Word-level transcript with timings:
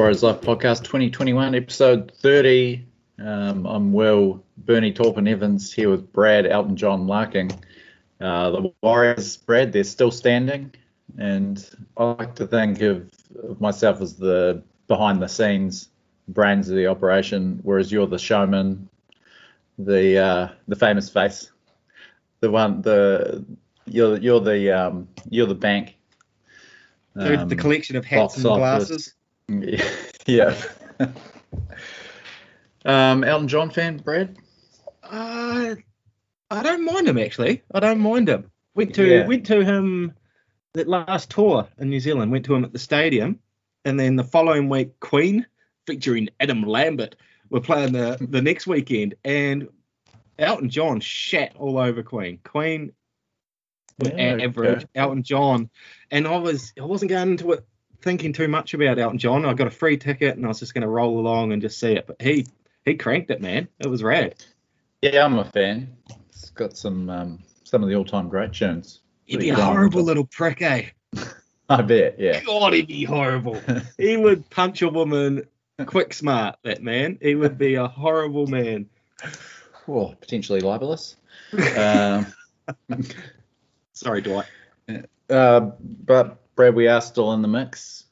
Warriors 0.00 0.22
Life 0.22 0.40
Podcast 0.40 0.84
2021, 0.84 1.54
episode 1.54 2.10
30. 2.22 2.86
Um, 3.18 3.66
I'm 3.66 3.92
Will, 3.92 4.42
Bernie 4.56 4.94
Taupin 4.94 5.28
Evans 5.28 5.70
here 5.70 5.90
with 5.90 6.10
Brad, 6.10 6.46
Elton 6.46 6.74
John 6.74 7.06
Larking. 7.06 7.50
Uh, 8.18 8.50
the 8.50 8.72
Warriors, 8.80 9.36
Brad, 9.36 9.74
they're 9.74 9.84
still 9.84 10.10
standing, 10.10 10.72
and 11.18 11.68
I 11.98 12.12
like 12.12 12.34
to 12.36 12.46
think 12.46 12.80
of, 12.80 13.10
of 13.42 13.60
myself 13.60 14.00
as 14.00 14.16
the 14.16 14.62
behind 14.88 15.20
the 15.20 15.28
scenes 15.28 15.90
brains 16.28 16.70
of 16.70 16.76
the 16.76 16.86
operation, 16.86 17.60
whereas 17.62 17.92
you're 17.92 18.06
the 18.06 18.18
showman, 18.18 18.88
the 19.78 20.16
uh, 20.16 20.48
the 20.66 20.76
famous 20.76 21.10
face, 21.10 21.50
the 22.40 22.50
one, 22.50 22.80
the 22.80 23.44
you're 23.84 24.16
you're 24.16 24.40
the 24.40 24.70
um, 24.70 25.08
you're 25.28 25.46
the 25.46 25.54
bank. 25.54 25.98
the 27.12 27.42
Um, 27.42 27.50
collection 27.50 27.96
of 27.96 28.06
hats 28.06 28.36
and 28.36 28.44
glasses. 28.44 29.12
Yeah. 30.26 30.54
um, 32.84 33.24
Elton 33.24 33.48
John 33.48 33.70
fan, 33.70 33.98
Brad? 33.98 34.36
Uh, 35.02 35.74
I 36.50 36.62
don't 36.62 36.84
mind 36.84 37.08
him 37.08 37.18
actually. 37.18 37.62
I 37.74 37.80
don't 37.80 38.00
mind 38.00 38.28
him. 38.28 38.50
Went 38.74 38.94
to 38.94 39.06
Yeah. 39.06 39.26
went 39.26 39.46
to 39.46 39.64
him 39.64 40.14
that 40.74 40.86
last 40.86 41.30
tour 41.30 41.66
in 41.78 41.90
New 41.90 41.98
Zealand. 42.00 42.30
Went 42.30 42.44
to 42.46 42.54
him 42.54 42.64
at 42.64 42.72
the 42.72 42.78
stadium, 42.78 43.40
and 43.84 43.98
then 43.98 44.14
the 44.16 44.22
following 44.24 44.68
week, 44.68 45.00
Queen 45.00 45.46
featuring 45.86 46.28
Adam 46.38 46.62
Lambert 46.62 47.16
were 47.48 47.60
playing 47.60 47.92
the 47.92 48.16
the 48.30 48.42
next 48.42 48.66
weekend, 48.68 49.14
and 49.24 49.68
Elton 50.38 50.70
John 50.70 51.00
shat 51.00 51.56
all 51.56 51.76
over 51.78 52.02
Queen. 52.04 52.38
Queen 52.44 52.92
Yeah, 53.98 54.36
average. 54.40 54.82
okay. 54.82 54.86
Elton 54.94 55.24
John, 55.24 55.70
and 56.10 56.28
I 56.28 56.36
was 56.36 56.72
I 56.80 56.84
wasn't 56.84 57.08
going 57.10 57.32
into 57.32 57.52
it 57.52 57.64
thinking 58.02 58.32
too 58.32 58.48
much 58.48 58.74
about 58.74 58.98
Elton 58.98 59.18
John. 59.18 59.44
I 59.44 59.54
got 59.54 59.66
a 59.66 59.70
free 59.70 59.96
ticket, 59.96 60.36
and 60.36 60.44
I 60.44 60.48
was 60.48 60.60
just 60.60 60.74
going 60.74 60.82
to 60.82 60.88
roll 60.88 61.18
along 61.18 61.52
and 61.52 61.62
just 61.62 61.78
see 61.78 61.92
it. 61.92 62.06
But 62.06 62.20
he 62.20 62.46
he 62.84 62.94
cranked 62.94 63.30
it, 63.30 63.40
man. 63.40 63.68
It 63.78 63.88
was 63.88 64.02
rad. 64.02 64.34
Yeah, 65.02 65.24
I'm 65.24 65.38
a 65.38 65.44
fan. 65.44 65.96
It's 66.30 66.50
got 66.50 66.76
some 66.76 67.08
um, 67.10 67.38
some 67.64 67.82
of 67.82 67.88
the 67.88 67.94
all-time 67.94 68.28
great 68.28 68.52
tunes. 68.52 69.00
He'd 69.26 69.40
be 69.40 69.50
a 69.50 69.54
horrible 69.54 70.02
little 70.02 70.26
prick, 70.26 70.60
eh? 70.62 70.86
I 71.68 71.82
bet. 71.82 72.18
Yeah. 72.18 72.40
God, 72.40 72.72
he'd 72.72 72.88
be 72.88 73.04
horrible. 73.04 73.60
he 73.96 74.16
would 74.16 74.50
punch 74.50 74.82
a 74.82 74.88
woman 74.88 75.46
quick 75.86 76.12
smart, 76.12 76.56
that 76.62 76.82
man. 76.82 77.18
He 77.20 77.34
would 77.34 77.58
be 77.58 77.74
a 77.74 77.86
horrible 77.86 78.46
man. 78.46 78.88
Oh, 79.88 80.14
potentially 80.20 80.60
libelous. 80.60 81.16
um, 81.76 82.26
Sorry, 83.92 84.20
Dwight. 84.20 84.46
uh, 85.28 85.60
but 85.80 86.38
Brad, 86.56 86.74
we 86.74 86.88
are 86.88 87.00
still 87.00 87.32
in 87.32 87.42
the 87.42 87.48
mix. 87.48 88.04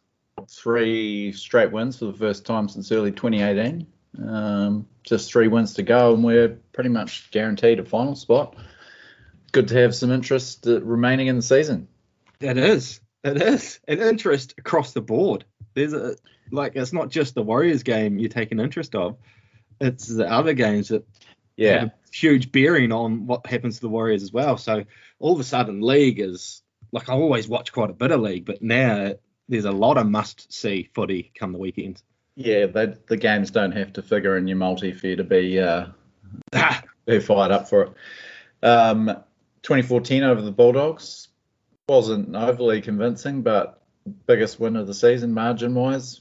Three 0.48 1.32
straight 1.32 1.72
wins 1.72 1.98
for 1.98 2.06
the 2.06 2.12
first 2.12 2.46
time 2.46 2.68
since 2.68 2.92
early 2.92 3.10
2018. 3.10 3.86
Um, 4.26 4.86
just 5.02 5.30
three 5.30 5.48
wins 5.48 5.74
to 5.74 5.82
go, 5.82 6.14
and 6.14 6.24
we're 6.24 6.58
pretty 6.72 6.90
much 6.90 7.30
guaranteed 7.30 7.78
a 7.80 7.84
final 7.84 8.14
spot. 8.14 8.56
Good 9.52 9.68
to 9.68 9.74
have 9.82 9.94
some 9.94 10.10
interest 10.12 10.66
uh, 10.66 10.80
remaining 10.82 11.26
in 11.26 11.36
the 11.36 11.42
season. 11.42 11.88
It 12.40 12.56
is. 12.56 13.00
It 13.24 13.40
is. 13.42 13.80
An 13.88 14.00
interest 14.00 14.54
across 14.58 14.92
the 14.92 15.00
board. 15.00 15.44
There's 15.74 15.92
a 15.92 16.16
like 16.50 16.76
it's 16.76 16.92
not 16.92 17.10
just 17.10 17.34
the 17.34 17.42
Warriors 17.42 17.82
game 17.82 18.18
you're 18.18 18.28
taking 18.28 18.60
interest 18.60 18.94
of. 18.94 19.16
It's 19.80 20.06
the 20.06 20.30
other 20.30 20.54
games 20.54 20.88
that 20.88 21.04
Yeah. 21.56 21.80
have 21.80 21.88
a 21.88 21.92
huge 22.12 22.52
bearing 22.52 22.92
on 22.92 23.26
what 23.26 23.46
happens 23.46 23.76
to 23.76 23.80
the 23.82 23.88
Warriors 23.88 24.22
as 24.22 24.32
well. 24.32 24.56
So 24.56 24.84
all 25.18 25.34
of 25.34 25.40
a 25.40 25.44
sudden, 25.44 25.80
league 25.80 26.20
is 26.20 26.62
like 26.92 27.08
I 27.08 27.14
always 27.14 27.48
watch 27.48 27.72
quite 27.72 27.90
a 27.90 27.94
bit 27.94 28.10
of 28.10 28.20
league, 28.20 28.44
but 28.44 28.62
now 28.62 29.14
there's 29.48 29.64
a 29.64 29.72
lot 29.72 29.98
of 29.98 30.06
must 30.06 30.52
see 30.52 30.88
footy 30.94 31.30
come 31.34 31.52
the 31.52 31.58
weekends. 31.58 32.02
Yeah, 32.36 32.66
they, 32.66 32.94
the 33.08 33.16
games 33.16 33.50
don't 33.50 33.72
have 33.72 33.94
to 33.94 34.02
figure 34.02 34.36
in 34.36 34.46
your 34.46 34.56
multi 34.56 34.92
for 34.92 35.08
you 35.08 35.16
to 35.16 35.24
be 35.24 35.58
uh, 35.58 35.86
be 37.06 37.20
fired 37.20 37.50
up 37.50 37.68
for 37.68 37.82
it. 37.82 37.92
Um, 38.66 39.06
2014 39.62 40.22
over 40.22 40.40
the 40.40 40.52
Bulldogs 40.52 41.28
wasn't 41.88 42.34
overly 42.36 42.80
convincing, 42.80 43.42
but 43.42 43.82
biggest 44.26 44.60
win 44.60 44.76
of 44.76 44.86
the 44.86 44.94
season 44.94 45.34
margin 45.34 45.74
wise. 45.74 46.20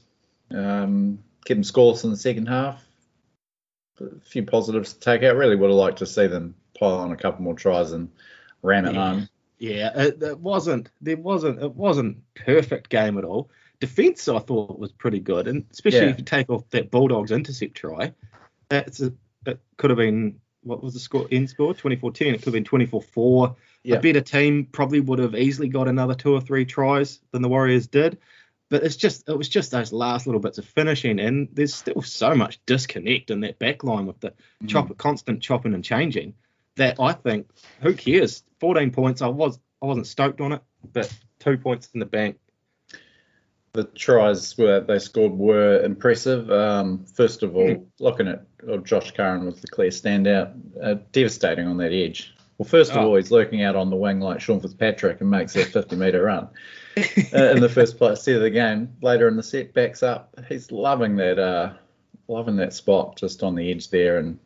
Um, 0.50 1.22
kept 1.44 1.56
them 1.56 1.62
scoreless 1.62 2.04
in 2.04 2.10
the 2.10 2.16
second 2.16 2.46
half. 2.46 2.84
A 4.00 4.20
few 4.20 4.44
positives 4.44 4.92
to 4.94 5.00
take 5.00 5.22
out. 5.22 5.36
Really 5.36 5.56
would 5.56 5.70
have 5.70 5.78
liked 5.78 5.98
to 5.98 6.06
see 6.06 6.26
them 6.26 6.54
pile 6.78 6.98
on 6.98 7.12
a 7.12 7.16
couple 7.16 7.42
more 7.42 7.54
tries 7.54 7.92
and 7.92 8.10
ram 8.62 8.86
it 8.86 8.94
Yeah. 8.94 9.12
home. 9.12 9.28
Yeah, 9.58 9.90
it, 9.94 10.22
it 10.22 10.38
wasn't. 10.38 10.90
There 11.00 11.16
wasn't. 11.16 11.62
It 11.62 11.74
wasn't 11.74 12.18
perfect 12.34 12.88
game 12.90 13.18
at 13.18 13.24
all. 13.24 13.50
Defense, 13.80 14.28
I 14.28 14.38
thought, 14.38 14.78
was 14.78 14.92
pretty 14.92 15.20
good, 15.20 15.48
and 15.48 15.64
especially 15.70 16.00
Yeah. 16.00 16.10
if 16.10 16.18
you 16.18 16.24
take 16.24 16.50
off 16.50 16.68
that 16.70 16.90
Bulldogs 16.90 17.30
intercept 17.32 17.74
try, 17.76 18.12
that's 18.68 19.00
a, 19.00 19.12
it 19.46 19.60
could 19.76 19.90
have 19.90 19.96
been 19.98 20.40
what 20.62 20.82
was 20.82 20.94
the 20.94 21.00
score 21.00 21.26
end 21.30 21.48
score 21.48 21.72
2014. 21.72 22.34
It 22.34 22.38
could 22.38 22.46
have 22.46 22.52
been 22.54 22.64
24-4. 22.64 23.54
Yeah. 23.84 23.96
A 23.96 24.00
better 24.00 24.20
team 24.20 24.66
probably 24.70 25.00
would 25.00 25.20
have 25.20 25.34
easily 25.36 25.68
got 25.68 25.88
another 25.88 26.14
two 26.14 26.34
or 26.34 26.40
three 26.40 26.64
tries 26.64 27.20
than 27.30 27.42
the 27.42 27.48
Warriors 27.48 27.86
did. 27.86 28.18
But 28.68 28.82
it's 28.82 28.96
just 28.96 29.28
it 29.28 29.38
was 29.38 29.48
just 29.48 29.70
those 29.70 29.92
last 29.92 30.26
little 30.26 30.40
bits 30.40 30.58
of 30.58 30.64
finishing, 30.66 31.18
and 31.20 31.48
there's 31.52 31.72
still 31.74 32.02
so 32.02 32.34
much 32.34 32.60
disconnect 32.66 33.30
in 33.30 33.40
that 33.40 33.58
back 33.58 33.82
line 33.82 34.06
with 34.06 34.20
the 34.20 34.34
Mm. 34.62 34.68
chop, 34.68 34.98
constant 34.98 35.40
chopping 35.40 35.72
and 35.74 35.84
changing 35.84 36.34
that 36.78 36.98
I 36.98 37.12
think 37.12 37.48
who 37.80 37.94
cares? 37.94 38.42
14 38.60 38.90
points. 38.90 39.22
I 39.22 39.28
was 39.28 39.58
I 39.82 39.86
wasn't 39.86 40.06
stoked 40.08 40.40
on 40.40 40.52
it, 40.52 40.62
but 40.92 41.12
two 41.38 41.56
points 41.58 41.88
in 41.94 42.00
the 42.00 42.06
bank. 42.06 42.38
the 43.74 43.84
tries 43.84 44.56
were 44.58 44.80
they 44.80 44.98
scored 44.98 45.32
were 45.32 45.82
impressive. 45.84 46.50
Um, 46.50 47.04
first 47.04 47.42
of 47.42 47.54
all, 47.56 47.86
looking 48.00 48.26
at 48.28 48.44
uh, 48.68 48.78
Josh 48.78 49.12
Curran 49.12 49.44
was 49.46 49.60
the 49.60 49.68
clear 49.68 49.90
standout, 49.90 50.52
uh, 50.82 50.94
devastating 51.12 51.66
on 51.68 51.76
that 51.76 51.92
edge. 51.92 52.34
Well, 52.56 52.66
first 52.68 52.90
of 52.90 52.96
Oh. 52.96 53.10
all, 53.10 53.16
he's 53.16 53.30
lurking 53.30 53.62
out 53.62 53.76
on 53.76 53.88
the 53.88 53.94
wing 53.96 54.18
like 54.18 54.40
Sean 54.40 54.58
Fitzpatrick 54.60 55.20
and 55.20 55.30
makes 55.30 55.52
that 55.52 55.66
50 55.66 55.94
metre 55.94 56.24
run 56.24 56.48
uh, 56.96 57.36
in 57.36 57.60
the 57.60 57.68
first 57.68 57.98
place 57.98 58.22
set 58.22 58.34
of 58.34 58.42
the 58.42 58.50
game. 58.50 58.96
Later 59.00 59.28
in 59.28 59.36
the 59.36 59.44
set, 59.44 59.72
backs 59.74 60.02
up. 60.02 60.34
He's 60.48 60.72
loving 60.72 61.14
that, 61.16 61.38
uh, 61.38 61.74
loving 62.26 62.56
that 62.56 62.72
spot 62.72 63.16
just 63.16 63.44
on 63.44 63.54
the 63.54 63.70
edge 63.70 63.90
there, 63.90 64.18
and 64.18 64.40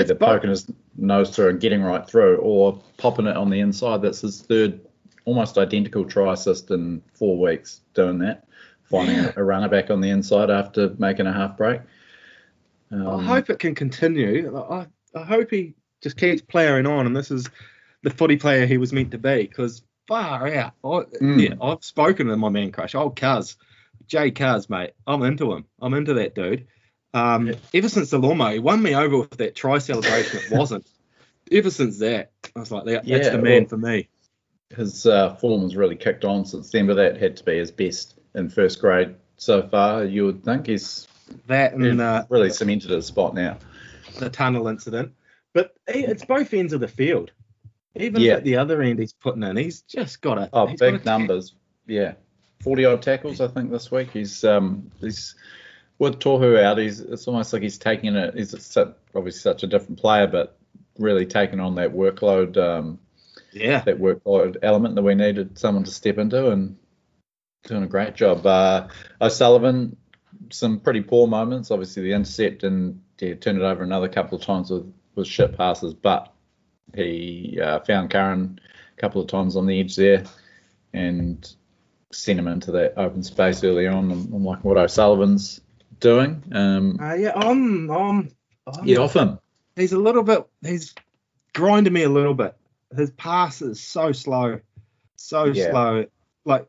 either 0.00 0.14
both. 0.14 0.28
poking 0.28 0.50
his 0.50 0.66
nose 0.96 1.34
through 1.34 1.48
and 1.50 1.60
getting 1.60 1.82
right 1.82 2.06
through, 2.06 2.36
or 2.38 2.80
popping 2.96 3.26
it 3.26 3.36
on 3.36 3.50
the 3.50 3.60
inside. 3.60 4.02
That's 4.02 4.20
his 4.20 4.42
third, 4.42 4.80
almost 5.24 5.58
identical 5.58 6.04
try 6.04 6.32
assist 6.32 6.70
in 6.70 7.02
four 7.14 7.38
weeks. 7.38 7.80
Doing 7.94 8.18
that, 8.20 8.44
finding 8.84 9.16
Yeah. 9.16 9.32
a, 9.36 9.40
a 9.40 9.44
runner 9.44 9.68
back 9.68 9.90
on 9.90 10.00
the 10.00 10.10
inside 10.10 10.50
after 10.50 10.94
making 10.98 11.26
a 11.26 11.32
half 11.32 11.56
break. 11.56 11.80
Um, 12.90 13.06
I 13.08 13.22
hope 13.22 13.50
it 13.50 13.58
can 13.58 13.74
continue. 13.74 14.56
I, 14.56 14.86
I 15.14 15.22
hope 15.24 15.50
he 15.50 15.74
just 16.02 16.16
keeps 16.16 16.42
playing 16.42 16.86
on, 16.86 17.06
and 17.06 17.16
this 17.16 17.30
is 17.30 17.48
the 18.02 18.10
footy 18.10 18.36
player 18.36 18.66
he 18.66 18.78
was 18.78 18.92
meant 18.92 19.10
to 19.12 19.18
be. 19.18 19.42
Because 19.46 19.82
far 20.08 20.48
out, 20.48 20.72
I, 20.84 20.88
Mm. 21.20 21.40
yeah, 21.48 21.54
I've 21.60 21.84
spoken 21.84 22.26
to 22.26 22.36
my 22.36 22.48
man 22.48 22.72
crush, 22.72 22.94
old 22.94 23.16
Cuz, 23.16 23.56
Jay 24.06 24.30
Cuz, 24.30 24.68
mate. 24.68 24.92
I'm 25.06 25.22
into 25.22 25.52
him. 25.52 25.64
I'm 25.80 25.94
into 25.94 26.12
that 26.14 26.34
dude. 26.34 26.66
Um, 27.14 27.48
Yeah. 27.48 27.54
Ever 27.74 27.88
since 27.88 28.10
the 28.10 28.18
lawnmower, 28.18 28.52
he 28.52 28.58
won 28.58 28.82
me 28.82 28.94
over 28.94 29.18
with 29.18 29.30
that 29.38 29.54
try 29.54 29.78
celebration. 29.78 30.40
It 30.50 30.50
wasn't. 30.56 30.86
ever 31.50 31.70
since 31.70 31.98
that, 31.98 32.30
I 32.56 32.60
was 32.60 32.70
like, 32.70 32.84
that, 32.86 33.04
that's 33.06 33.28
the 33.28 33.38
man 33.38 33.62
well- 33.62 33.68
for 33.68 33.76
me. 33.76 34.08
his 34.76 35.06
uh, 35.06 35.34
form 35.34 35.62
has 35.62 35.76
really 35.76 35.96
kicked 35.96 36.24
on 36.24 36.44
since 36.46 36.70
then, 36.70 36.86
but 36.86 36.94
that 36.94 37.18
had 37.18 37.36
to 37.36 37.44
be 37.44 37.58
his 37.58 37.70
best 37.70 38.18
in 38.34 38.48
first 38.48 38.80
grade 38.80 39.14
so 39.36 39.62
far. 39.68 40.04
You 40.04 40.24
would 40.26 40.44
think 40.44 40.66
he's 40.66 41.06
That 41.48 41.74
and 41.74 42.00
uh, 42.00 42.24
really 42.30 42.50
cemented 42.50 42.90
his 42.90 43.06
spot 43.06 43.34
now. 43.34 43.58
the 44.18 44.30
tunnel 44.30 44.68
incident. 44.68 45.12
But 45.54 45.74
it's 45.86 46.24
both 46.24 46.54
ends 46.54 46.72
of 46.72 46.80
the 46.80 46.88
field. 46.88 47.30
Even 47.94 48.22
Yeah. 48.22 48.34
at 48.34 48.44
the 48.44 48.56
other 48.56 48.80
end, 48.80 48.98
he's 48.98 49.12
putting 49.12 49.42
in. 49.42 49.58
He's 49.58 49.82
just 49.82 50.22
got 50.22 50.38
a 50.38 50.48
Oh, 50.54 50.74
big 50.78 51.04
numbers. 51.04 51.54
Yeah, 51.86 52.14
forty 52.62 52.86
odd 52.86 53.02
tackles 53.02 53.42
I 53.42 53.48
think 53.48 53.70
this 53.70 53.90
week. 53.90 54.08
He's 54.12 54.44
um 54.44 54.90
he's 54.98 55.34
with 56.02 56.18
Tohu 56.18 56.60
out. 56.60 56.78
He's 56.78 56.98
it's 56.98 57.28
almost 57.28 57.52
like 57.52 57.62
he's 57.62 57.78
taking 57.78 58.16
it. 58.16 58.34
He's 58.34 58.60
such, 58.60 58.88
obviously 59.14 59.40
such 59.40 59.62
a 59.62 59.68
different 59.68 60.00
player, 60.00 60.26
but 60.26 60.58
really 60.98 61.24
taking 61.24 61.60
on 61.60 61.76
that 61.76 61.92
workload 61.94 62.56
um 62.58 62.98
Yeah, 63.52 63.82
that 63.84 64.00
workload 64.00 64.56
element 64.62 64.96
that 64.96 65.02
we 65.02 65.14
needed 65.14 65.56
someone 65.56 65.84
to 65.84 65.92
step 65.92 66.18
into 66.18 66.50
and 66.50 66.76
doing 67.68 67.84
a 67.84 67.86
great 67.86 68.16
job. 68.16 68.44
Uh, 68.44 68.88
O'Sullivan, 69.20 69.96
some 70.50 70.80
pretty 70.80 71.02
poor 71.02 71.28
moments. 71.28 71.70
Obviously 71.70 72.02
the 72.02 72.12
intercept 72.12 72.64
and 72.64 73.00
yeah, 73.20 73.34
turned 73.34 73.58
it 73.58 73.64
over 73.64 73.84
another 73.84 74.08
couple 74.08 74.36
of 74.36 74.44
times 74.44 74.70
with 74.70 74.92
with 75.14 75.28
shit 75.28 75.56
passes, 75.56 75.94
but 75.94 76.34
he 76.96 77.60
uh, 77.62 77.78
found 77.80 78.10
Curran 78.10 78.58
a 78.98 79.00
couple 79.00 79.22
of 79.22 79.28
times 79.28 79.54
on 79.54 79.66
the 79.66 79.78
edge 79.78 79.94
there 79.94 80.24
and 80.92 81.48
sent 82.10 82.40
him 82.40 82.48
into 82.48 82.72
that 82.72 82.94
open 82.96 83.22
space 83.22 83.62
early 83.62 83.86
on. 83.86 84.10
I'm, 84.10 84.34
I'm 84.34 84.44
liking 84.44 84.68
what 84.68 84.78
O'Sullivan's 84.78 85.60
doing. 86.02 86.42
Um, 86.52 86.98
uh, 87.00 87.14
yeah. 87.14 87.32
I'm, 87.34 87.90
I'm, 87.90 88.30
I'm 88.66 88.86
yeah, 88.86 88.98
off 88.98 89.14
him. 89.14 89.38
he's 89.76 89.92
a 89.92 89.98
little 89.98 90.22
bit. 90.22 90.46
He's 90.60 90.94
grinding 91.54 91.92
me 91.94 92.02
a 92.02 92.08
little 92.10 92.34
bit. 92.34 92.54
His 92.94 93.10
pass 93.12 93.62
is 93.62 93.80
so 93.80 94.12
slow, 94.12 94.60
so 95.16 95.44
Yeah. 95.44 95.70
slow. 95.70 96.06
Like 96.44 96.66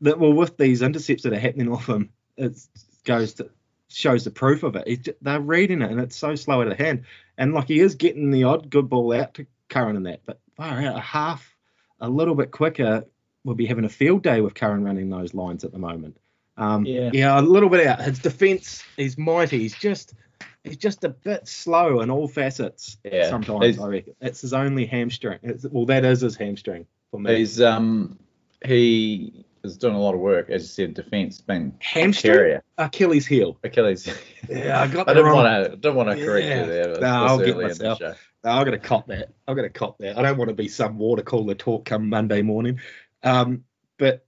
that. 0.00 0.18
Well, 0.18 0.32
with 0.32 0.56
these 0.56 0.80
intercepts 0.80 1.24
that 1.24 1.32
are 1.34 1.38
happening 1.38 1.70
off 1.70 1.86
him, 1.88 2.10
it's 2.38 2.68
goes 3.04 3.34
to 3.34 3.50
shows 3.88 4.24
the 4.24 4.30
proof 4.30 4.62
of 4.62 4.76
it. 4.76 4.86
He's 4.88 5.08
they're 5.20 5.40
reading 5.40 5.82
it, 5.82 5.90
and 5.90 6.00
it's 6.00 6.16
so 6.16 6.34
slow 6.34 6.62
at 6.62 6.68
of 6.68 6.78
hand. 6.78 7.04
And 7.36 7.52
like 7.54 7.68
he 7.68 7.80
is 7.80 7.94
getting 7.94 8.30
the 8.30 8.44
odd 8.44 8.70
good 8.70 8.88
ball 8.88 9.12
out 9.12 9.34
to 9.34 9.46
Curran 9.68 9.96
and 9.96 10.06
that, 10.06 10.20
but 10.24 10.38
far 10.56 10.80
out 10.80 10.96
a 10.96 11.00
half, 11.00 11.54
a 12.00 12.08
little 12.08 12.34
bit 12.34 12.50
quicker, 12.50 13.04
we'll 13.44 13.54
be 13.54 13.66
having 13.66 13.84
a 13.84 13.88
field 13.90 14.22
day 14.22 14.40
with 14.40 14.54
Curran 14.54 14.84
running 14.84 15.10
those 15.10 15.34
lines 15.34 15.64
at 15.64 15.72
the 15.72 15.78
moment. 15.78 16.16
Um, 16.60 16.84
Yeah. 16.86 17.40
a 17.40 17.42
little 17.42 17.68
bit 17.70 17.86
out. 17.86 18.00
His 18.02 18.18
defence, 18.18 18.84
is 18.96 19.16
mighty. 19.18 19.58
He's 19.58 19.74
just 19.74 20.14
he's 20.62 20.76
just 20.76 21.04
a 21.04 21.08
bit 21.08 21.48
slow 21.48 22.00
in 22.02 22.10
all 22.10 22.28
facets. 22.28 22.98
Yeah. 23.02 23.28
sometimes 23.30 23.64
He's- 23.64 23.78
I 23.80 23.86
reckon 23.88 24.14
it's 24.20 24.42
his 24.42 24.52
only 24.52 24.84
hamstring. 24.86 25.38
It's, 25.42 25.64
well, 25.70 25.86
that 25.86 26.04
is 26.04 26.20
his 26.20 26.36
hamstring 26.36 26.86
for 27.10 27.18
me. 27.18 27.36
He's 27.36 27.60
um 27.62 28.18
he 28.66 29.44
is 29.64 29.78
doing 29.78 29.94
a 29.94 30.00
lot 30.00 30.14
of 30.14 30.20
work, 30.20 30.50
as 30.50 30.62
you 30.62 30.68
said, 30.68 30.94
defence 30.94 31.40
being 31.40 31.72
hamstring, 31.80 32.34
carrier. 32.34 32.62
Achilles 32.78 33.26
heel. 33.26 33.58
Achilles. 33.64 34.06
Yeah, 34.48 34.82
I 34.82 34.86
got 34.86 35.08
I 35.08 35.14
the 35.14 35.20
didn't 35.22 35.34
want 35.34 35.70
to 35.72 35.76
don't 35.76 35.96
want 35.96 36.10
to 36.10 36.24
correct 36.24 36.46
Yeah. 36.46 36.60
you 36.64 36.70
there. 36.70 37.00
No, 37.00 37.06
I'll 37.06 37.38
get 37.38 37.54
early 37.56 37.64
in 37.64 37.68
the 37.78 37.84
myself. 37.88 38.00
No, 38.44 38.50
I'm 38.50 38.64
gonna 38.66 38.78
cop 38.78 39.06
that. 39.08 39.30
I'm 39.48 39.56
gonna 39.56 39.70
cop 39.70 39.96
that. 39.98 40.18
I 40.18 40.22
don't 40.22 40.36
want 40.36 40.48
to 40.50 40.54
be 40.54 40.68
some 40.68 40.98
water 40.98 41.22
cooler 41.22 41.54
talk 41.54 41.86
come 41.86 42.08
Monday 42.10 42.42
morning. 42.42 42.80
Um, 43.22 43.64
but 43.98 44.26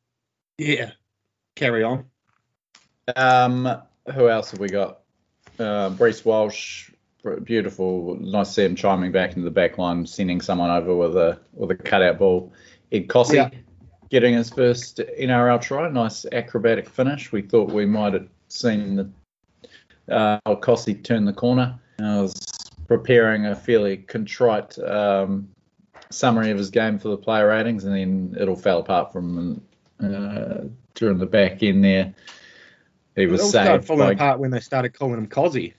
yeah, 0.58 0.92
carry 1.56 1.82
on. 1.82 2.06
Um, 3.16 3.82
who 4.14 4.28
else 4.28 4.50
have 4.50 4.60
we 4.60 4.68
got? 4.68 5.00
Uh, 5.58 5.94
Reece 5.98 6.24
Walsh, 6.24 6.90
beautiful. 7.44 8.16
Nice 8.20 8.48
to 8.48 8.54
see 8.54 8.64
him 8.64 8.76
chiming 8.76 9.12
back 9.12 9.30
into 9.30 9.42
the 9.42 9.50
back 9.50 9.78
line, 9.78 10.06
sending 10.06 10.40
someone 10.40 10.70
over 10.70 10.96
with 10.96 11.16
a 11.16 11.38
with 11.52 11.70
a 11.70 11.74
cutout 11.74 12.18
ball. 12.18 12.52
Ed 12.90 13.08
Cossey 13.08 13.36
Yeah. 13.36 13.50
getting 14.10 14.34
his 14.34 14.50
first 14.50 14.98
NRL 15.18 15.60
try. 15.60 15.88
Nice 15.88 16.26
acrobatic 16.32 16.88
finish. 16.88 17.32
We 17.32 17.42
thought 17.42 17.70
we 17.70 17.86
might 17.86 18.12
have 18.14 18.28
seen 18.48 18.96
the 18.96 19.10
uh, 20.08 20.54
Cossey 20.56 20.94
turn 20.94 21.24
the 21.24 21.32
corner. 21.32 21.78
I 22.00 22.20
was 22.20 22.34
preparing 22.88 23.46
a 23.46 23.54
fairly 23.54 23.98
contrite 23.98 24.78
um, 24.80 25.48
summary 26.10 26.50
of 26.50 26.58
his 26.58 26.70
game 26.70 26.98
for 26.98 27.08
the 27.08 27.16
player 27.16 27.48
ratings, 27.48 27.84
and 27.84 27.94
then 27.94 28.36
it 28.40 28.48
all 28.48 28.56
fell 28.56 28.80
apart 28.80 29.12
from 29.12 29.62
uh, 30.00 30.64
during 30.94 31.18
the 31.18 31.26
back 31.26 31.62
end 31.62 31.84
there. 31.84 32.14
He 33.16 33.22
It 33.22 33.30
was 33.30 33.40
all 33.40 33.48
started 33.48 33.84
falling 33.84 34.08
by 34.08 34.12
apart 34.12 34.40
when 34.40 34.50
they 34.50 34.60
started 34.60 34.94
calling 34.94 35.18
him 35.18 35.28
Cozzy. 35.28 35.74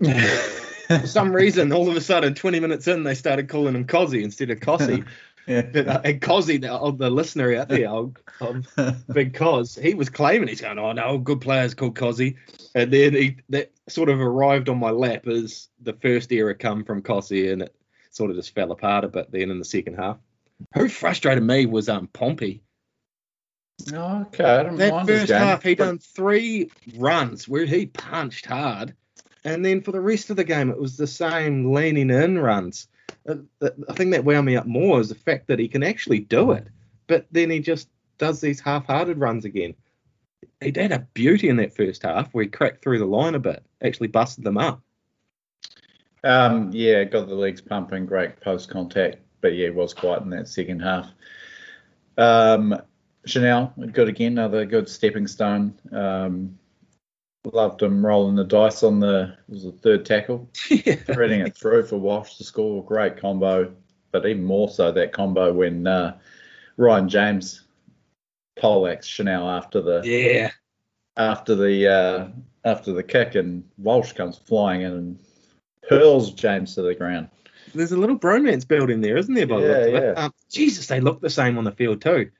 For 0.00 1.06
some 1.06 1.32
reason, 1.34 1.72
all 1.72 1.88
of 1.88 1.96
a 1.96 2.00
sudden, 2.00 2.34
20 2.34 2.60
minutes 2.60 2.88
in, 2.88 3.04
they 3.04 3.14
started 3.14 3.48
calling 3.48 3.74
him 3.74 3.86
Cozzy 3.86 4.22
instead 4.22 4.50
of 4.50 4.60
Cossey. 4.60 5.04
But, 5.46 5.76
uh, 5.76 6.00
and 6.04 6.22
Cozzy, 6.22 6.58
the, 6.58 6.70
oh, 6.70 6.92
the 6.92 7.10
listener 7.10 7.54
out 7.54 7.68
there, 7.68 7.90
oh, 7.90 8.14
um, 8.40 8.64
Big 9.12 9.34
Cos, 9.34 9.74
he 9.74 9.92
was 9.92 10.08
claiming 10.08 10.48
he's 10.48 10.62
going, 10.62 10.78
oh 10.78 10.92
no, 10.92 11.18
good 11.18 11.42
players 11.42 11.74
called 11.74 11.96
Cozzy, 11.96 12.36
and 12.74 12.90
then 12.90 13.12
he 13.12 13.36
that 13.50 13.70
sort 13.86 14.08
of 14.08 14.20
arrived 14.20 14.70
on 14.70 14.78
my 14.78 14.90
lap 14.90 15.26
as 15.26 15.68
the 15.82 15.92
first 15.92 16.32
era 16.32 16.54
come 16.54 16.82
from 16.82 17.02
Cozzy, 17.02 17.52
and 17.52 17.60
it 17.60 17.74
sort 18.10 18.30
of 18.30 18.36
just 18.36 18.54
fell 18.54 18.72
apart 18.72 19.04
a 19.04 19.08
bit 19.08 19.30
then 19.30 19.50
in 19.50 19.58
the 19.58 19.66
second 19.66 19.96
half. 19.96 20.16
Who 20.72 20.88
frustrated 20.88 21.44
me 21.44 21.66
was 21.66 21.88
um 21.88 22.08
Pompey. 22.08 22.62
Okay, 23.92 24.44
I 24.44 24.62
don't 24.62 24.76
That 24.76 24.92
mind 24.92 25.08
first 25.08 25.28
game, 25.28 25.38
half, 25.38 25.62
he 25.62 25.74
but- 25.74 25.84
done 25.84 25.98
three 25.98 26.70
runs 26.96 27.48
where 27.48 27.66
he 27.66 27.86
punched 27.86 28.46
hard, 28.46 28.94
and 29.44 29.64
then 29.64 29.80
for 29.82 29.92
the 29.92 30.00
rest 30.00 30.30
of 30.30 30.36
the 30.36 30.44
game, 30.44 30.70
it 30.70 30.78
was 30.80 30.96
the 30.96 31.06
same 31.06 31.72
leaning 31.72 32.10
in 32.10 32.38
runs. 32.38 32.88
Uh, 33.28 33.36
I 33.62 33.92
think 33.94 34.12
that 34.12 34.24
wound 34.24 34.46
me 34.46 34.56
up 34.56 34.66
more 34.66 35.00
is 35.00 35.08
the 35.08 35.14
fact 35.14 35.48
that 35.48 35.58
he 35.58 35.68
can 35.68 35.82
actually 35.82 36.20
do 36.20 36.52
it, 36.52 36.66
but 37.06 37.26
then 37.30 37.50
he 37.50 37.60
just 37.60 37.88
does 38.18 38.40
these 38.40 38.60
half-hearted 38.60 39.18
runs 39.18 39.44
again. 39.44 39.74
He 40.60 40.70
did 40.70 40.92
a 40.92 41.00
beauty 41.14 41.48
in 41.48 41.56
that 41.56 41.74
first 41.76 42.02
half 42.02 42.32
where 42.32 42.44
he 42.44 42.50
cracked 42.50 42.82
through 42.82 42.98
the 42.98 43.06
line 43.06 43.34
a 43.34 43.38
bit, 43.38 43.62
actually 43.82 44.08
busted 44.08 44.44
them 44.44 44.56
up. 44.56 44.80
Um, 46.22 46.70
yeah, 46.72 47.04
got 47.04 47.28
the 47.28 47.34
legs 47.34 47.60
pumping, 47.60 48.06
great 48.06 48.40
post 48.40 48.70
contact, 48.70 49.18
but 49.42 49.54
yeah, 49.54 49.68
was 49.70 49.92
quiet 49.92 50.22
in 50.22 50.30
that 50.30 50.48
second 50.48 50.80
half. 50.80 51.10
Um, 52.16 52.80
Chanel, 53.26 53.72
good 53.92 54.08
again, 54.08 54.32
another 54.32 54.64
good 54.64 54.88
stepping 54.88 55.26
stone. 55.26 55.78
Um, 55.92 56.58
loved 57.52 57.82
him 57.82 58.04
rolling 58.04 58.36
the 58.36 58.44
dice 58.44 58.82
on 58.82 59.00
the 59.00 59.36
was 59.48 59.64
the 59.64 59.72
third 59.72 60.04
tackle, 60.04 60.48
yeah. 60.70 60.94
threading 60.94 61.40
it 61.40 61.56
through 61.56 61.84
for 61.84 61.96
Walsh 61.96 62.36
to 62.36 62.44
score. 62.44 62.84
Great 62.84 63.16
combo, 63.16 63.74
but 64.12 64.26
even 64.26 64.44
more 64.44 64.68
so 64.68 64.92
that 64.92 65.12
combo 65.12 65.52
when 65.52 65.86
uh, 65.86 66.16
Ryan 66.76 67.08
James 67.08 67.62
poleaxed 68.56 69.10
Chanel 69.10 69.48
after 69.48 69.80
the 69.80 70.02
yeah. 70.04 70.50
after 71.16 71.54
the 71.54 71.88
uh, 71.88 72.28
after 72.64 72.92
the 72.92 73.02
kick, 73.02 73.34
and 73.34 73.64
Walsh 73.78 74.12
comes 74.12 74.38
flying 74.38 74.82
in 74.82 74.92
and 74.92 75.18
hurls 75.88 76.32
James 76.32 76.74
to 76.74 76.82
the 76.82 76.94
ground. 76.94 77.28
There's 77.74 77.92
a 77.92 77.96
little 77.96 78.18
bromance 78.18 78.66
built 78.66 78.90
in 78.90 79.00
there, 79.00 79.16
isn't 79.16 79.34
there? 79.34 79.46
By 79.46 79.60
the 79.60 79.66
Yeah, 79.66 79.76
it? 79.76 79.92
yeah. 79.92 80.24
Um, 80.24 80.34
Jesus, 80.50 80.86
they 80.86 81.00
look 81.00 81.20
the 81.20 81.30
same 81.30 81.58
on 81.58 81.64
the 81.64 81.72
field 81.72 82.00
too. 82.00 82.30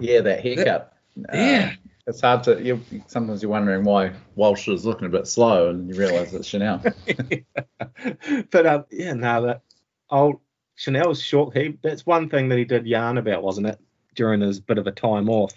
Yeah, 0.00 0.20
that 0.22 0.40
haircut. 0.42 0.94
Uh, 1.18 1.36
Yeah. 1.36 1.72
it's 2.06 2.20
hard 2.20 2.42
to. 2.44 2.62
You 2.62 2.80
sometimes 3.06 3.42
you're 3.42 3.50
wondering 3.50 3.84
why 3.84 4.12
Walsh 4.34 4.68
is 4.68 4.84
looking 4.86 5.06
a 5.06 5.10
bit 5.10 5.26
slow, 5.26 5.70
and 5.70 5.88
you 5.88 5.94
realise 5.94 6.32
it's 6.32 6.48
Chanel. 6.48 6.82
but 8.50 8.66
um, 8.66 8.84
yeah, 8.90 9.12
no, 9.14 9.46
that 9.46 9.62
old 10.10 10.40
Chanel's 10.76 11.20
short. 11.22 11.56
He 11.56 11.78
that's 11.82 12.06
one 12.06 12.28
thing 12.28 12.48
that 12.48 12.58
he 12.58 12.64
did 12.64 12.86
yarn 12.86 13.18
about, 13.18 13.42
wasn't 13.42 13.66
it? 13.68 13.78
During 14.14 14.40
his 14.40 14.60
bit 14.60 14.78
of 14.78 14.86
a 14.86 14.92
time 14.92 15.28
off 15.28 15.52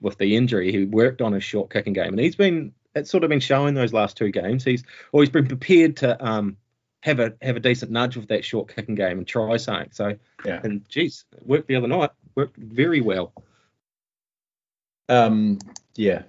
with 0.00 0.18
the 0.18 0.36
injury, 0.36 0.72
he 0.72 0.84
worked 0.84 1.20
on 1.20 1.32
his 1.32 1.44
short 1.44 1.70
kicking 1.70 1.92
game, 1.92 2.08
and 2.12 2.20
he's 2.20 2.36
been 2.36 2.72
it's 2.94 3.10
sort 3.10 3.22
of 3.24 3.30
been 3.30 3.40
showing 3.40 3.74
those 3.74 3.92
last 3.92 4.16
two 4.16 4.30
games. 4.30 4.64
He's 4.64 4.82
always 5.12 5.30
been 5.30 5.46
prepared 5.46 5.96
to 5.98 6.22
um 6.24 6.56
have 7.02 7.20
a 7.20 7.32
have 7.42 7.56
a 7.56 7.60
decent 7.60 7.90
nudge 7.90 8.16
with 8.16 8.28
that 8.28 8.44
short 8.44 8.74
kicking 8.74 8.94
game 8.96 9.18
and 9.18 9.26
try 9.26 9.56
something. 9.56 9.90
So 9.92 10.16
Yeah. 10.44 10.60
and 10.62 10.86
geez, 10.88 11.24
it 11.32 11.46
worked 11.46 11.68
the 11.68 11.76
other 11.76 11.88
night. 11.88 12.10
Worked 12.34 12.56
very 12.58 13.00
well. 13.00 13.32
Um, 15.10 15.58
yeah, 15.96 16.22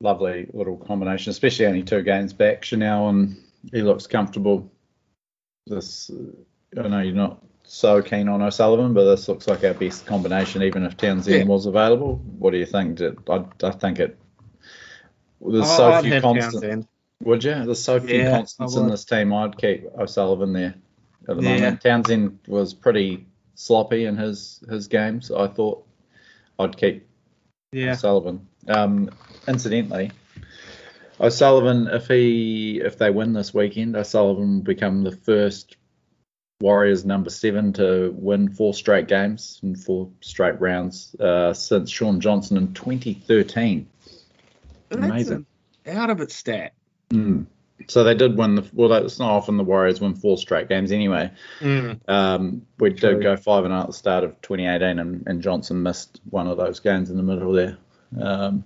lovely 0.00 0.48
little 0.52 0.76
combination, 0.76 1.30
especially 1.30 1.66
only 1.66 1.82
two 1.82 2.02
games 2.02 2.32
back. 2.32 2.64
Chanel 2.64 3.08
and 3.08 3.36
he 3.72 3.82
looks 3.82 4.06
comfortable. 4.06 4.70
This, 5.66 6.10
I 6.78 6.88
know 6.88 7.00
you're 7.00 7.14
not 7.14 7.42
so 7.64 8.00
keen 8.02 8.28
on 8.28 8.40
O'Sullivan, 8.42 8.94
but 8.94 9.04
this 9.04 9.26
looks 9.28 9.48
like 9.48 9.64
our 9.64 9.74
best 9.74 10.06
combination, 10.06 10.62
even 10.62 10.84
if 10.84 10.96
Townsend 10.96 11.36
Yeah. 11.36 11.44
was 11.44 11.66
available. 11.66 12.16
What 12.38 12.52
do 12.52 12.58
you 12.58 12.66
think? 12.66 12.98
Did- 12.98 13.18
I, 13.28 13.44
I 13.62 13.70
think 13.72 13.98
it. 13.98 14.18
There's 15.40 15.64
Oh, 15.64 15.76
so 15.76 15.92
I'd 15.92 16.04
few 16.04 16.20
constants. 16.20 16.86
Would 17.22 17.42
you? 17.44 17.64
There's 17.64 17.82
so 17.82 17.98
few 18.00 18.18
Yeah, 18.18 18.30
constants 18.36 18.76
in 18.76 18.86
this 18.88 19.04
team. 19.04 19.32
I'd 19.32 19.56
keep 19.58 19.86
O'Sullivan 19.98 20.52
there 20.52 20.74
at 21.28 21.36
the 21.36 21.42
Yeah. 21.42 21.54
moment. 21.56 21.80
Townsend 21.80 22.38
was 22.46 22.74
pretty 22.74 23.26
sloppy 23.54 24.04
in 24.04 24.16
his 24.16 24.62
his 24.68 24.86
games. 24.88 25.30
I 25.30 25.46
thought 25.48 25.86
I'd 26.58 26.76
keep 26.76 27.06
Yeah. 27.74 27.92
O'Sullivan. 27.92 28.46
Um, 28.68 29.10
incidentally, 29.48 30.12
O'Sullivan, 31.20 31.88
if 31.88 32.06
he 32.06 32.80
if 32.80 32.98
they 32.98 33.10
win 33.10 33.32
this 33.32 33.52
weekend, 33.52 33.96
O'Sullivan 33.96 34.54
will 34.54 34.62
become 34.62 35.02
the 35.02 35.10
first 35.10 35.76
Warriors 36.60 37.04
number 37.04 37.30
seven 37.30 37.72
to 37.74 38.14
win 38.16 38.48
four 38.48 38.74
straight 38.74 39.08
games 39.08 39.58
in 39.64 39.74
four 39.74 40.08
straight 40.20 40.60
rounds 40.60 41.16
uh, 41.16 41.52
since 41.52 41.90
Shaun 41.90 42.20
Johnson 42.20 42.56
in 42.56 42.72
2013. 42.74 43.88
That's 44.88 45.04
Amazing. 45.04 45.46
an 45.84 45.96
out 45.96 46.10
of 46.10 46.20
its 46.20 46.36
stat. 46.36 46.74
Mm. 47.10 47.46
So 47.88 48.04
they 48.04 48.14
did 48.14 48.36
win 48.36 48.54
the 48.54 48.70
well. 48.72 48.92
It's 48.92 49.18
not 49.18 49.30
often 49.30 49.56
the 49.56 49.64
Warriors 49.64 50.00
win 50.00 50.14
four 50.14 50.38
straight 50.38 50.68
games 50.68 50.92
anyway. 50.92 51.30
Um, 52.08 52.66
we 52.78 52.92
True. 52.92 53.14
did 53.14 53.22
go 53.22 53.36
five 53.36 53.64
and 53.64 53.72
zero 53.72 53.80
at 53.80 53.86
the 53.88 53.92
start 53.92 54.24
of 54.24 54.40
2018, 54.42 54.98
and, 54.98 55.26
and 55.26 55.42
Johnson 55.42 55.82
missed 55.82 56.20
one 56.30 56.46
of 56.46 56.56
those 56.56 56.80
games 56.80 57.10
in 57.10 57.16
the 57.16 57.22
middle 57.22 57.52
there. 57.52 57.76
Um, 58.20 58.64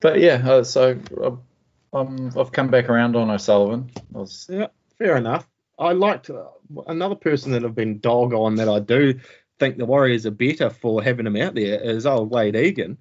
but 0.00 0.20
yeah, 0.20 0.42
uh, 0.44 0.64
so 0.64 0.98
uh, 1.22 1.96
um, 1.96 2.30
I've 2.38 2.52
come 2.52 2.68
back 2.68 2.88
around 2.88 3.16
on 3.16 3.30
O'Sullivan. 3.30 3.90
I 4.14 4.18
was, 4.18 4.48
Yeah, 4.50 4.68
fair 4.98 5.16
enough. 5.16 5.46
I 5.78 5.92
liked 5.92 6.30
uh, 6.30 6.44
another 6.86 7.16
person 7.16 7.52
that 7.52 7.64
I've 7.64 7.74
been 7.74 7.98
dog 7.98 8.32
on 8.32 8.56
that 8.56 8.68
I 8.68 8.78
do 8.78 9.18
think 9.58 9.76
the 9.76 9.86
Warriors 9.86 10.26
are 10.26 10.30
better 10.30 10.70
for 10.70 11.02
having 11.02 11.26
him 11.26 11.36
out 11.36 11.54
there 11.54 11.80
is 11.80 12.06
old 12.06 12.30
Wade 12.30 12.56
Egan. 12.56 12.98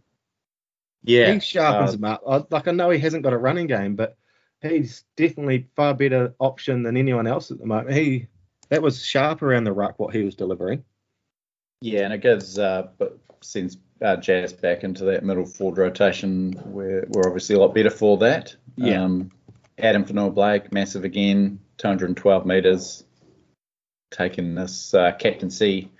yeah, 1.03 1.33
he 1.33 1.39
sharpens 1.39 1.91
uh, 1.91 1.97
him 1.97 2.03
up. 2.03 2.23
I, 2.27 2.43
like 2.49 2.67
I 2.67 2.71
know 2.71 2.89
he 2.89 2.99
hasn't 2.99 3.23
got 3.23 3.33
a 3.33 3.37
running 3.37 3.67
game, 3.67 3.95
but 3.95 4.17
he's 4.61 5.03
definitely 5.17 5.67
far 5.75 5.93
better 5.93 6.33
option 6.39 6.83
than 6.83 6.97
anyone 6.97 7.27
else 7.27 7.51
at 7.51 7.59
the 7.59 7.65
moment. 7.65 7.95
He 7.95 8.27
that 8.69 8.81
was 8.81 9.03
sharp 9.03 9.41
around 9.41 9.65
the 9.65 9.73
ruck 9.73 9.99
what 9.99 10.13
he 10.13 10.23
was 10.23 10.35
delivering. 10.35 10.83
yeah, 11.81 12.01
and 12.01 12.13
it 12.13 12.21
gives 12.21 12.57
uh, 12.57 12.87
but 12.97 13.17
sends 13.41 13.77
uh, 14.01 14.15
Jazz 14.17 14.53
back 14.53 14.83
into 14.83 15.05
that 15.05 15.23
middle 15.23 15.45
forward 15.45 15.77
rotation. 15.77 16.59
We're 16.65 17.05
we're 17.09 17.27
obviously 17.27 17.55
a 17.55 17.59
lot 17.59 17.75
better 17.75 17.89
for 17.89 18.17
that. 18.19 18.55
Yeah. 18.75 19.03
Um, 19.03 19.31
Addin 19.77 20.05
Fonua 20.05 20.33
Blake, 20.33 20.71
massive 20.71 21.05
again, 21.05 21.59
212 21.77 22.45
meters, 22.45 23.03
taking 24.11 24.53
this 24.53 24.93
uh, 24.93 25.11
captaincy 25.13 25.91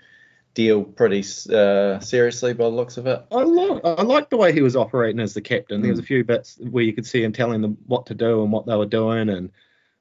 deal 0.54 0.84
pretty 0.84 1.24
uh, 1.54 1.98
seriously 2.00 2.52
by 2.52 2.64
the 2.64 2.70
looks 2.70 2.96
of 2.96 3.06
it. 3.06 3.24
I 3.32 3.42
like 3.42 3.80
I 3.84 4.02
like 4.02 4.28
the 4.30 4.36
way 4.36 4.52
he 4.52 4.60
was 4.60 4.76
operating 4.76 5.20
as 5.20 5.34
the 5.34 5.40
captain. 5.40 5.80
There 5.80 5.90
was 5.90 6.00
Mm. 6.00 6.04
a 6.04 6.06
few 6.06 6.24
bits 6.24 6.58
where 6.70 6.84
you 6.84 6.92
could 6.92 7.06
see 7.06 7.22
him 7.22 7.32
telling 7.32 7.62
them 7.62 7.76
what 7.86 8.06
to 8.06 8.14
do 8.14 8.42
and 8.42 8.52
what 8.52 8.66
they 8.66 8.76
were 8.76 8.86
doing 8.86 9.28
and 9.30 9.50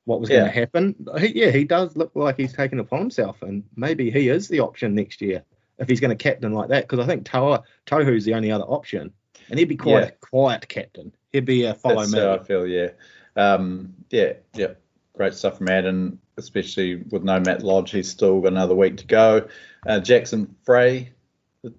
what 0.05 0.19
was 0.19 0.29
Yeah. 0.29 0.39
going 0.39 0.51
to 0.51 0.59
happen. 0.59 0.95
He, 1.19 1.39
yeah, 1.39 1.51
he 1.51 1.63
does 1.63 1.95
look 1.95 2.11
like 2.15 2.35
he's 2.37 2.53
taken 2.53 2.79
upon 2.79 2.99
himself, 2.99 3.41
and 3.43 3.63
maybe 3.75 4.09
he 4.11 4.29
is 4.29 4.47
the 4.47 4.59
option 4.59 4.93
next 4.95 5.21
year 5.21 5.43
if 5.79 5.87
he's 5.87 5.99
going 6.01 6.15
to 6.15 6.21
captain 6.21 6.53
like 6.53 6.69
that. 6.69 6.87
Because 6.87 6.99
I 6.99 7.07
think 7.07 7.23
Toa 7.25 7.63
Tohu's 7.85 8.25
the 8.25 8.33
only 8.33 8.51
other 8.51 8.65
option, 8.65 9.11
and 9.49 9.57
he'd 9.59 9.65
be 9.69 9.77
quite 9.77 10.01
Yeah. 10.01 10.07
a 10.07 10.11
quiet 10.11 10.67
captain. 10.67 11.13
He'd 11.31 11.45
be 11.45 11.63
a 11.63 11.73
follow 11.73 12.01
That's 12.01 12.13
me. 12.13 12.19
how 12.19 12.33
I 12.33 12.39
feel. 12.39 12.67
Yeah, 12.67 12.89
um, 13.37 13.93
yeah, 14.09 14.33
yeah. 14.55 14.73
Great 15.15 15.33
stuff 15.33 15.59
from 15.59 15.69
Adam, 15.69 16.19
especially 16.37 16.95
with 16.95 17.23
no 17.23 17.39
Matt 17.39 17.63
Lodge. 17.63 17.91
He's 17.91 18.09
still 18.09 18.41
got 18.41 18.49
another 18.53 18.75
week 18.75 18.97
to 18.97 19.05
go. 19.05 19.47
Uh, 19.85 19.99
Jackson 19.99 20.55
Frei, 20.63 21.11
the 21.63 21.73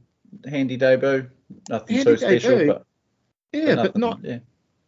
handy 0.48 0.76
debut. 0.76 1.28
Nothing 1.68 1.96
Handy 1.96 2.10
too 2.12 2.16
special, 2.16 2.50
debut. 2.58 2.72
but 2.72 2.86
yeah, 3.52 3.74
but 3.76 3.76
nothing- 3.96 4.00
not 4.00 4.20
Yeah. 4.24 4.38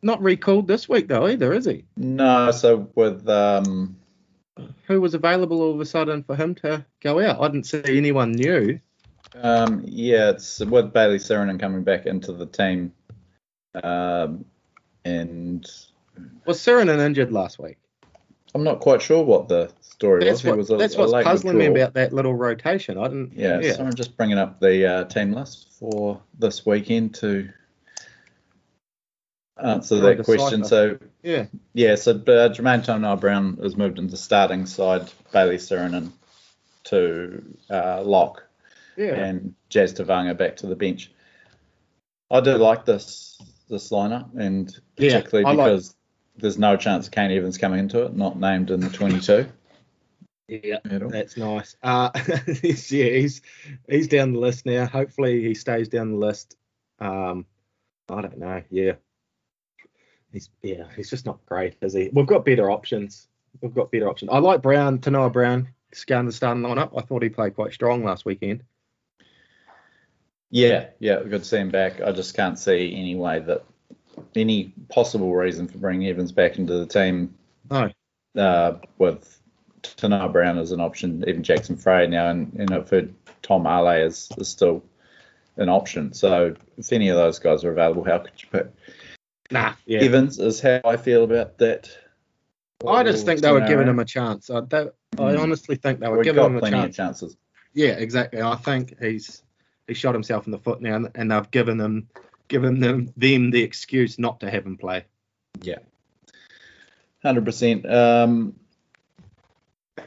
not 0.02 0.22
recalled 0.22 0.66
this 0.66 0.88
week 0.88 1.08
though 1.08 1.28
either, 1.28 1.52
is 1.52 1.64
he? 1.66 1.84
No, 1.96 2.50
so 2.50 2.88
with 2.94 3.28
um, 3.28 3.96
Who 4.86 5.00
was 5.00 5.14
available 5.14 5.60
all 5.62 5.74
of 5.74 5.80
a 5.80 5.84
sudden 5.86 6.22
for 6.24 6.34
him 6.36 6.54
to 6.56 6.84
go 7.00 7.20
out? 7.20 7.40
I 7.40 7.48
didn't 7.48 7.66
see 7.66 7.82
anyone 7.86 8.32
new. 8.32 8.78
Um, 9.42 9.82
yeah, 9.86 10.30
it's 10.30 10.60
with 10.60 10.92
Bayley 10.92 11.18
Sironen 11.18 11.58
coming 11.58 11.82
back 11.82 12.06
into 12.06 12.32
the 12.32 12.46
team. 12.46 12.92
Um, 13.82 14.44
and 15.04 15.68
Was 16.46 16.58
Sironen 16.60 17.00
injured 17.04 17.32
last 17.32 17.58
week? 17.58 17.76
I'm 18.54 18.64
not 18.64 18.80
quite 18.80 19.02
sure 19.02 19.24
what 19.24 19.48
the 19.48 19.70
story 19.80 20.20
was. 20.20 20.28
That's, 20.28 20.40
He 20.42 20.48
what, 20.48 20.58
was 20.58 20.70
a, 20.70 20.76
that's 20.76 20.96
what's 20.96 21.12
puzzling 21.12 21.58
me 21.58 21.66
about 21.66 21.94
that 21.94 22.12
little 22.12 22.34
rotation. 22.34 22.98
I 22.98 23.04
didn't. 23.04 23.32
Yeah, 23.34 23.60
Yeah. 23.60 23.72
so 23.74 23.84
I'm 23.84 23.94
just 23.94 24.16
bringing 24.16 24.38
up 24.38 24.60
the 24.60 24.86
uh, 24.86 25.04
team 25.04 25.32
list 25.32 25.72
for 25.78 26.20
this 26.38 26.64
weekend 26.64 27.14
to 27.16 27.48
answer 29.62 30.00
that 30.00 30.24
question. 30.24 30.64
So, 30.64 30.98
yeah. 31.22 31.46
yeah, 31.72 31.94
so 31.96 32.12
uh, 32.12 32.48
Jermaine 32.50 32.84
Tonar 32.84 33.20
Brown 33.20 33.58
has 33.62 33.76
moved 33.76 33.98
into 33.98 34.16
starting 34.16 34.66
side, 34.66 35.10
Bayley 35.32 35.56
Sironen 35.56 36.10
to 36.84 37.44
uh, 37.70 38.02
lock. 38.02 38.44
Yeah. 38.96 39.14
and 39.14 39.56
Jazz 39.70 39.92
Tevaga 39.94 40.38
back 40.38 40.54
to 40.58 40.68
the 40.68 40.76
bench. 40.76 41.10
I 42.30 42.40
do 42.40 42.56
like 42.56 42.84
this 42.84 43.36
this 43.68 43.90
lineup, 43.90 44.38
and 44.38 44.70
Yeah, 44.96 45.18
particularly 45.18 45.56
like- 45.56 45.66
because 45.66 45.96
there's 46.36 46.58
no 46.58 46.76
chance 46.76 47.06
of 47.06 47.12
Kane 47.12 47.30
Evans 47.30 47.58
coming 47.58 47.78
into 47.78 48.04
it, 48.04 48.16
not 48.16 48.38
named 48.38 48.70
in 48.70 48.80
the 48.80 48.90
22 48.90 49.46
Yeah. 50.48 50.78
That's 50.84 51.36
nice. 51.36 51.76
Uh, 51.82 52.10
he's, 52.62 52.90
yeah, 52.90 53.10
he's 53.10 53.42
he's 53.88 54.08
down 54.08 54.32
the 54.32 54.40
list 54.40 54.66
now. 54.66 54.86
Hopefully 54.86 55.42
he 55.42 55.54
stays 55.54 55.88
down 55.88 56.12
the 56.12 56.18
list. 56.18 56.56
Um, 56.98 57.46
I 58.08 58.20
don't 58.20 58.38
know. 58.38 58.62
Yeah, 58.70 58.92
he's 60.32 60.50
yeah, 60.62 60.84
he's 60.96 61.10
just 61.10 61.26
not 61.26 61.44
great, 61.46 61.76
is 61.80 61.94
he? 61.94 62.10
We've 62.12 62.26
got 62.26 62.44
better 62.44 62.70
options. 62.70 63.28
We've 63.60 63.74
got 63.74 63.90
better 63.90 64.08
options. 64.08 64.30
I 64.32 64.38
like 64.38 64.62
Brown, 64.62 64.98
Tanoa 64.98 65.32
Brown, 65.32 65.68
scan 65.92 66.26
the 66.26 66.32
starting 66.32 66.62
lineup. 66.62 66.92
I 66.96 67.02
thought 67.02 67.22
he 67.22 67.28
played 67.28 67.54
quite 67.54 67.72
strong 67.72 68.04
last 68.04 68.24
weekend. 68.24 68.64
Yeah, 70.50 70.88
yeah, 70.98 71.20
good 71.22 71.42
to 71.42 71.44
see 71.44 71.56
him 71.56 71.70
back. 71.70 72.00
I 72.00 72.12
just 72.12 72.36
can't 72.36 72.58
see 72.58 72.94
any 72.94 73.16
way 73.16 73.40
that 73.40 73.64
any 74.36 74.72
possible 74.88 75.34
reason 75.34 75.66
for 75.68 75.78
bringing 75.78 76.08
Evans 76.08 76.32
back 76.32 76.58
into 76.58 76.74
the 76.74 76.86
team 76.86 77.34
No. 77.70 77.90
uh, 78.36 78.78
with 78.98 79.40
Tana 79.82 80.28
Brown 80.28 80.58
as 80.58 80.72
an 80.72 80.80
option, 80.80 81.24
even 81.28 81.42
Jackson 81.42 81.76
Frei 81.76 82.06
now, 82.06 82.30
and, 82.30 82.52
and 82.54 82.72
I've 82.72 82.88
heard 82.88 83.14
Tom 83.42 83.66
Ale 83.66 84.06
is, 84.06 84.30
is 84.38 84.48
still 84.48 84.82
an 85.56 85.68
option. 85.68 86.12
So 86.12 86.54
if 86.76 86.92
any 86.92 87.08
of 87.08 87.16
those 87.16 87.38
guys 87.38 87.64
are 87.64 87.70
available, 87.72 88.04
how 88.04 88.18
could 88.18 88.32
you 88.42 88.48
pick? 88.50 88.66
Nah. 89.50 89.74
Yeah. 89.86 90.00
Evans 90.00 90.38
is 90.38 90.60
how 90.60 90.80
I 90.84 90.96
feel 90.96 91.22
about 91.24 91.58
that. 91.58 91.90
I 92.86 93.02
just 93.04 93.24
think 93.24 93.40
they 93.40 93.52
were 93.52 93.60
giving 93.66 93.86
him 93.88 93.98
a 93.98 94.04
chance. 94.04 94.50
I, 94.50 94.60
they, 94.60 94.78
I 94.82 94.86
Mm. 95.16 95.38
honestly 95.40 95.76
think 95.76 96.00
they 96.00 96.08
were 96.08 96.16
We've 96.16 96.24
giving 96.24 96.44
him 96.44 96.56
a 96.56 96.70
chance. 96.70 96.90
of 96.90 96.96
chances. 96.96 97.36
Yeah, 97.72 97.90
exactly. 97.92 98.42
I 98.42 98.56
think 98.56 99.00
he's 99.00 99.42
he 99.86 99.94
shot 99.94 100.14
himself 100.14 100.46
in 100.46 100.50
the 100.52 100.58
foot 100.58 100.80
now, 100.80 100.96
and, 100.96 101.08
and 101.14 101.30
they've 101.30 101.50
given 101.52 101.80
him 101.80 102.08
given 102.48 102.80
them 102.80 103.12
them 103.16 103.50
the 103.50 103.62
excuse 103.62 104.18
not 104.18 104.40
to 104.40 104.50
have 104.50 104.66
him 104.66 104.76
play. 104.76 105.04
Yeah, 105.62 105.78
Hundred 107.22 107.44
percent. 107.44 107.90
Um, 107.90 108.54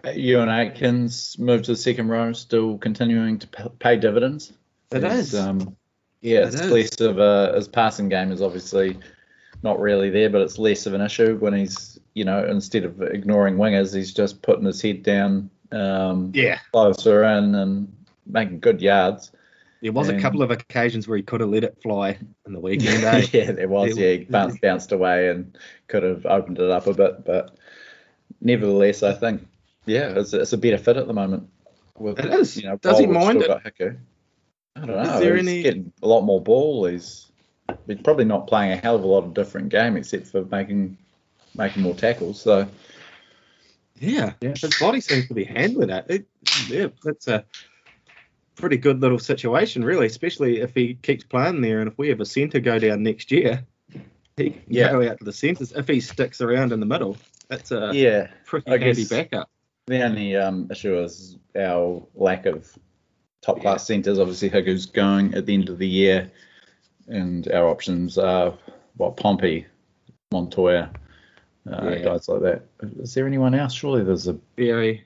Euan 0.03 0.47
Aitken 0.49 1.09
moved 1.43 1.65
to 1.65 1.71
the 1.71 1.77
second 1.77 2.09
row, 2.09 2.33
still 2.33 2.77
continuing 2.77 3.39
to 3.39 3.47
pay 3.79 3.95
dividends. 3.97 4.53
It 4.91 5.03
is. 5.03 5.33
Um, 5.33 5.75
yeah, 6.21 6.39
It 6.39 6.53
it's 6.53 6.61
is. 6.61 6.71
less 6.71 7.01
of 7.01 7.19
a 7.19 7.53
his 7.55 7.67
passing 7.67 8.09
game 8.09 8.31
is 8.31 8.41
obviously 8.41 8.97
not 9.63 9.79
really 9.79 10.09
there, 10.09 10.29
but 10.29 10.41
it's 10.41 10.59
less 10.59 10.85
of 10.85 10.93
an 10.93 11.01
issue 11.01 11.37
when 11.37 11.53
he's 11.53 11.99
you 12.13 12.23
know 12.25 12.45
instead 12.45 12.83
of 12.85 13.01
ignoring 13.01 13.55
wingers, 13.55 13.95
he's 13.95 14.13
just 14.13 14.41
putting 14.41 14.65
his 14.65 14.81
head 14.81 15.03
down 15.03 15.49
um, 15.71 16.31
Yeah, 16.33 16.59
closer 16.71 17.23
in 17.23 17.55
and 17.55 17.93
making 18.25 18.59
good 18.59 18.81
yards. 18.81 19.31
There 19.81 19.91
was 19.91 20.09
a 20.09 20.19
couple 20.19 20.41
of 20.41 20.51
occasions 20.51 21.07
where 21.07 21.17
he 21.17 21.23
could 21.23 21.41
have 21.41 21.49
let 21.49 21.63
it 21.63 21.77
fly 21.81 22.17
in 22.45 22.53
the 22.53 22.59
weekend. 22.59 23.03
eh? 23.03 23.25
yeah, 23.31 23.51
there 23.51 23.67
was. 23.67 23.91
It- 23.91 23.97
Yeah, 23.97 24.11
he 24.13 24.23
bounced, 24.25 24.61
bounced 24.61 24.91
away 24.91 25.29
and 25.29 25.57
could 25.87 26.03
have 26.03 26.25
opened 26.25 26.59
it 26.59 26.69
up 26.69 26.87
a 26.87 26.93
bit, 26.93 27.25
but 27.25 27.55
nevertheless, 28.41 29.03
I 29.03 29.13
think 29.13 29.47
yeah, 29.85 30.13
it's, 30.17 30.33
it's 30.33 30.53
a 30.53 30.57
better 30.57 30.77
fit 30.77 30.97
at 30.97 31.07
the 31.07 31.13
moment. 31.13 31.49
With, 31.97 32.19
It 32.19 32.25
is. 32.33 32.57
You 32.57 32.69
know, 32.69 32.77
Does 32.77 32.99
he 32.99 33.07
mind 33.07 33.41
it? 33.41 33.49
Hiku. 33.49 33.97
I 34.75 34.79
don't 34.85 34.89
Is 34.99 35.07
know. 35.07 35.19
there 35.19 35.35
he's 35.35 35.47
any- 35.47 35.63
getting 35.63 35.91
a 36.03 36.07
lot 36.07 36.21
more 36.21 36.41
ball. 36.41 36.85
He's 36.85 37.31
he's 37.87 38.01
probably 38.03 38.25
not 38.25 38.47
playing 38.47 38.71
a 38.73 38.77
hell 38.77 38.95
of 38.95 39.03
a 39.03 39.07
lot 39.07 39.23
of 39.23 39.33
different 39.33 39.69
game 39.69 39.97
except 39.97 40.27
for 40.27 40.45
making 40.45 40.97
making 41.55 41.81
more 41.83 41.95
tackles. 41.95 42.39
So 42.41 42.67
Yeah, 43.99 44.33
Yeah. 44.41 44.53
his 44.55 44.77
body 44.79 45.01
seems 45.01 45.27
to 45.27 45.33
be 45.33 45.43
handling 45.43 45.89
it. 45.89 46.05
it. 46.09 46.25
Yeah, 46.69 46.87
that's 47.03 47.27
a 47.27 47.43
pretty 48.57 48.77
good 48.77 49.01
little 49.01 49.19
situation, 49.19 49.83
really, 49.85 50.07
especially 50.07 50.59
if 50.59 50.73
he 50.75 50.95
keeps 50.95 51.23
playing 51.23 51.61
there 51.61 51.79
and 51.79 51.89
if 51.89 51.97
we 51.97 52.09
have 52.09 52.19
a 52.19 52.25
centre 52.25 52.59
go 52.59 52.77
down 52.79 53.03
next 53.03 53.31
year, 53.31 53.63
he 54.35 54.49
can 54.51 54.61
Yeah. 54.67 54.91
go 54.91 55.07
out 55.09 55.19
to 55.19 55.23
the 55.23 55.31
centres. 55.33 55.71
If 55.71 55.87
he 55.87 56.01
sticks 56.01 56.41
around 56.41 56.71
in 56.73 56.79
the 56.79 56.85
middle, 56.85 57.17
that's 57.47 57.71
a 57.71 57.91
yeah, 57.93 58.27
pretty 58.45 58.69
I 58.69 58.77
handy 58.77 59.05
backup. 59.05 59.49
The 59.85 60.03
only 60.03 60.35
um, 60.35 60.67
issue 60.69 60.99
is 60.99 61.37
our 61.57 62.05
lack 62.15 62.45
of 62.45 62.69
top 63.41 63.61
class 63.61 63.87
centres. 63.87 64.19
Obviously, 64.19 64.49
Hiku's 64.49 64.85
going 64.85 65.33
at 65.33 65.45
the 65.45 65.53
end 65.53 65.69
of 65.69 65.77
the 65.77 65.87
year, 65.87 66.29
and 67.07 67.47
our 67.51 67.69
options 67.69 68.17
are 68.17 68.53
what 68.97 69.15
Pompey, 69.15 69.65
Montoya, 70.31 70.91
uh, 71.71 71.89
Yeah. 71.91 71.99
guys 72.03 72.27
like 72.27 72.41
that. 72.41 72.63
Is 72.99 73.13
there 73.13 73.27
anyone 73.27 73.53
else? 73.55 73.73
Surely 73.73 74.03
there's 74.03 74.27
a 74.27 74.33
Berry. 74.33 75.03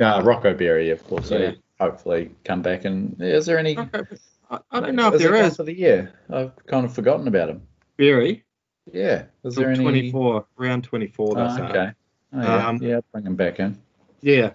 uh, 0.00 0.20
Rocco 0.24 0.52
Berry, 0.54 0.90
of 0.90 1.02
course. 1.04 1.30
Yeah. 1.30 1.38
Yeah. 1.38 1.52
Hopefully, 1.80 2.30
come 2.44 2.60
back 2.62 2.84
and 2.84 3.16
is 3.20 3.46
there 3.46 3.58
any? 3.58 3.76
I, 3.78 3.88
I 4.70 4.80
don't 4.80 4.94
know 4.96 5.08
if 5.08 5.14
is 5.14 5.22
there 5.22 5.50
for 5.50 5.62
the 5.62 5.72
year? 5.76 6.12
I've 6.28 6.52
kind 6.66 6.84
of 6.84 6.94
forgotten 6.94 7.26
about 7.26 7.48
him. 7.48 7.62
Very. 7.98 8.44
Yeah, 8.92 9.24
is 9.44 9.54
there 9.54 9.70
any? 9.70 9.82
24, 9.82 10.44
round 10.56 10.84
24. 10.84 11.34
That's 11.34 11.58
Oh, 11.58 11.64
okay. 11.64 11.92
Oh, 12.32 12.42
yeah. 12.42 12.68
Um, 12.68 12.78
yeah, 12.82 13.00
bring 13.12 13.24
him 13.24 13.36
back 13.36 13.60
in. 13.60 13.80
Yeah. 14.20 14.50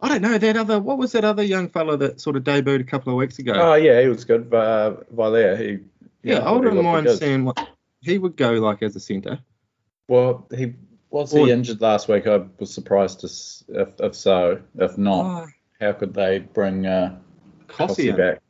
I 0.00 0.08
don't 0.08 0.22
know 0.22 0.38
that 0.38 0.56
other. 0.56 0.78
What 0.78 0.98
was 0.98 1.12
that 1.12 1.24
other 1.24 1.42
young 1.42 1.68
fella 1.68 1.96
that 1.96 2.20
sort 2.20 2.36
of 2.36 2.44
debuted 2.44 2.80
a 2.80 2.84
couple 2.84 3.12
of 3.12 3.16
weeks 3.16 3.38
ago? 3.40 3.52
Oh 3.56 3.74
yeah, 3.74 4.00
he 4.00 4.06
was 4.08 4.24
good. 4.24 4.52
Uh, 4.54 4.96
Valer, 5.10 5.56
he. 5.56 5.78
yeah, 6.22 6.38
I 6.38 6.52
wouldn't 6.52 6.80
mind 6.82 7.08
seeing 7.10 7.44
what 7.44 7.68
he 8.02 8.18
would 8.18 8.36
go 8.36 8.52
like 8.52 8.82
as 8.82 8.94
a 8.94 9.00
centre. 9.00 9.40
Well, 10.06 10.46
he 10.54 10.74
was 11.10 11.34
Or- 11.34 11.46
he 11.46 11.52
injured 11.52 11.80
last 11.80 12.06
week. 12.08 12.28
I 12.28 12.44
was 12.58 12.72
surprised 12.72 13.20
to, 13.20 13.26
if, 13.80 13.88
if 14.00 14.14
so. 14.14 14.60
If 14.78 14.96
not, 14.96 15.42
Oh, 15.42 15.46
how 15.80 15.92
could 15.92 16.14
they 16.14 16.40
bring 16.40 16.86
uh, 16.86 17.18
Cossey. 17.68 18.10
back? 18.12 18.40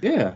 Yeah. 0.00 0.34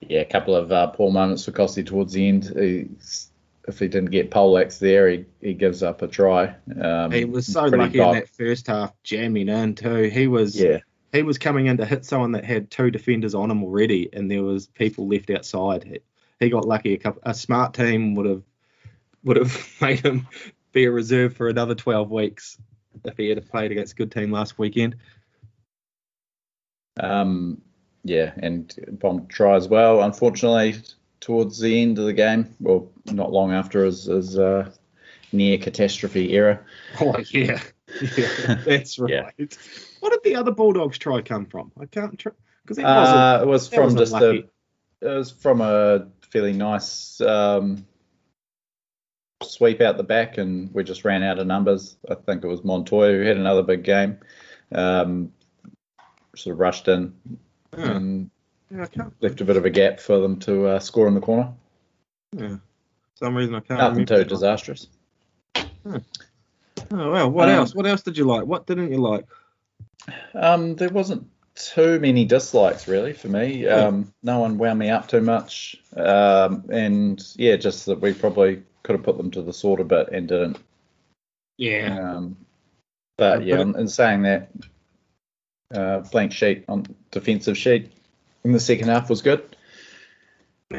Yeah, 0.00 0.20
a 0.20 0.24
couple 0.24 0.54
of 0.54 0.72
uh, 0.72 0.88
poor 0.88 1.10
moments 1.10 1.44
for 1.44 1.52
Cossey 1.52 1.84
towards 1.84 2.12
the 2.12 2.26
end. 2.26 2.52
He's, 2.56 3.30
if 3.68 3.78
he 3.78 3.88
didn't 3.88 4.10
get 4.10 4.30
Polex 4.30 4.78
there, 4.78 5.08
he, 5.10 5.26
he 5.40 5.52
gives 5.52 5.82
up 5.82 6.02
a 6.02 6.08
try. 6.08 6.54
Um, 6.80 7.10
He 7.10 7.24
was 7.24 7.46
so 7.46 7.64
lucky 7.64 8.00
in 8.00 8.12
that 8.12 8.28
first 8.28 8.66
half, 8.66 8.94
jamming 9.02 9.48
in 9.48 9.74
too. 9.74 10.04
He 10.04 10.26
was 10.26 10.58
Yeah, 10.58 10.78
he 11.12 11.22
was 11.22 11.38
coming 11.38 11.66
in 11.66 11.76
to 11.76 11.84
hit 11.84 12.04
someone 12.04 12.32
that 12.32 12.44
had 12.44 12.70
two 12.70 12.90
defenders 12.90 13.34
on 13.34 13.50
him 13.50 13.62
already, 13.62 14.08
and 14.12 14.30
there 14.30 14.42
was 14.42 14.68
people 14.68 15.06
left 15.06 15.28
outside. 15.28 15.84
He, 15.84 15.98
he 16.38 16.48
got 16.48 16.66
lucky. 16.66 16.94
A 16.94 16.98
couple, 16.98 17.20
a 17.24 17.34
smart 17.34 17.74
team 17.74 18.14
would 18.14 18.26
have 18.26 18.42
would 19.22 19.36
have 19.36 19.76
made 19.82 20.00
him 20.00 20.26
be 20.72 20.84
a 20.84 20.90
reserve 20.90 21.36
for 21.36 21.48
another 21.48 21.74
12 21.74 22.10
weeks 22.10 22.56
if 23.04 23.16
he 23.16 23.28
had 23.28 23.48
played 23.48 23.72
against 23.72 23.92
a 23.92 23.96
good 23.96 24.12
team 24.12 24.30
last 24.30 24.58
weekend. 24.58 24.96
um, 26.98 27.62
yeah, 28.04 28.32
and 28.36 28.74
bomb 28.92 29.26
try 29.26 29.56
as 29.56 29.68
well. 29.68 30.02
Unfortunately, 30.02 30.76
towards 31.20 31.58
the 31.58 31.82
end 31.82 31.98
of 31.98 32.06
the 32.06 32.12
game, 32.12 32.54
well, 32.60 32.90
not 33.06 33.32
long 33.32 33.52
after 33.52 33.84
his, 33.84 34.04
his 34.04 34.38
uh, 34.38 34.70
near 35.32 35.58
catastrophe 35.58 36.32
era. 36.32 36.60
Oh 37.00 37.16
yeah, 37.30 37.60
Yeah, 38.16 38.54
that's 38.64 38.98
right. 38.98 39.32
Yeah. 39.38 39.46
What 40.00 40.12
did 40.12 40.22
the 40.24 40.36
other 40.36 40.50
Bulldogs 40.50 40.98
try 40.98 41.22
come 41.22 41.46
from? 41.46 41.72
I 41.80 41.86
can't 41.86 42.18
try 42.18 42.32
because 42.62 42.78
it 42.78 42.84
wasn't. 42.84 43.18
Uh, 43.18 43.38
it 43.42 43.46
was 43.46 43.68
from 43.68 43.96
just 43.96 44.12
lucky. 44.12 44.48
a, 45.02 45.06
it 45.06 45.16
was 45.16 45.30
from 45.30 45.60
a 45.60 46.08
fairly 46.30 46.52
nice 46.52 47.20
um, 47.20 47.86
sweep 49.42 49.80
out 49.80 49.96
the 49.96 50.02
back, 50.02 50.38
and 50.38 50.72
we 50.74 50.84
just 50.84 51.04
ran 51.04 51.22
out 51.22 51.38
of 51.38 51.46
numbers. 51.46 51.96
I 52.08 52.14
think 52.14 52.44
it 52.44 52.48
was 52.48 52.64
Montoya 52.64 53.12
who 53.12 53.22
had 53.22 53.36
another 53.36 53.62
big 53.62 53.82
game. 53.82 54.18
Um, 54.72 55.32
sort 56.36 56.54
of 56.54 56.60
rushed 56.60 56.88
in 56.88 57.12
Yeah. 57.76 57.90
and 57.96 58.30
Yeah, 58.70 58.86
left 59.20 59.40
a 59.40 59.44
bit 59.44 59.56
of 59.56 59.64
a 59.64 59.70
gap 59.70 59.98
for 59.98 60.18
them 60.18 60.38
to 60.40 60.66
uh, 60.66 60.78
score 60.78 61.08
in 61.08 61.14
the 61.14 61.20
corner. 61.20 61.52
Yeah. 62.32 62.56
For 63.14 63.24
some 63.26 63.34
reason 63.34 63.54
I 63.54 63.60
can't. 63.60 63.80
Nothing 63.80 64.06
too 64.06 64.24
disastrous. 64.24 64.86
Oh 65.84 66.00
well. 67.10 67.30
What 67.30 67.48
Um, 67.48 67.56
else? 67.56 67.74
What 67.74 67.86
else 67.86 68.02
did 68.02 68.16
you 68.16 68.24
like? 68.24 68.44
What 68.44 68.66
didn't 68.66 68.92
you 68.92 68.98
like? 68.98 69.26
Um, 70.34 70.76
there 70.76 70.88
wasn't 70.88 71.26
too 71.54 71.98
many 72.00 72.24
dislikes 72.24 72.88
really 72.88 73.12
for 73.12 73.28
me. 73.28 73.66
Um, 73.66 74.12
no 74.22 74.38
one 74.38 74.56
wound 74.56 74.78
me 74.78 74.88
up 74.88 75.08
too 75.08 75.20
much, 75.20 75.76
um, 75.96 76.64
and 76.70 77.22
yeah, 77.36 77.56
just 77.56 77.86
that 77.86 78.00
we 78.00 78.12
probably 78.14 78.62
could 78.82 78.96
have 78.96 79.04
put 79.04 79.16
them 79.16 79.30
to 79.32 79.42
the 79.42 79.52
sword 79.52 79.80
a 79.80 79.84
bit 79.84 80.08
and 80.10 80.28
didn't. 80.28 80.58
Yeah. 81.56 82.14
Um, 82.16 82.36
but 83.16 83.44
Yeah, 83.44 83.60
in, 83.60 83.78
in 83.78 83.88
saying 83.88 84.22
that, 84.22 84.50
uh, 85.74 86.00
blank 86.00 86.32
sheet 86.32 86.64
on 86.68 86.86
defensive 87.10 87.56
sheet 87.56 87.92
in 88.44 88.52
the 88.52 88.60
second 88.60 88.88
half 88.88 89.10
was 89.10 89.22
good. 89.22 89.56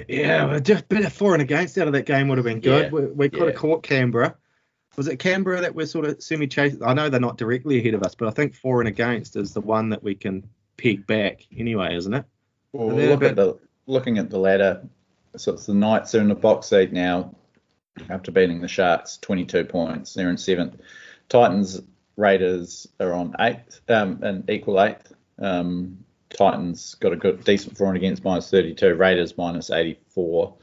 Yeah, 0.08 0.46
well, 0.46 0.60
just 0.60 0.84
a 0.84 0.88
bit 0.88 1.05
of 1.05 1.13
for 1.13 1.34
and 1.34 1.41
against 1.41 1.77
out 1.77 1.88
of 1.88 1.93
that 1.93 2.05
game 2.05 2.29
would 2.29 2.38
have 2.38 2.46
been 2.46 2.62
good. 2.62 2.86
Yeah, 2.86 2.89
We, 2.89 3.05
we 3.08 3.29
could 3.29 3.39
yeah. 3.39 3.46
have 3.48 3.55
caught 3.55 3.84
Canberra. 3.84 4.36
Was 4.98 5.08
it 5.08 5.20
Canberra 5.20 5.62
that 5.62 5.75
we're 5.75 5.86
sort 5.86 6.05
of 6.05 6.22
semi 6.22 6.48
chasing? 6.48 6.84
I 6.84 6.93
know 6.93 7.10
they're 7.10 7.20
not 7.20 7.38
directly 7.38 7.79
ahead 7.79 7.93
of 7.93 8.03
us, 8.03 8.15
but 8.15 8.27
I 8.27 8.31
think 8.31 8.55
for 8.55 8.81
and 8.81 8.88
against 8.88 9.36
is 9.36 9.53
the 9.53 9.62
one 9.62 9.89
that 9.89 10.03
we 10.03 10.15
can 10.15 10.50
peg 10.77 11.05
back 11.08 11.46
anyway, 11.55 11.96
isn't 11.96 12.13
it? 12.13 12.25
Well, 12.74 12.96
look 12.96 13.24
at 13.24 13.36
the 13.36 13.58
looking 13.86 14.17
at 14.17 14.29
the 14.29 14.39
ladder. 14.39 14.81
So 15.38 15.53
it's 15.53 15.65
the 15.65 15.74
Knights 15.74 16.15
are 16.15 16.20
in 16.20 16.27
the 16.27 16.36
box 16.36 16.67
seat 16.67 16.91
now 16.91 17.36
after 18.10 18.31
beating 18.31 18.62
the 18.62 18.67
Sharks, 18.67 19.17
22 19.17 19.65
points. 19.65 20.13
They're 20.13 20.29
in 20.29 20.38
seventh. 20.38 20.79
Titans, 21.29 21.81
Raiders 22.17 22.88
are 23.00 23.13
on 23.13 23.36
eighth, 23.39 23.81
um, 23.89 24.19
and 24.21 24.50
equal 24.50 24.81
eighth. 24.81 25.13
Um, 25.39 25.98
Titans 26.29 26.95
got 26.95 27.13
a 27.13 27.15
good, 27.15 27.43
decent 27.43 27.77
for 27.77 27.88
and 27.88 27.98
against 27.98 28.24
minus 28.24 28.50
32. 28.50 28.95
Raiders 28.95 29.38
minus 29.38 29.69
84. 29.69 30.53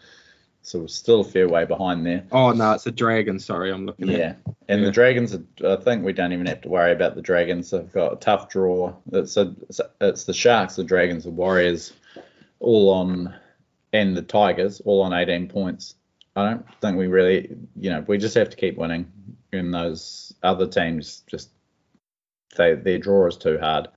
So 0.63 0.81
we're 0.81 0.89
still 0.89 1.21
a 1.21 1.25
fair 1.25 1.49
way 1.49 1.65
behind 1.65 2.05
there. 2.05 2.25
Oh 2.33 2.53
no, 2.53 2.73
it's 2.73 2.87
a 2.87 2.91
dragon. 2.91 3.39
Sorry, 3.39 3.73
I'm 3.73 3.87
looking 3.87 4.11
at. 4.11 4.19
Yeah. 4.19 4.35
And 4.69 4.81
Yeah. 4.81 4.87
the 4.87 4.93
Dragons, 4.93 5.35
are- 5.35 5.45
I 5.73 5.77
think 5.77 6.05
we 6.05 6.13
don't 6.13 6.33
even 6.33 6.47
have 6.47 6.61
to 6.63 6.69
worry 6.69 6.93
about 6.93 7.15
the 7.15 7.23
Dragons. 7.23 7.71
They've 7.71 7.91
got 7.93 8.13
a 8.13 8.17
tough 8.17 8.51
draw. 8.51 8.95
It's, 9.13 9.37
a- 9.37 9.55
it's 10.01 10.25
the 10.25 10.35
Sharks, 10.35 10.77
the 10.77 10.85
Dragons, 10.85 11.25
the 11.25 11.31
Warriors, 11.31 11.93
all 12.61 12.91
on, 12.91 13.35
and 13.95 14.17
the 14.17 14.23
Tigers, 14.23 14.81
all 14.85 15.01
on 15.03 15.13
18 15.15 15.49
points. 15.49 15.95
I 16.39 16.51
don't 16.51 16.67
think 16.81 16.97
we 16.97 17.07
really, 17.09 17.57
you 17.77 17.91
know, 17.91 18.05
we 18.07 18.17
just 18.19 18.35
have 18.37 18.51
to 18.51 18.57
keep 18.57 18.77
winning. 18.77 19.11
And 19.53 19.73
those 19.73 20.35
other 20.43 20.67
teams 20.67 21.23
just, 21.27 21.51
they 22.57 22.75
their 22.75 22.99
draw 22.99 23.27
is 23.27 23.37
too 23.37 23.59
hard. 23.59 23.89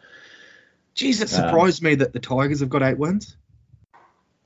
Jeez, 0.95 1.15
it 1.21 1.23
Um, 1.23 1.27
surprised 1.27 1.81
me 1.83 1.95
that 1.95 2.13
the 2.13 2.19
Tigers 2.19 2.59
have 2.61 2.69
got 2.69 2.83
eight 2.83 2.97
wins. 2.97 3.35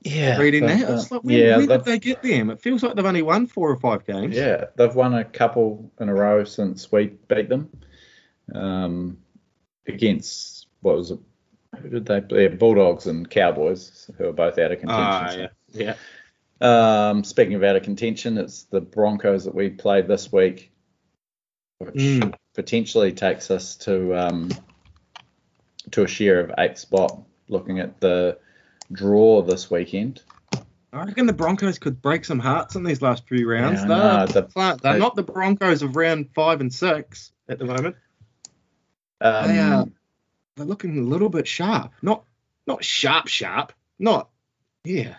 Yeah. 0.02 0.38
Reading 0.38 0.66
that, 0.66 0.88
uh, 0.88 0.94
it's 0.94 1.10
like, 1.10 1.24
when, 1.24 1.34
yeah, 1.34 1.56
they've- 1.58 1.68
did 1.68 1.84
they 1.84 1.98
get 1.98 2.22
them? 2.22 2.50
It 2.50 2.60
feels 2.60 2.82
like 2.82 2.94
they've 2.94 3.04
only 3.04 3.22
won 3.22 3.46
four 3.46 3.70
or 3.70 3.76
five 3.76 4.04
games. 4.06 4.36
Yeah, 4.36 4.66
they've 4.76 4.94
won 4.94 5.14
a 5.14 5.24
couple 5.24 5.90
in 6.00 6.08
a 6.08 6.14
row 6.14 6.44
since 6.44 6.92
we 6.92 7.06
beat 7.28 7.48
them. 7.48 7.70
Um, 8.54 9.18
against 9.88 10.66
what 10.80 10.96
was 10.96 11.10
it? 11.12 11.18
Who 11.80 11.88
did 11.88 12.06
they 12.06 12.20
play? 12.20 12.48
Bulldogs 12.48 13.06
and 13.06 13.28
Cowboys, 13.28 14.08
who 14.16 14.28
are 14.28 14.32
both 14.32 14.58
out 14.58 14.72
of 14.72 14.80
contention. 14.80 14.88
Ah, 14.90 15.28
so- 15.30 15.38
yeah, 15.38 15.48
yeah. 15.72 15.94
Um, 16.60 17.22
speaking 17.24 17.54
of 17.54 17.62
out 17.64 17.76
of 17.76 17.82
contention, 17.82 18.38
it's 18.38 18.64
the 18.64 18.80
Broncos 18.80 19.44
that 19.44 19.54
we 19.54 19.68
played 19.70 20.08
this 20.08 20.32
week, 20.32 20.72
which 21.78 21.94
Mm. 21.94 22.34
potentially 22.54 23.12
takes 23.12 23.50
us 23.50 23.76
to 23.76 24.14
um, 24.16 24.50
to 25.90 26.02
a 26.04 26.08
share 26.08 26.40
of 26.40 26.52
eighth 26.58 26.78
spot. 26.78 27.20
Looking 27.48 27.78
at 27.78 28.00
the 28.00 28.38
draw 28.90 29.42
this 29.42 29.70
weekend, 29.70 30.22
I 30.92 31.04
reckon 31.04 31.26
the 31.26 31.32
Broncos 31.32 31.78
could 31.78 32.00
break 32.02 32.24
some 32.24 32.38
hearts 32.40 32.74
in 32.74 32.82
these 32.82 33.02
last 33.02 33.28
few 33.28 33.48
rounds. 33.48 33.80
Yeah, 33.84 33.92
I 34.22 34.26
they're 34.26 34.42
the- 34.42 34.48
they're 34.82 34.92
they- 34.94 34.98
not 34.98 35.14
the 35.14 35.22
Broncos 35.22 35.82
of 35.82 35.94
round 35.94 36.30
five 36.34 36.60
and 36.60 36.72
six 36.72 37.32
at 37.48 37.58
the 37.58 37.66
moment. 37.66 37.94
um, 39.20 39.48
They 39.48 39.58
are 39.58 39.86
they're 40.56 40.66
looking 40.66 40.98
a 40.98 41.02
little 41.02 41.28
bit 41.28 41.46
sharp. 41.46 41.92
Not 42.02 42.24
not 42.66 42.82
sharp 42.82 43.28
sharp. 43.28 43.72
Not 43.98 44.30
yeah. 44.84 45.16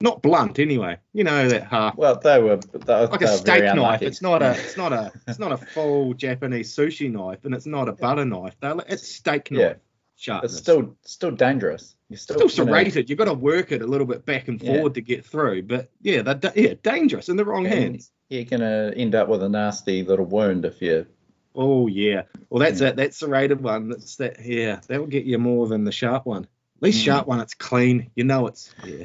Not 0.00 0.22
blunt 0.22 0.58
anyway. 0.58 0.98
You 1.12 1.24
know 1.24 1.48
that 1.48 1.64
half 1.68 1.96
well, 1.96 2.18
they 2.18 2.40
were 2.42 2.56
they, 2.56 2.94
like 3.06 3.20
they 3.20 3.26
a 3.26 3.30
were 3.30 3.36
steak 3.36 3.62
knife. 3.64 3.72
unlucky. 3.74 4.06
It's 4.06 4.20
not 4.20 4.42
a 4.42 4.50
it's 4.50 4.76
not 4.76 4.92
a 4.92 5.12
it's 5.28 5.38
not 5.38 5.52
a 5.52 5.56
full 5.56 6.14
Japanese 6.14 6.74
sushi 6.74 7.10
knife 7.10 7.44
and 7.44 7.54
it's 7.54 7.66
not 7.66 7.88
a 7.88 7.92
butter 7.92 8.24
knife. 8.24 8.54
They're, 8.60 8.74
it's 8.88 9.08
steak 9.08 9.50
knife. 9.50 9.60
Yeah. 9.60 9.74
Sharpness. 10.16 10.52
It's 10.52 10.60
still 10.60 10.96
still 11.02 11.30
dangerous. 11.30 11.94
You're 12.08 12.18
still, 12.18 12.40
It's 12.42 12.52
still 12.52 12.64
you 12.66 12.70
know, 12.70 12.76
serrated. 12.76 13.08
You've 13.08 13.18
got 13.18 13.24
to 13.26 13.34
work 13.34 13.72
it 13.72 13.82
a 13.82 13.86
little 13.86 14.06
bit 14.06 14.24
back 14.26 14.48
and 14.48 14.60
Yeah. 14.62 14.74
forward 14.74 14.94
to 14.94 15.00
get 15.00 15.24
through. 15.24 15.62
But 15.62 15.90
yeah, 16.02 16.22
they're 16.22 16.52
yeah, 16.54 16.74
dangerous 16.82 17.28
in 17.28 17.36
the 17.36 17.44
wrong 17.44 17.66
and 17.66 17.74
hands. 17.74 18.10
You're 18.28 18.44
gonna 18.44 18.92
end 18.96 19.14
up 19.14 19.28
with 19.28 19.42
a 19.42 19.48
nasty 19.48 20.02
little 20.02 20.24
wound 20.26 20.64
if 20.64 20.82
you. 20.82 21.06
Oh 21.54 21.86
yeah. 21.86 22.22
Well, 22.50 22.60
that's 22.60 22.80
Yeah. 22.80 22.88
it. 22.88 22.96
That's 22.96 23.20
the 23.20 23.28
rated 23.28 23.60
one. 23.62 23.88
That's 23.90 24.16
that. 24.16 24.44
Yeah, 24.44 24.80
that 24.88 24.98
will 25.00 25.06
get 25.06 25.24
you 25.24 25.38
more 25.38 25.66
than 25.68 25.84
the 25.84 25.92
sharp 25.92 26.26
one. 26.26 26.44
At 26.76 26.82
least 26.82 27.00
Mm. 27.00 27.04
sharp 27.04 27.26
one, 27.28 27.40
it's 27.40 27.54
clean. 27.54 28.10
You 28.16 28.24
know 28.24 28.46
it's 28.48 28.74
yeah. 28.84 29.04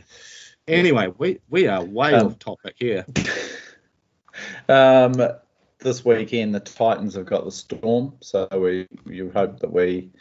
Anyway, 0.69 1.11
we 1.17 1.39
we 1.49 1.67
are 1.67 1.83
way 1.83 2.13
Um, 2.13 2.27
off 2.27 2.39
topic 2.39 2.75
here. 2.77 3.05
Um, 4.69 5.15
this 5.79 6.05
weekend 6.05 6.55
the 6.55 6.59
Titans 6.61 7.15
have 7.15 7.25
got 7.25 7.43
the 7.43 7.51
Storm, 7.51 8.13
so 8.21 8.47
we 8.53 8.87
you 9.05 9.31
hope 9.33 9.59
that 9.59 9.73
we 9.73 10.11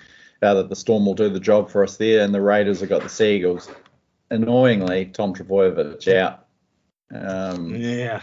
uh, 0.43 0.55
that 0.55 0.69
the 0.69 0.77
Storm 0.77 1.07
will 1.07 1.15
do 1.15 1.29
the 1.29 1.39
job 1.39 1.71
for 1.71 1.85
us 1.85 1.97
there, 1.99 2.25
and 2.25 2.35
the 2.35 2.41
Raiders 2.41 2.81
have 2.81 2.89
got 2.89 3.03
the 3.03 3.09
Seagulls. 3.09 3.71
Annoyingly, 4.31 5.07
Tom 5.07 5.35
Trbojevic 5.35 6.09
out. 6.17 6.47
Um, 7.15 7.75
Yeah. 7.75 8.23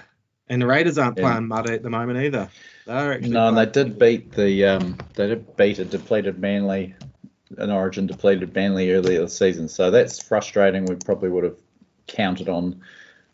And 0.50 0.62
the 0.62 0.68
Raiders 0.68 0.98
aren't 0.98 1.18
Yeah. 1.18 1.30
playing 1.30 1.48
mud 1.48 1.70
at 1.70 1.82
the 1.82 1.90
moment 1.90 2.20
either. 2.20 2.50
They're 2.86 3.20
No, 3.22 3.48
and 3.48 3.58
they 3.58 3.66
did 3.66 3.98
beat 3.98 4.32
the 4.34 4.66
um, 4.66 4.98
they 5.16 5.28
did 5.28 5.56
beat 5.56 5.80
a 5.80 5.86
depleted 5.86 6.40
Manly, 6.40 6.94
an 7.58 7.72
Origin 7.72 8.06
depleted 8.06 8.54
Manly 8.54 8.92
earlier 8.92 9.22
this 9.22 9.38
season. 9.38 9.68
So 9.70 9.92
that's 9.92 10.22
frustrating. 10.22 10.86
We 10.86 10.96
probably 10.96 11.30
would 11.30 11.46
have 11.46 11.58
counted 12.08 12.50
on 12.50 12.82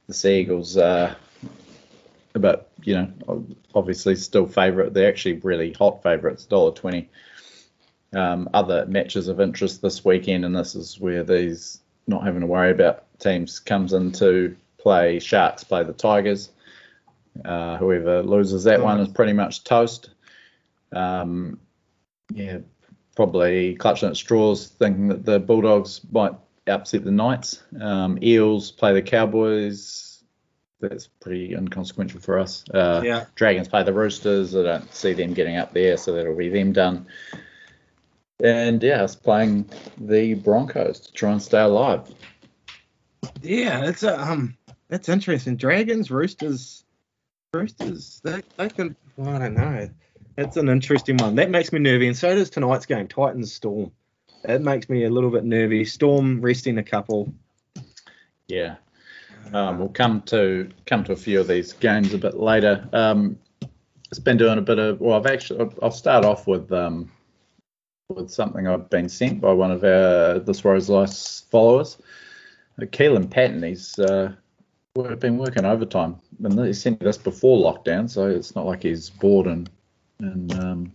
the 0.07 0.13
Seagulls, 0.13 0.77
uh, 0.77 1.15
but 2.33 2.69
you 2.83 2.95
know, 2.95 3.45
obviously 3.75 4.15
still 4.15 4.47
favourite. 4.47 4.93
They're 4.93 5.09
actually 5.09 5.39
really 5.39 5.73
hot 5.73 6.03
favourites, 6.03 6.45
dollar 6.45 6.71
twenty. 6.71 7.09
Um, 8.13 8.49
other 8.53 8.85
matches 8.87 9.29
of 9.29 9.39
interest 9.39 9.81
this 9.81 10.03
weekend, 10.03 10.43
and 10.43 10.55
this 10.55 10.75
is 10.75 10.99
where 10.99 11.23
these 11.23 11.79
not 12.07 12.25
having 12.25 12.41
to 12.41 12.47
worry 12.47 12.71
about 12.71 13.05
teams 13.19 13.59
comes 13.59 13.93
into 13.93 14.57
play. 14.77 15.19
Sharks 15.19 15.63
play 15.63 15.83
the 15.83 15.93
Tigers. 15.93 16.49
Uh, 17.45 17.77
whoever 17.77 18.21
loses 18.21 18.65
that 18.65 18.81
one 18.81 18.99
is 18.99 19.07
pretty 19.07 19.31
much 19.31 19.63
toast. 19.63 20.09
Um, 20.91 21.59
yeah, 22.33 22.57
probably 23.15 23.75
clutching 23.75 24.09
at 24.09 24.17
straws, 24.17 24.67
thinking 24.67 25.07
that 25.07 25.23
the 25.23 25.39
Bulldogs 25.39 26.01
might 26.11 26.33
upset 26.67 27.03
the 27.03 27.11
Knights. 27.11 27.63
Um, 27.79 28.19
Eels 28.21 28.71
play 28.71 28.93
the 28.93 29.01
Cowboys. 29.01 30.23
That's 30.79 31.07
pretty 31.07 31.53
inconsequential 31.53 32.19
for 32.21 32.39
us. 32.39 32.63
Uh, 32.73 33.01
Yeah. 33.03 33.25
Dragons 33.35 33.67
play 33.67 33.83
the 33.83 33.93
Roosters. 33.93 34.55
I 34.55 34.63
don't 34.63 34.93
see 34.93 35.13
them 35.13 35.33
getting 35.33 35.57
up 35.57 35.73
there, 35.73 35.95
so 35.97 36.13
that'll 36.13 36.35
be 36.35 36.49
them 36.49 36.73
done. 36.73 37.05
And 38.43 38.81
yeah, 38.81 39.03
it's 39.03 39.15
playing 39.15 39.69
the 39.99 40.33
Broncos 40.33 40.99
to 41.01 41.13
try 41.13 41.31
and 41.31 41.41
stay 41.41 41.61
alive. 41.61 42.11
Yeah, 43.43 43.85
it's 43.85 44.03
a, 44.03 44.19
um 44.19 44.57
that's 44.87 45.09
interesting. 45.09 45.55
Dragons, 45.55 46.09
Roosters, 46.09 46.83
Roosters, 47.53 48.19
they 48.23 48.41
they 48.57 48.69
can 48.69 48.95
well, 49.17 49.35
I 49.35 49.39
don't 49.39 49.53
know. 49.53 49.89
That's 50.35 50.57
an 50.57 50.69
interesting 50.69 51.17
one. 51.17 51.35
That 51.35 51.51
makes 51.51 51.71
me 51.71 51.79
nervy, 51.79 52.07
and 52.07 52.17
so 52.17 52.33
does 52.33 52.49
tonight's 52.49 52.85
game, 52.87 53.07
Titans 53.07 53.53
Storm. 53.53 53.91
It 54.43 54.61
makes 54.61 54.89
me 54.89 55.03
a 55.03 55.09
little 55.09 55.29
bit 55.29 55.43
nervy. 55.43 55.85
Storm 55.85 56.41
resting 56.41 56.77
a 56.77 56.83
couple. 56.83 57.33
Yeah. 58.47 58.75
Um, 59.53 59.79
we'll 59.79 59.89
come 59.89 60.21
to 60.23 60.69
come 60.85 61.03
to 61.03 61.13
a 61.13 61.15
few 61.15 61.39
of 61.39 61.47
these 61.47 61.73
games 61.73 62.13
a 62.13 62.17
bit 62.17 62.37
later. 62.37 62.87
Um, 62.93 63.37
it's 64.09 64.19
been 64.19 64.37
doing 64.37 64.57
a 64.57 64.61
bit 64.61 64.79
of 64.79 64.99
well. 64.99 65.17
I've 65.17 65.25
actually 65.25 65.69
I'll- 65.81 65.91
start 65.91 66.25
off 66.25 66.47
with 66.47 66.71
um, 66.71 67.11
with 68.09 68.29
something 68.29 68.67
I've 68.67 68.89
been 68.89 69.09
sent 69.09 69.41
by 69.41 69.53
one 69.53 69.71
of 69.71 69.83
our 69.83 70.39
this 70.39 70.63
Rose 70.65 70.89
Lice 70.89 71.41
followers, 71.51 71.97
uh, 72.81 72.85
Keelan 72.85 73.29
Patton. 73.29 73.63
He's 73.63 73.97
uh, 73.99 74.33
been 74.93 75.37
working 75.37 75.65
overtime, 75.65 76.17
and 76.43 76.59
he 76.65 76.73
sent 76.73 76.99
this 76.99 77.17
before 77.17 77.73
lockdown, 77.73 78.09
so 78.09 78.27
it's 78.27 78.55
not 78.55 78.65
like 78.65 78.83
he's 78.83 79.09
bored 79.09 79.47
and 79.47 79.69
and 80.19 80.53
um, 80.59 80.93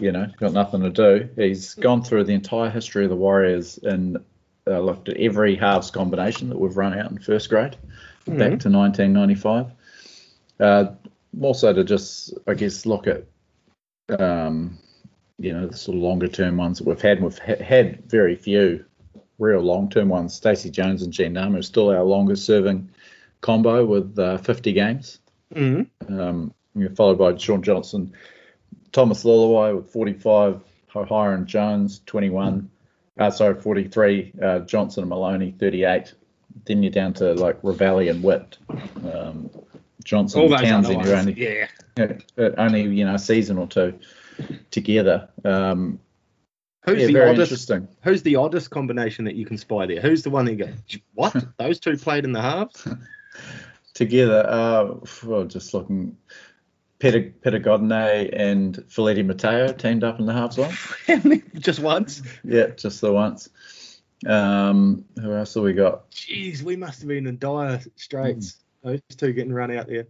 you 0.00 0.12
know 0.12 0.26
got 0.38 0.52
nothing 0.52 0.80
to 0.82 0.90
do. 0.90 1.28
He's 1.36 1.74
gone 1.74 2.02
through 2.02 2.24
the 2.24 2.34
entire 2.34 2.70
history 2.70 3.04
of 3.04 3.10
the 3.10 3.16
Warriors 3.16 3.78
and 3.82 4.18
uh, 4.66 4.80
looked 4.80 5.08
at 5.08 5.16
every 5.18 5.56
halves 5.56 5.90
combination 5.90 6.48
that 6.48 6.58
we've 6.58 6.76
run 6.76 6.98
out 6.98 7.10
in 7.10 7.18
first 7.18 7.48
grade 7.50 7.76
Mhm. 8.26 8.38
back 8.38 8.58
to 8.60 8.70
1995. 8.70 9.66
Uh, 10.58 10.86
so 11.52 11.72
to 11.72 11.84
just, 11.84 12.32
I 12.46 12.54
guess, 12.54 12.86
look 12.86 13.06
at, 13.06 13.24
um, 14.18 14.78
you 15.38 15.52
know, 15.52 15.66
the 15.66 15.76
sort 15.76 15.96
of 15.96 16.02
longer 16.02 16.28
term 16.28 16.56
ones 16.56 16.78
that 16.78 16.86
we've 16.86 17.00
had. 17.00 17.22
We've 17.22 17.38
ha- 17.38 17.62
had 17.62 18.02
very 18.10 18.36
few 18.36 18.84
real 19.38 19.60
long 19.60 19.90
term 19.90 20.08
ones. 20.08 20.32
Stacey 20.34 20.70
Jones 20.70 21.02
and 21.02 21.12
Gene 21.12 21.34
Ngamu 21.34 21.58
are 21.58 21.62
still 21.62 21.90
our 21.90 22.02
longest 22.04 22.46
serving 22.46 22.88
combo 23.40 23.84
with 23.84 24.18
uh, 24.18 24.38
50 24.38 24.72
games. 24.72 25.18
Mhm. 25.54 25.86
Um, 26.08 26.54
followed 26.94 27.18
by 27.18 27.36
Shaun 27.36 27.62
Johnson, 27.62 28.12
Thomas 28.92 29.24
Leuluai 29.24 29.76
with 29.76 29.90
45, 29.90 30.60
Hiron 30.88 31.46
Jones 31.46 32.00
21, 32.06 32.70
uh, 33.18 33.30
sorry 33.30 33.60
43, 33.60 34.32
uh, 34.42 34.58
Johnson 34.60 35.02
and 35.02 35.10
Maloney 35.10 35.52
38. 35.58 36.14
Then 36.66 36.82
you're 36.82 36.92
down 36.92 37.12
to 37.14 37.34
like 37.34 37.60
Ravelli 37.62 38.08
and 38.10 38.22
Witt, 38.22 38.58
um, 39.12 39.50
Johnson 40.04 40.40
All 40.40 40.46
and 40.46 40.52
those 40.54 40.60
other 40.60 40.68
Townsend, 40.68 40.96
ones. 40.96 41.08
who 41.08 41.14
only 41.14 41.42
Yeah. 41.42 41.66
uh, 42.38 42.50
only 42.58 42.82
you 42.82 43.04
know 43.04 43.14
a 43.14 43.18
season 43.18 43.58
or 43.58 43.66
two 43.66 43.98
together. 44.70 45.28
Um, 45.44 45.98
Who's 46.86 47.00
yeah, 47.00 47.06
the 47.06 47.12
very 47.14 47.30
oddest? 47.30 47.50
interesting. 47.50 47.88
Who's 48.02 48.22
the 48.22 48.36
oddest 48.36 48.70
combination 48.70 49.24
that 49.24 49.34
you 49.36 49.46
can 49.46 49.56
spy 49.56 49.86
there? 49.86 50.00
Who's 50.02 50.22
the 50.22 50.28
one 50.30 50.44
that 50.44 50.52
you 50.52 50.64
go, 50.66 50.72
what? 51.14 51.34
Those 51.58 51.80
two 51.80 51.96
played 51.96 52.24
in 52.24 52.32
the 52.32 52.42
halves? 52.42 52.86
Together, 53.94 54.44
uh, 54.46 54.94
well, 55.24 55.44
just 55.44 55.72
looking. 55.72 56.16
Peter, 57.04 57.20
Peter 57.42 57.60
Godinay 57.60 58.30
and 58.34 58.76
Felitti 58.88 59.22
Matteo 59.22 59.72
teamed 59.74 60.02
up 60.04 60.18
in 60.20 60.24
the 60.24 60.32
halves 60.32 60.56
line. 60.58 61.42
Just 61.58 61.80
once? 61.80 62.22
Yeah, 62.42 62.68
just 62.68 63.02
the 63.02 63.12
once. 63.12 63.50
Um, 64.26 65.04
who 65.20 65.34
else 65.34 65.52
have 65.52 65.64
we 65.64 65.74
got? 65.74 66.10
Jeez, 66.10 66.62
we 66.62 66.76
must 66.76 67.00
have 67.00 67.08
been 67.08 67.26
in 67.26 67.36
dire 67.36 67.82
straits. 67.96 68.56
Those 68.82 69.00
two 69.18 69.34
getting 69.34 69.52
run 69.52 69.70
out 69.76 69.86
there. 69.86 70.06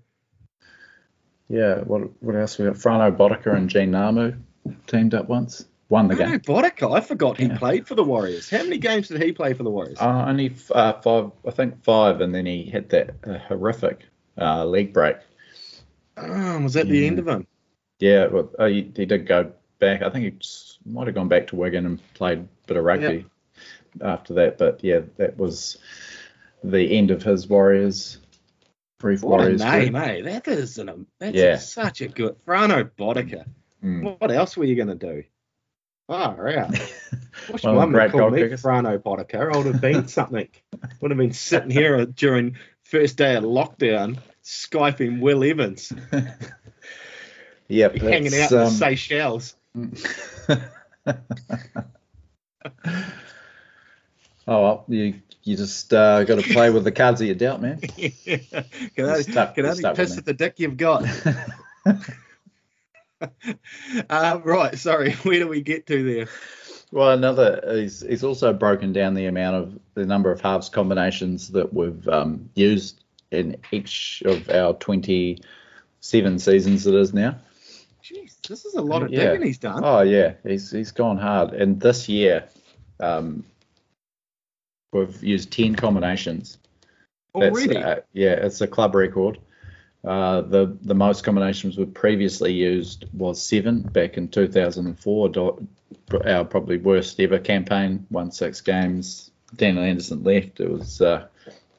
Yeah, 1.49 1.81
what 1.81 2.23
what 2.23 2.37
else 2.37 2.59
we 2.59 2.67
got? 2.67 2.75
Frano 2.77 3.15
Botica 3.17 3.57
and 3.57 3.69
Gene 3.69 3.91
Ngamu 3.91 4.39
teamed 4.87 5.15
up 5.15 5.29
once. 5.29 5.67
Won 5.89 6.07
the 6.07 6.15
No, 6.15 6.27
game. 6.31 6.41
Botica, 6.41 6.97
I 6.97 7.01
forgot 7.01 7.39
he 7.39 7.47
Yeah. 7.47 7.59
played 7.59 7.89
for 7.89 7.97
the 7.97 8.05
Warriors. 8.05 8.49
How 8.49 8.63
many 8.63 8.79
games 8.79 9.09
did 9.09 9.21
he 9.21 9.33
play 9.33 9.53
for 9.53 9.65
the 9.65 9.71
Warriors? 9.71 9.99
Uh, 10.01 10.25
only 10.29 10.47
f- 10.51 10.71
uh, 10.71 10.93
five, 11.01 11.33
I 11.47 11.51
think 11.51 11.83
five, 11.83 12.21
and 12.21 12.33
then 12.33 12.47
he 12.47 12.71
had 12.71 12.89
that 12.91 13.17
uh, 13.27 13.39
horrific 13.39 14.07
uh, 14.41 14.65
leg 14.65 14.93
break. 14.93 15.17
Oh, 16.17 16.61
was 16.61 16.75
that 16.75 16.89
the 16.89 17.07
end 17.07 17.19
of 17.19 17.27
him? 17.29 17.47
Yeah, 17.99 18.27
well, 18.27 18.51
uh, 18.59 18.67
he, 18.67 18.91
he 18.95 19.07
did 19.07 19.27
go 19.27 19.53
back. 19.79 20.03
I 20.03 20.11
think 20.11 20.25
he 20.25 20.91
might 20.91 21.07
have 21.07 21.15
gone 21.15 21.29
back 21.29 21.47
to 21.49 21.57
Wigan 21.57 21.87
and 21.87 22.15
played 22.15 22.39
a 22.39 22.49
bit 22.67 22.77
of 22.77 22.85
rugby 22.85 23.27
after 24.01 24.35
that. 24.35 24.59
But 24.59 24.83
yeah, 24.83 25.01
that 25.17 25.37
was 25.39 25.79
the 26.63 26.97
end 26.97 27.11
of 27.11 27.23
his 27.23 27.49
Warriors. 27.49 28.19
Brief 29.01 29.23
What 29.23 29.41
a 29.41 29.43
Warriors. 29.43 29.61
name, 29.61 29.97
eh? 29.97 30.23
That 30.23 30.49
is 30.49 30.79
an, 30.79 31.07
that's 31.19 31.37
Yeah. 31.37 31.57
such 31.57 32.01
a 32.01 32.09
good 32.09 32.37
Frano 32.47 32.89
Botica. 32.99 33.45
Mm. 33.83 34.19
What 34.19 34.31
else 34.31 34.57
were 34.57 34.65
you 34.65 34.77
going 34.77 34.89
to 34.89 34.95
do? 34.95 35.25
Oh, 36.09 36.33
right. 36.35 36.71
Wish 37.53 37.63
One 37.65 37.75
of 37.75 37.77
one 37.77 37.93
the 37.93 37.99
great 37.99 38.05
would 38.05 38.11
call 38.13 38.21
goal 38.21 38.31
me 38.31 38.39
kickers. 38.43 38.63
Frano 38.63 38.99
Botica. 38.99 39.53
I 39.53 39.57
would 39.57 39.67
have 39.67 39.81
been 39.81 40.09
something. 40.09 40.49
would 41.01 41.11
have 41.11 41.19
been 41.19 41.33
sitting 41.33 41.71
here 41.71 42.05
during 42.07 42.57
first 42.85 43.17
day 43.17 43.35
of 43.37 43.45
lockdown, 43.45 44.19
Skyping 44.45 45.21
Will 45.21 45.43
Evans, 45.43 45.93
yeah, 47.69 47.89
hanging 47.89 48.35
out 48.35 48.53
in 48.53 48.59
the 48.59 48.67
um, 48.67 48.71
Seychelles. 48.71 49.57
oh 54.47 54.63
well, 54.63 54.85
you 54.89 55.15
you 55.45 55.57
just 55.57 55.93
uh, 55.93 56.25
got 56.25 56.43
to 56.43 56.53
play 56.53 56.71
with 56.71 56.85
the 56.85 56.93
cards 56.93 57.21
that 57.21 57.27
you 57.27 57.35
dealt, 57.35 57.61
man. 57.61 57.81
can 57.81 58.41
only, 58.99 59.23
stuck- 59.23 59.55
can 59.55 59.67
only 59.67 59.83
piss 59.95 60.19
at 60.19 60.25
the 60.25 60.35
dick 60.35 60.55
you've 60.59 60.77
got. 60.77 61.05
uh, 64.11 64.41
right, 64.45 64.79
sorry. 64.79 65.13
Where 65.15 65.39
do 65.39 65.49
we 65.49 65.63
get 65.63 65.87
to 65.87 66.15
there? 66.15 66.29
well, 66.93 67.11
another 67.11 67.61
he's 67.73 68.01
he's 68.03 68.25
also 68.25 68.53
broken 68.53 68.93
down 68.93 69.15
the 69.15 69.27
amount 69.27 69.57
of 69.57 69.79
the 69.95 70.07
number 70.07 70.31
of 70.31 70.41
halves 70.41 70.69
combinations 70.69 71.49
that 71.49 71.73
we've 71.73 72.07
um, 72.09 72.51
used 72.55 73.04
in 73.31 73.57
each 73.73 74.23
of 74.27 74.49
our 74.51 74.75
twenty 74.75 75.41
seven 76.01 76.39
seasons 76.39 76.87
it 76.87 76.95
is 76.95 77.13
now. 77.15 77.37
Jeez, 78.03 78.37
this 78.49 78.65
is 78.67 78.75
a 78.75 78.83
lot 78.83 79.03
of 79.03 79.11
Yeah. 79.11 79.31
digging 79.33 79.47
he's 79.47 79.59
done. 79.59 79.83
Oh 79.85 80.03
yeah, 80.03 80.35
he's 80.45 80.71
he's 80.71 80.93
gone 80.93 81.17
hard. 81.17 81.53
And 81.55 81.81
this 81.81 82.09
year, 82.09 82.45
um, 83.01 83.45
we've 84.93 85.23
used 85.23 85.53
ten 85.53 85.75
combinations. 85.75 86.59
That's, 87.35 87.57
Already. 87.57 87.77
uh, 87.77 87.97
yeah, 88.13 88.33
it's 88.33 88.61
a 88.61 88.67
club 88.67 88.95
record. 88.95 89.39
Uh, 90.05 90.43
the 90.43 90.77
the 90.83 90.95
most 90.95 91.25
combinations 91.25 91.77
we've 91.79 91.95
previously 91.95 92.53
used 92.53 93.07
was 93.15 93.43
seven 93.43 93.81
back 93.81 94.17
in 94.19 94.29
2004. 94.29 95.29
Do- 95.31 95.67
Our 96.27 96.45
probably 96.45 96.77
worst 96.77 97.19
ever 97.21 97.39
campaign. 97.39 98.07
Won 98.11 98.31
six 98.31 98.61
games. 98.61 99.31
Daniel 99.57 99.83
Anderson 99.85 100.23
left. 100.23 100.61
It 100.61 100.71
was 100.71 101.01
uh, 101.01 101.27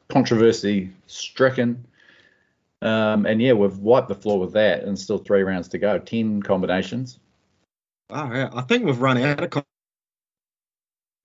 controversy 0.10 0.92
stricken. 1.08 1.86
Um, 2.82 3.26
and 3.26 3.42
yeah, 3.42 3.54
we've 3.54 3.78
wiped 3.78 4.10
the 4.10 4.16
floor 4.16 4.40
with 4.40 4.54
that, 4.54 4.84
and 4.84 4.98
still 4.98 5.18
three 5.18 5.44
rounds 5.44 5.68
to 5.70 5.78
go. 5.78 5.98
Ten 5.98 6.42
combinations. 6.42 7.20
oh, 8.10 8.32
yeah. 8.34 8.50
I 8.54 8.62
think 8.62 8.86
we've 8.86 9.00
run 9.02 9.18
out 9.18 9.44
of. 9.44 9.50
Con- 9.50 9.64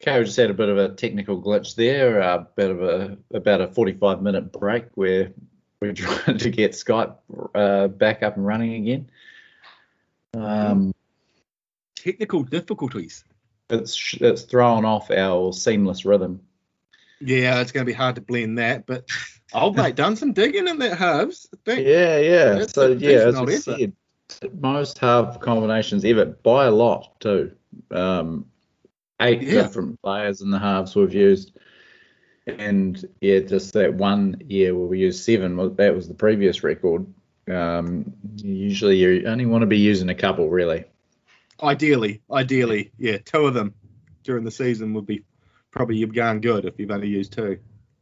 Okay, 0.02 0.18
we 0.18 0.24
just 0.24 0.36
had 0.38 0.48
a 0.48 0.54
bit 0.54 0.70
of 0.70 0.78
a 0.78 0.88
technical 0.88 1.42
glitch 1.42 1.74
there, 1.74 2.20
a 2.20 2.46
bit 2.56 2.70
of 2.70 2.82
a 2.82 3.18
about 3.34 3.60
a 3.60 3.66
45 3.68 4.22
minute 4.22 4.50
break 4.50 4.86
where 4.94 5.30
we're 5.78 5.92
trying 5.94 6.38
to 6.38 6.48
get 6.48 6.72
Skype 6.72 7.16
uh, 7.54 7.88
back 7.88 8.22
up 8.22 8.36
and 8.36 8.46
running 8.46 8.72
again. 8.76 9.10
Um, 10.32 10.94
technical 11.96 12.44
difficulties. 12.44 13.24
it's 13.68 14.14
it's 14.22 14.42
thrown 14.42 14.86
off 14.86 15.10
our 15.10 15.52
seamless 15.52 16.06
rhythm. 16.06 16.40
Yeah, 17.20 17.60
it's 17.60 17.72
going 17.72 17.84
to 17.84 17.90
be 17.90 17.96
hard 17.96 18.14
to 18.16 18.20
blend 18.20 18.58
that, 18.58 18.86
but 18.86 19.08
old 19.52 19.76
mate 19.76 19.94
done 19.94 20.16
some 20.16 20.32
digging 20.32 20.68
in 20.68 20.78
that 20.78 20.96
halves. 20.98 21.48
Yeah, 21.66 22.18
yeah. 22.18 22.54
That's 22.54 22.72
so 22.72 22.88
yeah, 22.92 23.10
as 23.10 23.34
decent 23.34 23.36
I 23.36 23.40
old 23.40 23.50
effort. 23.50 23.78
said, 24.40 24.52
most 24.60 24.98
half 24.98 25.40
combinations 25.40 26.04
ever 26.04 26.24
by 26.24 26.66
a 26.66 26.70
lot 26.70 27.20
too. 27.20 27.52
Um, 27.90 28.46
eight 29.20 29.42
Yeah. 29.42 29.62
different 29.62 30.00
players 30.02 30.40
in 30.40 30.50
the 30.50 30.58
halves 30.58 30.96
we've 30.96 31.12
used, 31.12 31.58
and 32.46 33.04
yeah, 33.20 33.40
just 33.40 33.74
that 33.74 33.92
one 33.94 34.40
year 34.48 34.74
where 34.74 34.86
we 34.86 35.00
used 35.00 35.22
seven. 35.24 35.56
That 35.76 35.94
was 35.94 36.08
the 36.08 36.14
previous 36.14 36.62
record. 36.62 37.06
Um, 37.48 38.12
usually 38.36 38.96
you 38.96 39.26
only 39.26 39.44
want 39.46 39.62
to 39.62 39.66
be 39.66 39.78
using 39.78 40.08
a 40.08 40.14
couple, 40.14 40.48
really. 40.48 40.84
Ideally, 41.62 42.22
ideally, 42.30 42.92
yeah, 42.96 43.18
two 43.18 43.46
of 43.46 43.54
them 43.54 43.74
during 44.22 44.44
the 44.44 44.50
season 44.50 44.94
would 44.94 45.06
be 45.06 45.24
probably 45.70 45.96
you've 45.96 46.14
gone 46.14 46.40
good 46.40 46.64
if 46.64 46.78
you've 46.78 46.90
only 46.90 47.08
used 47.08 47.32
two. 47.32 47.58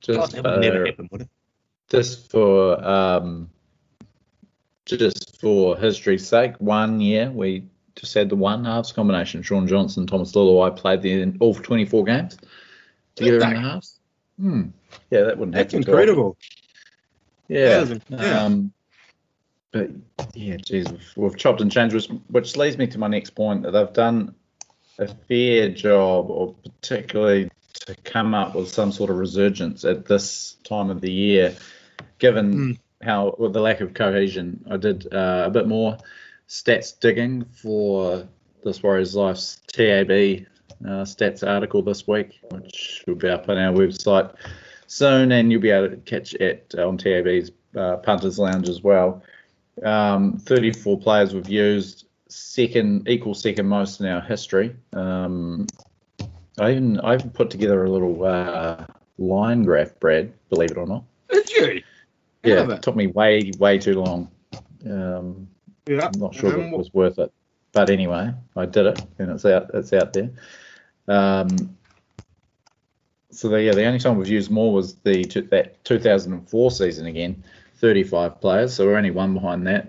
God, 0.07 0.21
Just 0.21 0.33
that 0.33 0.45
would 0.45 0.61
never 0.61 0.81
for- 0.81 0.87
happen, 0.87 1.09
would 1.13 1.21
it? 1.23 1.29
just 1.89 2.31
for 2.31 2.85
um, 2.87 3.49
just 4.85 5.41
for 5.41 5.77
history's 5.77 6.27
sake, 6.27 6.55
one 6.59 7.01
year 7.01 7.31
we 7.31 7.65
just 7.97 8.15
had 8.15 8.29
the 8.29 8.37
one 8.37 8.65
halves 8.65 8.93
combination. 8.93 9.43
Shaun 9.43 9.67
Johnson, 9.67 10.07
Thomas 10.07 10.33
Leuluai 10.33 10.77
played 10.77 11.03
the 11.03 11.21
in 11.23 11.37
all 11.41 11.55
24 11.55 12.05
games 12.05 12.39
together 13.17 13.41
in 13.43 13.55
the 13.55 13.61
halves. 13.61 13.99
Hmm. 14.41 14.63
Yeah, 15.11 15.23
that 15.23 15.37
wouldn't 15.39 15.55
That's 15.57 15.73
happen. 15.73 15.81
That's 15.81 15.89
incredible. 15.89 16.37
Yeah. 17.49 17.85
That 17.85 17.91
is- 17.97 18.01
yeah. 18.09 18.43
Um, 18.45 18.73
but 19.73 19.91
yeah, 20.35 20.57
geez, 20.57 20.91
we've, 20.91 21.13
we've 21.17 21.37
chopped 21.37 21.61
and 21.61 21.71
changed, 21.71 21.95
which, 21.95 22.09
which 22.29 22.57
leads 22.57 22.79
me 22.79 22.87
to 22.87 22.99
my 22.99 23.09
next 23.09 23.31
point 23.31 23.63
that 23.65 23.73
they've 23.73 23.93
done 23.93 24.35
a 24.99 25.09
fair 25.09 25.69
job, 25.69 26.31
or 26.31 26.55
particularly 26.55 27.48
to 27.89 27.97
come 28.03 28.35
up 28.35 28.55
with 28.55 28.69
some 28.69 28.93
sort 28.93 29.11
of 29.11 29.17
resurgence 29.17 29.85
at 29.85 30.07
this 30.07 30.57
time 30.65 30.91
of 30.91 31.01
the 31.01 31.11
year, 31.13 31.57
given 32.19 32.55
Mm. 32.55 32.79
how 33.03 33.35
with 33.39 33.53
the 33.53 33.61
lack 33.61 33.81
of 33.81 33.95
cohesion. 33.95 34.65
I 34.71 34.77
did 34.77 35.13
uh, 35.13 35.45
a 35.47 35.51
bit 35.51 35.67
more 35.67 35.99
stats 36.49 36.99
digging 36.99 37.45
for 37.45 38.29
this 38.65 38.83
Warriors 38.83 39.15
Life's 39.15 39.61
TAB 39.69 40.11
uh, 40.11 41.05
stats 41.05 41.47
article 41.47 41.83
this 41.83 42.07
week, 42.07 42.39
which 42.51 43.05
will 43.07 43.15
be 43.15 43.29
up 43.29 43.49
on 43.49 43.57
our 43.59 43.73
website 43.73 44.35
soon, 44.87 45.33
and 45.33 45.51
you'll 45.51 45.61
be 45.61 45.71
able 45.71 45.91
to 45.91 45.97
catch 45.97 46.35
it 46.35 46.75
on 46.79 46.99
TAB's 46.99 47.51
uh, 47.77 47.97
Punters 47.97 48.39
Lounge 48.39 48.69
as 48.69 48.83
well. 48.83 49.23
Um, 49.83 50.39
34 50.39 50.99
players 51.01 51.35
we've 51.35 51.49
used, 51.49 52.07
second 52.29 53.09
equal 53.09 53.35
second 53.35 53.67
most 53.67 54.01
in 54.01 54.07
our 54.07 54.21
history. 54.21 54.75
Um, 54.93 55.67
I 56.61 56.73
even 56.73 57.01
I 57.01 57.15
even 57.15 57.31
put 57.31 57.51
together 57.51 57.85
a 57.85 57.91
little 57.91 58.25
uh, 58.25 58.87
line 59.19 59.63
graph, 59.63 59.99
Brad. 60.01 60.33
Believe 60.49 60.71
it 60.71 60.77
or 60.77 60.87
not. 60.87 61.05
Did 61.31 61.51
you? 61.51 61.83
Yeah, 62.45 62.71
it 62.71 62.83
took 62.83 62.97
me 62.97 63.09
way 63.09 63.51
way 63.59 63.79
too 63.79 64.01
long. 64.01 64.31
Um, 64.87 65.49
Yeah. 65.87 66.11
I'm 66.13 66.21
not 66.21 66.35
sure 66.35 66.59
if 66.59 66.73
it 66.73 66.77
was 66.77 66.93
worth 66.95 67.19
it, 67.19 67.33
but 67.73 67.91
anyway, 67.91 68.33
I 68.57 68.67
did 68.67 68.87
it, 68.87 69.03
and 69.19 69.31
it's 69.31 69.45
out. 69.45 69.71
It's 69.75 69.93
out 69.93 70.13
there. 70.13 70.31
Um, 71.09 71.77
so 73.31 73.49
the, 73.49 73.63
yeah, 73.63 73.73
the 73.73 73.85
only 73.85 73.99
time 73.99 74.17
we've 74.17 74.29
used 74.29 74.51
more 74.51 74.73
was 74.73 74.95
the 74.97 75.25
that 75.51 75.85
2004 75.85 76.71
season 76.71 77.07
again, 77.07 77.43
35 77.77 78.41
players. 78.41 78.75
So 78.75 78.87
we're 78.87 78.97
only 78.97 79.11
one 79.11 79.35
behind 79.35 79.67
that. 79.67 79.89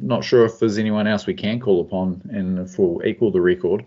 Not 0.00 0.24
sure 0.24 0.44
if 0.44 0.58
there's 0.58 0.78
anyone 0.78 1.06
else 1.06 1.26
we 1.26 1.34
can 1.34 1.60
call 1.60 1.80
upon, 1.80 2.22
and 2.32 2.58
if 2.58 2.78
we'll 2.78 3.04
equal 3.04 3.30
the 3.30 3.40
record. 3.40 3.84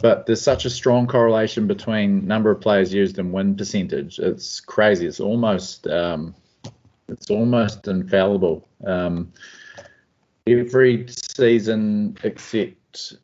But 0.00 0.26
there's 0.26 0.42
such 0.42 0.64
a 0.64 0.70
strong 0.70 1.06
correlation 1.06 1.66
between 1.66 2.26
number 2.26 2.50
of 2.50 2.60
players 2.60 2.94
used 2.94 3.18
and 3.18 3.32
win 3.32 3.56
percentage. 3.56 4.18
It's 4.18 4.60
crazy. 4.60 5.06
It's 5.06 5.20
almost 5.20 5.86
um, 5.88 6.34
it's 7.08 7.30
almost 7.30 7.88
infallible. 7.88 8.68
Um, 8.86 9.32
every 10.46 11.06
season 11.08 12.16
except 12.22 13.14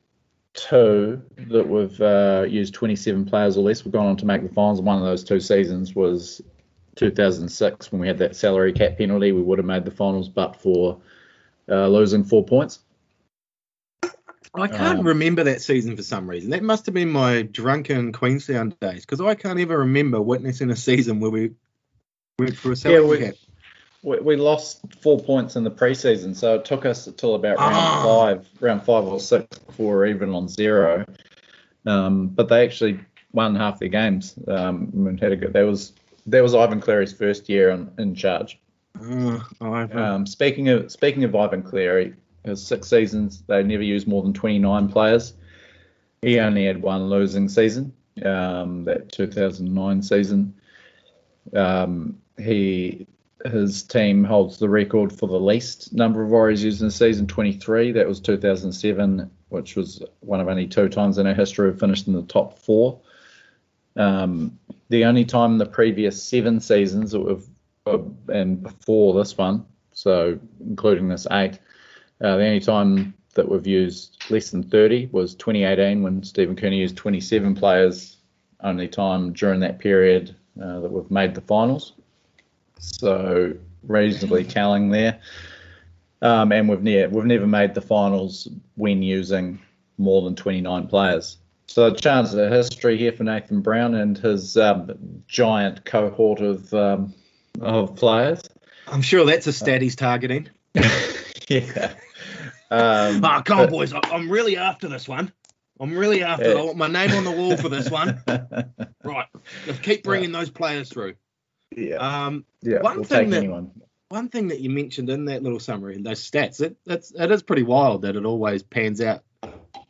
two 0.54 1.20
that 1.36 1.68
we've 1.68 2.00
uh, 2.00 2.46
used 2.48 2.74
27 2.74 3.24
players 3.24 3.56
or 3.56 3.64
less, 3.64 3.84
we've 3.84 3.92
gone 3.92 4.06
on 4.06 4.16
to 4.16 4.26
make 4.26 4.42
the 4.42 4.48
finals. 4.48 4.80
One 4.80 4.98
of 4.98 5.04
those 5.04 5.24
two 5.24 5.40
seasons 5.40 5.94
was 5.94 6.40
2006 6.96 7.92
when 7.92 8.00
we 8.00 8.06
had 8.06 8.18
that 8.18 8.36
salary 8.36 8.72
cap 8.72 8.98
penalty. 8.98 9.32
We 9.32 9.42
would 9.42 9.58
have 9.58 9.66
made 9.66 9.84
the 9.84 9.90
finals, 9.90 10.28
but 10.28 10.56
for 10.56 11.00
uh, 11.68 11.88
losing 11.88 12.24
four 12.24 12.44
points. 12.44 12.80
I 14.54 14.68
can't 14.68 15.00
Um, 15.00 15.06
remember 15.08 15.42
that 15.44 15.62
season 15.62 15.96
for 15.96 16.02
some 16.02 16.28
reason. 16.30 16.50
That 16.50 16.62
must 16.62 16.86
have 16.86 16.94
been 16.94 17.10
my 17.10 17.42
drunken 17.42 18.12
Queenstown 18.12 18.74
days 18.80 19.04
because 19.04 19.20
I 19.20 19.34
can't 19.34 19.58
ever 19.58 19.78
remember 19.78 20.20
witnessing 20.22 20.70
a 20.70 20.76
season 20.76 21.18
where 21.20 21.30
we 21.30 21.50
went 22.38 22.56
for 22.56 22.72
a 22.72 22.76
salary 22.76 23.06
we- 23.06 23.18
cap. 23.18 23.34
We, 24.02 24.18
we 24.20 24.36
lost 24.36 24.82
four 25.00 25.18
points 25.18 25.56
in 25.56 25.64
the 25.64 25.70
preseason, 25.70 26.36
so 26.36 26.56
it 26.56 26.66
took 26.66 26.84
us 26.84 27.06
until 27.06 27.34
about 27.36 27.56
round 27.56 27.74
Ah. 27.74 28.02
five, 28.04 28.48
round 28.60 28.82
five 28.84 29.04
or 29.04 29.18
six 29.18 29.58
before 29.58 29.92
we 29.92 29.96
we're 29.96 30.06
even 30.08 30.30
on 30.34 30.46
zero. 30.46 31.06
Um, 31.86 32.28
but 32.28 32.48
they 32.48 32.62
actually 32.64 33.00
won 33.32 33.54
half 33.54 33.78
their 33.78 33.88
games. 33.88 34.34
Um, 34.46 34.90
and 34.94 35.18
had 35.18 35.32
a 35.32 35.36
good. 35.36 35.54
That 35.54 35.62
was 35.62 35.94
that 36.26 36.42
was 36.42 36.54
Ivan 36.54 36.80
Cleary's 36.80 37.12
first 37.14 37.48
year 37.48 37.70
in, 37.70 37.90
in 37.98 38.14
charge. 38.14 38.58
Uh, 39.02 39.38
I've, 39.60 39.94
uh, 39.96 40.00
Um, 40.00 40.26
speaking 40.26 40.68
of 40.68 40.92
speaking 40.92 41.24
of 41.24 41.34
Ivan 41.34 41.62
Cleary, 41.62 42.04
his 42.04 42.14
six 42.54 42.88
seasons 42.88 43.42
they 43.46 43.62
never 43.62 43.82
used 43.82 44.06
more 44.06 44.22
than 44.22 44.32
29 44.32 44.88
players. 44.88 45.34
He 46.22 46.38
only 46.38 46.66
had 46.66 46.82
one 46.82 47.08
losing 47.08 47.48
season, 47.48 47.92
um, 48.24 48.84
that 48.84 49.12
2009 49.12 50.02
season. 50.02 50.54
Um, 51.54 52.18
he 52.38 53.06
his 53.44 53.82
team 53.82 54.24
holds 54.24 54.58
the 54.58 54.68
record 54.68 55.12
for 55.12 55.26
the 55.26 55.38
least 55.38 55.92
number 55.92 56.22
of 56.22 56.30
Warriors 56.30 56.64
used 56.64 56.80
in 56.80 56.88
a 56.88 56.90
season, 56.90 57.26
23. 57.26 57.92
That 57.92 58.08
was 58.08 58.18
2007, 58.20 59.30
which 59.50 59.76
was 59.76 60.02
one 60.20 60.40
of 60.40 60.48
only 60.48 60.66
two 60.66 60.88
times 60.88 61.18
in 61.18 61.26
our 61.26 61.34
history 61.34 61.70
we 61.70 61.78
finished 61.78 62.06
in 62.06 62.14
the 62.14 62.22
top 62.22 62.58
four. 62.58 63.00
Um, 63.96 64.58
the 64.88 65.04
only 65.04 65.26
time 65.26 65.52
in 65.52 65.58
the 65.58 65.66
previous 65.66 66.22
seven 66.22 66.58
seasons 66.58 67.12
that 67.12 67.20
we've 67.20 67.46
uh, 67.86 67.98
and 68.28 68.62
before 68.62 69.12
this 69.12 69.36
one, 69.36 69.66
so 69.92 70.38
including 70.60 71.08
this 71.08 71.26
eight, 71.30 71.58
uh, 72.24 72.36
the 72.36 72.46
only 72.46 72.60
time 72.60 73.12
that 73.34 73.48
we've 73.48 73.66
used 73.66 74.24
less 74.30 74.50
than 74.50 74.62
30 74.62 75.10
was 75.12 75.34
2018 75.34 76.02
when 76.02 76.22
Stephen 76.22 76.56
Kearney 76.56 76.78
used 76.78 76.96
27 76.96 77.54
players. 77.54 78.16
Only 78.60 78.88
time 78.88 79.34
during 79.34 79.60
that 79.60 79.78
period 79.78 80.34
uh, 80.60 80.80
that 80.80 80.90
we've 80.90 81.10
made 81.10 81.34
the 81.34 81.42
finals. 81.42 81.92
So 82.78 83.54
reasonably 83.86 84.44
telling 84.44 84.88
there. 84.88 85.20
Um, 86.22 86.50
and 86.52 86.66
we've 86.66 86.82
never 86.82 87.14
we've 87.14 87.26
never 87.26 87.46
made 87.46 87.74
the 87.74 87.82
finals 87.82 88.48
when 88.76 89.02
using 89.02 89.58
more 89.98 90.22
than 90.22 90.34
29 90.34 90.86
players. 90.86 91.36
So 91.66 91.88
a 91.88 91.94
chance 91.94 92.32
of 92.32 92.50
history 92.50 92.96
here 92.96 93.12
for 93.12 93.24
Nathan 93.24 93.60
Brown 93.60 93.94
and 93.94 94.16
his 94.16 94.56
um, 94.56 95.22
giant 95.28 95.84
cohort 95.84 96.40
of 96.40 96.72
um, 96.72 97.12
of 97.60 97.96
players. 97.96 98.40
I'm 98.88 99.02
sure 99.02 99.26
that's 99.26 99.46
a 99.46 99.52
stat 99.52 99.82
he's 99.82 99.96
targeting. 99.96 100.48
yeah. 101.48 101.94
Um, 102.70 103.24
Ah, 103.24 103.42
come 103.44 103.60
on, 103.60 103.68
boys. 103.70 103.92
I- 103.92 104.00
I'm 104.12 104.28
really 104.30 104.56
after 104.56 104.88
this 104.88 105.06
one. 105.08 105.32
I'm 105.80 105.96
really 105.96 106.22
after. 106.22 106.50
Yeah. 106.52 106.58
I 106.60 106.62
want 106.62 106.76
my 106.76 106.86
name 106.88 107.10
on 107.12 107.24
the 107.24 107.30
wall 107.32 107.56
for 107.56 107.68
this 107.68 107.90
one. 107.90 108.22
Right. 109.04 109.26
Let's 109.66 109.80
keep 109.80 110.02
bringing 110.02 110.32
those 110.32 110.48
players 110.48 110.88
through. 110.88 111.14
yeah. 111.76 111.96
Um, 111.96 112.46
yeah. 112.62 112.80
one 112.80 112.96
we'll 112.96 113.04
thing 113.04 113.24
take 113.24 113.30
that- 113.32 113.36
anyone. 113.38 113.70
one 114.08 114.28
thing 114.30 114.48
that 114.48 114.60
you 114.60 114.70
mentioned 114.70 115.10
in 115.10 115.26
that 115.26 115.42
little 115.42 115.60
summary, 115.60 116.00
those 116.00 116.22
stats, 116.30 116.62
it, 116.62 116.76
that's 116.86 117.10
it 117.10 117.30
is 117.30 117.42
pretty 117.42 117.64
wild 117.64 118.02
that 118.02 118.16
it 118.16 118.24
always 118.24 118.62
pans 118.62 119.02
out. 119.02 119.22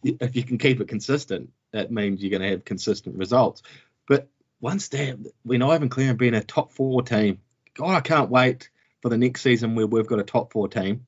If 0.03 0.35
you 0.35 0.43
can 0.43 0.59
keep 0.59 0.81
it 0.81 0.89
consistent, 0.89 1.51
that 1.73 1.93
means 1.93 2.21
you're 2.23 2.31
going 2.31 2.43
to 2.43 2.49
have 2.51 2.65
consistent 2.65 3.17
results. 3.17 3.63
But 4.09 4.29
one 4.59 4.81
stat, 4.81 5.17
when 5.45 5.63
Ivan 5.63 5.89
Cleary 5.89 6.15
being 6.15 6.35
a 6.35 6.43
top 6.43 6.73
four 6.73 7.03
team, 7.03 7.39
God, 7.75 7.95
I 7.95 8.01
can't 8.01 8.31
wait 8.31 8.69
for 9.01 9.11
the 9.11 9.17
next 9.19 9.43
season 9.43 9.77
where 9.77 9.87
we've 9.87 10.07
got 10.09 10.19
a 10.19 10.25
top 10.25 10.53
four 10.53 10.67
team. 10.69 11.07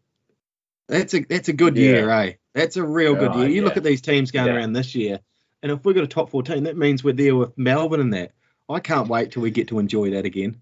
That's 0.88 1.14
a 1.14 1.20
that's 1.20 1.48
a 1.48 1.52
good 1.52 1.76
Yeah. 1.76 1.82
year, 1.90 2.10
eh? 2.10 2.32
That's 2.54 2.76
a 2.76 2.84
real 2.84 3.14
good 3.14 3.32
Oh, 3.32 3.40
year. 3.40 3.48
You 3.48 3.62
look 3.64 3.76
at 3.76 3.82
these 3.84 4.00
teams 4.00 4.30
going 4.30 4.46
Yeah. 4.46 4.54
around 4.54 4.72
this 4.72 4.94
year, 4.94 5.20
and 5.62 5.72
if 5.72 5.84
we've 5.84 5.94
got 5.94 6.04
a 6.04 6.08
top 6.08 6.30
four 6.30 6.42
team, 6.42 6.64
that 6.64 6.76
means 6.76 7.02
we're 7.02 7.12
there 7.12 7.34
with 7.34 7.56
Melbourne 7.58 8.00
and 8.00 8.14
that. 8.14 8.32
I 8.68 8.80
can't 8.80 9.08
wait 9.08 9.32
till 9.32 9.42
we 9.42 9.50
get 9.50 9.68
to 9.68 9.78
enjoy 9.78 10.10
that 10.10 10.24
again. 10.24 10.56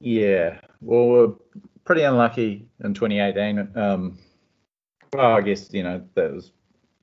Yeah. 0.00 0.60
Well, 0.80 1.08
we're 1.08 1.32
pretty 1.84 2.02
unlucky 2.02 2.68
in 2.82 2.94
2018. 2.94 3.68
Um, 3.76 4.18
well, 5.12 5.32
I 5.36 5.40
guess 5.40 5.72
you 5.72 5.82
know 5.82 6.02
that 6.14 6.32
was 6.32 6.52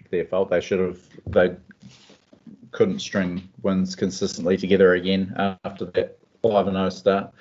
their 0.09 0.25
fault. 0.25 0.49
They 0.49 0.61
should 0.61 0.79
have. 0.79 0.99
They 1.27 1.55
couldn't 2.71 2.99
string 2.99 3.47
wins 3.61 3.95
consistently 3.95 4.57
together 4.57 4.93
again 4.93 5.33
after 5.63 5.85
that 5.85 6.17
five 6.41 6.67
and 6.67 6.75
zero 6.75 6.89
start. 6.89 7.33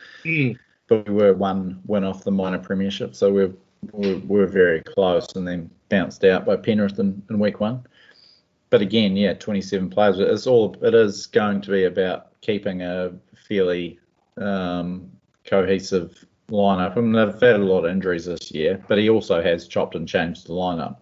But 0.88 1.08
we 1.08 1.14
were 1.14 1.32
one 1.32 1.80
win 1.86 2.04
off 2.04 2.24
the 2.24 2.30
minor 2.30 2.58
premiership, 2.58 3.14
so 3.14 3.32
we're 3.32 3.52
we're, 3.90 4.18
we're 4.18 4.46
very 4.46 4.82
close, 4.82 5.26
and 5.34 5.46
then 5.46 5.70
bounced 5.88 6.24
out 6.24 6.46
by 6.46 6.56
Penrith 6.56 6.98
in, 6.98 7.22
in 7.30 7.38
week 7.38 7.60
one. 7.60 7.84
But 8.70 8.80
again, 8.80 9.16
yeah, 9.16 9.34
27 9.34 9.90
players. 9.90 10.18
It's 10.18 10.46
all. 10.46 10.76
It 10.82 10.94
is 10.94 11.26
going 11.26 11.60
to 11.62 11.70
be 11.70 11.84
about 11.84 12.40
keeping 12.40 12.82
a 12.82 13.12
fairly 13.48 13.98
um, 14.38 15.10
cohesive 15.44 16.24
lineup. 16.48 16.96
I 16.96 17.00
mean, 17.00 17.12
they've 17.12 17.40
had 17.40 17.60
a 17.60 17.64
lot 17.64 17.84
of 17.84 17.90
injuries 17.90 18.26
this 18.26 18.50
year, 18.50 18.82
but 18.88 18.98
he 18.98 19.10
also 19.10 19.42
has 19.42 19.68
chopped 19.68 19.94
and 19.94 20.08
changed 20.08 20.46
the 20.46 20.52
lineup. 20.52 20.96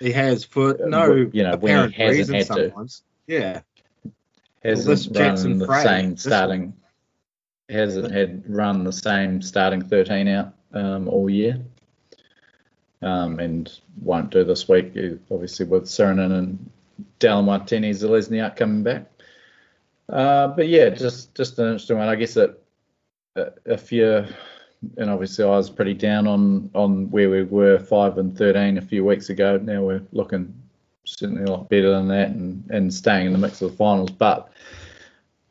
He 0.00 0.10
has 0.12 0.44
for 0.44 0.70
Uh, 0.82 0.88
no 0.88 1.30
you 1.32 1.42
know, 1.42 1.56
when 1.56 1.90
he 1.90 1.94
apparent 1.94 1.94
hasn't 1.94 2.18
reason 2.18 2.34
had 2.34 2.46
to. 2.46 2.68
sometimes. 2.70 3.02
Yeah. 3.26 3.60
Hasn't 4.64 4.88
this 4.88 5.06
run 5.08 5.14
Jackson 5.14 5.58
the 5.58 5.66
Frei, 5.66 5.82
same 5.82 6.16
starting. 6.16 6.72
Hasn't 7.68 8.12
had 8.12 8.42
run 8.48 8.84
the 8.84 8.92
same 8.92 9.42
starting 9.42 9.82
13 9.82 10.28
out 10.28 10.54
um, 10.72 11.08
all 11.08 11.28
year. 11.28 11.60
Um, 13.02 13.40
and 13.40 13.80
won't 14.00 14.30
do 14.30 14.44
this 14.44 14.68
week, 14.68 14.92
uh, 14.96 15.16
obviously 15.34 15.66
with 15.66 15.84
Sironen 15.84 16.38
and 16.38 16.70
Dallin 17.18 17.46
Watene 17.46 17.90
Zelezniak 17.90 18.54
coming 18.54 18.84
back. 18.84 19.10
Uh, 20.08 20.48
but 20.48 20.68
yeah, 20.68 20.88
just 20.90 21.34
just 21.34 21.58
an 21.58 21.66
interesting 21.66 21.98
one. 21.98 22.08
I 22.08 22.14
guess 22.14 22.34
that 22.34 22.58
if 23.64 23.90
you 23.90 24.26
and 24.96 25.10
obviously 25.10 25.44
I 25.44 25.48
was 25.48 25.70
pretty 25.70 25.94
down 25.94 26.26
on 26.26 26.70
on 26.74 27.10
where 27.10 27.30
we 27.30 27.44
were 27.44 27.78
five 27.78 28.18
and 28.18 28.36
thirteen 28.36 28.78
a 28.78 28.82
few 28.82 29.04
weeks 29.04 29.30
ago. 29.30 29.58
Now 29.58 29.82
we're 29.82 30.02
looking 30.12 30.54
certainly 31.04 31.42
a 31.44 31.50
lot 31.50 31.68
better 31.68 31.90
than 31.90 32.08
that 32.08 32.28
and 32.28 32.68
and 32.70 32.92
staying 32.92 33.26
in 33.26 33.32
the 33.32 33.38
mix 33.38 33.62
of 33.62 33.70
the 33.70 33.76
finals. 33.76 34.10
But 34.10 34.52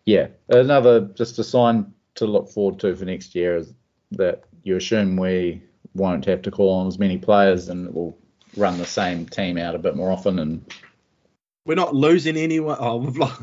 yeah, 0.06 0.28
another 0.50 1.02
just 1.02 1.40
a 1.40 1.44
sign 1.44 1.94
to 2.16 2.26
look 2.26 2.50
forward 2.50 2.80
to 2.82 2.96
for 2.96 3.06
next 3.06 3.36
year 3.36 3.56
is 3.58 3.74
that 4.12 4.44
you 4.64 4.76
assume 4.76 5.16
we 5.16 5.62
won't 5.94 6.26
have 6.26 6.42
to 6.44 6.52
call 6.52 6.72
on 6.80 6.88
as 6.88 6.98
many 7.00 7.18
players 7.18 7.70
and 7.70 7.94
we'll 7.94 8.18
run 8.58 8.78
the 8.78 8.86
same 8.86 9.26
team 9.26 9.58
out 9.58 9.76
a 9.76 9.80
bit 9.80 9.96
more 9.96 10.12
often 10.12 10.40
and 10.40 10.74
We're 11.66 11.76
not 11.76 11.94
losing 11.96 12.38
anyone. 12.38 12.78
Oh, 12.80 12.98
we've 12.98 13.18
lost. 13.18 13.42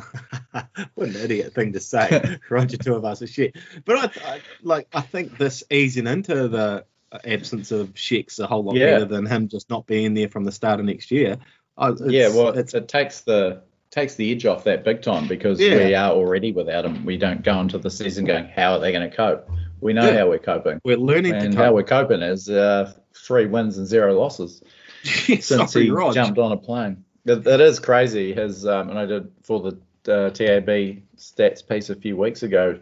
what 0.95 1.09
an 1.09 1.17
idiot 1.17 1.55
thing 1.55 1.73
to 1.75 1.81
say. 1.81 2.39
Roger, 2.51 2.77
two 2.77 2.95
of 2.95 3.05
us 3.05 3.23
are 3.23 3.27
shit. 3.27 3.57
But 3.85 4.17
I, 4.25 4.33
I 4.35 4.41
like. 4.63 4.89
I 4.93 5.01
think 5.03 5.39
this 5.39 5.63
easing 5.71 6.07
into 6.07 6.49
the 6.49 6.85
absence 7.25 7.71
of 7.71 7.95
Sheck's 7.95 8.39
a 8.39 8.47
whole 8.47 8.63
lot 8.65 8.75
Yeah. 8.77 8.93
better 8.93 9.05
than 9.07 9.25
him 9.27 9.49
just 9.49 9.71
not 9.71 9.87
being 9.87 10.15
there 10.15 10.29
from 10.29 10.45
the 10.45 10.53
start 10.53 10.81
of 10.81 10.87
next 10.87 11.11
year. 11.11 11.39
I, 11.77 11.93
yeah, 12.07 12.29
well, 12.29 12.49
it's 12.49 12.75
it 12.75 12.89
takes 12.89 13.21
the 13.23 13.63
takes 13.91 14.17
the 14.17 14.31
edge 14.33 14.45
off 14.45 14.65
that 14.65 14.85
big 14.85 15.01
time 15.01 15.27
because 15.29 15.59
Yeah. 15.61 15.77
we 15.77 15.95
are 15.95 16.11
already 16.13 16.53
without 16.53 16.85
him. 16.85 17.05
We 17.07 17.17
don't 17.17 17.43
go 17.43 17.59
into 17.61 17.79
the 17.79 17.91
season 17.91 18.27
going, 18.27 18.47
how 18.47 18.73
are 18.75 18.81
they 18.81 18.93
going 18.93 19.09
to 19.09 19.17
cope? 19.17 19.49
We 19.81 19.93
know 19.93 20.07
Yeah. 20.09 20.19
how 20.19 20.29
we're 20.29 20.39
coping, 20.39 20.81
we're 20.85 20.97
learning 20.97 21.35
and 21.35 21.53
to 21.53 21.59
how 21.59 21.73
we're 21.73 21.83
coping 21.85 22.21
is 22.23 22.49
uh, 22.51 22.93
three 23.15 23.47
wins 23.47 23.79
and 23.79 23.87
zero 23.87 24.19
losses 24.19 24.63
since 25.05 25.73
he 25.73 25.91
Rog. 25.91 26.15
jumped 26.15 26.39
on 26.39 26.53
a 26.53 26.57
plane. 26.57 27.05
It, 27.25 27.47
it 27.47 27.61
is 27.61 27.79
crazy. 27.79 28.33
His 28.33 28.67
um, 28.67 28.91
and 28.91 28.99
I 28.99 29.07
did 29.07 29.31
for 29.43 29.61
the 29.61 29.79
uh, 30.13 30.31
TAB 30.31 31.03
stats 31.17 31.67
piece 31.67 31.91
a 31.91 31.95
few 31.95 32.17
weeks 32.17 32.43
ago. 32.43 32.79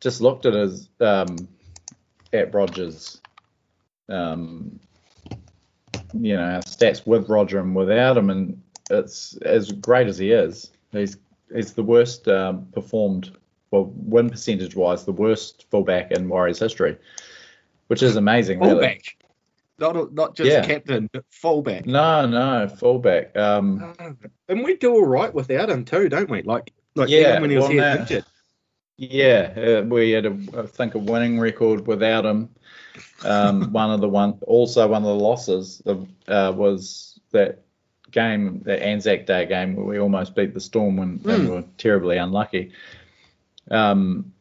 Just 0.00 0.20
looked 0.20 0.46
at 0.46 0.54
his 0.54 0.88
um, 1.00 1.36
at 2.32 2.52
Rogers 2.54 3.20
um, 4.08 4.78
you 6.18 6.36
know 6.36 6.60
stats 6.66 7.06
with 7.06 7.28
Roger 7.28 7.60
and 7.60 7.74
without 7.74 8.16
him, 8.16 8.30
and 8.30 8.60
it's 8.90 9.36
as 9.42 9.70
great 9.72 10.08
as 10.08 10.18
he 10.18 10.32
is. 10.32 10.70
He's 10.92 11.16
he's 11.54 11.72
the 11.74 11.82
worst 11.82 12.26
um, 12.28 12.66
performed, 12.72 13.30
well, 13.70 13.92
win 13.94 14.30
percentage 14.30 14.74
wise, 14.74 15.04
the 15.04 15.12
worst 15.12 15.66
fullback 15.70 16.10
in 16.12 16.28
Warriors 16.28 16.58
history, 16.58 16.96
which 17.88 18.02
is 18.02 18.16
amazing. 18.16 18.58
Really. 18.60 18.72
Fullback. 18.72 19.16
Not, 19.78 20.12
not 20.12 20.34
just 20.36 20.50
Yeah. 20.50 20.64
captain, 20.64 21.08
but 21.12 21.24
fullback. 21.30 21.86
No, 21.86 22.26
no, 22.26 22.68
fullback. 22.68 23.34
Um, 23.36 23.94
And 24.48 24.62
we 24.62 24.76
do 24.76 24.92
all 24.92 25.06
right 25.06 25.32
without 25.32 25.70
him 25.70 25.84
too, 25.84 26.08
don't 26.08 26.28
we? 26.28 26.42
Like, 26.42 26.72
like 26.96 27.08
Yeah, 27.08 27.30
even 27.30 27.42
when 27.42 27.50
he 27.50 27.56
was 27.56 27.62
well, 27.64 27.72
here 27.72 27.80
now- 27.80 27.96
injured. 28.00 28.24
Yeah, 28.98 29.80
uh, 29.80 29.86
we 29.86 30.10
had 30.10 30.26
a, 30.26 30.36
I 30.58 30.66
think 30.66 30.94
a 30.94 30.98
winning 30.98 31.40
record 31.40 31.86
without 31.86 32.26
him. 32.26 32.50
Um, 33.24 33.72
one 33.72 33.90
of 33.90 34.02
the 34.02 34.08
one, 34.10 34.38
also 34.46 34.86
one 34.86 35.02
of 35.02 35.08
the 35.08 35.24
losses 35.24 35.80
of, 35.86 36.06
uh, 36.28 36.52
was 36.54 37.18
that 37.30 37.62
game, 38.10 38.60
that 38.66 38.82
Anzac 38.82 39.24
Day 39.24 39.46
game 39.46 39.74
where 39.74 39.86
we 39.86 39.98
almost 39.98 40.34
beat 40.34 40.52
the 40.52 40.60
Storm 40.60 40.98
when 40.98 41.18
Mm. 41.20 41.48
were 41.48 41.64
terribly 41.78 42.18
unlucky. 42.18 42.72
Um, 43.70 44.32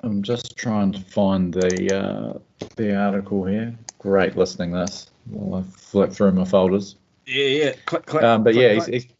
I'm 0.00 0.22
just 0.22 0.56
trying 0.56 0.92
to 0.92 1.00
find 1.00 1.52
the 1.52 1.96
uh, 1.96 2.66
the 2.76 2.96
article 2.96 3.44
here. 3.44 3.74
Great 3.98 4.36
listening 4.36 4.72
this 4.72 5.10
while 5.30 5.60
I 5.60 5.62
flip 5.78 6.12
through 6.12 6.32
my 6.32 6.44
folders. 6.44 6.96
Yeah, 7.26 7.46
yeah. 7.46 7.72
Click, 7.86 8.06
click. 8.06 8.22
Um, 8.22 8.44
but 8.44 8.52
click, 8.52 8.62
yeah, 8.62 8.82
click. 8.82 8.94
he's, 8.94 9.04
he's 9.04 9.14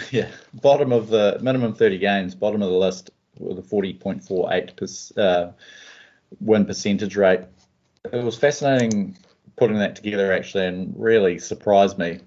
yeah, 0.10 0.28
bottom 0.54 0.92
of 0.92 1.08
the 1.08 1.38
minimum 1.40 1.74
30 1.74 1.98
games, 1.98 2.34
bottom 2.34 2.62
of 2.62 2.70
the 2.70 2.76
list 2.76 3.10
with 3.38 3.58
a 3.58 3.62
40.48 3.62 4.76
per, 4.76 5.22
uh, 5.22 5.52
win 6.40 6.64
percentage 6.64 7.16
rate. 7.16 7.40
It 8.12 8.22
was 8.22 8.38
fascinating 8.38 9.16
putting 9.56 9.78
that 9.78 9.96
together 9.96 10.32
actually, 10.32 10.66
and 10.66 10.94
really 10.96 11.38
surprised 11.38 11.98
me. 11.98 12.20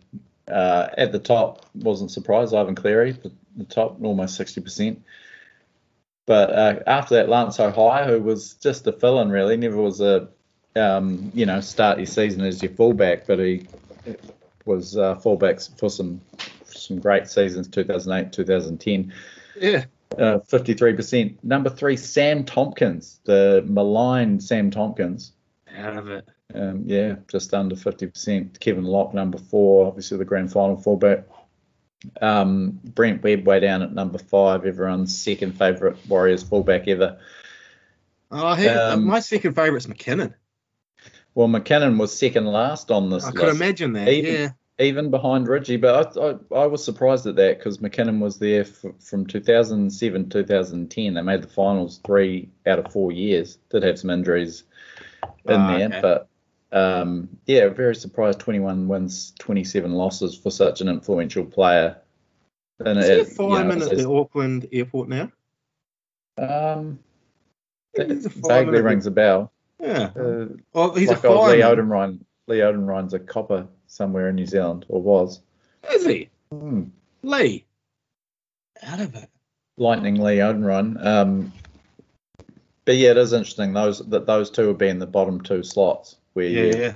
Uh, 0.47 0.89
at 0.97 1.11
the 1.11 1.19
top, 1.19 1.67
wasn't 1.75 2.09
surprised. 2.09 2.55
Ivan 2.55 2.73
Cleary, 2.73 3.11
the, 3.11 3.31
the 3.55 3.65
top, 3.65 4.01
almost 4.01 4.39
60%. 4.39 4.97
But 6.29 6.51
uh, 6.51 6.83
after 6.85 7.15
that, 7.15 7.27
Lance 7.27 7.57
Hohaia, 7.57 8.05
who 8.05 8.21
was 8.21 8.53
just 8.53 8.85
a 8.85 8.91
fill-in 8.91 9.31
really, 9.31 9.57
never 9.57 9.77
was 9.77 9.99
a 9.99 10.27
um, 10.75 11.31
you 11.33 11.43
know 11.43 11.59
start 11.59 11.97
your 11.97 12.05
season 12.05 12.41
as 12.41 12.61
your 12.61 12.71
fullback, 12.73 13.25
but 13.25 13.39
he 13.39 13.65
was 14.63 14.95
uh, 14.95 15.15
fullbacks 15.15 15.75
for 15.79 15.89
some 15.89 16.21
some 16.65 16.99
great 16.99 17.27
seasons, 17.27 17.67
2008, 17.69 18.31
2010. 18.31 19.11
yeah. 19.59 19.85
Uh, 20.19 20.37
53%. 20.37 21.35
Number 21.41 21.71
three, 21.71 21.97
Sam 21.97 22.45
Tomkins, 22.45 23.21
the 23.23 23.63
maligned 23.65 24.43
Sam 24.43 24.69
Tomkins. 24.69 25.31
Out 25.77 25.97
of 25.97 26.09
it. 26.09 26.29
Um, 26.53 26.83
yeah, 26.85 27.15
just 27.27 27.55
under 27.55 27.75
50%. 27.75 28.59
Kevin 28.59 28.83
Locke, 28.83 29.15
number 29.15 29.39
four, 29.39 29.87
obviously 29.87 30.19
the 30.19 30.25
grand 30.25 30.51
final 30.51 30.77
fullback. 30.77 31.25
Um, 32.21 32.79
Brent 32.83 33.23
Webb 33.23 33.45
way 33.45 33.59
down 33.59 33.81
at 33.81 33.93
number 33.93 34.17
five, 34.19 34.65
everyone's 34.65 35.17
second 35.17 35.57
favourite 35.57 35.97
Warriors 36.07 36.43
fullback 36.43 36.88
ever. 36.88 37.19
Oh, 38.31 38.53
he, 38.55 38.67
Um, 38.67 39.05
my 39.05 39.19
second 39.19 39.53
favourite's 39.55 39.88
McKinnon. 39.88 40.33
Well, 41.35 41.47
McKinnon 41.47 41.97
was 41.97 42.17
second 42.17 42.45
last 42.45 42.91
on 42.91 43.09
this 43.09 43.23
I 43.23 43.27
list. 43.27 43.38
could 43.38 43.49
imagine 43.49 43.93
that. 43.93 44.07
Even- 44.07 44.33
yeah. 44.33 44.49
even 44.79 45.09
behind 45.12 45.47
Ridgie, 45.47 45.77
but 45.77 46.17
I, 46.17 46.29
I, 46.57 46.62
I 46.63 46.65
was 46.67 46.83
surprised 46.83 47.25
at 47.27 47.35
that 47.35 47.57
because 47.57 47.79
McKinnon 47.79 48.19
was 48.19 48.39
there 48.39 48.62
f- 48.62 48.85
from 48.99 49.25
2007 49.25 50.29
2010. 50.29 51.13
They 51.13 51.21
made 51.21 51.41
the 51.43 51.47
finals 51.47 51.99
three 52.05 52.49
out 52.65 52.79
of 52.79 52.91
four 52.91 53.12
years. 53.12 53.57
Did 53.69 53.83
have 53.83 53.99
some 53.99 54.09
injuries 54.09 54.63
in 55.45 55.55
Ah, 55.55 55.77
there, 55.77 55.88
okay. 55.88 55.99
but 56.01 56.29
um, 56.71 57.29
yeah, 57.45 57.67
very 57.69 57.95
surprised. 57.95 58.39
21 58.39 58.88
wins, 58.88 59.34
27 59.39 59.91
losses 59.91 60.38
for 60.38 60.51
such 60.51 60.82
an 60.82 60.89
influential 60.89 61.45
player. 61.45 61.97
And 62.79 62.99
Is 62.99 63.05
he 63.08 63.12
a 63.12 63.21
it- 63.21 63.39
you 63.39 63.47
know, 63.49 63.71
at 63.71 63.97
the 63.97 64.10
Auckland 64.10 64.67
airport 64.71 65.10
now? 65.10 65.32
um, 66.38 66.99
I 67.93 67.97
think 67.97 68.10
that 68.10 68.15
he's 68.15 68.25
a 68.25 68.29
fireman 68.29 68.73
vaguely 68.73 68.82
rings 68.82 69.05
a 69.08 69.12
bell. 69.12 69.51
Yeah. 69.82 70.12
Uh, 70.15 70.45
Oh, 70.73 70.93
he's 70.93 71.10
like 71.10 71.23
a 71.23 71.29
Lee 71.29 71.62
fireman. 71.62 71.88
Oudenryn. 71.89 72.19
Lee 72.47 72.60
Oudenryn's 72.60 73.13
a 73.13 73.19
copper 73.19 73.67
somewhere 73.88 74.29
in 74.29 74.36
New 74.36 74.45
Zealand, 74.45 74.86
or 74.89 75.01
was. 75.01 75.41
Is 75.91 76.05
he? 76.05 76.29
Hmm. 76.51 76.84
Lee. 77.23 77.65
Out 78.84 78.99
of 79.01 79.15
it. 79.15 79.29
Lightning 79.77 80.15
Lee 80.21 80.38
Oudenryn. 80.38 81.03
Um, 81.05 81.51
but 82.86 82.95
yeah, 82.95 83.12
it 83.12 83.17
is 83.17 83.34
interesting 83.34 83.73
those 83.73 83.99
that 84.08 84.25
those 84.25 84.49
two 84.49 84.67
would 84.67 84.77
be 84.77 84.88
in 84.88 84.99
the 84.99 85.05
bottom 85.08 85.41
two 85.41 85.63
slots 85.63 86.15
where 86.33 86.45
Yeah, 86.45 86.63
you, 86.63 86.77
yeah. 86.77 86.93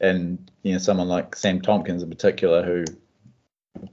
and 0.00 0.50
you 0.62 0.72
know 0.72 0.78
someone 0.78 1.08
like 1.08 1.36
Sam 1.36 1.60
Tomkins 1.60 2.02
in 2.02 2.10
particular 2.10 2.62
who 2.62 2.84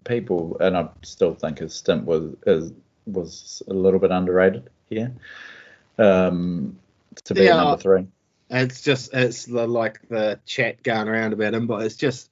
people 0.05 0.57
and 0.59 0.77
I 0.77 0.89
still 1.01 1.33
think 1.35 1.59
his 1.59 1.73
stint 1.73 2.05
was 2.05 2.35
is, 2.45 2.73
was 3.05 3.61
a 3.67 3.73
little 3.73 3.99
bit 3.99 4.11
underrated 4.11 4.69
here. 4.89 5.13
Um, 5.97 6.79
to 7.25 7.35
be 7.35 7.43
Yeah. 7.45 7.55
number 7.55 7.77
three. 7.77 8.07
It's 8.49 8.81
just 8.81 9.13
it's 9.13 9.45
the, 9.45 9.67
like 9.67 10.07
the 10.09 10.39
chat 10.45 10.83
going 10.83 11.07
around 11.07 11.33
about 11.33 11.53
him, 11.53 11.67
but 11.67 11.83
it's 11.83 11.95
just 11.95 12.29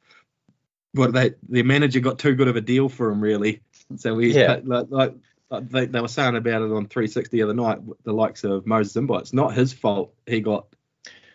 what 0.93 1.13
they 1.13 1.33
the 1.47 1.63
manager 1.63 1.99
got 1.99 2.19
too 2.19 2.35
good 2.35 2.47
of 2.47 2.55
a 2.55 2.61
deal 2.61 2.89
for 2.89 3.09
him 3.09 3.21
really. 3.21 3.61
So 3.97 4.15
we 4.15 4.33
Yeah. 4.33 4.59
like, 4.63 4.87
like 4.89 5.15
they, 5.69 5.85
they 5.85 6.01
were 6.01 6.07
saying 6.07 6.35
about 6.35 6.61
it 6.61 6.71
on 6.71 6.87
360 6.87 7.35
the 7.35 7.43
other 7.43 7.53
night. 7.53 7.79
The 8.03 8.13
likes 8.13 8.43
of 8.43 8.65
Moses 8.65 9.01
Mbye. 9.01 9.19
It's 9.21 9.33
not 9.33 9.53
his 9.53 9.73
fault. 9.73 10.13
He 10.25 10.41
got 10.41 10.67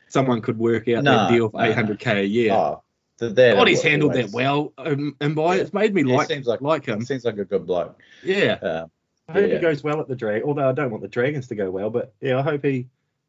someone 0.09 0.41
could 0.43 0.59
work 0.59 0.89
out 0.89 1.05
that 1.05 1.31
deal 1.31 1.49
for 1.51 1.61
no. 1.63 1.73
800k 1.73 2.21
a 2.21 2.27
year. 2.27 2.53
Oh, 2.53 2.83
th- 3.19 3.35
that 3.35 3.57
God, 3.57 3.69
he's 3.69 3.83
handled 3.83 4.13
always- 4.13 4.27
that 4.31 4.35
well. 4.35 4.73
Um, 4.79 5.17
Mbye. 5.21 5.57
Yeah. 5.57 5.63
It's 5.63 5.73
made 5.75 5.95
me 5.95 6.05
Yeah, 6.05 6.17
like 6.17 6.29
seems 6.29 6.47
like- 6.47 6.61
like 6.61 6.87
him. 6.87 7.03
Seems 7.05 7.25
like 7.25 7.39
a 7.39 7.45
good 7.45 7.67
bloke. 7.67 8.01
Yeah. 8.23 8.55
Uh, 8.63 8.87
I 9.29 9.33
hope 9.33 9.49
Yeah. 9.49 9.55
he 9.57 9.61
goes 9.61 9.83
well 9.83 10.01
at 10.01 10.09
the 10.09 10.15
drag. 10.17 10.43
Although 10.45 10.69
I 10.69 10.73
don't 10.73 10.91
want 10.91 11.03
the 11.03 11.09
Dragons 11.09 11.49
to 11.49 11.55
go 11.57 11.71
well, 11.71 11.91
but 11.91 12.13
yeah, 12.21 12.39
I 12.39 12.43
hope 12.43 12.65
he 12.65 12.87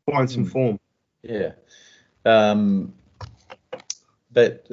finds 0.09 0.33
some 0.33 0.43
Hmm. 0.43 0.49
form. 0.49 0.79
Yeah. 1.23 1.51
Um, 2.25 2.93
but 4.31 4.67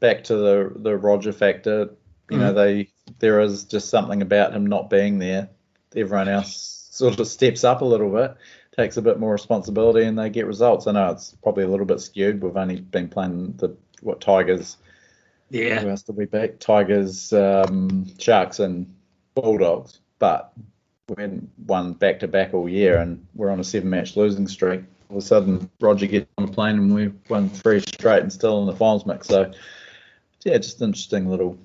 back 0.00 0.24
to 0.24 0.36
the 0.36 0.72
the 0.76 0.96
Roger 0.96 1.32
factor. 1.32 1.90
You 2.30 2.38
know, 2.38 2.52
they 2.52 2.90
there 3.20 3.40
is 3.40 3.64
just 3.64 3.88
something 3.88 4.20
about 4.20 4.52
him 4.52 4.66
not 4.66 4.90
being 4.90 5.18
there. 5.18 5.48
Everyone 5.94 6.28
else 6.28 6.88
sort 6.90 7.18
of 7.20 7.26
steps 7.28 7.62
up 7.64 7.80
a 7.82 7.84
little 7.84 8.10
bit, 8.10 8.34
takes 8.76 8.96
a 8.96 9.02
bit 9.02 9.18
more 9.18 9.32
responsibility, 9.32 10.04
and 10.06 10.18
they 10.18 10.28
get 10.30 10.46
results. 10.46 10.86
I 10.86 10.92
know 10.92 11.10
it's 11.10 11.34
probably 11.42 11.64
a 11.64 11.68
little 11.68 11.86
bit 11.86 12.00
skewed. 12.00 12.42
We've 12.42 12.56
only 12.56 12.80
been 12.80 13.08
playing 13.08 13.54
the 13.56 13.74
what 14.02 14.20
Tigers. 14.20 14.76
Yeah. 15.50 15.80
Who 15.80 15.88
else 15.90 16.02
did 16.02 16.16
we 16.16 16.26
beat? 16.26 16.60
Tigers, 16.60 17.32
um, 17.32 18.06
Sharks, 18.18 18.58
and 18.58 18.92
Bulldogs. 19.34 20.00
But 20.18 20.52
we 21.08 21.22
hadn't 21.22 21.48
won 21.66 21.92
back 21.94 22.18
to 22.20 22.28
back 22.28 22.52
all 22.52 22.68
year, 22.68 22.98
and 22.98 23.24
we're 23.34 23.50
on 23.50 23.60
a 23.60 23.64
seven 23.64 23.88
match 23.90 24.16
losing 24.16 24.48
streak. 24.48 24.82
All 25.08 25.18
of 25.18 25.22
a 25.22 25.26
sudden, 25.26 25.70
Roger 25.80 26.06
gets 26.06 26.26
on 26.36 26.46
the 26.46 26.52
plane, 26.52 26.76
and 26.76 26.94
we 26.94 27.12
won 27.28 27.48
three 27.48 27.80
straight 27.80 28.22
and 28.22 28.32
still 28.32 28.60
in 28.60 28.66
the 28.66 28.74
finals 28.74 29.06
mix. 29.06 29.28
So, 29.28 29.52
yeah, 30.44 30.58
just 30.58 30.82
interesting 30.82 31.30
little 31.30 31.56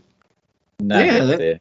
nugget 0.80 1.14
Yeah, 1.14 1.26
that- 1.26 1.38
there. 1.40 1.60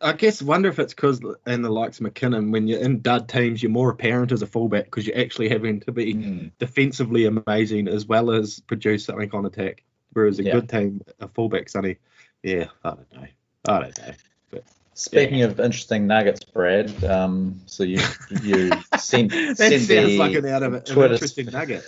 I 0.00 0.12
guess 0.12 0.42
wonder 0.42 0.68
if 0.68 0.78
it's 0.78 0.92
because 0.94 1.20
in 1.46 1.62
the 1.62 1.70
likes 1.70 2.00
of 2.00 2.06
McKinnon, 2.06 2.52
when 2.52 2.68
you're 2.68 2.80
in 2.80 3.00
dud 3.00 3.28
teams, 3.28 3.62
you're 3.62 3.70
more 3.72 3.90
apparent 3.90 4.32
as 4.32 4.42
a 4.42 4.46
fullback 4.46 4.84
because 4.86 5.06
you're 5.06 5.18
actually 5.18 5.48
having 5.48 5.80
to 5.80 5.92
be 5.92 6.14
Mm. 6.14 6.50
defensively 6.58 7.24
amazing 7.26 7.88
as 7.88 8.06
well 8.06 8.30
as 8.30 8.60
produce 8.60 9.04
something 9.06 9.30
on 9.32 9.46
attack. 9.46 9.82
Whereas 10.12 10.38
a 10.38 10.44
Yeah. 10.44 10.52
good 10.52 10.68
team, 10.68 11.02
a 11.20 11.28
fullback's 11.28 11.76
only, 11.76 11.98
yeah, 12.42 12.66
I 12.84 12.90
don't 12.90 13.12
know, 13.12 13.26
I 13.68 13.80
don't 13.80 13.98
know. 13.98 14.14
But 14.50 14.64
Speaking 14.94 15.42
of 15.42 15.60
interesting 15.60 16.06
nuggets, 16.06 16.44
Brad, 16.44 17.04
um, 17.04 17.60
so 17.66 17.82
you 17.84 18.00
you 18.42 18.70
sent, 18.98 19.30
that 19.30 19.56
sent 19.56 19.82
sounds 19.82 20.18
like 20.18 20.34
an 20.34 20.46
out 20.46 20.62
of 20.62 20.74
it, 20.74 20.88
an 20.88 20.94
Twitter 20.94 21.14
interesting 21.14 21.46
nugget. 21.46 21.84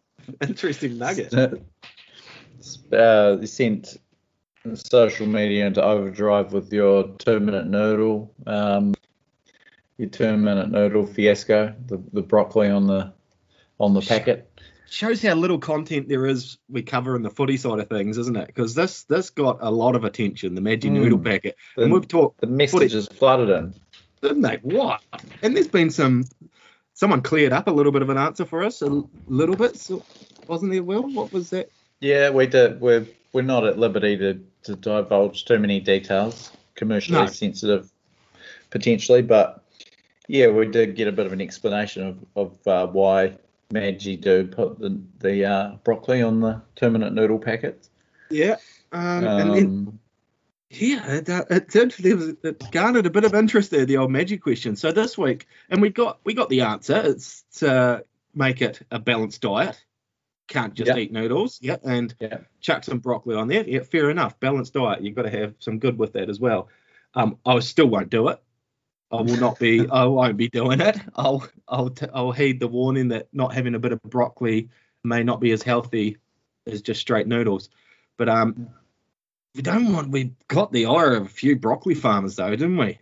interesting 0.40 0.98
nugget. 0.98 1.32
uh, 2.92 3.36
you 3.40 3.46
sent 3.46 3.96
social 4.74 5.26
media 5.26 5.66
into 5.66 5.82
overdrive 5.82 6.52
with 6.52 6.72
your 6.72 7.08
two 7.18 7.40
minute 7.40 7.66
noodle, 7.66 8.32
um, 8.46 8.94
your 9.98 10.08
two 10.08 10.36
minute 10.36 10.70
noodle 10.70 11.06
fiasco, 11.06 11.74
the, 11.86 12.02
the 12.12 12.22
broccoli 12.22 12.68
on 12.68 12.86
the 12.86 13.12
on 13.78 13.94
the 13.94 14.00
packet. 14.00 14.48
Shows 14.88 15.22
how 15.22 15.34
little 15.34 15.58
content 15.58 16.08
there 16.08 16.26
is 16.26 16.58
we 16.68 16.82
cover 16.82 17.16
in 17.16 17.22
the 17.22 17.30
footy 17.30 17.56
side 17.56 17.78
of 17.80 17.88
things, 17.88 18.18
isn't 18.18 18.36
it? 18.36 18.46
Because 18.46 18.74
this 18.74 19.04
this 19.04 19.30
got 19.30 19.58
a 19.60 19.70
lot 19.70 19.96
of 19.96 20.04
attention, 20.04 20.54
the 20.54 20.60
Maggi 20.60 20.84
Mm. 20.84 20.92
noodle 20.92 21.18
packet, 21.18 21.56
The, 21.76 21.84
and 21.84 21.92
we've 21.92 22.06
talked 22.06 22.40
the 22.40 22.46
messages 22.46 23.08
flooded 23.08 23.48
in. 23.48 23.74
didn't 24.20 24.42
they? 24.42 24.58
What? 24.62 25.00
And 25.42 25.56
there's 25.56 25.68
been 25.68 25.90
some. 25.90 26.24
Someone 26.94 27.22
cleared 27.22 27.54
up 27.54 27.68
a 27.68 27.70
little 27.70 27.90
bit 27.90 28.02
of 28.02 28.10
an 28.10 28.18
answer 28.18 28.44
for 28.44 28.62
us, 28.62 28.82
a 28.82 29.02
little 29.26 29.56
bit, 29.56 29.76
so, 29.76 30.04
wasn't 30.46 30.70
there? 30.70 30.82
Will, 30.82 31.02
what 31.10 31.32
was 31.32 31.48
that? 31.50 31.70
Yeah, 32.00 32.28
we 32.28 32.46
did. 32.46 32.82
We're 32.82 33.06
we're 33.32 33.42
not 33.42 33.64
at 33.64 33.78
liberty 33.78 34.16
to, 34.18 34.40
to 34.64 34.76
divulge 34.76 35.44
too 35.44 35.58
many 35.58 35.80
details, 35.80 36.50
commercially 36.74 37.20
No. 37.20 37.26
sensitive, 37.26 37.90
potentially. 38.70 39.22
But 39.22 39.64
yeah, 40.28 40.48
we 40.48 40.66
did 40.66 40.96
get 40.96 41.08
a 41.08 41.12
bit 41.12 41.26
of 41.26 41.32
an 41.32 41.40
explanation 41.40 42.06
of 42.06 42.18
of 42.36 42.66
uh, 42.66 42.86
why 42.92 43.36
Maggi 43.72 44.20
do 44.20 44.46
put 44.46 44.78
the 44.78 45.00
the 45.20 45.44
uh, 45.44 45.70
broccoli 45.84 46.22
on 46.22 46.40
the 46.40 46.60
two 46.76 46.90
minute 46.90 47.12
noodle 47.12 47.38
packets. 47.38 47.90
Yeah, 48.30 48.56
Um, 48.92 49.24
and 49.26 49.54
then, 49.54 49.64
Um, 49.66 49.98
yeah, 50.70 51.06
it, 51.16 51.28
uh, 51.28 51.44
it 51.50 51.68
did. 51.68 51.94
Was, 51.98 52.34
it 52.42 52.70
garnered 52.70 53.04
a 53.04 53.10
bit 53.10 53.24
of 53.24 53.34
interest 53.34 53.70
there, 53.70 53.84
the 53.84 53.98
old 53.98 54.10
magic 54.10 54.42
question. 54.42 54.74
So 54.74 54.90
this 54.90 55.18
week, 55.18 55.46
and 55.68 55.82
we 55.82 55.90
got 55.90 56.20
we 56.24 56.32
got 56.32 56.48
the 56.48 56.62
answer. 56.62 57.02
It's 57.04 57.44
to 57.58 58.04
make 58.34 58.62
it 58.62 58.80
a 58.90 58.98
balanced 58.98 59.42
diet. 59.42 59.82
Can't 60.48 60.74
just 60.74 60.88
Yeah. 60.88 60.98
eat 60.98 61.12
noodles. 61.12 61.58
Yeah, 61.62 61.76
and 61.84 62.14
yeah. 62.20 62.38
chuck 62.60 62.84
some 62.84 62.98
broccoli 62.98 63.36
on 63.36 63.48
there. 63.48 63.64
Yeah, 63.66 63.80
fair 63.80 64.10
enough. 64.10 64.38
Balanced 64.40 64.74
diet. 64.74 65.02
You've 65.02 65.14
got 65.14 65.22
to 65.22 65.30
have 65.30 65.54
some 65.58 65.78
good 65.78 65.98
with 65.98 66.12
that 66.14 66.28
as 66.28 66.40
well. 66.40 66.68
Um, 67.14 67.38
I 67.46 67.60
still 67.60 67.86
won't 67.86 68.10
do 68.10 68.28
it. 68.28 68.42
I 69.10 69.16
will 69.22 69.36
not 69.36 69.58
be. 69.58 69.86
I 69.90 70.04
won't 70.04 70.36
be 70.36 70.48
doing 70.48 70.80
it. 70.80 70.98
I'll 71.16 71.46
I'll 71.68 71.90
t- 71.90 72.06
I'll 72.12 72.32
heed 72.32 72.60
the 72.60 72.68
warning 72.68 73.08
that 73.08 73.28
not 73.32 73.54
having 73.54 73.74
a 73.74 73.78
bit 73.78 73.92
of 73.92 74.02
broccoli 74.02 74.68
may 75.04 75.22
not 75.22 75.40
be 75.40 75.52
as 75.52 75.62
healthy 75.62 76.16
as 76.66 76.80
just 76.82 77.00
straight 77.00 77.26
noodles. 77.26 77.68
But 78.16 78.28
um, 78.28 78.68
we 79.54 79.62
don't 79.62 79.92
want. 79.92 80.10
We 80.10 80.32
got 80.48 80.72
the 80.72 80.86
ire 80.86 81.14
of 81.14 81.26
a 81.26 81.28
few 81.28 81.56
broccoli 81.56 81.94
farmers 81.94 82.36
though, 82.36 82.50
didn't 82.50 82.76
we? 82.76 82.98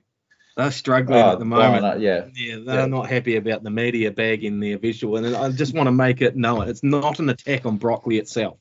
They're 0.57 0.70
struggling 0.70 1.22
Oh, 1.22 1.32
at 1.32 1.38
the 1.38 1.44
moment. 1.44 1.84
up, 1.84 2.01
yeah. 2.01 2.26
Yeah, 2.34 2.57
they're 2.64 2.80
Yeah. 2.80 2.86
not 2.86 3.09
happy 3.09 3.36
about 3.36 3.62
the 3.62 3.70
media 3.70 4.11
bagging 4.11 4.61
their 4.61 4.78
visual, 4.78 5.16
and 5.16 5.34
I 5.36 5.51
just 5.51 5.74
want 5.74 5.86
to 5.86 5.92
make 5.92 6.20
it 6.22 6.36
known 6.36 6.68
it's 6.68 6.82
not 6.82 7.18
an 7.18 7.28
attack 7.28 7.66
on 7.66 7.76
broccoli 7.76 8.18
itself. 8.18 8.59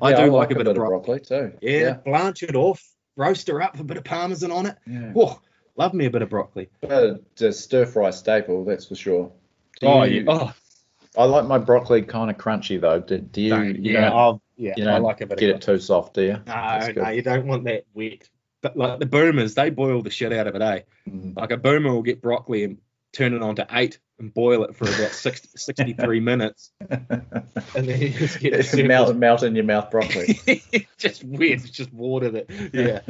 I 0.00 0.10
Yeah, 0.10 0.24
do 0.26 0.32
like, 0.32 0.50
a 0.50 0.54
bit, 0.54 0.66
of 0.66 0.74
broccoli. 0.74 1.20
too. 1.20 1.52
Yeah, 1.60 1.94
blanch 2.04 2.42
it 2.42 2.56
off, 2.56 2.82
roast 3.16 3.48
her 3.48 3.60
up, 3.60 3.78
a 3.78 3.84
bit 3.84 3.96
of 3.96 4.04
parmesan 4.04 4.50
on 4.50 4.66
it. 4.66 4.76
yeah. 4.86 5.12
Oh, 5.14 5.40
love 5.76 5.94
me 5.94 6.06
a 6.06 6.10
bit 6.10 6.22
of 6.22 6.30
broccoli. 6.30 6.68
But 6.80 7.20
a 7.40 7.52
stir 7.52 7.86
fry 7.86 8.10
staple, 8.10 8.64
that's 8.64 8.86
for 8.86 8.94
sure. 8.94 9.30
Do 9.80 9.86
Oh, 9.88 10.02
you- 10.04 10.24
Oh, 10.28 10.52
I 11.16 11.24
like 11.24 11.44
my 11.46 11.58
broccoli 11.58 12.02
kind 12.02 12.30
of 12.30 12.38
crunchy 12.38 12.80
though. 12.80 13.00
Do, 13.00 13.18
do 13.18 13.40
you? 13.42 13.54
you 13.62 13.92
yeah, 13.92 14.38
yeah, 14.56 14.94
I 14.94 14.98
like 14.98 15.20
a 15.20 15.26
bit 15.26 15.38
get 15.38 15.50
it 15.50 15.60
too 15.60 15.78
soft, 15.78 16.14
do 16.14 16.22
you? 16.22 16.36
No, 16.46 16.92
no, 16.96 17.08
you 17.10 17.22
don't 17.22 17.46
want 17.46 17.64
that 17.64 17.84
wet. 17.94 18.28
But 18.62 18.76
like 18.76 19.00
the 19.00 19.06
boomers, 19.06 19.54
they 19.54 19.70
boil 19.70 20.02
the 20.02 20.10
shit 20.10 20.32
out 20.32 20.46
of 20.46 20.54
it, 20.54 20.62
eh? 20.62 20.80
Mm. 21.08 21.36
Like 21.36 21.50
a 21.50 21.56
boomer 21.56 21.92
will 21.92 22.02
get 22.02 22.22
broccoli 22.22 22.64
and 22.64 22.78
turn 23.12 23.34
it 23.34 23.42
on 23.42 23.56
to 23.56 23.66
eight 23.72 23.98
and 24.18 24.32
boil 24.32 24.64
it 24.64 24.76
for 24.76 24.84
about 24.84 25.12
60, 25.12 25.48
63 25.56 26.20
minutes, 26.20 26.72
and 26.88 27.44
then 27.74 28.00
you 28.00 28.10
just 28.10 28.38
get 28.38 28.54
It's 28.54 28.74
melt, 28.74 29.16
melt 29.16 29.42
in 29.42 29.56
your 29.56 29.64
mouth 29.64 29.90
broccoli. 29.90 30.40
just 30.98 31.24
weird. 31.24 31.60
it's 31.60 31.70
just 31.70 31.92
water 31.92 32.30
that, 32.30 32.70
yeah. 32.72 33.00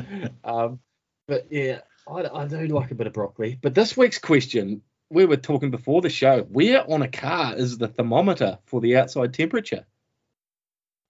Um, 0.43 0.81
but 1.29 1.49
yeah, 1.51 1.81
I, 2.09 2.25
I 2.25 2.47
do 2.47 2.67
like 2.69 2.91
a 2.91 2.95
bit 2.95 3.07
of 3.07 3.13
broccoli. 3.13 3.59
But 3.61 3.75
this 3.75 3.97
week's 3.97 4.19
question, 4.19 4.81
we 5.11 5.27
were 5.27 5.37
talking 5.37 5.71
before 5.71 6.01
the 6.01 6.09
show, 6.11 6.43
where 6.43 6.91
on 6.91 7.03
a 7.03 7.09
car 7.09 7.55
is 7.57 7.77
the 7.77 7.89
thermometer 7.89 8.59
for 8.65 8.81
the 8.81 8.97
outside 8.97 9.35
temperature? 9.35 9.85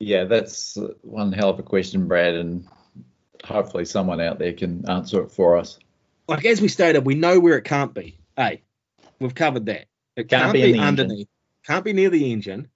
yeah, 0.03 0.25
that's 0.25 0.77
one 1.03 1.33
hell 1.33 1.51
of 1.51 1.61
a 1.61 1.63
question, 1.63 2.09
Brad, 2.09 2.35
and 2.35 2.67
hopefully 3.45 3.85
someone 3.85 4.21
out 4.21 4.39
there 4.39 4.53
can 4.53 4.89
answer 4.89 5.23
it 5.23 5.31
for 5.31 5.57
us. 5.57 5.79
Like 6.29 6.45
as 6.45 6.61
we 6.61 6.69
stated, 6.69 7.05
we 7.05 7.15
know 7.15 7.41
where 7.41 7.59
it 7.59 7.65
can't 7.65 7.93
be. 7.93 8.19
Hey, 8.37 8.63
we've 9.21 9.35
covered 9.35 9.67
that. 9.67 9.87
It 10.17 10.29
Can't 10.29 10.43
can't, 10.45 10.53
be 10.53 10.63
be, 10.63 10.73
the 10.73 10.79
engine. 10.79 10.87
underneath. 11.07 11.29
Can't 11.67 11.85
be 11.85 11.93
near 11.93 12.11
the 12.11 12.33
engine. 12.33 12.69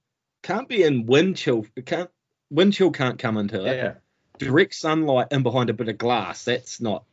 Can't 0.42 0.68
be 0.68 0.82
in 0.82 1.06
wind 1.06 1.36
chill. 1.36 1.66
It 1.76 1.86
can't 1.86 2.10
wind 2.50 2.72
chill 2.72 2.90
can't 2.90 3.18
come 3.18 3.36
into 3.36 3.64
it. 3.64 3.76
Yeah, 3.76 3.94
Direct 4.38 4.74
sunlight 4.74 5.28
in 5.30 5.42
behind 5.42 5.70
a 5.70 5.74
bit 5.74 5.88
of 5.88 5.98
glass. 5.98 6.44
That's 6.44 6.80
not 6.80 7.04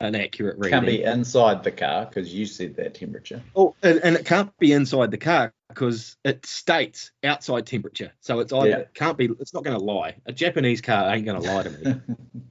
an 0.00 0.14
accurate 0.14 0.56
reading. 0.58 0.70
Can't 0.70 0.86
be 0.86 1.02
inside 1.02 1.62
the 1.62 1.70
car 1.70 2.06
because 2.06 2.32
you 2.32 2.46
said 2.46 2.76
that 2.76 2.94
temperature. 2.94 3.42
Oh, 3.54 3.74
and, 3.82 4.00
and 4.02 4.16
it 4.16 4.24
can't 4.24 4.56
be 4.58 4.72
inside 4.72 5.10
the 5.10 5.18
car 5.18 5.52
because 5.68 6.16
it 6.24 6.46
states 6.46 7.10
outside 7.22 7.66
temperature. 7.66 8.12
So 8.20 8.40
it's 8.40 8.52
either 8.52 8.68
Yeah. 8.68 8.76
it 8.78 8.94
can't 8.94 9.18
be. 9.18 9.26
It's 9.40 9.52
not 9.54 9.62
going 9.64 9.78
to 9.78 9.84
lie. 9.84 10.16
A 10.26 10.32
Japanese 10.32 10.80
car 10.80 11.14
ain't 11.14 11.26
going 11.26 11.40
to 11.42 11.52
lie 11.52 11.62
to 11.64 11.70
me. 11.70 12.00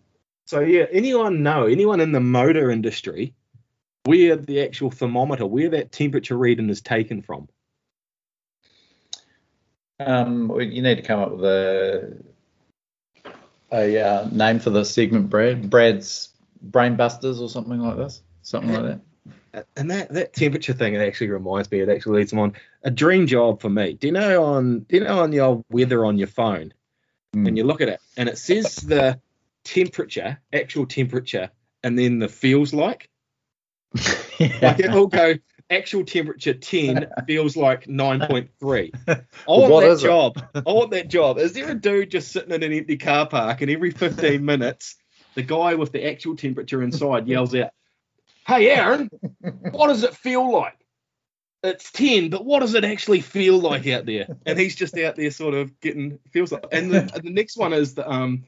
so 0.50 0.62
yeah, 0.62 0.88
anyone 0.92 1.44
know 1.44 1.68
anyone 1.68 2.00
in 2.00 2.12
the 2.12 2.20
motor 2.20 2.72
industry 2.72 3.36
where 4.06 4.36
the 4.36 4.64
actual 4.64 4.90
thermometer, 4.90 5.46
where 5.46 5.70
that 5.70 5.92
temperature 5.92 6.36
reading 6.36 6.72
is 6.72 6.82
taken 6.82 7.22
from? 7.22 7.48
Um, 10.00 10.52
you 10.60 10.82
need 10.82 10.96
to 10.96 11.04
come 11.04 11.20
up 11.20 11.34
with 11.34 11.46
a 11.46 12.18
a 13.72 14.00
uh, 14.00 14.30
name 14.32 14.58
for 14.58 14.72
the 14.72 14.84
segment, 14.84 15.30
Brad. 15.30 15.70
Brad's 15.70 16.30
Brain 16.64 16.96
Busters 16.96 17.40
or 17.40 17.48
something 17.48 17.78
like 17.78 17.98
this. 17.98 18.24
Something 18.42 18.74
like 18.74 19.00
that. 19.54 19.68
And 19.78 19.92
that, 19.92 20.12
that 20.14 20.34
temperature 20.34 20.74
thing, 20.74 20.96
it 20.96 21.08
actually 21.08 21.30
reminds 21.30 21.70
me. 21.70 21.82
It 21.82 21.90
actually 21.90 22.22
leads 22.22 22.32
them 22.32 22.40
on 22.40 22.54
a 22.82 22.90
dream 22.90 23.28
job 23.28 23.62
for 23.62 23.70
me. 23.70 23.94
Do 23.94 24.08
you 24.08 24.14
know 24.14 24.44
on 24.46 24.80
do 24.80 24.98
you 24.98 25.04
know 25.04 25.22
on 25.22 25.40
old 25.40 25.64
weather 25.70 26.06
on 26.06 26.18
your 26.18 26.28
phone? 26.28 26.74
Mm. 27.36 27.48
and 27.48 27.58
you 27.58 27.64
look 27.64 27.82
at 27.82 27.90
it 27.90 28.02
and 28.18 28.28
it 28.28 28.40
says 28.40 28.78
the 28.78 29.20
temperature, 29.64 30.40
actual 30.54 30.86
temperature, 30.86 31.50
and 31.84 31.98
then 31.98 32.20
the 32.20 32.28
feels 32.28 32.74
like. 32.74 33.10
Like 34.62 34.80
it 34.80 34.92
will 34.94 35.08
go 35.08 35.36
actual 35.70 36.06
temperature 36.06 36.54
10 36.54 37.08
feels 37.28 37.58
like 37.58 37.86
9.3. 37.86 38.92
I 39.08 39.24
want 39.48 39.72
What 39.72 39.82
that 39.82 39.92
it? 39.98 40.02
job. 40.02 40.42
I 40.56 40.72
want 40.72 40.92
that 40.92 41.10
job. 41.10 41.38
Is 41.38 41.54
there 41.54 41.70
a 41.70 41.76
dude 41.80 42.12
just 42.12 42.32
sitting 42.32 42.52
in 42.54 42.64
an 42.64 42.72
empty 42.74 42.98
car 42.98 43.28
park 43.28 43.62
and 43.62 43.70
every 43.70 43.92
15 43.92 44.44
minutes 44.44 44.96
the 45.36 45.44
guy 45.44 45.76
with 45.76 45.92
the 45.92 46.10
actual 46.10 46.36
temperature 46.36 46.82
inside 46.82 47.28
yells 47.28 47.54
out, 47.54 47.72
Hey 48.48 48.70
Aaron, 48.70 49.10
what 49.72 49.88
does 49.88 50.04
it 50.04 50.16
feel 50.16 50.52
like? 50.52 50.78
It's 51.62 51.92
10, 51.92 52.30
but 52.30 52.46
what 52.46 52.62
does 52.62 52.74
it 52.74 52.86
actually 52.86 53.20
feel 53.20 53.60
like 53.60 53.86
out 53.88 54.06
there? 54.06 54.28
And 54.46 54.58
he's 54.58 54.76
just 54.76 54.98
out 54.98 55.18
there 55.18 55.30
sort 55.32 55.54
of 55.54 55.80
getting 55.82 56.20
feels 56.32 56.52
like 56.52 56.66
and 56.72 56.92
the, 56.92 57.22
the 57.22 57.30
next 57.30 57.58
one 57.58 57.74
is 57.74 57.94
the 57.96 58.10
um 58.10 58.46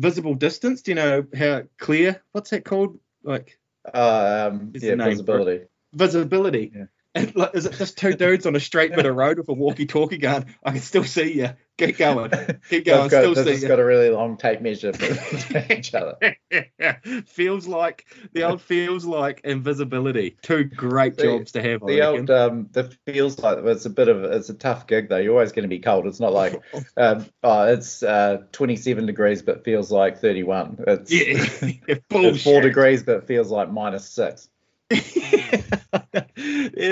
visible 0.00 0.34
distance. 0.34 0.82
Do 0.82 0.90
you 0.90 0.94
know 0.96 1.26
how 1.36 1.62
clear 1.78 2.22
what's 2.32 2.50
that 2.50 2.64
called? 2.64 2.98
Like 3.22 3.58
um, 3.92 4.72
yeah, 4.74 4.90
the 4.90 4.96
name 4.96 4.98
for 4.98 5.08
it? 5.08 5.16
visibility. 5.16 5.64
visibility. 5.92 6.72
Yeah. 6.74 6.84
And 7.16 7.36
like, 7.36 7.54
is 7.54 7.66
it 7.66 7.74
just 7.74 7.96
two 7.96 8.14
dudes 8.14 8.44
on 8.44 8.56
a 8.56 8.60
straight 8.60 8.92
bit 8.92 9.06
of 9.06 9.14
road 9.14 9.38
with 9.38 9.48
a 9.48 9.52
walkie-talkie 9.52 10.18
gun? 10.18 10.46
I 10.64 10.72
can 10.72 10.80
still 10.80 11.04
see 11.04 11.34
you. 11.34 11.50
Keep 11.76 11.98
going. 11.98 12.30
Keep 12.70 12.84
going. 12.84 13.08
Got, 13.08 13.32
Still 13.34 13.44
just 13.44 13.62
you. 13.62 13.68
got 13.68 13.80
a 13.80 13.84
really 13.84 14.08
long 14.10 14.36
tape 14.36 14.60
measure 14.60 14.92
for 14.92 15.66
each 15.72 15.92
other. 15.94 16.16
feels 17.26 17.66
like 17.66 18.06
the 18.32 18.44
old 18.44 18.62
feels 18.62 19.04
like 19.04 19.40
invisibility. 19.42 20.36
Two 20.42 20.64
great 20.64 21.16
The- 21.16 21.24
jobs 21.24 21.52
to 21.52 21.62
have. 21.62 21.80
The 21.84 22.02
old, 22.06 22.30
um, 22.30 22.68
the 22.72 22.84
feels 23.06 23.38
like 23.40 23.58
it's 23.64 23.86
a 23.86 23.90
bit 23.90 24.08
of 24.08 24.22
it's 24.24 24.50
a 24.50 24.54
tough 24.54 24.86
gig 24.86 25.08
though. 25.08 25.16
You're 25.16 25.32
always 25.34 25.52
going 25.52 25.64
to 25.64 25.68
be 25.68 25.80
cold. 25.80 26.06
It's 26.06 26.20
not 26.20 26.32
like, 26.32 26.60
um, 26.96 27.26
oh, 27.42 27.64
it's 27.64 28.02
uh, 28.02 28.42
27 28.52 29.06
degrees 29.06 29.42
but 29.42 29.64
feels 29.64 29.90
like 29.90 30.20
31. 30.20 30.76
It's, 30.86 31.10
yeah, 31.12 31.44
it's 31.88 32.42
four 32.44 32.60
degrees 32.60 33.02
but 33.02 33.26
feels 33.26 33.50
like 33.50 33.70
minus 33.72 34.08
six. 34.08 34.48
yeah, 34.90 34.98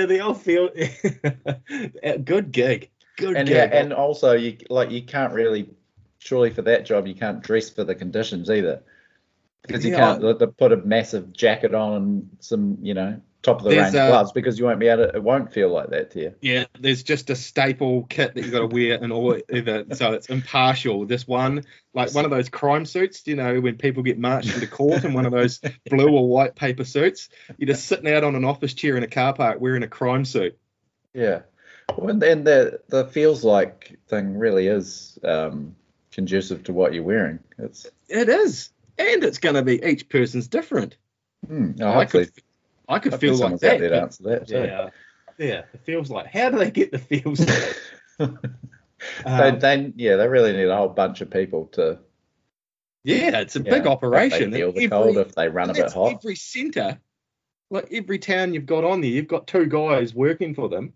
the 0.07 0.21
old 0.23 0.41
feel. 0.41 0.71
Good 2.25 2.51
gig. 2.53 2.91
Good 3.23 3.37
And 3.37 3.49
yeah, 3.49 3.69
and 3.71 3.93
also 3.93 4.33
you 4.33 4.59
like 4.69 4.91
you 4.91 5.03
can't 5.03 5.33
really, 5.33 5.71
surely 6.19 6.51
for 6.51 6.63
that 6.63 6.85
job 6.85 7.07
you 7.07 7.15
can't 7.15 7.43
dress 7.43 7.71
for 7.71 7.85
the 7.85 7.95
conditions 7.95 8.51
either, 8.51 8.83
because 9.63 9.85
you 9.85 9.93
Yeah. 9.93 10.19
can't 10.19 10.39
they 10.39 10.47
put 10.47 10.73
a 10.73 10.77
massive 10.77 11.33
jacket 11.33 11.75
on 11.75 11.95
and 11.95 12.29
some 12.41 12.79
you 12.83 12.95
know 12.95 13.21
top 13.43 13.59
of 13.59 13.65
the 13.65 13.77
range 13.77 13.95
a- 13.95 14.07
gloves 14.07 14.31
because 14.31 14.57
you 14.59 14.65
won't 14.65 14.79
be 14.79 14.87
able 14.87 15.05
to. 15.09 15.17
It 15.17 15.23
won't 15.23 15.53
feel 15.53 15.69
like 15.69 15.91
that 15.91 16.13
to 16.13 16.21
you. 16.21 16.35
Yeah, 16.41 16.65
there's 16.79 17.03
just 17.03 17.29
a 17.29 17.35
staple 17.35 18.05
kit 18.05 18.35
that 18.35 18.43
you've 18.43 18.53
got 18.53 18.61
to 18.61 18.67
wear 18.69 19.03
and 19.03 19.13
all 19.13 19.37
either, 19.53 19.85
so 19.95 20.13
it's 20.13 20.29
impartial. 20.29 21.07
This 21.07 21.27
one, 21.27 21.65
like 21.93 22.15
one 22.15 22.25
of 22.25 22.31
those 22.31 22.49
crime 22.49 22.87
suits, 22.87 23.27
you 23.27 23.35
know, 23.35 23.61
when 23.61 23.77
people 23.79 24.05
get 24.05 24.17
marched 24.19 24.55
into 24.55 24.69
court 24.69 25.05
in 25.05 25.13
one 25.13 25.27
of 25.27 25.33
those 25.33 25.61
blue 25.91 26.09
or 26.09 26.29
white 26.29 26.55
paper 26.55 26.85
suits, 26.85 27.31
you're 27.59 27.67
just 27.67 27.87
sitting 27.87 28.13
out 28.13 28.23
on 28.23 28.37
an 28.37 28.45
office 28.45 28.75
chair 28.75 28.97
in 28.97 29.03
a 29.03 29.09
car 29.09 29.35
park 29.35 29.61
wearing 29.61 29.83
a 29.83 29.89
crime 29.89 30.25
suit. 30.25 30.57
Yeah. 31.13 31.41
Well, 31.97 32.11
and 32.11 32.21
then 32.23 32.45
the 32.45 32.81
the 32.89 33.07
feels 33.07 33.45
like 33.45 33.99
thing 34.09 34.37
really 34.39 34.67
is 34.67 35.19
um, 35.25 35.75
conducive 36.11 36.63
to 36.65 36.73
what 36.73 36.95
you're 36.95 37.03
wearing. 37.03 37.39
It's 37.59 37.87
It 38.09 38.29
is, 38.29 38.71
and 38.99 39.23
it's 39.25 39.39
going 39.39 39.55
to 39.57 39.63
be 39.63 39.83
each 39.85 40.09
person's 40.09 40.49
different. 40.49 40.97
hmm, 41.47 41.73
oh, 41.81 41.99
I 41.99 42.05
could, 42.05 42.31
I 42.89 42.99
could 42.99 43.15
feel 43.19 43.33
like 43.33 43.41
someone's 43.41 43.65
out 43.65 43.71
that. 43.73 43.81
there 43.81 43.91
to 43.91 44.01
answer 44.03 44.23
that 44.25 44.49
too. 44.49 44.55
yeah, 44.55 44.89
yeah, 45.39 45.63
it 45.73 45.81
feels 45.85 46.11
like. 46.11 46.27
How 46.27 46.51
do 46.51 46.59
they 46.59 46.71
get 46.71 46.93
the 46.93 46.99
feels? 46.99 47.41
Like? 47.41 47.77
they, 49.25 49.31
Um, 49.31 49.59
they, 49.59 49.93
yeah, 49.97 50.17
they 50.17 50.29
really 50.29 50.53
need 50.53 50.69
a 50.69 50.77
whole 50.77 50.89
bunch 50.89 51.21
of 51.23 51.31
people 51.31 51.67
to 51.73 51.99
yeah, 53.05 53.41
it's 53.41 53.57
a 53.57 53.61
yeah, 53.63 53.71
big 53.71 53.87
operation. 53.89 54.45
If 54.45 54.51
they 54.53 54.59
feel 54.59 54.73
the 54.73 54.85
Every- 54.85 54.89
cold, 54.89 55.17
if 55.19 55.35
they 55.35 55.49
run 55.49 55.71
a 55.71 55.75
bit 55.75 55.91
hot. 55.93 56.13
Every 56.15 56.37
centre, 56.37 57.01
like 57.71 57.89
every 57.91 58.19
town 58.21 58.55
you've 58.55 58.67
got 58.67 58.85
on 58.85 59.01
there, 59.01 59.11
you've 59.11 59.27
got 59.27 59.49
two 59.49 59.67
guys 59.67 60.15
working 60.15 60.55
for 60.55 60.69
them. 60.69 60.93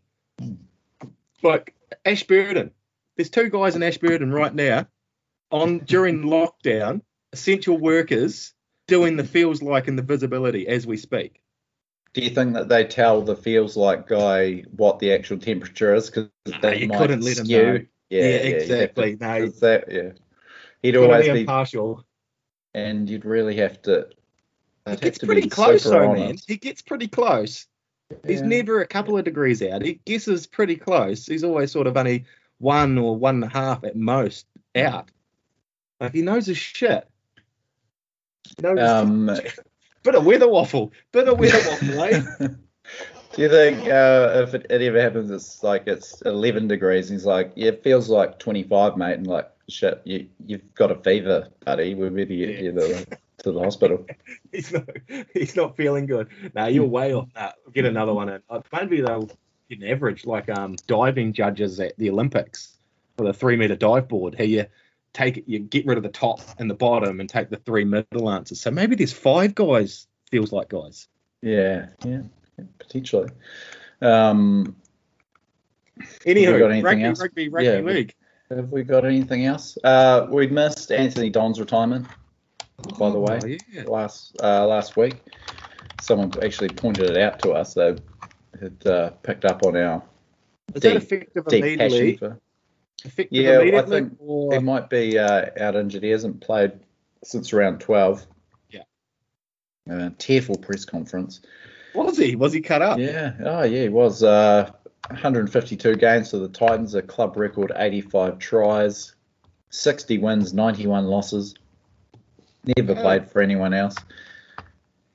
Like 1.42 1.74
Ashburton, 2.04 2.70
there's 3.16 3.30
two 3.30 3.50
guys 3.50 3.76
in 3.76 3.82
Ashburton 3.82 4.32
right 4.32 4.54
now 4.54 4.86
on 5.50 5.80
during 5.80 6.22
lockdown, 6.24 7.02
essential 7.32 7.76
workers 7.78 8.52
doing 8.86 9.16
the 9.16 9.24
feels 9.24 9.62
like 9.62 9.88
and 9.88 9.98
the 9.98 10.02
visibility 10.02 10.66
as 10.68 10.86
we 10.86 10.96
speak. 10.96 11.40
Do 12.14 12.22
you 12.22 12.30
think 12.30 12.54
that 12.54 12.68
they 12.68 12.84
tell 12.84 13.20
the 13.20 13.36
feels 13.36 13.76
like 13.76 14.08
guy 14.08 14.64
what 14.74 14.98
the 14.98 15.12
actual 15.12 15.38
temperature 15.38 15.94
is? 15.94 16.08
Because 16.08 16.30
Nah, 16.46 16.58
they 16.60 16.80
you 16.80 16.88
might 16.88 16.98
couldn't 16.98 17.20
let 17.20 17.36
skew. 17.36 17.62
know. 17.62 17.72
Yeah, 18.08 18.22
Yeah, 18.22 18.26
yeah, 18.28 18.42
you 18.44 18.50
to- 18.52 18.62
exactly. 18.62 19.16
No, 19.20 19.46
that, 19.48 19.84
yeah. 19.92 20.12
He'd 20.82 20.96
always 20.96 21.26
be 21.26 21.40
impartial. 21.40 22.04
and 22.74 23.08
you'd 23.10 23.24
really 23.24 23.56
have 23.56 23.82
to. 23.82 24.08
He 24.88 24.96
gets 24.96 25.18
to 25.18 25.26
pretty 25.26 25.42
be 25.42 25.48
close, 25.48 25.82
though, 25.84 26.12
man. 26.12 26.36
He 26.46 26.56
gets 26.56 26.80
pretty 26.80 27.08
close. 27.08 27.66
He's 28.26 28.40
Yeah. 28.40 28.46
never 28.46 28.80
a 28.80 28.86
couple 28.86 29.16
of 29.18 29.24
degrees 29.24 29.62
out. 29.62 29.82
He 29.82 30.00
guesses 30.04 30.46
pretty 30.46 30.76
close. 30.76 31.26
He's 31.26 31.44
always 31.44 31.72
sort 31.72 31.86
of 31.86 31.96
only 31.96 32.24
one 32.58 32.98
or 32.98 33.16
one 33.16 33.36
and 33.36 33.44
a 33.44 33.48
half 33.48 33.84
at 33.84 33.96
most 33.96 34.46
out. 34.74 35.10
Like 36.00 36.12
he 36.14 36.22
knows 36.22 36.46
his 36.46 36.58
shit. 36.58 37.06
Knows 38.60 38.78
his 38.78 38.88
Um, 38.88 39.26
bit 40.02 40.14
of 40.14 40.24
weather 40.24 40.48
waffle. 40.48 40.92
Bit 41.12 41.28
of 41.28 41.38
weather 41.38 41.58
waffle, 41.68 42.02
eh? 42.04 42.22
Do 43.34 43.42
you 43.42 43.48
think 43.50 43.86
uh, 43.88 44.44
if 44.46 44.54
it, 44.54 44.66
it 44.70 44.80
ever 44.82 45.00
happens, 45.00 45.30
it's 45.30 45.62
like 45.62 45.86
it's 45.86 46.22
11 46.22 46.68
degrees, 46.68 47.10
and 47.10 47.18
he's 47.18 47.26
like, 47.26 47.52
yeah, 47.54 47.68
it 47.68 47.82
feels 47.82 48.08
like 48.08 48.38
25, 48.38 48.96
mate, 48.96 49.14
and 49.14 49.26
like, 49.26 49.50
shit, 49.68 50.00
you 50.04 50.28
you've 50.46 50.74
got 50.74 50.90
a 50.90 50.94
fever, 50.94 51.48
buddy. 51.64 51.94
We're 51.94 52.08
better 52.10 52.26
get 52.26 52.62
Yeah. 52.62 53.04
To, 53.46 53.52
the 53.52 53.60
hospital. 53.60 54.04
he's 54.52 54.72
not 54.72 54.84
he's 55.32 55.56
not 55.56 55.76
feeling 55.76 56.06
good. 56.06 56.28
Now 56.54 56.66
you're 56.66 56.84
way 56.84 57.12
off 57.14 57.28
that. 57.34 57.56
Get 57.72 57.84
another 57.84 58.12
one 58.14 58.28
in. 58.28 58.42
Uh, 58.50 58.60
Maybe 58.72 59.00
they'll 59.00 59.30
get 59.68 59.80
an 59.80 59.84
average 59.88 60.26
like 60.26 60.48
um 60.48 60.76
diving 60.86 61.32
judges 61.32 61.80
at 61.80 61.96
the 61.98 62.10
Olympics 62.10 62.78
for 63.16 63.24
the 63.24 63.32
three 63.32 63.56
meter 63.56 63.76
dive 63.76 64.08
board. 64.08 64.34
How 64.36 64.44
you 64.44 64.66
take 65.12 65.38
it, 65.38 65.44
you 65.46 65.58
get 65.60 65.86
rid 65.86 65.96
of 65.96 66.02
the 66.02 66.10
top 66.10 66.40
and 66.58 66.68
the 66.70 66.74
bottom 66.74 67.20
and 67.20 67.28
take 67.28 67.48
the 67.50 67.56
three 67.56 67.84
middle 67.84 68.30
answers. 68.30 68.60
So 68.60 68.70
maybe 68.70 68.94
there's 68.96 69.12
five 69.12 69.54
guys. 69.54 70.06
Feels 70.30 70.52
like 70.52 70.68
guys. 70.68 71.08
Yeah, 71.42 71.86
yeah, 72.04 72.22
potentially. 72.78 73.28
Um, 74.02 74.76
Anywho, 76.26 76.58
got 76.58 76.70
anything 76.70 76.84
rugby, 76.84 77.04
else? 77.04 77.20
rugby, 77.20 77.48
rugby 77.48 77.66
Yeah, 77.66 77.78
league. 77.80 78.14
have 78.50 78.70
we 78.70 78.82
got 78.82 79.04
anything 79.04 79.46
else? 79.46 79.78
Uh, 79.82 80.26
we 80.30 80.46
missed 80.48 80.90
Anthony 80.92 81.30
Don's 81.30 81.58
retirement, 81.60 82.06
by 82.98 83.10
the 83.10 83.18
way. 83.18 83.38
Oh, 83.42 83.46
yeah. 83.72 83.82
last 83.86 84.36
uh, 84.42 84.66
last 84.66 84.96
week. 84.96 85.16
Someone 86.00 86.32
actually 86.42 86.68
pointed 86.68 87.10
it 87.10 87.16
out 87.16 87.40
to 87.42 87.52
us. 87.52 87.74
They 87.74 87.96
had 88.60 88.86
uh, 88.86 89.10
picked 89.22 89.44
up 89.44 89.64
on 89.64 89.76
our 89.76 90.02
Is 90.74 90.82
that 90.82 90.92
deep- 90.94 90.96
effective 91.02 91.46
deep 91.46 91.64
immediately? 91.64 92.16
for. 92.16 92.38
Effective 93.04 93.28
Yeah, 93.32 93.78
I 93.78 93.82
think 93.82 94.14
or- 94.18 94.52
He 94.52 94.58
might 94.58 94.88
be 94.90 95.18
uh, 95.18 95.46
out 95.60 95.76
injured. 95.76 96.02
He 96.02 96.10
hasn't 96.10 96.40
played 96.40 96.72
since 97.24 97.52
around 97.52 97.80
12. 97.80 98.26
Yeah. 98.70 98.82
Uh, 99.90 100.10
tearful 100.18 100.56
press 100.58 100.84
conference. 100.84 101.40
was 101.94 102.16
he? 102.18 102.36
Was 102.36 102.52
he 102.52 102.60
cut 102.60 102.82
up? 102.82 102.98
Yeah. 102.98 103.32
Oh, 103.44 103.62
yeah. 103.62 103.82
He 103.84 103.88
was. 103.88 104.22
Uh, 104.22 104.70
152 105.08 105.94
games 105.96 106.30
for 106.32 106.38
the 106.38 106.48
Titans, 106.48 106.94
a 106.96 107.02
club 107.02 107.36
record 107.36 107.70
85 107.76 108.38
tries, 108.40 109.14
60 109.70 110.18
wins, 110.18 110.52
91 110.52 111.04
losses. 111.06 111.54
Never 112.76 112.94
played 112.94 113.30
for 113.30 113.40
anyone 113.40 113.72
else. 113.74 113.94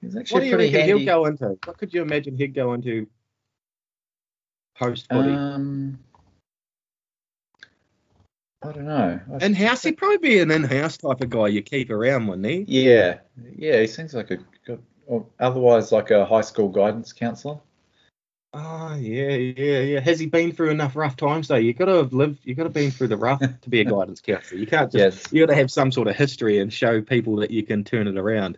He's 0.02 0.14
What 0.16 0.22
actually 0.22 0.40
do 0.42 0.46
you 0.48 0.56
pretty 0.56 0.74
reckon 0.74 0.90
handy. 0.90 1.04
he'll 1.06 1.14
go 1.14 1.26
into? 1.26 1.58
What 1.66 1.78
could 1.78 1.94
you 1.94 2.02
imagine 2.02 2.38
he'd 2.38 2.54
go 2.54 2.74
into 2.74 3.08
post 4.76 5.08
footy? 5.12 5.30
Um, 5.32 6.00
I 8.64 8.72
don't 8.72 8.86
know. 8.86 9.20
I- 9.40 9.46
in 9.46 9.54
house, 9.54 9.84
he'd 9.84 9.98
probably 9.98 10.18
be 10.18 10.40
an 10.40 10.52
in 10.52 10.64
house 10.64 10.98
type 10.98 11.22
of 11.22 11.30
guy 11.30 11.48
you 11.48 11.62
keep 11.62 11.90
around, 11.90 12.28
wouldn't 12.28 12.48
he? 12.48 12.66
Yeah, 12.68 13.20
yeah. 13.56 13.82
He 13.82 13.88
seems 13.88 14.14
like 14.14 14.32
a 14.32 14.38
good, 14.66 14.82
otherwise 15.40 15.92
like 15.92 16.12
a 16.12 16.26
high 16.26 16.42
school 16.42 16.70
guidance 16.70 17.12
counselor. 17.12 17.60
Oh 18.54 18.96
yeah, 19.00 19.30
yeah, 19.36 19.80
yeah. 19.80 20.00
Has 20.02 20.20
he 20.20 20.26
been 20.26 20.52
through 20.52 20.72
enough 20.72 20.96
rough 20.98 21.16
times 21.16 21.48
though? 21.48 21.56
You 21.56 21.74
gotta 21.74 21.96
have 21.96 22.12
lived 22.12 22.40
you 22.44 22.54
gotta 22.54 22.70
been 22.70 22.92
through 22.92 23.08
the 23.08 23.16
rough 23.18 23.40
to 23.62 23.70
be 23.70 23.80
a 23.80 23.86
guidance 23.86 24.20
counselor. 24.20 24.60
You 24.60 24.68
can't 24.68 24.92
just 24.92 25.24
Yes, 25.24 25.32
you 25.34 25.46
gotta 25.46 25.58
have 25.58 25.72
some 25.72 25.92
sort 25.92 26.10
of 26.10 26.16
history 26.18 26.60
and 26.60 26.72
show 26.72 27.02
people 27.02 27.38
that 27.38 27.52
you 27.52 27.64
can 27.64 27.86
turn 27.86 28.08
it 28.08 28.18
around. 28.18 28.58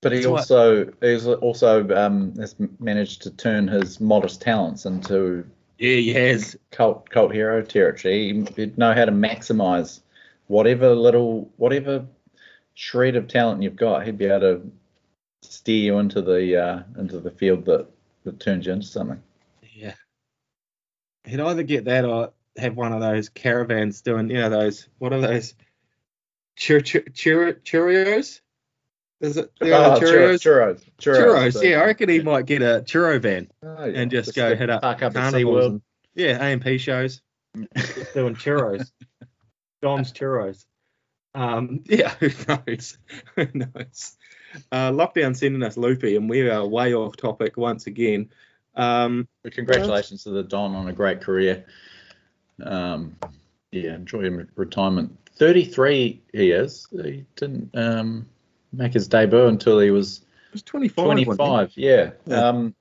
but 0.00 0.12
he 0.12 0.18
That's 0.20 0.28
what- 0.28 0.38
also 0.40 0.92
he's 1.02 1.26
also 1.26 1.86
um, 1.94 2.34
has 2.36 2.56
managed 2.80 3.22
to 3.22 3.30
turn 3.30 3.68
his 3.68 4.00
modest 4.00 4.40
talents 4.40 4.86
into 4.86 5.44
Yeah, 5.78 5.96
he 5.96 6.12
has. 6.14 6.56
cult 6.70 7.10
cult 7.10 7.32
hero 7.34 7.60
territory. 7.60 8.32
He- 8.32 8.46
He'd 8.56 8.78
know 8.78 8.94
how 8.94 9.04
to 9.04 9.12
maximize 9.12 10.00
whatever 10.46 10.94
little 10.94 11.50
whatever 11.58 12.06
shred 12.72 13.16
of 13.16 13.28
talent 13.28 13.62
you've 13.62 13.76
got. 13.76 14.06
He'd 14.06 14.16
be 14.16 14.24
able 14.24 14.40
to 14.40 14.70
steer 15.42 15.84
you 15.84 15.98
into 15.98 16.22
the 16.22 16.56
uh, 16.56 16.82
into 16.98 17.20
the 17.20 17.30
field 17.30 17.66
that 17.66 17.86
that 18.24 18.40
turns 18.40 18.66
you 18.66 18.72
into 18.72 18.86
something. 18.86 19.22
Yeah. 19.74 19.94
He'd 21.24 21.40
either 21.40 21.62
get 21.62 21.84
that 21.86 22.04
or 22.04 22.32
have 22.56 22.76
one 22.76 22.92
of 22.92 23.00
those 23.00 23.28
caravans 23.28 24.02
doing, 24.02 24.30
you 24.30 24.38
know, 24.38 24.50
those 24.50 24.88
what 24.98 25.12
are 25.12 25.20
those 25.20 25.54
chur- 26.56 26.80
chur- 26.80 27.04
chur- 27.12 27.54
Cheerios? 27.64 28.40
Is 29.20 29.36
it 29.36 29.50
you 29.62 29.72
Oh, 29.72 29.98
churros, 30.00 30.40
Cheerios? 30.40 30.42
churros, 30.42 30.84
churros. 31.00 31.52
Churros, 31.56 31.62
yeah, 31.70 31.80
I 31.80 31.86
reckon 31.86 32.08
he 32.08 32.20
might 32.22 32.46
get 32.46 32.62
a 32.62 32.82
churro 32.86 33.20
van. 33.20 33.48
Oh, 33.62 33.84
yeah. 33.86 34.00
and 34.00 34.10
just 34.10 34.34
go 34.34 34.54
hit 34.54 34.68
up 34.70 34.82
park 34.82 35.02
up 35.02 35.16
at 35.16 35.22
carnivals 35.32 35.64
SeaWorld. 35.64 35.66
and, 35.70 35.82
yeah, 36.14 36.38
AMP 36.44 36.78
shows. 36.80 37.22
Just 37.76 38.14
doing 38.14 38.34
churros. 38.34 38.90
Dom's 39.82 40.12
churros. 40.12 40.64
Um, 41.34 41.82
yeah, 41.86 42.08
who 42.20 42.28
knows? 42.48 42.98
Who 43.36 43.46
knows? 43.54 44.16
Uh, 44.72 44.90
lockdown 44.90 45.36
sending 45.36 45.62
us 45.62 45.76
loopy, 45.76 46.16
and 46.16 46.28
we 46.28 46.48
are 46.48 46.66
way 46.66 46.94
off 46.94 47.16
topic 47.16 47.56
once 47.56 47.86
again. 47.86 48.30
Um, 48.76 49.28
Congratulations 49.50 50.24
to 50.24 50.30
the 50.30 50.42
Don 50.42 50.74
on 50.74 50.88
a 50.88 50.92
great 50.92 51.20
career. 51.20 51.64
Um, 52.62 53.16
yeah, 53.72 53.94
enjoy 53.94 54.30
retirement. 54.56 55.16
33 55.36 56.22
he 56.32 56.50
is. 56.52 56.86
He 56.90 57.24
didn't 57.36 57.70
um, 57.74 58.26
make 58.72 58.92
his 58.92 59.08
debut 59.08 59.46
until 59.46 59.80
he 59.80 59.90
was 59.90 60.22
was 60.52 60.62
25. 60.62 61.04
wasn't 61.04 61.20
it? 61.20 61.24
25. 61.24 61.72
Yeah. 61.76 62.10
Yeah. 62.26 62.36
Um, 62.36 62.74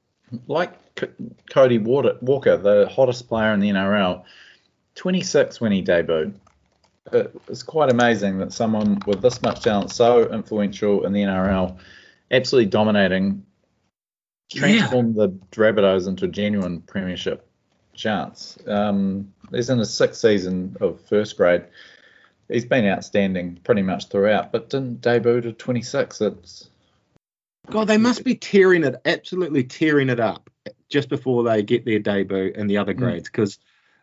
like 0.48 0.74
C- 1.00 1.08
Cody 1.50 1.80
Walker, 1.80 2.18
Walker, 2.22 2.58
the 2.58 2.88
hottest 2.90 3.28
player 3.28 3.54
in 3.54 3.60
the 3.60 3.70
NRL, 3.70 4.24
26 4.96 5.60
when 5.60 5.72
he 5.72 5.84
debuted. 5.84 6.34
It- 7.12 7.36
It's 7.50 7.64
quite 7.64 7.92
amazing 7.92 8.38
that 8.40 8.54
someone 8.54 9.00
with 9.06 9.22
this 9.22 9.42
much 9.42 9.62
talent, 9.62 9.92
so 9.92 10.32
influential 10.32 11.06
in 11.06 11.12
the 11.14 11.22
NRL, 11.24 11.78
absolutely 12.32 12.70
dominating, 12.70 13.46
transformed 14.52 15.16
the 15.16 15.30
Rabbitohs 15.52 16.08
into 16.08 16.26
a 16.26 16.30
genuine 16.30 16.82
premiership 16.82 17.46
chance. 17.94 18.58
Um, 18.68 19.32
he's 19.52 19.70
in 19.70 19.80
his 19.80 19.94
sixth 19.94 20.22
season 20.22 20.78
of 20.80 21.00
first 21.02 21.38
grade. 21.38 21.64
He's 22.50 22.66
been 22.66 22.86
outstanding 22.86 23.60
pretty 23.64 23.82
much 23.82 24.08
throughout, 24.08 24.52
but 24.52 24.70
didn't 24.70 25.02
debut 25.02 25.42
to 25.42 25.52
26. 25.54 26.22
It's 26.22 26.70
God, 27.70 27.88
they 27.88 27.98
must 27.98 28.24
be 28.26 28.36
tearing 28.36 28.84
it, 28.84 28.96
absolutely 29.06 29.64
tearing 29.64 30.10
it 30.10 30.20
up 30.20 30.50
just 30.90 31.08
before 31.10 31.44
they 31.44 31.64
get 31.64 31.86
their 31.86 32.00
debut 32.00 32.52
in 32.56 32.68
the 32.68 32.78
other 32.78 32.94
Mm. 32.94 32.98
grades 32.98 33.30
because 33.30 33.58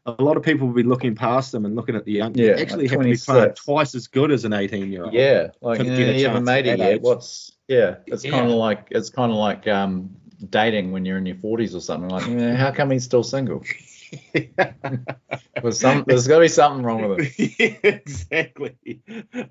a 0.06 0.22
lot 0.22 0.36
of 0.36 0.42
people 0.42 0.66
will 0.66 0.74
be 0.74 0.82
looking 0.82 1.14
past 1.14 1.52
them 1.52 1.64
and 1.66 1.76
looking 1.76 1.94
at 1.94 2.04
the 2.04 2.12
young. 2.12 2.34
Yeah, 2.34 2.46
you 2.46 2.52
actually 2.54 2.88
like 2.88 2.90
have 2.92 3.02
to 3.02 3.08
be 3.10 3.16
playing 3.16 3.54
twice 3.54 3.94
as 3.94 4.06
good 4.06 4.30
as 4.30 4.44
an 4.44 4.52
18 4.52 4.90
year 4.90 5.04
old. 5.04 5.12
Yeah, 5.12 5.48
like 5.60 5.78
Couldn't 5.78 5.92
yeah, 5.92 5.98
get 6.06 6.14
a 6.16 6.18
you 6.18 6.26
haven't 6.26 6.44
made 6.44 6.66
it 6.66 6.78
yet. 6.78 6.88
age. 6.94 7.00
What's 7.02 7.52
yeah? 7.68 7.96
It's 8.06 8.24
Yeah. 8.24 8.30
kind 8.32 8.46
of 8.50 8.56
like 8.56 8.88
it's 8.90 9.10
kind 9.10 9.30
of 9.30 9.38
like 9.38 9.68
um, 9.68 10.10
dating 10.48 10.92
when 10.92 11.04
you're 11.04 11.18
in 11.18 11.26
your 11.26 11.36
40s 11.36 11.74
or 11.74 11.80
something. 11.80 12.08
Like, 12.08 12.26
yeah, 12.28 12.56
how 12.56 12.70
come 12.70 12.90
he's 12.90 13.04
still 13.04 13.22
single? 13.22 13.62
There's 15.62 15.78
some, 15.78 16.04
there's 16.06 16.26
got 16.26 16.36
to 16.36 16.40
be 16.40 16.48
something 16.48 16.82
wrong 16.84 17.08
with 17.08 17.20
him. 17.20 17.50
yeah, 17.58 17.76
exactly. 17.82 18.78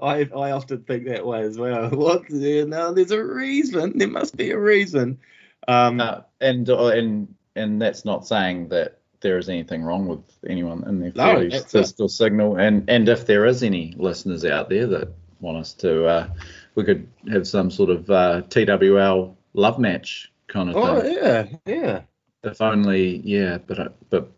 I 0.02 0.28
I 0.36 0.52
often 0.52 0.84
think 0.84 1.06
that 1.08 1.26
way 1.26 1.42
as 1.42 1.58
well. 1.58 1.90
What? 1.92 2.30
Yeah, 2.30 2.64
no, 2.66 2.94
there's 2.94 3.12
a 3.12 3.24
reason. 3.24 3.98
There 3.98 4.08
must 4.08 4.36
be 4.36 4.52
a 4.52 4.60
reason. 4.60 5.20
Um, 5.68 6.02
Uh, 6.02 6.22
and 6.42 6.70
uh, 6.70 6.88
and 6.88 7.34
and 7.56 7.82
that's 7.82 8.04
not 8.06 8.28
saying 8.28 8.70
that 8.70 8.99
there 9.22 9.38
is 9.38 9.50
anything 9.50 9.84
wrong 9.84 10.08
with 10.08 10.22
anyone 10.48 10.84
in 10.88 11.00
their 11.00 11.12
No, 11.16 11.36
40s 11.36 11.52
that's 11.52 11.72
to 11.72 11.84
still 11.86 12.10
signal. 12.10 12.58
And 12.58 12.90
and 12.90 13.10
if 13.10 13.26
there 13.26 13.46
is 13.46 13.64
any 13.64 13.94
listeners 13.98 14.46
out 14.46 14.70
there 14.70 14.88
that 14.88 15.10
want 15.40 15.58
us 15.58 15.74
to, 15.74 16.06
uh, 16.06 16.28
we 16.76 16.84
could 16.84 17.08
have 17.32 17.48
some 17.48 17.72
sort 17.72 17.90
of 17.90 18.10
uh, 18.10 18.42
TWL 18.50 19.36
love 19.54 19.80
match 19.80 20.32
kind 20.48 20.70
of 20.70 20.76
oh 20.76 21.02
thing. 21.02 21.18
Oh 21.20 21.22
yeah, 21.22 21.46
yeah. 21.66 22.02
If 22.44 22.62
only, 22.62 23.18
yeah, 23.18 23.58
but 23.58 23.80
uh, 23.80 23.90
but 24.10 24.32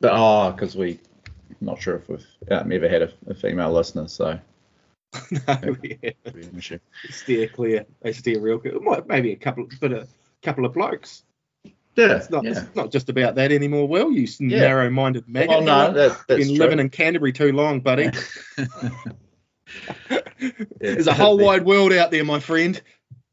but 0.00 0.12
oh, 0.14 0.52
because 0.52 0.76
we 0.76 1.00
not 1.60 1.80
sure 1.80 1.96
if 1.96 2.08
we've 2.08 2.26
um, 2.50 2.72
ever 2.72 2.88
had 2.88 3.02
a, 3.02 3.12
a 3.26 3.34
female 3.34 3.72
listener, 3.72 4.08
so 4.08 4.38
no, 5.30 5.40
yeah. 5.48 5.56
it'd 5.62 5.82
be 5.82 5.98
issue. 6.56 6.78
steer 7.10 7.48
clear. 7.48 7.86
They 8.02 8.12
steer 8.12 8.40
real 8.40 8.58
good. 8.58 8.80
Maybe 9.06 9.32
a 9.32 9.36
couple, 9.36 9.66
but 9.80 9.92
a 9.92 10.06
couple 10.42 10.64
of 10.64 10.72
blokes. 10.72 11.24
Yeah, 11.96 12.16
It's 12.16 12.30
not. 12.30 12.44
yeah. 12.44 12.50
It's 12.52 12.74
not 12.76 12.90
just 12.92 13.08
about 13.08 13.34
that 13.34 13.50
anymore. 13.52 13.86
Will 13.88 14.12
you 14.12 14.26
Yeah. 14.38 14.60
narrow-minded 14.60 15.28
maggot? 15.28 15.48
Well, 15.50 15.62
no, 15.62 15.92
that, 15.92 16.18
that's 16.28 16.38
Been 16.46 16.48
true. 16.56 16.56
living 16.64 16.78
in 16.78 16.88
Canterbury 16.88 17.32
too 17.32 17.52
long, 17.52 17.80
buddy. 17.80 18.10
Yeah. 18.56 18.90
There's 20.80 21.06
a 21.06 21.12
whole 21.14 21.38
wide 21.38 21.64
world 21.64 21.92
out 21.92 22.10
there, 22.10 22.24
my 22.24 22.40
friend. 22.40 22.80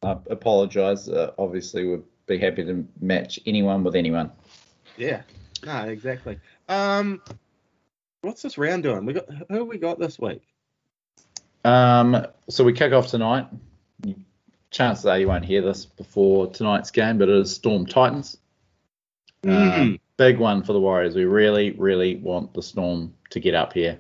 I 0.03 0.18
apologise. 0.30 1.08
Uh, 1.08 1.32
obviously, 1.39 1.88
we'd 1.88 2.03
be 2.28 2.38
happy 2.38 2.64
to 2.66 2.86
match 2.99 3.39
anyone 3.45 3.84
with 3.84 3.95
anyone. 3.95 4.32
Yeah. 4.97 5.22
No, 5.66 5.84
exactly. 5.86 6.39
Um, 6.70 7.22
what's 8.22 8.41
this 8.41 8.58
round 8.58 8.84
doing? 8.84 9.05
We 9.05 9.14
got 9.14 9.26
who 9.49 9.66
we 9.66 9.78
got 9.78 9.99
this 9.99 10.20
week? 10.20 10.41
Um, 11.64 12.26
so 12.49 12.64
we 12.64 12.74
kick 12.74 12.93
off 12.93 13.08
tonight. 13.08 13.47
Chances 14.70 15.05
are 15.05 15.18
you 15.18 15.28
won't 15.28 15.45
hear 15.45 15.62
this 15.62 15.86
before 15.86 16.47
tonight's 16.47 16.91
game, 16.91 17.18
but 17.18 17.30
it 17.30 17.36
is 17.36 17.55
Storm 17.55 17.86
Titans. 17.86 18.38
Mm. 19.44 19.80
Um, 19.80 20.00
big 20.18 20.38
one 20.40 20.64
for 20.64 20.74
the 20.74 20.80
Warriors. 20.80 21.16
We 21.16 21.26
really, 21.26 21.72
really 21.72 22.16
want 22.18 22.54
the 22.54 22.62
Storm 22.62 23.14
to 23.30 23.40
get 23.40 23.54
up 23.56 23.74
here. 23.74 24.00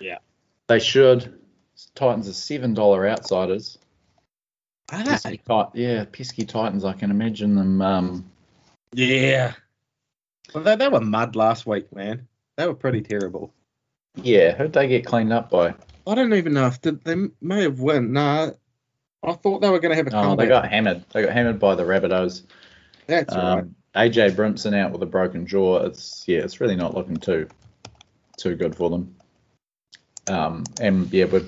Yeah. 0.00 0.18
They 0.68 0.78
should. 0.78 1.38
Titans 1.94 2.28
are 2.28 2.32
seven 2.32 2.74
dollar 2.74 3.08
outsiders. 3.08 3.78
Pesky 4.88 5.38
Tit- 5.46 5.66
yeah, 5.74 6.04
pesky 6.12 6.44
Titans. 6.44 6.84
I 6.84 6.92
can 6.92 7.10
imagine 7.10 7.54
them. 7.54 7.80
Um, 7.82 8.30
yeah. 8.92 9.54
Well, 10.54 10.64
they, 10.64 10.76
they 10.76 10.88
were 10.88 11.00
mud 11.00 11.34
last 11.36 11.66
week, 11.66 11.92
man. 11.94 12.26
They 12.56 12.66
were 12.66 12.74
pretty 12.74 13.00
terrible. 13.00 13.52
yeah, 14.16 14.54
who'd 14.54 14.72
they 14.74 14.88
get 14.88 15.06
cleaned 15.06 15.32
up 15.32 15.50
by? 15.50 15.74
I 16.06 16.14
don't 16.14 16.34
even 16.34 16.52
know 16.52 16.66
if 16.66 16.80
they, 16.82 16.90
they 16.90 17.16
may 17.40 17.62
have 17.62 17.80
won. 17.80 18.12
Nah, 18.12 18.50
I 19.22 19.32
thought 19.32 19.60
they 19.62 19.70
were 19.70 19.78
going 19.80 19.90
to 19.92 19.96
have 19.96 20.06
a 20.08 20.10
Oh, 20.10 20.22
comeback. 20.22 20.44
they 20.44 20.48
got 20.48 20.68
hammered. 20.70 21.04
They 21.12 21.22
got 21.22 21.32
hammered 21.32 21.58
by 21.58 21.74
the 21.74 21.84
Rabbitohs. 21.84 22.42
That's 23.06 23.34
right. 23.34 23.64
AJ 23.94 24.34
Brimson 24.36 24.74
out 24.74 24.92
with 24.92 25.02
a 25.02 25.06
broken 25.06 25.46
jaw. 25.46 25.78
It's 25.84 26.24
yeah, 26.26 26.40
it's 26.40 26.60
really 26.60 26.76
not 26.76 26.94
looking 26.94 27.16
too 27.16 27.48
too 28.38 28.56
good 28.56 28.74
for 28.74 28.90
them. 28.90 29.14
Um, 30.28 30.64
and 30.80 31.12
yeah, 31.12 31.26
we're 31.26 31.44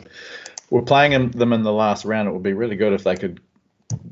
we're 0.70 0.82
playing 0.82 1.12
them 1.12 1.30
them 1.30 1.52
in 1.52 1.62
the 1.62 1.72
last 1.72 2.04
round. 2.04 2.28
It 2.28 2.32
would 2.32 2.42
be 2.42 2.52
really 2.52 2.76
good 2.76 2.92
if 2.92 3.04
they 3.04 3.16
could 3.16 3.40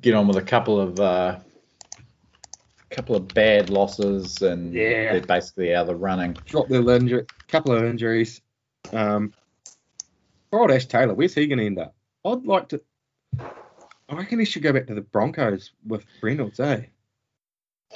get 0.00 0.14
on 0.14 0.28
with 0.28 0.36
a 0.36 0.42
couple 0.42 0.80
of 0.80 0.98
uh, 1.00 1.38
couple 2.90 3.16
of 3.16 3.28
bad 3.28 3.70
losses 3.70 4.42
and 4.42 4.72
Yeah. 4.72 5.12
they're 5.12 5.20
basically 5.20 5.74
out 5.74 5.82
of 5.82 5.86
the 5.88 5.96
running. 5.96 6.34
Dropped 6.46 6.70
their 6.70 6.88
injury, 6.90 7.26
couple 7.48 7.74
of 7.74 7.84
injuries. 7.84 8.40
Um, 8.92 9.32
old 10.52 10.70
Ash 10.70 10.86
Taylor, 10.86 11.14
where's 11.14 11.34
he 11.34 11.46
going 11.46 11.58
to 11.58 11.66
end 11.66 11.78
up? 11.78 11.94
I'd 12.24 12.44
like 12.44 12.68
to. 12.68 12.80
I 13.40 14.14
reckon 14.14 14.38
he 14.38 14.44
should 14.44 14.62
go 14.62 14.72
back 14.72 14.86
to 14.88 14.94
the 14.94 15.00
Broncos 15.00 15.72
with 15.86 16.04
Reynolds, 16.22 16.60
eh? 16.60 16.82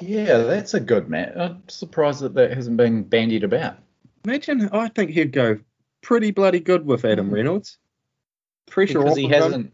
Yeah, 0.01 0.38
that's 0.38 0.74
a 0.74 0.80
good 0.80 1.09
match. 1.09 1.36
I'm 1.36 1.62
surprised 1.68 2.20
that 2.20 2.34
that 2.34 2.53
hasn't 2.53 2.76
been 2.76 3.03
bandied 3.03 3.44
about. 3.44 3.78
Imagine, 4.24 4.68
I 4.72 4.88
think 4.88 5.11
he'd 5.11 5.32
go 5.32 5.59
pretty 6.03 6.30
bloody 6.30 6.61
good 6.61 6.84
with 6.84 7.05
Adam 7.05 7.30
Reynolds. 7.30 7.78
Pressure 8.66 8.99
because 8.99 9.12
off 9.12 9.16
he 9.16 9.28
hasn't 9.28 9.72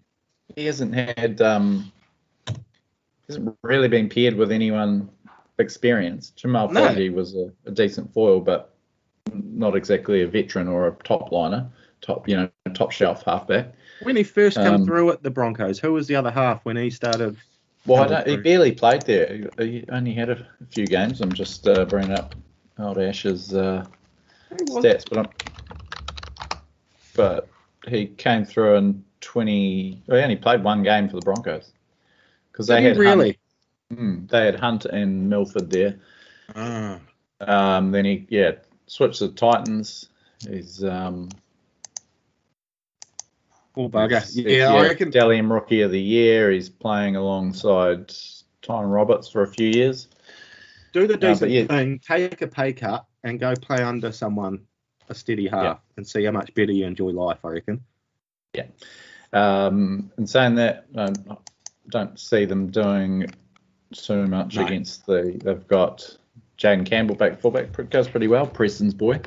he 0.54 0.66
hasn't 0.66 0.94
had 0.94 1.40
um 1.40 1.90
hasn't 3.26 3.56
really 3.62 3.88
been 3.88 4.08
paired 4.08 4.34
with 4.34 4.52
anyone 4.52 5.08
experienced. 5.58 6.36
Jamal 6.36 6.68
No. 6.68 6.80
Fogarty 6.80 7.08
was 7.08 7.34
a, 7.34 7.50
a 7.64 7.70
decent 7.70 8.12
foil, 8.12 8.40
but 8.40 8.74
not 9.32 9.74
exactly 9.76 10.22
a 10.22 10.28
veteran 10.28 10.68
or 10.68 10.88
a 10.88 10.92
top 11.04 11.32
liner, 11.32 11.70
top 12.02 12.28
you 12.28 12.36
know 12.36 12.50
top 12.74 12.92
shelf 12.92 13.24
halfback. 13.24 13.72
When 14.02 14.16
he 14.16 14.24
first 14.24 14.56
came 14.56 14.74
Um, 14.74 14.84
through 14.84 15.10
at 15.10 15.22
the 15.22 15.30
Broncos, 15.30 15.78
who 15.78 15.92
was 15.92 16.06
the 16.06 16.16
other 16.16 16.30
half 16.30 16.64
when 16.64 16.76
he 16.76 16.90
started? 16.90 17.36
Well, 17.87 18.09
don't, 18.09 18.26
he 18.26 18.37
barely 18.37 18.72
played 18.72 19.03
there. 19.03 19.51
He 19.59 19.64
he 19.64 19.85
only 19.91 20.12
had 20.12 20.30
a, 20.30 20.47
few 20.70 20.87
games. 20.87 21.20
I'm 21.20 21.33
just 21.33 21.66
uh, 21.66 21.85
bringing 21.85 22.12
up 22.12 22.35
old 22.78 22.99
Ash's 22.99 23.55
uh, 23.55 23.85
stats, 24.51 25.05
but 25.09 25.18
I'm, 25.18 25.28
but 27.14 27.49
he 27.89 28.07
came 28.07 28.45
through 28.45 28.76
in 28.76 29.05
20. 29.20 30.03
Well, 30.07 30.18
he 30.18 30.22
only 30.22 30.37
played 30.37 30.62
one 30.62 30.83
game 30.83 31.09
for 31.09 31.16
the 31.16 31.22
Broncos 31.22 31.72
because 32.51 32.66
they 32.66 32.83
had 32.83 32.97
really? 32.97 33.39
Hunt, 33.91 34.01
mm, 34.01 34.30
they 34.30 34.47
had 34.47 34.61
Hunt 34.61 34.85
and 34.85 35.28
Milford 35.28 35.70
there. 35.70 35.99
Ah. 36.55 37.01
Um, 37.41 37.91
then 37.91 38.05
he 38.05 38.26
yeah 38.28 38.53
switched 38.87 39.18
to 39.18 39.28
the 39.28 39.35
Titans. 39.35 40.09
He's 40.49 40.85
um, 40.85 41.30
Poor 43.74 43.88
bugger. 43.88 44.20
he's- 44.32 44.36
Yeah, 44.36 44.72
I 44.72 44.82
reckon. 44.82 45.10
Dally 45.10 45.38
M 45.38 45.50
Rookie 45.52 45.80
of 45.82 45.90
the 45.90 46.00
Year. 46.00 46.50
He's 46.50 46.68
playing 46.68 47.16
alongside 47.16 48.12
Tyrone 48.60 48.90
Roberts 48.90 49.28
for 49.30 49.42
a 49.42 49.46
few 49.46 49.68
years. 49.68 50.08
Do 50.92 51.06
the 51.06 51.14
but 51.16 51.20
decent 51.20 51.50
yeah. 51.50 51.64
thing, 51.64 51.98
take 51.98 52.42
a 52.42 52.46
pay 52.46 52.72
cut, 52.74 53.06
and 53.24 53.40
go 53.40 53.54
play 53.54 53.82
under 53.82 54.12
someone 54.12 54.60
a 55.08 55.14
steady 55.14 55.48
half, 55.48 55.62
Yeah. 55.64 55.76
and 55.96 56.06
see 56.06 56.24
how 56.24 56.32
much 56.32 56.52
better 56.54 56.72
you 56.72 56.84
enjoy 56.86 57.10
life. 57.10 57.38
I 57.44 57.48
reckon. 57.48 57.80
Yeah. 58.54 58.66
Um, 59.32 60.12
and 60.18 60.28
saying 60.28 60.56
that, 60.56 60.84
I 60.96 61.10
don't 61.88 62.20
see 62.20 62.44
them 62.44 62.66
doing 62.70 63.26
too 63.92 64.26
much 64.26 64.56
No. 64.56 64.66
against 64.66 65.06
the. 65.06 65.40
They've 65.42 65.66
got 65.66 66.14
Jayden 66.58 66.84
Campbell 66.84 67.14
back 67.14 67.40
fullback, 67.40 67.72
pr- 67.72 67.82
goes 67.82 68.08
pretty 68.08 68.28
well. 68.28 68.46
Preston's 68.46 68.92
boy. 68.94 69.20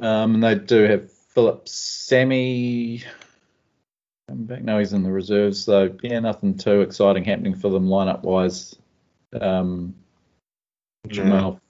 Um, 0.00 0.34
and 0.34 0.42
they 0.44 0.56
do 0.56 0.82
have 0.82 1.08
Phillip 1.36 1.68
Sami 1.68 3.02
coming 4.26 4.46
back. 4.46 4.62
No, 4.62 4.78
he's 4.78 4.94
in 4.94 5.02
the 5.02 5.12
reserves. 5.12 5.62
So 5.62 5.94
yeah, 6.02 6.18
nothing 6.18 6.56
too 6.56 6.80
exciting 6.80 7.24
happening 7.24 7.54
for 7.54 7.68
them 7.68 7.88
lineup 7.88 8.22
wise. 8.22 8.74
Um, 9.38 9.94
Jamal 11.08 11.60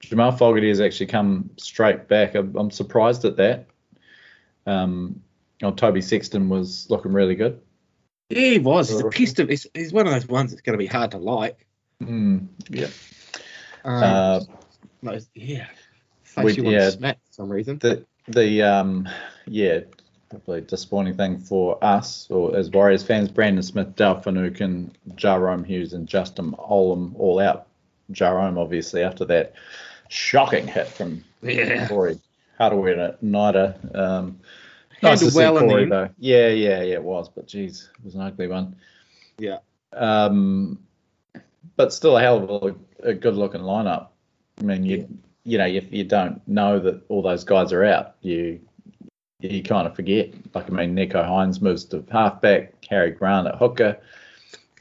Jamal 0.00 0.32
Fogarty 0.32 0.70
has 0.70 0.80
actually 0.80 1.06
come 1.06 1.50
straight 1.56 2.08
back. 2.08 2.34
I'm, 2.34 2.56
I'm 2.56 2.72
surprised 2.72 3.24
at 3.24 3.36
that. 3.36 3.66
Um, 4.66 5.22
oh, 5.62 5.70
Toby 5.70 6.02
Sexton 6.02 6.48
was 6.48 6.90
looking 6.90 7.12
really 7.12 7.36
good. 7.36 7.60
Yeah, 8.28 8.40
he 8.40 8.58
was. 8.58 8.88
He's 8.88 8.98
a 9.02 9.08
pest 9.08 9.38
of. 9.38 9.48
He's, 9.48 9.68
he's 9.72 9.92
one 9.92 10.08
of 10.08 10.12
those 10.14 10.26
ones 10.26 10.50
that's 10.50 10.62
going 10.62 10.74
to 10.76 10.82
be 10.82 10.86
hard 10.86 11.12
to 11.12 11.18
like. 11.18 11.64
Mm, 12.02 12.48
yeah. 12.70 12.88
Um, 13.84 14.02
Uh, 14.02 14.40
those- 15.04 15.30
yeah. 15.32 15.68
we- 16.42 16.54
you 16.54 16.70
yeah. 16.70 16.90
smack 16.90 17.18
for 17.24 17.32
some 17.34 17.48
reason. 17.48 17.78
the 17.78 18.04
the 18.28 18.62
um 18.62 19.08
yeah 19.46 19.80
probably 20.28 20.60
disappointing 20.60 21.14
thing 21.14 21.38
for 21.38 21.82
us 21.84 22.26
or 22.30 22.56
as 22.56 22.70
Warriors 22.70 23.02
fans, 23.02 23.30
Brandon 23.30 23.62
Smith, 23.62 23.94
Finucane, 23.96 24.90
Jahrome 25.14 25.64
Hughes, 25.64 25.92
and 25.92 26.06
Justin 26.08 26.52
Olam 26.52 27.12
all 27.16 27.38
out. 27.38 27.66
Jahrome 28.12 28.58
obviously 28.58 29.02
after 29.02 29.24
that 29.26 29.54
shocking 30.08 30.66
hit 30.66 30.88
from 30.88 31.24
Yeah. 31.42 31.88
Corey 31.88 32.18
Hardaway 32.58 32.94
Nida. 33.22 33.94
Um, 33.96 34.40
nice 35.02 35.20
to 35.20 35.30
see 35.30 35.36
well 35.36 35.58
in 35.58 35.66
the 35.66 35.72
Corey 35.72 35.88
though. 35.88 36.08
Yeah, 36.18 36.48
yeah, 36.48 36.82
yeah, 36.82 36.94
it 36.94 37.02
was, 37.02 37.28
but 37.28 37.46
geez, 37.46 37.90
it 37.98 38.04
was 38.04 38.14
an 38.14 38.22
ugly 38.22 38.48
one. 38.48 38.76
Yeah. 39.38 39.58
Um, 39.92 40.78
but 41.76 41.92
still 41.92 42.16
a 42.16 42.20
hell 42.20 42.42
of 42.42 42.74
a, 43.04 43.10
a 43.10 43.14
good 43.14 43.34
looking 43.34 43.60
lineup. 43.60 44.08
I 44.58 44.62
mean, 44.62 44.84
you 44.84 45.08
you 45.46 45.58
know, 45.58 45.66
if 45.66 45.92
you 45.92 46.02
don't 46.02 46.46
know 46.48 46.80
that 46.80 47.02
all 47.08 47.22
those 47.22 47.44
guys 47.44 47.72
are 47.72 47.84
out, 47.84 48.16
you 48.20 48.60
you 49.40 49.62
kind 49.62 49.86
of 49.86 49.94
forget. 49.94 50.34
Like 50.54 50.68
I 50.68 50.72
mean, 50.72 50.96
Nicho 50.96 51.24
Hynes 51.24 51.62
moves 51.62 51.84
to 51.86 52.04
halfback, 52.10 52.74
Harry 52.90 53.12
Grant 53.12 53.46
at 53.46 53.54
hooker. 53.54 53.96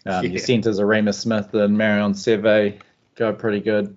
Um, 0.07 0.25
Yeah. 0.25 0.31
Your 0.31 0.39
centres 0.39 0.79
are 0.79 0.87
Reimis 0.87 1.19
Smith 1.19 1.53
and 1.53 1.77
Marion 1.77 2.13
Seve 2.13 2.79
go 3.15 3.31
pretty 3.31 3.59
good. 3.59 3.95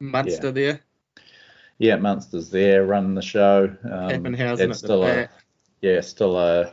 Munster 0.00 0.52
there. 0.52 0.80
Yeah, 1.78 1.96
Munster's 1.96 2.50
there 2.50 2.86
running 2.86 3.14
the 3.14 3.22
show. 3.22 3.64
Um, 3.84 4.08
Papenhuyzen 4.08 4.70
it's 4.70 4.78
still 4.78 5.04
a 5.04 5.28
yeah, 5.82 6.00
still 6.00 6.38
a 6.38 6.70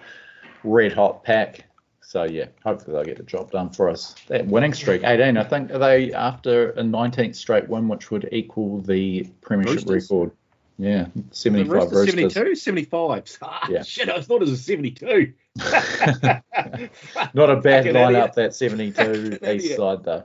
red 0.64 0.94
hot 0.94 1.24
pack. 1.24 1.66
So 2.14 2.26
yeah, 2.26 2.46
hopefully 2.64 2.94
they'll 2.94 3.06
get 3.06 3.18
the 3.18 3.24
job 3.24 3.50
done 3.50 3.72
for 3.72 3.90
us. 3.90 4.14
That 4.28 4.46
winning 4.46 4.76
streak, 4.76 5.04
18, 5.04 5.36
I 5.36 5.44
think, 5.44 5.72
are 5.72 5.80
they 5.80 6.14
after 6.14 6.70
a 6.74 6.84
19th 6.84 7.36
straight 7.36 7.68
win, 7.68 7.88
which 7.88 8.12
would 8.12 8.30
equal 8.32 8.82
the 8.82 9.24
premiership 9.42 9.88
Roosters? 9.88 10.12
record? 10.12 10.32
Yeah, 10.78 11.08
The 11.16 11.24
75 11.36 11.72
Roosters, 11.72 11.92
Roosters. 12.16 12.34
72, 12.36 12.56
75. 12.56 13.38
Ah, 13.42 13.68
Yeah. 13.68 13.82
Shit, 13.82 14.10
I 14.10 14.22
thought 14.22 14.44
it 14.44 14.48
was 14.48 14.52
a 14.52 14.58
72. 14.58 15.34
Not 15.58 17.50
a 17.50 17.56
bad 17.56 17.86
lineup, 17.86 18.36
that 18.36 18.54
72 18.54 19.40
east 19.52 19.76
side 19.76 20.04
though. 20.04 20.24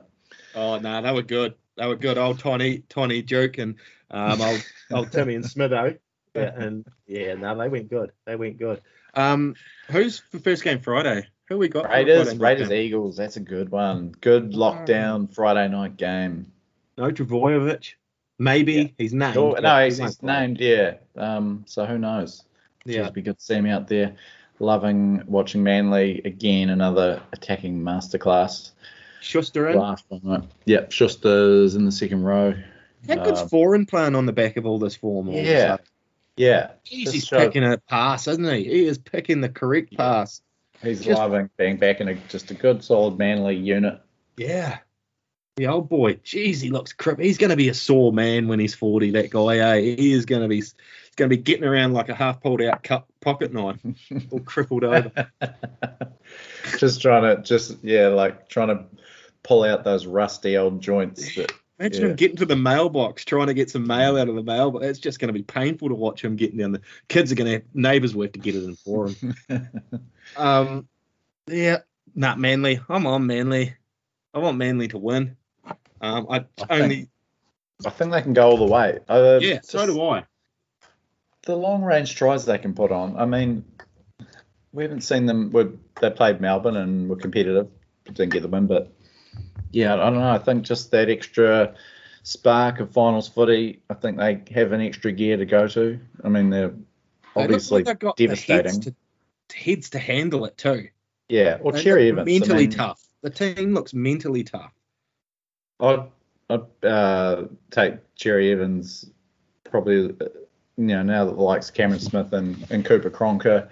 Oh 0.53 0.77
no, 0.77 1.01
they 1.01 1.11
were 1.11 1.23
good. 1.23 1.55
They 1.75 1.87
were 1.87 1.95
good. 1.95 2.19
Old 2.19 2.37
Tiny, 2.37 2.83
Tiny 2.89 3.23
Duke 3.23 3.57
and 3.57 3.77
um, 4.11 4.39
old, 4.41 4.63
old 4.91 5.11
Timmy 5.11 5.33
and 5.33 5.43
Smitho. 5.43 5.97
Yeah, 6.35 6.51
and 6.55 6.85
yeah, 7.07 7.33
no, 7.33 7.57
they 7.57 7.67
went 7.67 7.89
good. 7.89 8.11
They 8.25 8.35
went 8.35 8.59
good. 8.59 8.79
Um, 9.15 9.55
who's 9.89 10.19
for 10.19 10.37
first 10.37 10.63
game 10.63 10.81
Friday? 10.81 11.25
Who 11.49 11.57
we 11.57 11.67
got? 11.67 11.85
for 11.85 11.91
Raiders, 11.91 12.27
Friday 12.33 12.39
Raiders, 12.43 12.69
game? 12.69 12.85
Eagles. 12.85 13.17
That's 13.17 13.37
a 13.37 13.41
good 13.41 13.69
one. 13.69 14.13
Good 14.21 14.53
lockdown 14.53 15.33
Friday 15.33 15.67
night 15.67 15.97
game. 15.97 16.51
No 16.97 17.09
Trbojevic. 17.11 17.93
Maybe 18.37 18.73
Yeah. 18.73 18.87
he's 18.97 19.13
named. 19.13 19.35
Oh, 19.35 19.53
no, 19.53 19.83
he's, 19.83 19.97
he's 19.97 20.21
named. 20.23 20.59
Yeah. 20.61 20.95
Um. 21.17 21.63
So 21.67 21.85
who 21.85 21.97
knows? 21.97 22.43
Yeah. 22.85 23.01
It'd 23.01 23.13
be 23.13 23.21
good 23.21 23.37
to 23.39 23.43
see 23.43 23.55
him 23.55 23.65
out 23.65 23.87
there. 23.87 24.15
Loving 24.59 25.23
watching 25.25 25.63
Manly 25.63 26.21
again. 26.23 26.69
Another 26.69 27.21
attacking 27.33 27.81
masterclass. 27.81 28.71
Schuster 29.21 29.69
in. 29.69 29.77
Last 29.77 30.05
one, 30.09 30.21
right? 30.23 30.43
Yep. 30.65 30.91
Schuster's 30.91 31.75
in 31.75 31.85
the 31.85 31.91
second 31.91 32.23
row. 32.23 32.53
How 33.07 33.15
good's 33.23 33.41
Um, 33.41 33.49
Foran 33.49 33.87
playing 33.89 34.15
on 34.15 34.25
the 34.25 34.33
back 34.33 34.55
of 34.57 34.65
all 34.65 34.77
this 34.79 34.95
form? 34.95 35.29
all 35.29 35.35
Yeah. 35.35 35.71
sudden? 35.71 35.85
Yeah. 36.37 36.71
Jeez, 36.85 37.11
he's 37.11 37.25
show- 37.25 37.37
picking 37.39 37.63
a 37.65 37.77
pass, 37.77 38.27
isn't 38.27 38.43
he? 38.45 38.63
He 38.65 38.85
is 38.85 38.97
picking 38.97 39.41
the 39.41 39.49
correct 39.49 39.89
Yeah. 39.91 39.97
pass. 39.97 40.41
He's 40.81 41.01
Just- 41.03 41.17
loving 41.17 41.49
being 41.57 41.77
back 41.77 41.99
in 42.01 42.07
a, 42.07 42.15
just 42.15 42.51
a 42.51 42.53
good, 42.53 42.83
solid 42.83 43.17
Manly 43.17 43.55
unit. 43.55 44.01
Yeah. 44.37 44.79
The 45.57 45.67
old 45.67 45.89
boy. 45.89 46.13
Jeez, 46.15 46.61
he 46.61 46.69
looks 46.69 46.93
crip. 46.93 47.19
He's 47.19 47.37
going 47.37 47.49
to 47.49 47.57
be 47.57 47.67
a 47.67 47.73
sore 47.73 48.13
man 48.13 48.47
when 48.47 48.59
he's 48.59 48.75
40, 48.75 49.11
that 49.11 49.29
guy, 49.29 49.57
eh? 49.57 49.79
He 49.81 50.13
is 50.13 50.25
going 50.25 50.41
to 50.41 50.47
be, 50.47 50.55
he's 50.55 50.73
going 51.17 51.29
to 51.29 51.35
be 51.35 51.41
getting 51.41 51.65
around 51.65 51.91
like 51.93 52.07
a 52.07 52.15
half 52.15 52.41
pulled 52.41 52.61
out 52.61 52.81
cup 52.81 53.09
pocket 53.19 53.51
knife, 53.51 53.77
all 54.31 54.39
crippled 54.39 54.85
over. 54.85 55.29
just 56.77 57.01
trying 57.01 57.23
to, 57.35 57.43
just 57.43 57.83
yeah, 57.83 58.07
like 58.07 58.47
trying 58.47 58.69
to 58.69 58.85
pull 59.43 59.65
out 59.65 59.83
those 59.83 60.05
rusty 60.05 60.55
old 60.55 60.81
joints. 60.81 61.35
That, 61.35 61.51
Imagine 61.79 62.01
Yeah. 62.01 62.09
him 62.09 62.15
getting 62.17 62.37
to 62.37 62.45
the 62.45 62.55
mailbox, 62.55 63.23
trying 63.23 63.47
to 63.47 63.53
get 63.53 63.69
some 63.69 63.87
mail 63.87 64.17
out 64.17 64.27
of 64.27 64.35
the 64.35 64.43
mailbox. 64.43 64.85
It's 64.85 64.99
just 64.99 65.19
going 65.19 65.29
to 65.29 65.33
be 65.33 65.43
painful 65.43 65.87
to 65.89 65.95
watch 65.95 66.23
him 66.23 66.35
getting 66.35 66.57
down. 66.57 66.73
The 66.73 66.81
kids 67.07 67.31
are 67.31 67.35
going 67.35 67.45
to 67.47 67.53
have 67.53 67.63
neighbours 67.73 68.13
work 68.15 68.33
to 68.33 68.39
get 68.39 68.55
it 68.55 68.63
in 68.63 68.75
for 68.75 69.07
him. 69.09 69.35
Um, 70.37 70.87
yeah, 71.47 71.79
not 72.13 72.37
Manly. 72.37 72.79
I'm 72.87 73.07
on 73.07 73.25
Manly. 73.25 73.73
I 74.33 74.37
want 74.39 74.57
Manly 74.57 74.87
to 74.89 74.97
win. 74.99 75.35
Um, 76.01 76.27
I 76.29 76.45
I 76.69 76.81
only 76.81 77.09
I 77.83 77.89
think 77.89 78.11
they 78.11 78.21
can 78.21 78.33
go 78.33 78.47
all 78.47 78.57
the 78.57 78.71
way. 78.71 78.99
Uh, 79.09 79.39
yeah, 79.41 79.59
so 79.63 79.85
do 79.87 79.99
I. 80.03 80.25
The 81.43 81.55
long 81.55 81.81
range 81.81 82.15
tries 82.15 82.45
they 82.45 82.59
can 82.59 82.75
put 82.75 82.91
on. 82.91 83.17
I 83.17 83.25
mean, 83.25 83.65
we 84.71 84.83
haven't 84.83 85.01
seen 85.01 85.25
them. 85.25 85.49
we 85.51 85.65
they 85.99 86.11
played 86.11 86.39
Melbourne 86.41 86.77
and 86.77 87.09
were 87.09 87.15
competitive, 87.15 87.67
didn't 88.05 88.31
get 88.31 88.43
the 88.43 88.47
win. 88.49 88.67
But 88.67 88.91
yeah, 89.71 89.93
I 89.93 89.97
don't 89.97 90.15
know. 90.15 90.31
I 90.31 90.39
think 90.39 90.63
just 90.63 90.91
that 90.91 91.09
extra 91.09 91.73
spark 92.23 92.79
of 92.79 92.91
finals 92.91 93.27
footy. 93.27 93.81
I 93.89 93.93
think 93.93 94.17
they 94.17 94.41
have 94.53 94.71
an 94.71 94.81
extra 94.81 95.11
gear 95.11 95.37
to 95.37 95.45
go 95.45 95.67
to. 95.67 95.99
I 96.23 96.29
mean, 96.29 96.49
they're 96.49 96.73
obviously 97.35 97.83
they've 97.83 97.97
got 97.97 98.17
the 98.17 98.27
devastating. 98.27 98.71
heads 98.71 98.79
to, 98.79 98.95
heads 99.55 99.89
to 99.91 99.99
handle 99.99 100.45
it 100.45 100.57
too. 100.57 100.89
yeah. 101.29 101.57
Or 101.61 101.71
They 101.71 101.81
Cherry 101.81 102.09
Evans. 102.09 102.27
I 102.27 102.31
mentally 102.31 102.67
mean, 102.67 102.71
tough. 102.71 103.01
The 103.21 103.29
team 103.29 103.73
looks 103.73 103.93
mentally 103.93 104.43
tough. 104.43 104.73
I'd, 105.79 106.03
I'd 106.49 106.85
uh, 106.85 107.43
take 107.71 107.95
Cherry 108.15 108.51
Evans 108.51 109.09
probably, 109.63 110.09
uh, 110.09 110.25
you 110.77 110.85
know, 110.87 111.03
now 111.03 111.25
that 111.25 111.35
the 111.35 111.41
likes 111.41 111.69
of 111.69 111.75
Cameron 111.75 111.99
Smith 111.99 112.33
and, 112.33 112.65
and 112.71 112.83
Cooper 112.83 113.09
Cronker 113.09 113.69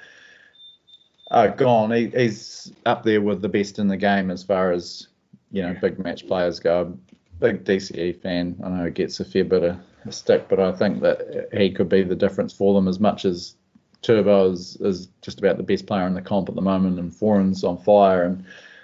are 1.32 1.50
gone, 1.50 1.91
he, 1.91 2.08
he's 2.08 2.72
up 2.86 3.04
there 3.04 3.22
with 3.22 3.41
the 3.41 3.50
best 3.50 3.80
in 3.80 3.88
the 3.88 3.98
game 3.98 4.30
as 4.30 4.43
far 4.43 4.72
as, 4.72 5.08
you 5.52 5.62
know, 5.64 5.76
big 5.82 6.00
match 6.00 6.28
players 6.28 6.60
go. 6.60 6.98
Big 7.39 7.64
DCE 7.64 8.20
fan. 8.22 8.60
I 8.64 8.70
know 8.70 8.86
he 8.86 8.91
gets 8.91 9.20
a 9.20 9.26
fair 9.26 9.43
bit 9.45 9.64
of 9.64 9.78
a 10.06 10.12
stick, 10.12 10.48
but 10.50 10.60
I 10.60 10.72
think 10.72 11.02
that 11.02 11.50
he 11.54 11.72
could 11.72 11.89
be 11.89 12.04
the 12.04 12.16
difference 12.16 12.52
for 12.54 12.74
them 12.74 12.88
as 12.88 13.00
much 13.00 13.26
as 13.26 13.56
Turbo 14.02 14.52
is, 14.52 14.76
is 14.82 15.08
just 15.22 15.39
about 15.39 15.58
the 15.58 15.64
best 15.64 15.86
player 15.86 16.08
in 16.08 16.14
the 16.14 16.22
comp 16.22 16.50
at 16.50 16.56
the 16.56 16.62
moment, 16.62 17.00
and 17.00 17.14
Foran's 17.16 17.64
on 17.64 17.78
fire, 17.78 18.24
and 18.24 18.43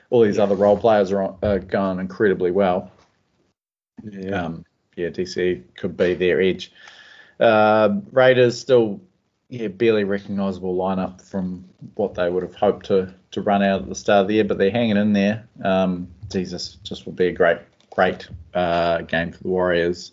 all 0.10 0.22
these 0.22 0.40
other 0.40 0.56
role 0.56 0.78
players 0.78 1.12
are, 1.12 1.22
on, 1.24 1.38
are 1.44 1.60
going 1.60 2.00
incredibly 2.00 2.52
well 2.52 2.92
Yeah. 4.04 4.44
um, 4.46 4.66
yeah, 4.96 5.10
DC 5.10 5.64
could 5.76 5.98
be 5.98 6.14
their 6.14 6.40
edge. 6.42 6.72
Uh, 7.40 8.00
Raiders 8.12 8.60
still, 8.60 9.02
yeah, 9.54 9.68
barely 9.68 10.04
recognisable 10.04 10.76
lineup 10.76 11.22
from 11.22 11.64
what 11.94 12.16
they 12.16 12.28
would 12.28 12.42
have 12.42 12.56
hoped 12.56 12.88
to 12.88 13.14
to 13.32 13.42
run 13.42 13.62
out 13.62 13.84
at 13.84 13.88
the 13.90 13.94
start 13.94 14.22
of 14.24 14.28
the 14.28 14.34
year, 14.36 14.44
but 14.44 14.58
they're 14.58 14.72
hanging 14.72 14.98
in 14.98 15.14
there. 15.14 15.48
Um, 15.64 16.08
Jesus, 16.32 16.78
just 16.84 17.06
would 17.06 17.16
be 17.16 17.28
a 17.28 17.32
great, 17.32 17.60
great 17.92 18.28
uh, 18.56 19.02
game 19.02 19.32
for 19.32 19.44
the 19.44 19.48
Warriors 19.50 20.12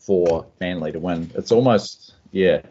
for 0.00 0.44
Manly 0.60 0.90
to 0.90 0.98
win. 0.98 1.30
It's 1.36 1.52
almost, 1.52 2.14
yeah, 2.32 2.62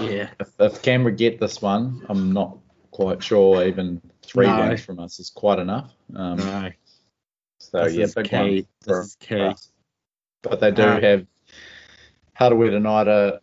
yeah. 0.00 0.30
if, 0.38 0.48
if 0.60 0.82
Canberra 0.82 1.12
get 1.14 1.40
this 1.40 1.60
one, 1.60 2.06
I'm 2.08 2.32
not 2.32 2.56
quite 2.92 3.20
sure 3.22 3.64
even 3.66 4.00
three 4.22 4.46
No. 4.46 4.60
wins 4.60 4.84
from 4.84 5.00
us 5.00 5.18
is 5.18 5.30
quite 5.30 5.58
enough. 5.58 5.90
Um, 6.14 6.36
No. 6.38 6.70
so 7.58 7.84
this 7.84 7.94
yeah, 7.94 8.04
is 8.04 8.14
big 8.14 8.30
key. 8.30 8.36
one 8.36 8.48
This 8.50 8.66
for- 8.84 9.00
is 9.00 9.16
for 9.20 9.26
key. 9.26 9.40
us. 9.40 9.72
But 10.42 10.60
they 10.60 10.70
do 10.70 10.82
Ah. 10.82 11.00
have 11.00 11.26
Harawira-Naera, 12.40 13.40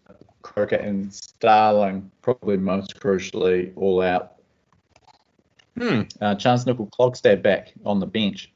Crockett, 0.55 0.81
and 0.81 1.13
Starling, 1.13 2.09
probably 2.21 2.55
most 2.55 2.97
crucially, 2.99 3.73
all 3.75 4.01
out. 4.01 4.35
Hmm. 5.77 6.03
Uh, 6.21 6.35
Charnze 6.35 6.65
Nicoll-Klokstad 6.65 7.41
back 7.41 7.73
on 7.85 7.99
the 7.99 8.05
bench. 8.05 8.51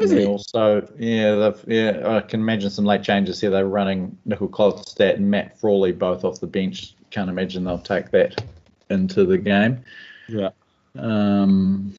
Is 0.00 0.10
he? 0.10 0.26
Also, 0.26 0.92
yeah, 0.98 1.52
yeah, 1.68 2.16
I 2.16 2.20
can 2.20 2.40
imagine 2.40 2.68
some 2.68 2.84
late 2.84 3.04
changes 3.04 3.40
here. 3.40 3.50
They're 3.50 3.68
running 3.68 4.18
Nicoll-Klokstad 4.26 5.14
and 5.14 5.30
Matt 5.30 5.56
Frawley 5.60 5.92
both 5.92 6.24
off 6.24 6.40
the 6.40 6.48
bench. 6.48 6.96
Can't 7.10 7.30
imagine 7.30 7.62
they'll 7.62 7.78
take 7.78 8.10
that 8.10 8.44
into 8.90 9.24
the 9.24 9.38
game. 9.38 9.84
Yeah. 10.28 10.50
Um, 10.98 11.96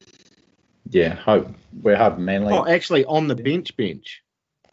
yeah, 0.90 1.14
hope 1.14 1.48
we're 1.82 1.96
hoping 1.96 2.26
Manly. 2.26 2.52
Oh, 2.52 2.66
actually, 2.66 3.06
on 3.06 3.28
the 3.28 3.34
bench, 3.34 3.74
bench, 3.78 4.22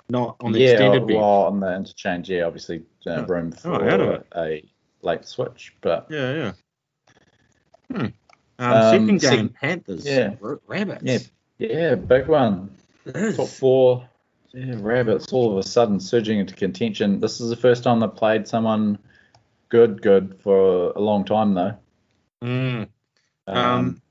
not 0.10 0.36
on 0.42 0.52
the 0.52 0.60
yeah, 0.60 0.72
extended 0.72 1.08
bench. 1.08 1.18
well, 1.18 1.44
on 1.44 1.60
the 1.60 1.76
interchange, 1.76 2.30
yeah, 2.30 2.44
obviously 2.44 2.84
uh, 3.08 3.12
Oh. 3.12 3.26
room 3.26 3.52
for 3.52 3.70
Oh, 3.84 3.88
of 3.88 4.02
it. 4.02 4.28
a 4.36 4.64
late 5.02 5.26
switch, 5.26 5.74
but 5.82 6.08
Yeah, 6.10 6.34
yeah. 6.34 6.52
Hmm. 7.92 8.06
Um, 8.06 8.14
Um, 8.60 8.82
second 8.92 9.08
game, 9.08 9.20
second- 9.20 9.54
Panthers. 9.56 10.06
yeah. 10.06 10.36
Rabbits. 10.68 11.04
yeah, 11.58 11.68
yeah, 11.70 11.96
big 11.96 12.28
one. 12.28 12.70
Top 13.36 13.48
four, 13.48 14.08
yeah, 14.54 14.76
rabbits 14.80 15.34
all 15.34 15.52
of 15.52 15.58
a 15.58 15.64
sudden 15.68 16.00
surging 16.00 16.40
into 16.40 16.54
contention. 16.56 17.20
This 17.20 17.42
is 17.42 17.50
the 17.50 17.56
first 17.56 17.84
time 17.84 18.00
they've 18.00 18.16
played 18.16 18.48
someone 18.48 18.98
good, 19.70 20.02
good 20.02 20.40
for 20.42 20.92
a 20.96 21.00
long 21.02 21.26
time 21.26 21.54
though. 21.56 21.76
Mm. 22.44 22.88
Um, 23.48 23.58
Um, 23.58 24.02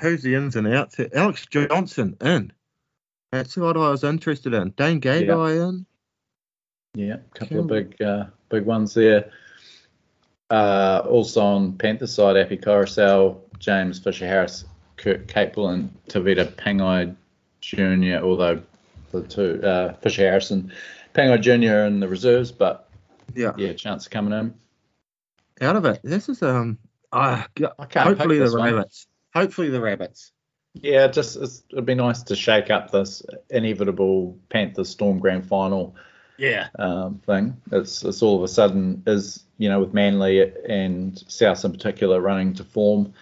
Who's 0.00 0.22
the 0.22 0.34
ins 0.34 0.56
and 0.56 0.66
outs? 0.66 0.96
here? 0.96 1.08
Alex 1.14 1.46
Johnson 1.46 2.16
in. 2.20 2.52
That's 3.32 3.56
what 3.56 3.76
I 3.76 3.90
was 3.90 4.02
interested 4.04 4.54
in. 4.54 4.70
Dane 4.70 5.00
Gagai 5.00 5.26
Yeah. 6.96 7.06
yeah, 7.06 7.14
a 7.14 7.38
couple 7.38 7.60
of 7.60 7.66
big, 7.68 8.00
uh, 8.02 8.26
big 8.48 8.64
ones 8.64 8.94
there. 8.94 9.30
Uh, 10.50 11.02
also 11.08 11.40
on 11.40 11.74
Panther 11.78 12.08
side, 12.08 12.36
Api 12.36 12.56
Koroisau, 12.58 13.38
James 13.60 14.00
Fisher 14.00 14.26
Harris, 14.26 14.64
Kurt 14.96 15.28
Capewell, 15.28 15.72
and 15.74 15.96
Tevita 16.08 16.52
Pangai 16.56 17.14
Jr. 17.60 18.24
Although 18.24 18.60
the 19.12 19.22
two 19.22 19.62
uh, 19.62 19.92
Fisher 19.94 20.22
Harris 20.22 20.50
and 20.50 20.72
Pangai 21.14 21.40
Jr. 21.40 21.86
in 21.86 22.00
the 22.00 22.08
reserves, 22.08 22.50
but 22.50 22.88
Yeah. 23.34 23.52
yeah, 23.56 23.72
chance 23.74 24.06
of 24.06 24.10
coming 24.12 24.32
in. 24.36 24.54
Out 25.60 25.76
of 25.76 25.84
it. 25.84 26.00
This 26.02 26.28
is 26.28 26.42
um. 26.42 26.78
G- 27.12 27.66
I 27.78 27.84
can't 27.88 28.08
hopefully 28.08 28.38
the 28.38 28.50
one. 28.56 28.72
rabbits. 28.74 29.06
Hopefully 29.34 29.68
the 29.68 29.80
rabbits. 29.80 30.32
Yeah, 30.74 31.08
just 31.08 31.36
it's, 31.36 31.62
it'd 31.70 31.86
be 31.86 31.94
nice 31.94 32.22
to 32.24 32.36
shake 32.36 32.70
up 32.70 32.90
this 32.90 33.22
inevitable 33.50 34.38
Panthers 34.50 34.88
Storm 34.88 35.18
Grand 35.18 35.44
Final 35.46 35.94
Yeah. 36.38 36.68
um, 36.78 37.20
thing. 37.26 37.56
It's 37.72 38.04
it's 38.04 38.22
all 38.22 38.36
of 38.36 38.42
a 38.44 38.48
sudden 38.48 39.02
is 39.06 39.44
you 39.58 39.68
know 39.68 39.80
with 39.80 39.92
Manly 39.92 40.52
and 40.68 41.18
South 41.28 41.64
in 41.64 41.72
particular 41.72 42.20
running 42.20 42.54
to 42.54 42.64
form, 42.64 43.12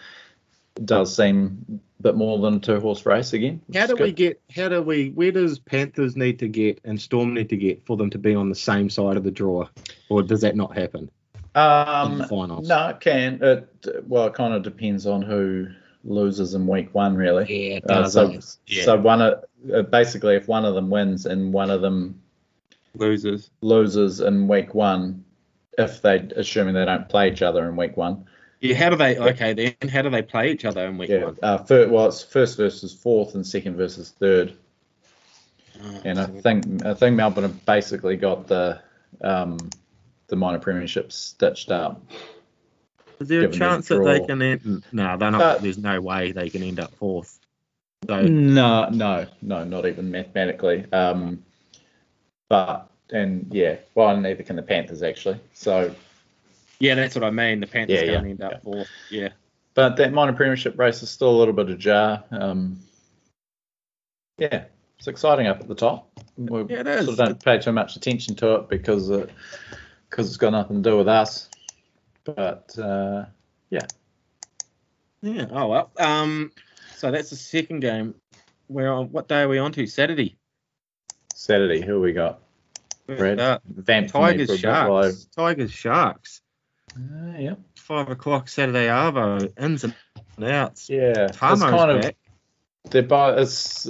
does 0.84 1.14
seem 1.16 1.80
a 1.98 2.02
bit 2.02 2.14
more 2.16 2.38
than 2.38 2.56
a 2.56 2.60
two 2.60 2.80
horse 2.80 3.06
race 3.06 3.32
again. 3.32 3.60
How 3.72 3.80
How 3.80 3.84
is 3.86 3.90
do 3.94 4.04
we 4.04 4.12
get? 4.12 4.40
How 4.54 4.68
do 4.68 4.82
we? 4.82 5.08
Where 5.10 5.32
does 5.32 5.58
Panthers 5.58 6.16
need 6.16 6.38
to 6.40 6.48
get 6.48 6.80
and 6.84 7.00
Storm 7.00 7.32
need 7.34 7.48
to 7.48 7.56
get 7.56 7.84
for 7.86 7.96
them 7.96 8.10
to 8.10 8.18
be 8.18 8.34
on 8.34 8.50
the 8.50 8.54
same 8.54 8.90
side 8.90 9.16
of 9.16 9.24
the 9.24 9.30
draw, 9.30 9.66
or 10.10 10.22
does 10.22 10.42
that 10.42 10.54
not 10.54 10.76
happen 10.76 11.10
in 11.56 11.60
Um, 11.60 12.18
the 12.18 12.28
finals? 12.28 12.68
no, 12.68 12.88
it 12.88 13.00
can. 13.00 13.42
It 13.42 14.04
well, 14.06 14.26
it 14.26 14.34
kind 14.34 14.52
of 14.52 14.62
depends 14.62 15.06
on 15.06 15.22
who 15.22 15.68
loses 16.04 16.54
in 16.54 16.66
week 16.66 16.94
one, 16.94 17.16
really. 17.16 17.44
Yeah, 17.48 17.76
it 17.76 17.84
Uh, 17.90 18.02
does. 18.02 18.12
so, 18.12 18.38
yeah. 18.66 18.84
so 18.84 18.96
one 18.96 19.20
of 19.22 19.44
uh, 19.74 19.82
basically, 19.82 20.36
if 20.36 20.48
one 20.48 20.64
of 20.64 20.74
them 20.74 20.90
wins 20.90 21.26
and 21.26 21.52
one 21.52 21.70
of 21.70 21.80
them 21.80 22.20
losers. 22.94 23.50
loses 23.60 24.20
in 24.20 24.48
week 24.48 24.74
one, 24.74 25.24
if 25.76 26.00
they 26.02 26.16
assuming 26.36 26.74
they 26.74 26.84
don't 26.84 27.08
play 27.08 27.30
each 27.30 27.42
other 27.42 27.68
in 27.68 27.76
week 27.76 27.96
one, 27.96 28.24
Yeah. 28.60 28.74
How 28.76 28.90
do 28.90 28.96
they? 28.96 29.16
Okay, 29.18 29.52
then 29.54 29.88
how 29.90 30.02
do 30.02 30.10
they 30.10 30.22
play 30.22 30.50
each 30.52 30.64
other 30.64 30.86
in 30.86 30.98
week 30.98 31.10
yeah, 31.10 31.24
one? 31.24 31.38
uh, 31.42 31.58
first, 31.58 31.90
well, 31.90 32.06
it's 32.06 32.22
first 32.22 32.56
versus 32.56 32.92
fourth 32.92 33.34
and 33.34 33.46
second 33.46 33.76
versus 33.76 34.10
third, 34.10 34.52
Oh, 35.80 36.00
and 36.04 36.18
I 36.18 36.26
think 36.26 36.84
I 36.84 36.94
think 36.94 37.14
Melbourne 37.16 37.44
have 37.44 37.64
basically 37.66 38.16
got 38.16 38.48
the 38.48 38.80
um, 39.22 39.58
the 40.26 40.36
minor 40.36 40.58
premiership 40.58 41.12
stitched 41.12 41.70
up. 41.70 42.02
Is 43.20 43.28
there 43.28 43.42
a 43.42 43.52
chance 43.52 43.88
that 43.88 44.04
they 44.04 44.20
can 44.20 44.40
end? 44.42 44.84
No, 44.92 45.16
they're 45.16 45.30
not. 45.30 45.40
Uh, 45.42 45.58
there's 45.58 45.78
no 45.78 46.00
way 46.00 46.32
they 46.32 46.50
can 46.50 46.62
end 46.62 46.78
up 46.80 46.94
fourth. 46.94 47.38
So 48.06 48.22
No, 48.22 48.88
no, 48.90 49.26
no, 49.42 49.64
not 49.64 49.86
even 49.86 50.10
mathematically. 50.10 50.90
Um, 50.92 51.42
but 52.48 52.88
and 53.10 53.46
yeah, 53.50 53.76
well, 53.94 54.16
neither 54.16 54.42
can 54.42 54.56
the 54.56 54.62
Panthers 54.62 55.02
actually. 55.02 55.40
So, 55.54 55.94
yeah, 56.78 56.94
that's 56.94 57.14
what 57.14 57.24
I 57.24 57.30
mean. 57.30 57.60
The 57.60 57.66
Panthers 57.66 58.00
Yeah, 58.02 58.06
can't 58.06 58.24
yeah, 58.24 58.30
end 58.30 58.42
up 58.42 58.52
yeah. 58.52 58.58
fourth. 58.60 58.88
Yeah. 59.10 59.28
but 59.74 59.96
that 59.96 60.12
minor 60.12 60.32
premiership 60.32 60.78
race 60.78 61.02
is 61.02 61.10
still 61.10 61.30
a 61.30 61.36
little 61.38 61.54
bit 61.54 61.68
ajar. 61.70 62.22
Um, 62.30 62.78
yeah, 64.38 64.64
it's 64.98 65.08
exciting 65.08 65.46
up 65.46 65.60
at 65.60 65.68
the 65.68 65.74
top. 65.74 66.08
We 66.36 66.60
Yeah, 66.64 66.80
it 66.80 66.86
is. 66.86 67.06
sort 67.06 67.18
of 67.18 67.26
don't 67.26 67.44
pay 67.44 67.58
too 67.58 67.72
much 67.72 67.96
attention 67.96 68.34
to 68.36 68.54
it 68.56 68.68
because 68.68 69.10
it, 69.10 69.30
because 70.08 70.28
it's 70.28 70.36
got 70.36 70.50
nothing 70.50 70.82
to 70.82 70.90
do 70.90 70.96
with 70.96 71.08
us. 71.08 71.48
But 72.36 72.78
uh, 72.78 73.24
Yeah. 75.22 75.46
Oh 75.50 75.66
well. 75.68 75.90
Um. 75.98 76.52
So 76.96 77.10
that's 77.10 77.30
the 77.30 77.36
second 77.36 77.80
game. 77.80 78.14
We're 78.68 78.90
on. 78.90 79.06
What 79.06 79.28
day 79.28 79.42
are 79.42 79.48
we 79.48 79.58
on 79.58 79.72
to? 79.72 79.86
Saturday. 79.86 80.36
Saturday, 81.34 81.80
who 81.80 82.00
we 82.00 82.12
got? 82.12 82.40
Brad. 83.06 83.40
Uh, 83.40 83.58
Vamped 83.66 84.10
for 84.10 84.26
me 84.26 84.32
Tigers 84.32 84.46
for 84.48 84.52
a 84.52 84.56
bit 84.56 84.60
Sharks. 84.60 85.24
Tigers 85.34 85.72
Sharks. 85.72 86.42
Uh, 86.94 87.38
yeah. 87.38 87.54
Five 87.76 88.10
o'clock 88.10 88.48
Saturday 88.48 88.86
Arvo. 88.86 89.50
Ins 89.58 89.84
and 89.84 89.94
outs. 90.42 90.90
Yeah. 90.90 91.26
It's 91.26 91.36
Tamo's 91.36 91.62
kind 91.62 92.04
of 92.04 92.12
they're 92.90 93.02
both 93.02 93.38
it's 93.38 93.88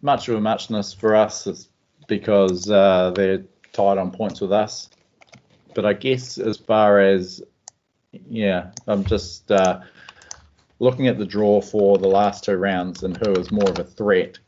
much 0.00 0.28
of 0.28 0.36
a 0.36 0.40
muchness 0.40 0.92
for 0.94 1.14
us 1.14 1.46
it's 1.46 1.68
because 2.06 2.70
uh, 2.70 3.12
they're 3.14 3.44
tied 3.72 3.98
on 3.98 4.10
points 4.10 4.40
with 4.40 4.52
us. 4.52 4.90
But 5.74 5.84
I 5.84 5.92
guess 5.92 6.38
as 6.38 6.56
far 6.56 7.00
as 7.00 7.42
yeah, 8.28 8.70
I'm 8.86 9.04
just 9.04 9.50
uh, 9.50 9.80
looking 10.78 11.08
at 11.08 11.18
the 11.18 11.26
draw 11.26 11.60
for 11.60 11.98
the 11.98 12.08
last 12.08 12.44
two 12.44 12.56
rounds 12.56 13.02
and 13.02 13.16
who 13.16 13.32
is 13.32 13.50
more 13.50 13.68
of 13.68 13.78
a 13.78 13.84
threat. 13.84 14.38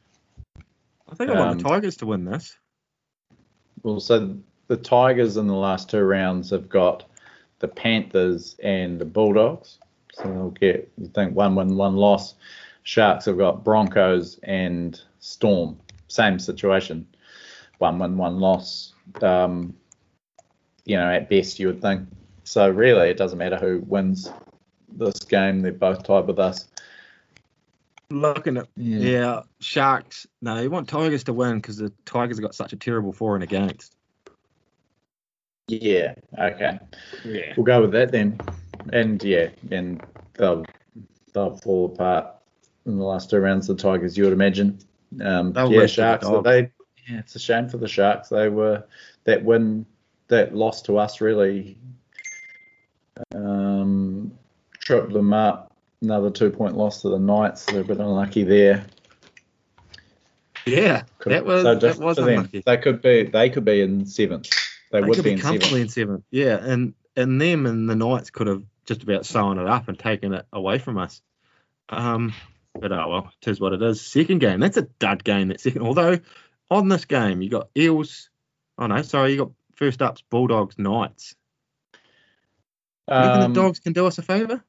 I 1.09 1.15
think 1.15 1.31
I 1.31 1.39
want 1.39 1.59
the 1.61 1.67
um, 1.67 1.73
Tigers 1.73 1.97
to 1.99 2.07
win 2.07 2.25
this. 2.25 2.57
Well, 3.83 4.01
so 4.01 4.37
the 4.69 4.77
Tigers 4.77 5.37
in 5.37 5.47
the 5.47 5.55
last 5.55 5.89
two 5.91 6.03
rounds 6.03 6.51
have 6.51 6.69
got 6.69 7.05
the 7.61 7.69
Panthers 7.69 8.57
and 8.63 9.01
the 9.01 9.05
Bulldogs. 9.05 9.79
So 10.15 10.25
they'll 10.25 10.51
get, 10.51 10.91
you 10.99 11.09
think, 11.09 11.35
one 11.35 11.55
win, 11.55 11.77
one 11.77 11.97
loss. 11.97 12.35
Sharks 12.83 13.27
have 13.27 13.39
got 13.39 13.65
Broncos 13.65 14.39
and 14.43 15.01
Storm. 15.21 15.79
Same 16.09 16.39
situation. 16.39 17.07
One 17.79 17.99
win, 17.99 18.17
one 18.17 18.41
loss. 18.41 18.95
Um, 19.23 19.75
you 20.87 20.97
know, 20.97 21.13
at 21.13 21.29
best, 21.29 21.59
you 21.59 21.67
would 21.67 21.83
think. 21.83 22.09
So 22.45 22.71
really, 22.71 23.11
it 23.11 23.19
doesn't 23.19 23.39
matter 23.39 23.59
who 23.59 23.83
wins 23.87 24.31
this 24.91 25.19
game. 25.21 25.61
They're 25.61 25.73
both 25.73 26.05
tied 26.05 26.27
with 26.27 26.39
us. 26.39 26.69
Looking 28.09 28.57
at 28.57 28.69
yeah. 28.77 29.43
Sharks. 29.61 30.27
No, 30.41 30.61
you 30.61 30.71
want 30.71 30.89
Tigers 30.89 31.25
to 31.25 31.33
win 31.33 31.57
because 31.57 31.77
the 31.77 31.93
Tigers 32.07 32.39
have 32.39 32.45
got 32.45 32.55
such 32.55 32.73
a 32.73 32.77
terrible 32.77 33.13
for 33.13 33.35
and 33.35 33.43
against. 33.43 33.97
Yeah. 35.67 36.15
Okay. 36.39 36.79
Yeah. 37.25 37.53
We'll 37.57 37.67
go 37.67 37.81
with 37.83 37.91
that 37.93 38.13
then. 38.13 38.39
And 38.93 39.21
yeah, 39.25 39.49
and 39.73 40.01
they'll 40.35 40.65
they'll 41.33 41.57
fall 41.57 41.87
apart 41.87 42.29
in 42.87 42.97
the 42.97 43.05
last 43.05 43.31
two 43.31 43.39
rounds. 43.39 43.67
The 43.67 43.75
Tigers, 43.75 44.17
you 44.17 44.23
would 44.23 44.33
imagine. 44.33 44.79
Um, 45.21 45.53
yeah, 45.57 45.65
lose 45.65 45.73
to 45.73 45.81
the 45.81 45.89
Sharks. 45.89 46.29
They 46.45 46.71
yeah, 47.09 47.19
it's 47.19 47.35
a 47.35 47.41
shame 47.41 47.69
for 47.69 47.79
the 47.79 47.89
Sharks. 47.89 48.29
They 48.29 48.49
were 48.49 48.85
that 49.25 49.45
win, 49.45 49.85
that 50.29 50.55
loss 50.55 50.83
to 50.83 50.99
us 50.99 51.21
really 51.21 51.77
um, 53.35 54.33
tripped 54.81 55.13
them 55.13 55.33
up. 55.33 55.73
Another 56.03 56.31
two 56.31 56.51
point 56.51 56.77
loss 56.77 57.03
to 57.03 57.09
the 57.09 57.19
Knights. 57.19 57.65
They're 57.65 57.81
a 57.81 57.85
bit 57.85 57.99
unlucky 57.99 58.43
there. 58.45 58.85
Yeah. 60.67 61.03
Could- 61.19 61.33
that 61.33 61.45
was 61.47 61.63
so 61.63 61.75
that 61.75 61.99
was 61.99 62.17
for 62.19 62.25
them. 62.25 62.35
unlucky. 62.41 62.63
They 62.65 62.77
could 62.77 63.01
be 63.03 63.23
they 63.25 63.51
could 63.51 63.65
be 63.65 63.81
in 63.81 64.05
seventh. 64.07 64.51
They, 64.93 65.01
They 65.01 65.07
would 65.09 65.17
could 65.17 65.25
be 65.25 65.31
be 65.31 65.35
in 65.35 65.41
comfortably 65.41 65.69
seventh. 65.69 65.83
in 65.83 65.89
seventh. 65.89 66.25
Yeah, 66.31 66.57
and 66.61 66.95
and 67.17 67.41
them 67.41 67.67
and 67.67 67.89
the 67.89 67.97
Knights 67.97 68.31
could 68.31 68.47
have 68.47 68.63
just 68.85 69.03
about 69.03 69.25
sewn 69.27 69.59
it 69.59 69.67
up 69.67 69.89
and 69.89 69.99
taken 69.99 70.33
it 70.35 70.47
away 70.53 70.79
from 70.79 70.99
us. 70.99 71.23
Um, 71.89 72.35
but 72.79 72.93
oh 72.93 73.09
well, 73.09 73.33
it 73.41 73.49
is 73.49 73.59
what 73.61 73.73
it 73.73 73.83
is. 73.83 74.01
Second 74.01 74.41
game, 74.41 74.61
that's 74.61 74.77
a 74.77 74.83
dud 74.83 75.25
game. 75.25 75.49
That 75.49 75.61
second, 75.61 75.83
although 75.83 76.19
on 76.71 76.89
this 76.89 77.05
game 77.07 77.41
you 77.43 77.49
got 77.49 77.69
Eels. 77.77 78.29
Oh 78.79 78.87
no, 78.87 79.01
sorry, 79.03 79.33
you 79.33 79.39
got 79.39 79.51
first 79.77 80.03
up's 80.03 80.23
Bulldogs 80.23 80.79
Knights. 80.79 81.35
Even 83.09 83.41
Um, 83.43 83.53
the 83.53 83.61
Dogs 83.61 83.79
can 83.79 83.93
do 83.93 84.07
us 84.07 84.19
a 84.19 84.23
favour. 84.23 84.65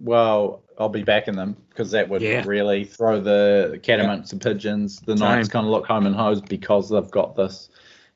Well, 0.00 0.62
I'll 0.78 0.88
be 0.88 1.02
backing 1.02 1.36
them 1.36 1.56
because 1.68 1.90
that 1.90 2.08
would 2.08 2.22
Yeah. 2.22 2.44
really 2.46 2.84
throw 2.84 3.20
the 3.20 3.78
catamounts 3.82 4.32
and 4.32 4.40
pigeons. 4.40 5.00
The 5.00 5.16
Same. 5.16 5.28
Knights 5.28 5.48
kind 5.48 5.66
of 5.66 5.72
look 5.72 5.86
home 5.86 6.06
and 6.06 6.14
hose 6.14 6.40
because 6.40 6.88
they've 6.90 7.10
got 7.10 7.36
this 7.36 7.68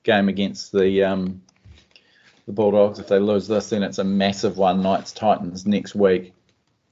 game 0.03 0.28
against 0.28 0.72
the 0.72 1.05
um, 1.05 1.43
the 2.47 2.53
Bulldogs. 2.53 2.99
If 2.99 3.09
they 3.09 3.18
lose 3.18 3.47
this, 3.49 3.70
then 3.70 3.82
it's 3.82 3.99
a 3.99 4.05
massive 4.05 4.57
one. 4.57 4.82
Knights 4.82 5.12
Titans 5.12 5.66
next 5.66 5.95
week, 5.95 6.32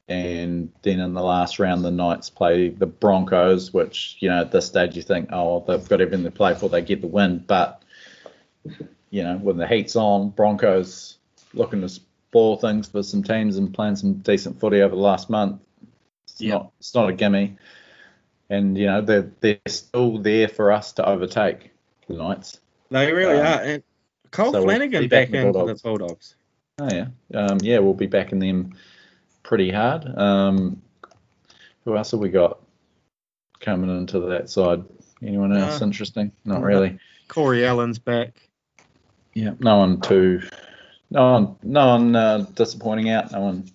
and 0.08 0.72
then 0.82 1.00
in 1.00 1.12
the 1.12 1.22
last 1.22 1.58
round, 1.58 1.84
the 1.84 1.90
Knights 1.90 2.30
play 2.30 2.70
the 2.70 2.86
Broncos, 2.86 3.72
which 3.72 4.16
you 4.20 4.28
know 4.28 4.40
at 4.40 4.52
this 4.52 4.66
stage 4.66 4.96
you 4.96 5.02
think, 5.02 5.28
oh, 5.32 5.64
they've 5.66 5.88
got 5.88 6.00
everything 6.00 6.24
to 6.24 6.30
play 6.30 6.54
for, 6.54 6.68
they 6.68 6.80
get 6.82 7.00
the 7.02 7.06
win. 7.06 7.44
But 7.46 7.82
you 9.10 9.22
know 9.22 9.36
when 9.36 9.58
the 9.58 9.66
heat's 9.66 9.96
on, 9.96 10.30
Broncos 10.30 11.18
looking 11.54 11.82
to 11.82 11.88
spoil 11.88 12.56
things 12.56 12.88
for 12.88 13.02
some 13.02 13.22
teams 13.22 13.56
and 13.56 13.72
playing 13.72 13.96
some 13.96 14.14
decent 14.14 14.60
footy 14.60 14.80
over 14.82 14.94
the 14.94 15.00
last 15.00 15.28
month. 15.30 15.60
It's 16.24 16.40
Yep. 16.40 16.52
not 16.52 16.72
it's 16.78 16.94
not 16.94 17.08
a 17.10 17.12
gimme. 17.12 17.56
And 18.50 18.78
you 18.78 18.86
know 18.86 19.02
they're 19.02 19.30
they're 19.40 19.58
still 19.66 20.18
there 20.18 20.48
for 20.48 20.72
us 20.72 20.92
to 20.92 21.06
overtake 21.06 21.70
the 22.06 22.14
Knights. 22.14 22.60
They 22.90 23.12
really 23.12 23.36
Um, 23.36 23.46
are. 23.46 23.60
And 23.60 23.82
Cole 24.30 24.52
so 24.52 24.58
we'll 24.60 24.74
Flanagan 24.76 25.02
back 25.02 25.10
backing 25.10 25.32
the 25.32 25.40
in 25.40 25.46
the 25.48 25.52
Bulldogs. 25.52 25.82
Bulldogs. 25.82 26.34
Oh 26.78 26.88
yeah, 26.90 27.08
um, 27.34 27.58
yeah, 27.60 27.78
we'll 27.80 27.92
be 27.92 28.06
backing 28.06 28.38
them 28.38 28.72
pretty 29.48 29.70
hard. 29.70 30.04
Um, 30.18 30.82
who 31.86 31.96
else 31.96 32.10
have 32.10 32.20
we 32.20 32.28
got 32.28 32.60
coming 33.60 33.88
into 33.96 34.20
that 34.20 34.50
side? 34.50 34.84
Anyone 35.22 35.56
else 35.56 35.80
Uh, 35.80 35.86
interesting? 35.86 36.32
Not 36.44 36.62
really. 36.62 36.98
Corey 37.28 37.64
Allen's 37.64 37.98
back. 37.98 38.34
Yeah, 39.32 39.52
no 39.58 39.78
one 39.78 40.00
too, 40.02 40.42
no 41.10 41.32
one, 41.32 41.56
no 41.62 41.86
one 41.86 42.14
uh, 42.14 42.38
disappointing 42.54 43.08
out. 43.08 43.32
No 43.32 43.40
one 43.40 43.70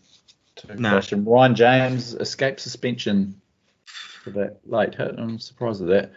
too 0.55 0.75
Nah. 0.75 0.91
flashing. 0.91 1.25
Ryan 1.25 1.55
James 1.55 2.13
escaped 2.13 2.59
suspension 2.59 3.41
for 3.85 4.29
that 4.29 4.59
late 4.67 4.93
hit. 4.93 5.15
I'm 5.17 5.39
surprised 5.39 5.81
at 5.81 5.87
that. 5.87 6.11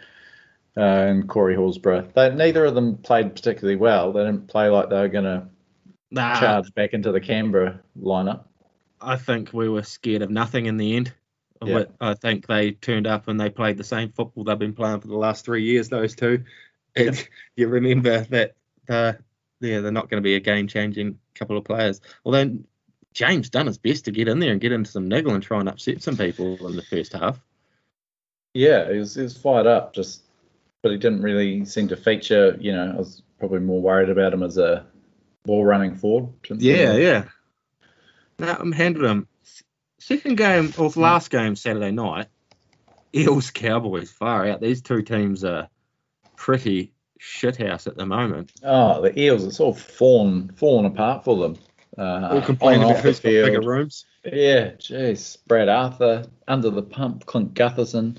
Uh, 0.77 1.09
and 1.09 1.27
Corey 1.29 1.57
Horsburgh. 1.57 2.13
They, 2.13 2.35
neither 2.35 2.67
of 2.67 2.75
them 2.75 2.99
played 2.99 3.35
particularly 3.35 3.77
well. 3.77 4.13
They 4.13 4.23
didn't 4.27 4.49
play 4.49 4.69
like 4.69 4.91
they 4.91 5.01
were 5.01 5.09
going 5.09 5.25
to 5.25 5.49
Nah, 6.11 6.39
charge 6.39 6.75
back 6.75 6.93
into 6.93 7.11
the 7.13 7.21
Canberra 7.21 7.81
lineup. 7.99 8.45
I 9.01 9.17
think 9.17 9.53
we 9.53 9.69
were 9.69 9.83
scared 9.83 10.23
of 10.23 10.31
nothing 10.31 10.67
in 10.67 10.77
the 10.77 10.97
end. 10.97 11.13
Yeah. 11.65 11.85
I 12.01 12.15
think 12.15 12.47
they 12.47 12.73
turned 12.73 13.07
up 13.07 13.29
and 13.29 13.41
they 13.41 13.49
played 13.49 13.79
the 13.79 13.85
same 13.85 14.13
football 14.13 14.45
they've 14.45 14.59
been 14.59 14.75
playing 14.75 15.01
for 15.01 15.09
the 15.09 15.17
last 15.17 15.45
three 15.45 15.65
years. 15.65 15.89
Those 15.89 16.15
two, 16.15 16.45
and 16.95 17.29
you 17.57 17.69
remember 17.69 18.21
that 18.25 18.55
uh, 18.89 19.15
yeah, 19.61 19.81
they're 19.81 19.93
not 19.93 20.11
going 20.11 20.23
to 20.23 20.27
be 20.27 20.35
a 20.35 20.41
game-changing 20.41 21.19
couple 21.35 21.57
of 21.57 21.65
players. 21.65 22.01
Although 22.25 22.59
James 23.15 23.49
done 23.49 23.67
his 23.67 23.79
best 23.79 24.05
to 24.05 24.11
get 24.11 24.29
in 24.29 24.39
there 24.39 24.53
and 24.53 24.61
get 24.61 24.73
into 24.73 24.91
some 24.91 25.09
niggle 25.09 25.35
and 25.35 25.43
try 25.43 25.59
and 25.61 25.69
upset 25.69 26.03
some 26.03 26.17
people 26.17 26.67
in 26.67 26.77
the 26.77 26.83
first 26.83 27.13
half. 27.13 27.41
Yeah, 28.53 28.91
he 28.93 28.99
was, 28.99 29.15
he 29.15 29.23
was 29.23 29.37
fired 29.37 29.67
up, 29.67 29.95
just 29.95 30.23
but 30.83 30.93
he 30.93 30.99
didn't 30.99 31.23
really 31.23 31.65
seem 31.65 31.89
to 31.89 31.97
feature. 31.97 32.57
You 32.61 32.73
know, 32.73 32.93
I 32.95 32.97
was 32.97 33.23
probably 33.39 33.61
more 33.61 33.81
worried 33.81 34.11
about 34.11 34.33
him 34.33 34.43
as 34.43 34.59
a 34.59 34.87
ball 35.45 35.65
running 35.65 35.95
forward. 35.95 36.33
Yeah, 36.51 36.95
yeah. 36.95 37.25
No, 38.39 38.55
I'm 38.59 38.73
handling 38.73 39.07
them. 39.09 39.29
Second 39.99 40.37
game 40.37 40.73
or 40.79 40.91
last 40.97 41.31
game 41.31 41.57
Saturday 41.57 41.91
night, 41.91 42.27
Eels 43.15 43.51
Cowboys 43.51 44.11
far 44.11 44.47
out. 44.47 44.61
These 44.61 44.83
two 44.83 45.03
teams 45.03 45.43
are 45.45 45.69
pretty 46.37 46.93
shithouse 47.21 47.87
at 47.87 47.97
the 47.97 48.07
moment. 48.07 48.53
Oh, 48.63 49.01
the 49.01 49.19
Eels, 49.19 49.45
it's 49.45 49.59
all 49.59 49.75
fallen 49.75 50.53
fallen 50.57 50.85
apart 50.85 51.25
for 51.25 51.37
them. 51.37 51.57
Uh, 51.99 52.29
All 52.31 52.43
complaining 52.43 52.83
about 52.91 52.97
the 52.97 53.03
who's 53.03 53.21
got 53.21 53.31
bigger 53.31 53.63
rooms. 53.63 54.05
Yeah, 54.23 54.73
jeez. 54.73 55.39
Brad 55.47 55.71
Arthur 55.71 56.27
under 56.47 56.69
the 56.69 56.83
pump, 56.83 57.25
Clint 57.25 57.55
Gutherson, 57.55 58.19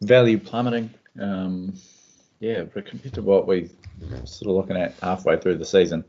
value 0.00 0.38
plummeting. 0.38 0.94
Um, 1.20 1.74
yeah, 2.38 2.62
but 2.62 2.86
compared 2.86 3.14
to 3.14 3.22
what 3.22 3.46
we 3.46 3.68
sort 4.24 4.48
of 4.48 4.56
looking 4.56 4.78
at 4.78 4.94
halfway 5.02 5.36
through 5.36 5.56
the 5.56 5.66
season, 5.66 6.04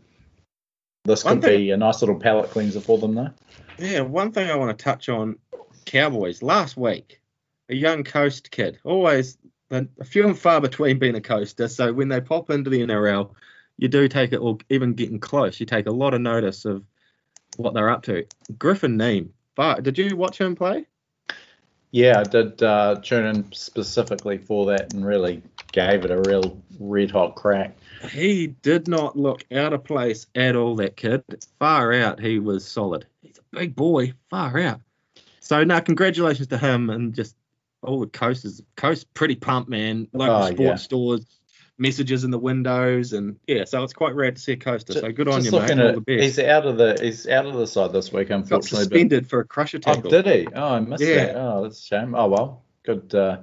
this 1.04 1.24
One 1.24 1.42
could 1.42 1.50
be 1.50 1.72
a 1.72 1.78
nice 1.78 2.02
little 2.02 2.20
palate 2.20 2.52
cleanser 2.52 2.80
for 2.80 2.98
them, 2.98 3.16
though. 3.16 3.32
Yeah, 3.80 4.02
one 4.02 4.32
thing 4.32 4.50
I 4.50 4.56
want 4.56 4.78
to 4.78 4.84
touch 4.84 5.10
on 5.10 5.38
Cowboys 5.86 6.42
last 6.44 6.78
week, 6.78 7.22
a 7.70 7.76
young 7.76 8.04
coast 8.04 8.52
kid, 8.52 8.80
always 8.84 9.38
a 9.72 9.88
a 10.00 10.04
few 10.04 10.28
and 10.28 10.38
far 10.38 10.62
between 10.62 11.00
being 11.00 11.16
a 11.16 11.22
coaster. 11.22 11.68
So 11.68 11.92
when 11.94 12.10
they 12.10 12.22
pop 12.22 12.50
into 12.50 12.70
the 12.70 12.82
NRL, 12.82 13.32
you 13.78 13.88
do 13.88 14.08
take 14.08 14.34
it, 14.34 14.38
or 14.38 14.58
even 14.70 14.94
getting 14.94 15.20
close, 15.20 15.60
you 15.60 15.66
take 15.66 15.88
a 15.88 15.92
lot 15.92 16.14
of 16.14 16.22
notice 16.22 16.66
of 16.66 16.84
what 17.58 17.74
they're 17.74 17.90
up 17.90 18.04
to. 18.04 18.26
Griffin 18.58 18.98
Neame, 18.98 19.30
far, 19.56 19.82
did 19.82 19.98
you 19.98 20.16
watch 20.16 20.40
him 20.40 20.56
play? 20.56 20.86
Yeah, 21.92 22.20
I 22.20 22.24
did 22.24 22.62
uh, 22.64 22.98
tune 23.02 23.26
in 23.26 23.52
specifically 23.52 24.38
for 24.38 24.66
that 24.68 24.94
and 24.94 25.06
really 25.06 25.42
gave 25.72 26.06
it 26.06 26.12
a 26.12 26.22
real 26.28 26.62
red 26.80 27.12
hot 27.12 27.36
crack. 27.36 27.78
He 28.12 28.48
did 28.48 28.88
not 28.88 29.18
look 29.18 29.46
out 29.54 29.74
of 29.74 29.84
place 29.84 30.26
at 30.36 30.56
all. 30.56 30.76
That 30.78 30.96
kid, 30.98 31.24
far 31.60 31.94
out, 31.94 32.20
he 32.20 32.40
was 32.40 32.66
solid. 32.68 33.06
He's 33.22 33.38
a 33.38 33.56
big 33.56 33.76
boy, 33.76 34.14
far 34.30 34.60
out. 34.60 34.82
So 35.40 35.64
now, 35.64 35.80
congratulations 35.80 36.48
to 36.48 36.58
him 36.58 36.90
and 36.90 37.14
just 37.14 37.36
all 37.84 38.00
the 38.00 38.08
coasters. 38.08 38.62
Coast 38.76 39.12
pretty 39.14 39.36
pumped, 39.36 39.70
man. 39.70 40.08
Local 40.14 40.36
Oh, 40.36 40.46
sports 40.48 40.60
yeah. 40.60 40.76
stores, 40.76 41.26
messages 41.78 42.24
in 42.24 42.32
the 42.32 42.40
windows, 42.40 43.14
and 43.14 43.38
yeah. 43.48 43.66
So 43.66 43.84
it's 43.84 43.94
quite 43.94 44.16
rare 44.16 44.32
to 44.32 44.40
see 44.40 44.54
a 44.54 44.58
coaster. 44.58 44.94
So 44.94 45.12
good 45.12 45.28
on 45.28 45.44
you, 45.44 45.52
mate. 45.52 45.72
at-. 45.72 45.98
He's 46.08 46.40
out 46.40 46.66
of 46.66 46.78
the 46.78 46.98
he's 47.02 47.28
out 47.28 47.46
of 47.46 47.54
the 47.56 47.68
side 47.68 47.92
this 47.92 48.12
week, 48.14 48.30
Got 48.30 48.36
unfortunately. 48.36 48.78
but- 48.80 48.84
suspended 48.94 49.30
for 49.30 49.40
a 49.42 49.46
crusher 49.46 49.80
tackle. 49.80 50.04
Oh, 50.08 50.22
did 50.22 50.26
he? 50.26 50.48
Oh, 50.56 50.76
I 50.76 50.80
missed 50.80 51.04
Yeah. 51.04 51.26
that. 51.26 51.36
Oh, 51.36 51.64
that's 51.64 51.80
a 51.80 51.86
shame. 51.86 52.16
Oh 52.16 52.28
well, 52.28 52.64
good. 52.84 53.14
Uh, 53.14 53.40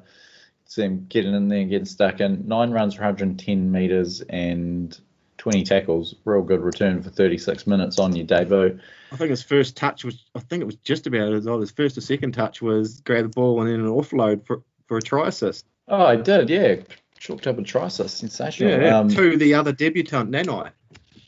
see 0.69 0.83
him 0.83 1.07
getting 1.09 1.35
in 1.35 1.49
there 1.49 1.61
and 1.61 1.71
getting 1.71 1.87
stuck 1.87 2.21
in. 2.21 2.47
Nine 2.47 2.71
runs 2.71 2.95
for 2.95 3.01
110 3.01 3.73
metres 3.73 4.21
and 4.21 4.97
20 5.39 5.64
tackles. 5.64 6.14
Real 6.25 6.43
good 6.43 6.61
return 6.61 7.03
for 7.03 7.09
36 7.09 7.66
minutes 7.66 7.99
on 7.99 8.14
your 8.14 8.27
debut. 8.27 8.79
I 9.11 9.16
think 9.16 9.31
his 9.31 9.43
first 9.43 9.77
touch 9.77 10.05
was, 10.05 10.25
I 10.35 10.41
think 10.41 10.61
it 10.61 10.66
was 10.66 10.77
just 10.77 11.07
about 11.07 11.33
as 11.33 11.47
odd. 11.47 11.61
His 11.61 11.71
first 11.71 11.97
or 11.97 12.03
second 12.03 12.33
touch 12.33 12.61
was 12.61 13.01
grab 13.01 13.25
the 13.25 13.29
ball 13.31 13.61
and 13.62 13.71
then 13.71 13.81
an 13.81 13.87
offload 13.87 14.47
for, 14.47 14.62
for 14.87 14.99
a 14.99 15.03
try 15.03 15.29
assist. 15.29 15.64
Oh, 15.89 16.05
I 16.05 16.16
did, 16.16 16.51
yeah. 16.51 16.77
Chalked 17.19 17.47
up 17.47 17.59
a 17.59 17.62
try 17.62 17.87
assist. 17.87 18.19
Sensational. 18.19 18.79
Yeah, 18.79 18.99
Um, 18.99 19.09
to 19.09 19.39
the 19.39 19.55
other 19.55 19.73
debutant, 19.73 20.31
Nanai. 20.31 20.71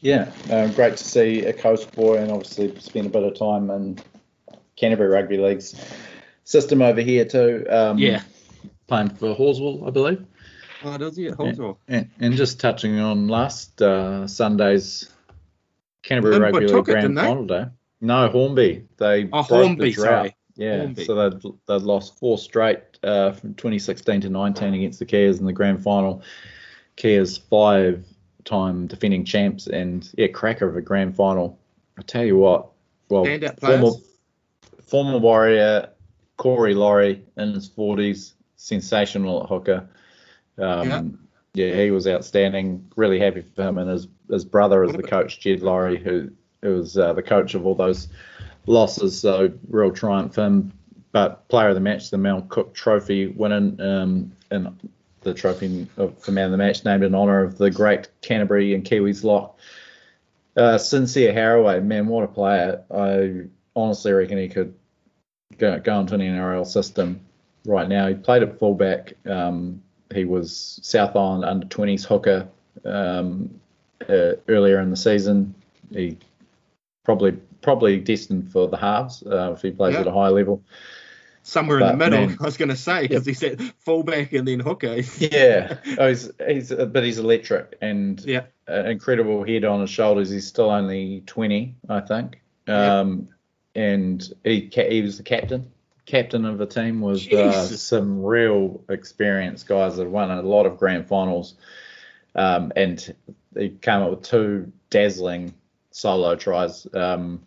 Yeah, 0.02 0.30
uh, 0.50 0.68
great 0.68 0.98
to 0.98 1.04
see 1.04 1.46
a 1.46 1.52
coast 1.54 1.92
boy 1.92 2.16
and 2.18 2.30
obviously 2.30 2.78
spend 2.78 3.06
a 3.06 3.10
bit 3.10 3.22
of 3.22 3.38
time 3.38 3.70
in 3.70 3.98
Canterbury 4.76 5.08
Rugby 5.08 5.38
League's 5.38 5.74
system 6.44 6.82
over 6.82 7.00
here 7.00 7.24
too. 7.24 7.66
Um, 7.70 7.96
Yeah. 7.98 8.22
Playing 8.90 9.10
for 9.10 9.34
Halswell, 9.36 9.86
I 9.86 9.90
believe. 9.90 10.26
Oh, 10.82 10.98
does 10.98 11.16
he? 11.16 11.28
At 11.28 11.36
Halswell. 11.36 11.78
And, 11.86 12.10
and 12.18 12.34
just 12.34 12.58
touching 12.58 12.98
on 12.98 13.28
last 13.28 13.80
uh, 13.80 14.26
Sunday's 14.26 15.08
Canterbury 16.02 16.32
Linwood 16.40 16.52
Rugby 16.54 16.66
League 16.66 16.74
took 16.76 16.88
it, 16.88 16.92
Grand? 16.92 17.16
Final 17.16 17.44
Day. 17.46 17.66
No, 18.00 18.28
Hornby. 18.28 18.88
They 18.96 19.26
Oh, 19.26 19.28
broke 19.44 19.48
the 19.48 19.54
Hornby, 19.54 19.92
drought. 19.92 20.04
sorry. 20.04 20.36
Yeah, 20.56 20.78
Hornby. 20.78 21.04
so 21.04 21.14
they'd, 21.30 21.42
they'd 21.68 21.82
lost 21.82 22.18
four 22.18 22.36
straight 22.36 22.80
uh, 23.04 23.30
from 23.30 23.54
2016 23.54 24.22
to 24.22 24.28
19 24.28 24.74
against 24.74 24.98
the 24.98 25.06
Keas 25.06 25.38
in 25.38 25.46
the 25.46 25.52
grand 25.52 25.84
final. 25.84 26.24
Keas 26.96 27.36
five-time 27.38 28.88
defending 28.88 29.24
champs 29.24 29.68
and 29.68 30.10
yeah, 30.18 30.26
cracker 30.26 30.68
of 30.68 30.76
a 30.76 30.80
grand 30.82 31.14
final. 31.14 31.60
I 31.96 32.02
tell 32.02 32.24
you 32.24 32.38
what, 32.38 32.70
well, 33.08 33.24
former, 33.60 33.90
former 34.84 35.18
Warrior 35.18 35.90
Corey 36.38 36.74
Lawrie 36.74 37.22
in 37.36 37.52
his 37.52 37.68
40s, 37.70 38.32
sensational 38.60 39.42
at 39.42 39.48
hooker. 39.48 39.88
Um, 40.58 41.18
yeah. 41.54 41.74
he 41.74 41.90
was 41.90 42.06
outstanding. 42.06 42.90
Really 42.96 43.18
happy 43.18 43.42
for 43.42 43.62
him 43.62 43.78
and 43.78 43.90
his 43.90 44.06
his 44.30 44.44
brother 44.44 44.84
is 44.84 44.92
the 44.92 45.02
coach, 45.02 45.40
Jed 45.40 45.62
Lawrie, 45.62 45.98
who 45.98 46.30
who 46.62 46.74
was 46.74 46.96
uh, 46.96 47.12
the 47.14 47.22
coach 47.22 47.54
of 47.54 47.66
all 47.66 47.74
those 47.74 48.08
losses. 48.66 49.18
So 49.20 49.52
real 49.68 49.90
triumph 49.90 50.34
for 50.34 50.44
him. 50.44 50.72
But 51.12 51.48
player 51.48 51.70
of 51.70 51.74
the 51.74 51.80
match, 51.80 52.10
the 52.10 52.18
Mel 52.18 52.42
Cook 52.42 52.72
Trophy 52.72 53.26
winning, 53.28 53.80
um, 53.80 54.32
and 54.52 54.90
the 55.22 55.34
trophy 55.34 55.88
for 55.96 56.30
man 56.30 56.44
of 56.44 56.50
the 56.52 56.56
match 56.56 56.84
named 56.84 57.02
in 57.02 57.16
honour 57.16 57.42
of 57.42 57.58
the 57.58 57.70
great 57.70 58.08
Canterbury 58.20 58.74
and 58.74 58.84
Kiwis 58.84 59.24
lock. 59.24 59.58
Uh, 60.56 60.78
Sincere 60.78 61.32
Haraway, 61.32 61.82
man, 61.82 62.06
what 62.06 62.22
a 62.24 62.28
player! 62.28 62.84
I 62.94 63.46
honestly 63.74 64.12
reckon 64.12 64.38
he 64.38 64.48
could 64.48 64.74
go, 65.58 65.80
go 65.80 66.00
into 66.00 66.14
an 66.14 66.20
NRL 66.20 66.66
system 66.66 67.20
right 67.64 67.88
now. 67.88 68.08
He 68.08 68.14
played 68.14 68.42
at 68.42 68.58
fullback. 68.58 69.14
Um, 69.26 69.82
he 70.12 70.24
was 70.24 70.80
South 70.82 71.14
Island 71.16 71.44
under 71.44 71.66
20s 71.66 72.04
hooker 72.04 72.48
um, 72.84 73.60
uh, 74.08 74.32
earlier 74.48 74.80
in 74.80 74.90
the 74.90 74.96
season. 74.96 75.54
He 75.92 76.16
probably 77.04 77.32
probably 77.62 77.98
destined 77.98 78.50
for 78.50 78.68
the 78.68 78.76
halves 78.76 79.22
uh, 79.22 79.52
if 79.52 79.62
he 79.62 79.70
plays 79.70 79.94
Yeah. 79.94 80.00
at 80.00 80.06
a 80.06 80.12
high 80.12 80.28
level. 80.28 80.62
Somewhere 81.42 81.80
in 81.80 81.86
the 81.86 81.96
middle, 81.96 82.26
man- 82.26 82.36
I 82.40 82.44
was 82.44 82.56
going 82.56 82.68
to 82.68 82.76
say, 82.76 83.02
because 83.06 83.24
he 83.26 83.34
said 83.34 83.60
fullback 83.78 84.32
and 84.32 84.46
then 84.46 84.60
hooker. 84.60 84.96
Yeah, 85.18 85.76
oh, 85.98 86.08
he's, 86.08 86.30
he's 86.46 86.70
but 86.72 87.02
he's 87.02 87.18
electric 87.18 87.76
and 87.80 88.20
Yeah. 88.24 88.44
uh, 88.68 88.84
incredible 88.84 89.44
head 89.44 89.64
on 89.64 89.80
his 89.80 89.90
shoulders. 89.90 90.30
He's 90.30 90.46
still 90.46 90.70
only 90.70 91.22
20, 91.26 91.74
I 91.88 92.00
think. 92.00 92.40
Yeah. 92.68 93.00
Um, 93.00 93.28
and 93.74 94.26
he 94.44 94.68
he 94.72 95.02
was 95.02 95.16
the 95.16 95.22
captain, 95.22 95.70
captain 96.10 96.44
of 96.44 96.58
the 96.58 96.66
team 96.66 97.00
with 97.00 97.32
uh, 97.32 97.66
some 97.66 98.22
real 98.22 98.82
experienced 98.88 99.68
guys 99.68 99.96
that 99.96 100.08
won 100.08 100.30
a 100.30 100.42
lot 100.42 100.66
of 100.66 100.76
grand 100.76 101.06
finals. 101.06 101.54
Um, 102.34 102.72
and 102.74 103.14
he 103.56 103.70
came 103.70 104.02
up 104.02 104.10
with 104.10 104.22
two 104.22 104.72
dazzling 104.90 105.54
solo 105.92 106.34
tries. 106.34 106.86
Um, 106.92 107.42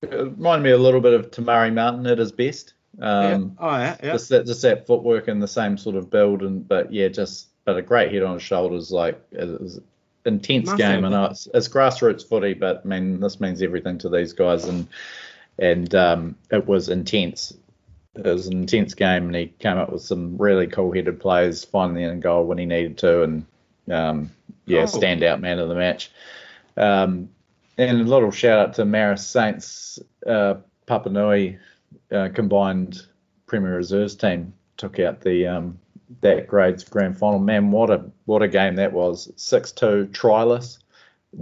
it 0.00 0.12
reminded 0.12 0.62
me 0.62 0.70
a 0.70 0.78
little 0.78 1.00
bit 1.00 1.12
of 1.12 1.32
Te 1.32 1.42
Maire 1.42 1.72
Martin 1.72 2.06
at 2.06 2.18
his 2.18 2.30
best. 2.30 2.74
Um, 3.00 3.56
yeah. 3.58 3.66
Oh, 3.66 3.76
yeah. 3.76 3.96
yeah. 4.02 4.12
just 4.12 4.28
that 4.28 4.46
just 4.46 4.62
that 4.62 4.86
footwork 4.86 5.26
and 5.26 5.42
the 5.42 5.48
same 5.48 5.76
sort 5.76 5.96
of 5.96 6.10
build 6.10 6.42
and 6.42 6.66
but 6.66 6.92
yeah 6.92 7.08
just 7.08 7.48
but 7.64 7.76
a 7.76 7.82
great 7.82 8.12
head 8.12 8.22
on 8.22 8.34
his 8.34 8.42
shoulders 8.42 8.92
like 8.92 9.20
it 9.32 9.60
was 9.60 9.80
intense 10.24 10.72
game 10.74 11.00
know 11.00 11.24
it's, 11.24 11.48
it's 11.52 11.66
grassroots 11.66 12.24
footy 12.24 12.54
but 12.54 12.82
I 12.84 12.86
mean 12.88 13.18
this 13.18 13.40
means 13.40 13.62
everything 13.62 13.98
to 13.98 14.08
these 14.08 14.32
guys 14.32 14.66
and 14.66 14.86
and 15.58 15.92
um, 15.96 16.36
it 16.52 16.68
was 16.68 16.88
intense 16.88 17.52
it 18.16 18.24
was 18.24 18.46
an 18.46 18.52
intense 18.60 18.94
game 18.94 19.26
and 19.26 19.34
he 19.34 19.46
came 19.58 19.76
up 19.78 19.90
with 19.92 20.02
some 20.02 20.36
really 20.38 20.66
cool 20.66 20.92
headed 20.92 21.18
plays 21.20 21.64
finding 21.64 21.96
the 21.96 22.10
end 22.10 22.22
goal 22.22 22.44
when 22.44 22.58
he 22.58 22.64
needed 22.66 22.96
to 22.98 23.22
and 23.22 23.46
um, 23.90 24.30
yeah 24.66 24.82
Oh. 24.82 24.84
standout 24.86 25.40
man 25.40 25.58
of 25.58 25.68
the 25.68 25.74
match 25.74 26.10
um, 26.76 27.28
and 27.76 28.00
a 28.00 28.04
little 28.04 28.30
shout 28.30 28.58
out 28.58 28.74
to 28.74 28.84
Marist 28.84 29.24
Saints 29.24 29.98
uh, 30.26 30.54
Papanui 30.86 31.58
uh, 32.12 32.28
combined 32.34 33.06
Premier 33.46 33.76
Reserves 33.76 34.14
team 34.14 34.52
took 34.76 34.98
out 35.00 35.20
the 35.20 35.46
um, 35.46 35.78
that 36.20 36.46
grades 36.46 36.84
grand 36.84 37.16
final. 37.18 37.38
Man, 37.38 37.70
what 37.70 37.90
a 37.90 38.04
what 38.26 38.42
a 38.42 38.48
game 38.48 38.76
that 38.76 38.92
was! 38.92 39.30
Six 39.36 39.72
two 39.72 40.08
tryless. 40.12 40.78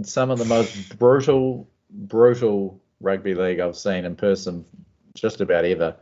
Some 0.03 0.31
of 0.31 0.39
the 0.39 0.45
most 0.45 0.97
brutal 0.97 1.67
brutal 1.89 2.79
rugby 3.01 3.35
league 3.35 3.59
I've 3.59 3.77
seen 3.77 4.05
in 4.05 4.15
person, 4.15 4.65
just 5.13 5.41
about 5.41 5.65
ever. 5.65 5.95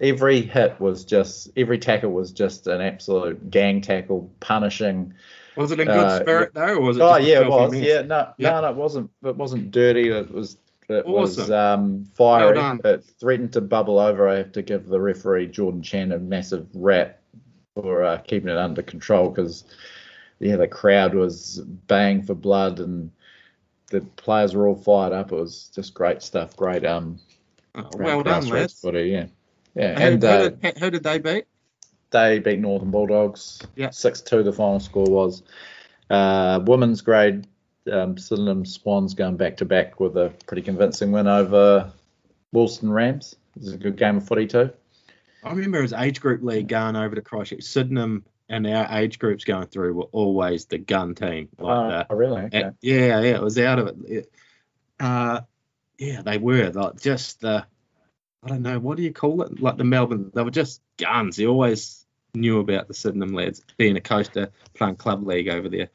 Every 0.00 0.40
hit 0.42 0.80
was 0.80 1.04
just 1.04 1.50
every 1.56 1.78
tackle 1.78 2.10
was 2.10 2.32
just 2.32 2.66
an 2.66 2.80
absolute 2.80 3.50
gang 3.50 3.82
tackle, 3.82 4.30
punishing. 4.40 5.12
Was 5.56 5.72
it 5.72 5.80
in 5.80 5.88
good 5.88 6.10
Uh, 6.10 6.20
spirit, 6.20 6.54
though, 6.54 6.76
or 6.76 6.80
was 6.80 6.96
it 6.96 7.02
Oh 7.02 7.18
yeah, 7.18 7.42
it 7.42 7.50
was. 7.50 7.72
mess? 7.72 7.82
Yeah, 7.82 8.02
no, 8.02 8.32
Yeah. 8.38 8.52
no, 8.52 8.60
no, 8.62 8.70
it 8.70 8.76
wasn't. 8.76 9.10
It 9.24 9.36
wasn't 9.36 9.70
dirty. 9.70 10.08
It 10.08 10.30
was. 10.30 10.56
It 10.88 11.06
was 11.06 11.50
um, 11.50 12.06
fiery. 12.14 12.56
Well 12.56 12.80
it 12.82 13.04
threatened 13.20 13.52
to 13.52 13.60
bubble 13.60 13.98
over. 13.98 14.26
I 14.26 14.36
have 14.36 14.52
to 14.52 14.62
give 14.62 14.86
the 14.86 14.98
referee 14.98 15.48
Jordan 15.48 15.82
Chan 15.82 16.12
a 16.12 16.18
massive 16.18 16.66
rap 16.72 17.20
for 17.74 18.02
uh, 18.04 18.18
keeping 18.18 18.48
it 18.48 18.56
under 18.56 18.80
control 18.82 19.28
because 19.28 19.64
yeah, 20.38 20.56
the 20.56 20.66
crowd 20.66 21.14
was 21.14 21.60
baying 21.88 22.22
for 22.22 22.34
blood 22.34 22.80
and 22.80 23.10
the 23.90 24.00
players 24.00 24.54
were 24.54 24.66
all 24.66 24.76
fired 24.76 25.12
up. 25.12 25.30
It 25.32 25.36
was 25.36 25.70
just 25.74 25.92
great 25.92 26.22
stuff. 26.22 26.56
Great 26.56 26.86
um, 26.86 27.18
Oh, 27.74 27.90
well 27.98 28.22
done, 28.22 28.48
lads. 28.48 28.80
Footy, 28.80 29.02
yeah, 29.10 29.26
yeah. 29.78 29.94
Who, 29.98 30.04
And 30.04 30.22
who, 30.22 30.28
uh, 30.28 30.48
did, 30.50 30.78
who 30.78 30.90
did 30.90 31.02
they 31.02 31.18
beat? 31.18 31.44
they 32.10 32.38
beat 32.38 32.58
Northern 32.58 32.90
Bulldogs. 32.90 33.60
Yeah. 33.76 33.90
Six 33.90 34.20
two. 34.20 34.42
The 34.42 34.52
final 34.52 34.80
score 34.80 35.06
was. 35.06 35.42
Uh, 36.10 36.60
women's 36.64 37.00
grade. 37.02 37.46
Um, 37.90 38.18
Sydenham 38.18 38.66
Swans 38.66 39.14
going 39.14 39.36
back 39.36 39.58
to 39.58 39.64
back 39.64 39.98
with 40.00 40.16
a 40.16 40.32
pretty 40.46 40.62
convincing 40.62 41.12
win 41.12 41.26
over 41.26 41.90
Woolston 42.52 42.90
Rams. 42.92 43.34
It 43.56 43.62
was 43.62 43.72
a 43.72 43.78
good 43.78 43.96
game 43.96 44.18
of 44.18 44.26
footy 44.26 44.46
too. 44.46 44.70
I 45.42 45.50
remember 45.52 45.82
as 45.82 45.92
age 45.92 46.20
group 46.20 46.42
league 46.42 46.68
going 46.68 46.96
over 46.96 47.14
to 47.14 47.22
Christchurch, 47.22 47.62
Sydenham 47.62 48.24
and 48.48 48.66
our 48.66 48.98
age 48.98 49.18
groups 49.18 49.44
going 49.44 49.66
through 49.66 49.94
were 49.94 50.08
always 50.12 50.64
the 50.66 50.78
gun 50.78 51.14
team. 51.14 51.48
Like 51.58 52.06
oh, 52.10 52.14
really? 52.14 52.42
Okay. 52.42 52.62
uh, 52.62 52.70
yeah, 52.80 53.20
yeah, 53.20 53.36
it 53.36 53.42
was 53.42 53.58
out 53.58 53.78
of 53.78 53.86
it. 53.88 53.96
It- 54.06 54.32
Uh, 55.00 55.40
yeah, 55.98 56.22
they 56.22 56.38
were 56.38 56.70
like 56.70 57.00
just 57.00 57.40
the, 57.40 57.64
I 58.44 58.48
don't 58.48 58.62
know, 58.62 58.78
what 58.78 58.96
do 58.96 59.02
you 59.02 59.12
call 59.12 59.42
it? 59.42 59.60
Like 59.60 59.76
the 59.76 59.84
Melbourne, 59.84 60.30
they 60.34 60.42
were 60.42 60.50
just 60.50 60.80
guns. 60.96 61.36
They 61.36 61.46
always 61.46 62.06
knew 62.34 62.60
about 62.60 62.88
the 62.88 62.94
Sydenham 62.94 63.32
lads 63.32 63.64
being 63.76 63.96
a 63.96 64.00
coaster 64.00 64.50
playing 64.74 64.96
club 64.96 65.26
league 65.26 65.48
over 65.48 65.68
there. 65.68 65.88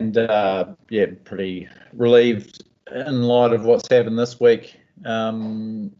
and 0.00 0.16
uh, 0.16 0.66
yeah, 0.90 1.06
pretty 1.24 1.68
relieved 1.92 2.64
in 2.94 3.22
light 3.22 3.52
of 3.52 3.64
what's 3.64 3.88
happened 3.88 4.18
this 4.18 4.40
week. 4.40 4.76
Um, 5.04 5.92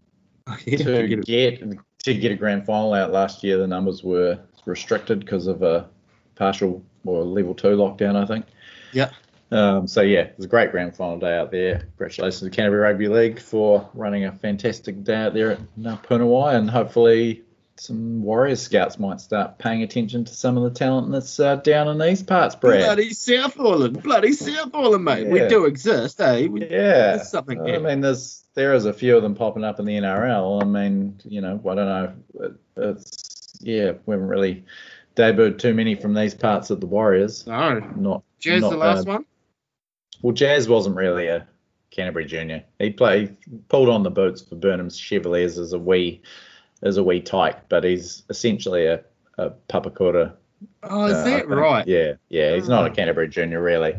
Yeah, 0.65 0.79
to 0.79 1.09
get 1.09 1.25
get 1.25 1.79
to 2.05 2.15
get 2.15 2.31
a 2.31 2.37
grand 2.37 2.67
final 2.67 2.95
out 2.95 3.13
last 3.13 3.43
year, 3.43 3.59
the 3.59 3.67
numbers 3.67 4.05
were 4.05 4.39
restricted 4.65 5.21
because 5.21 5.49
of 5.49 5.63
a 5.63 5.89
partial 6.37 6.85
or 7.05 7.25
level 7.25 7.55
two 7.55 7.77
lockdown, 7.77 8.15
I 8.15 8.27
think. 8.27 8.47
Yeah. 8.93 9.11
Um, 9.51 9.87
so 9.87 10.01
yeah, 10.01 10.21
it 10.21 10.35
was 10.37 10.47
a 10.47 10.49
great 10.49 10.71
grand 10.73 10.97
final 10.97 11.19
day 11.19 11.37
out 11.39 11.51
there. 11.53 11.79
Congratulations 11.79 12.41
to 12.43 12.51
Canterbury 12.51 12.81
Rugby 12.83 13.09
League 13.09 13.39
for 13.41 13.89
running 13.95 14.25
a 14.25 14.33
fantastic 14.33 15.05
day 15.05 15.15
out 15.15 15.35
there 15.35 15.53
at 15.53 15.61
Punawai, 15.79 16.57
and 16.57 16.69
hopefully 16.69 17.43
some 17.77 18.23
Warriors 18.23 18.61
scouts 18.63 18.99
might 18.99 19.21
start 19.21 19.59
paying 19.59 19.83
attention 19.83 20.25
to 20.25 20.35
some 20.35 20.57
of 20.57 20.65
the 20.65 20.71
talent 20.71 21.13
that's 21.13 21.39
uh, 21.39 21.57
down 21.57 21.89
in 21.89 21.99
these 21.99 22.23
parts, 22.23 22.55
Brad. 22.57 22.81
Bloody 22.81 23.11
South 23.13 23.61
Island, 23.61 24.03
bloody 24.03 24.33
South 24.33 24.75
Island, 24.75 25.05
mate. 25.05 25.29
We 25.29 25.47
do 25.47 25.67
exist, 25.67 26.21
eh? 26.21 26.47
We, 26.47 26.63
Yeah, 26.63 27.17
There's 27.17 27.29
something 27.29 27.61
I 27.61 27.67
here. 27.73 27.81
mean, 27.81 28.01
there's 28.01 28.45
there 28.55 28.73
is 28.75 28.87
a 28.87 28.93
few 28.95 29.17
of 29.17 29.23
them 29.23 29.35
popping 29.35 29.63
up 29.63 29.79
in 29.79 29.85
the 29.85 29.93
NRL. 29.97 30.63
I 30.63 30.65
mean, 30.65 31.21
you 31.25 31.41
know, 31.43 31.61
I 31.69 31.75
don't 31.75 31.87
know. 31.87 32.13
It- 32.41 32.55
It's 32.79 33.59
yeah, 33.61 33.93
we 34.07 34.13
haven't 34.15 34.29
really 34.29 34.65
debuted 35.15 35.59
too 35.59 35.73
many 35.75 35.95
from 35.95 36.15
these 36.15 36.35
parts 36.35 36.71
of 36.71 36.81
the 36.81 36.87
Warriors. 36.87 37.47
No. 37.47 37.79
Not 37.79 38.23
not 38.61 38.71
the 38.71 38.77
last 38.77 39.07
one? 39.07 39.25
Well, 40.23 40.33
Jazz 40.33 40.69
wasn't 40.69 40.97
really 40.97 41.27
a 41.27 41.47
Canterbury 41.91 42.27
junior. 42.27 42.65
He 42.79 42.91
played 42.91 43.37
pulled 43.69 43.89
on 43.89 44.03
the 44.03 44.11
boots 44.11 44.43
for 44.43 44.57
Burnham's 44.57 44.99
Chevaliers 44.99 45.59
as 45.59 45.73
a 45.73 45.79
wee 45.79 46.21
as 46.83 46.97
a 46.97 47.05
wee 47.05 47.21
tyke, 47.21 47.69
but 47.69 47.85
he's 47.85 48.23
essentially 48.29 48.87
a, 48.87 49.01
a 49.39 49.51
Papakura. 49.69 50.35
Oh, 50.83 51.07
is 51.07 51.15
uh, 51.15 51.25
that 51.25 51.49
right? 51.49 51.87
Yeah, 51.87 52.15
yeah. 52.29 52.55
He's 52.55 52.69
not 52.69 52.87
a 52.87 52.91
Oh. 52.91 52.95
Canterbury 52.95 53.29
junior 53.29 53.63
really. 53.63 53.97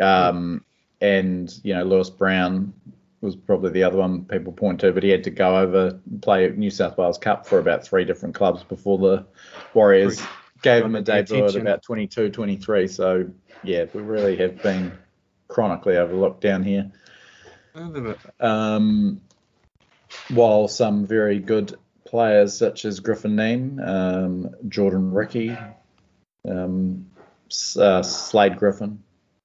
Um, 0.00 0.64
and 1.00 1.52
you 1.62 1.74
know 1.74 1.84
Lewis 1.84 2.10
Brown 2.10 2.72
was 3.20 3.34
probably 3.34 3.70
the 3.70 3.82
other 3.82 3.96
one 3.96 4.24
people 4.24 4.52
point 4.52 4.80
to, 4.80 4.92
but 4.92 5.02
he 5.02 5.08
had 5.10 5.24
to 5.24 5.30
go 5.30 5.58
over 5.58 6.00
and 6.08 6.22
play 6.22 6.48
New 6.50 6.70
South 6.70 6.96
Wales 6.98 7.18
Cup 7.18 7.46
for 7.46 7.58
about 7.58 7.84
three 7.84 8.04
different 8.04 8.34
clubs 8.34 8.62
before 8.62 8.98
the 8.98 9.26
Warriors 9.74 10.22
gave 10.62 10.84
him 10.84 10.94
a 10.94 11.02
debut 11.02 11.44
at 11.44 11.56
about 11.56 11.82
22, 11.82 12.30
23. 12.30 12.88
So 12.88 13.28
yeah, 13.62 13.86
we 13.92 14.02
really 14.02 14.36
have 14.36 14.62
been 14.62 14.92
chronically 15.48 15.96
overlooked 15.96 16.40
down 16.40 16.62
here. 16.62 16.90
Um, 18.40 19.20
while 20.30 20.68
some 20.68 21.06
very 21.06 21.38
good 21.38 21.74
players 22.04 22.56
such 22.56 22.84
as 22.84 23.00
Griffin 23.00 23.36
Neame, 23.36 23.86
um, 23.86 24.50
Jordan 24.68 25.12
Riki, 25.12 25.56
um, 26.48 27.06
uh, 27.78 28.02
Slade 28.02 28.58
Griffin, 28.58 29.02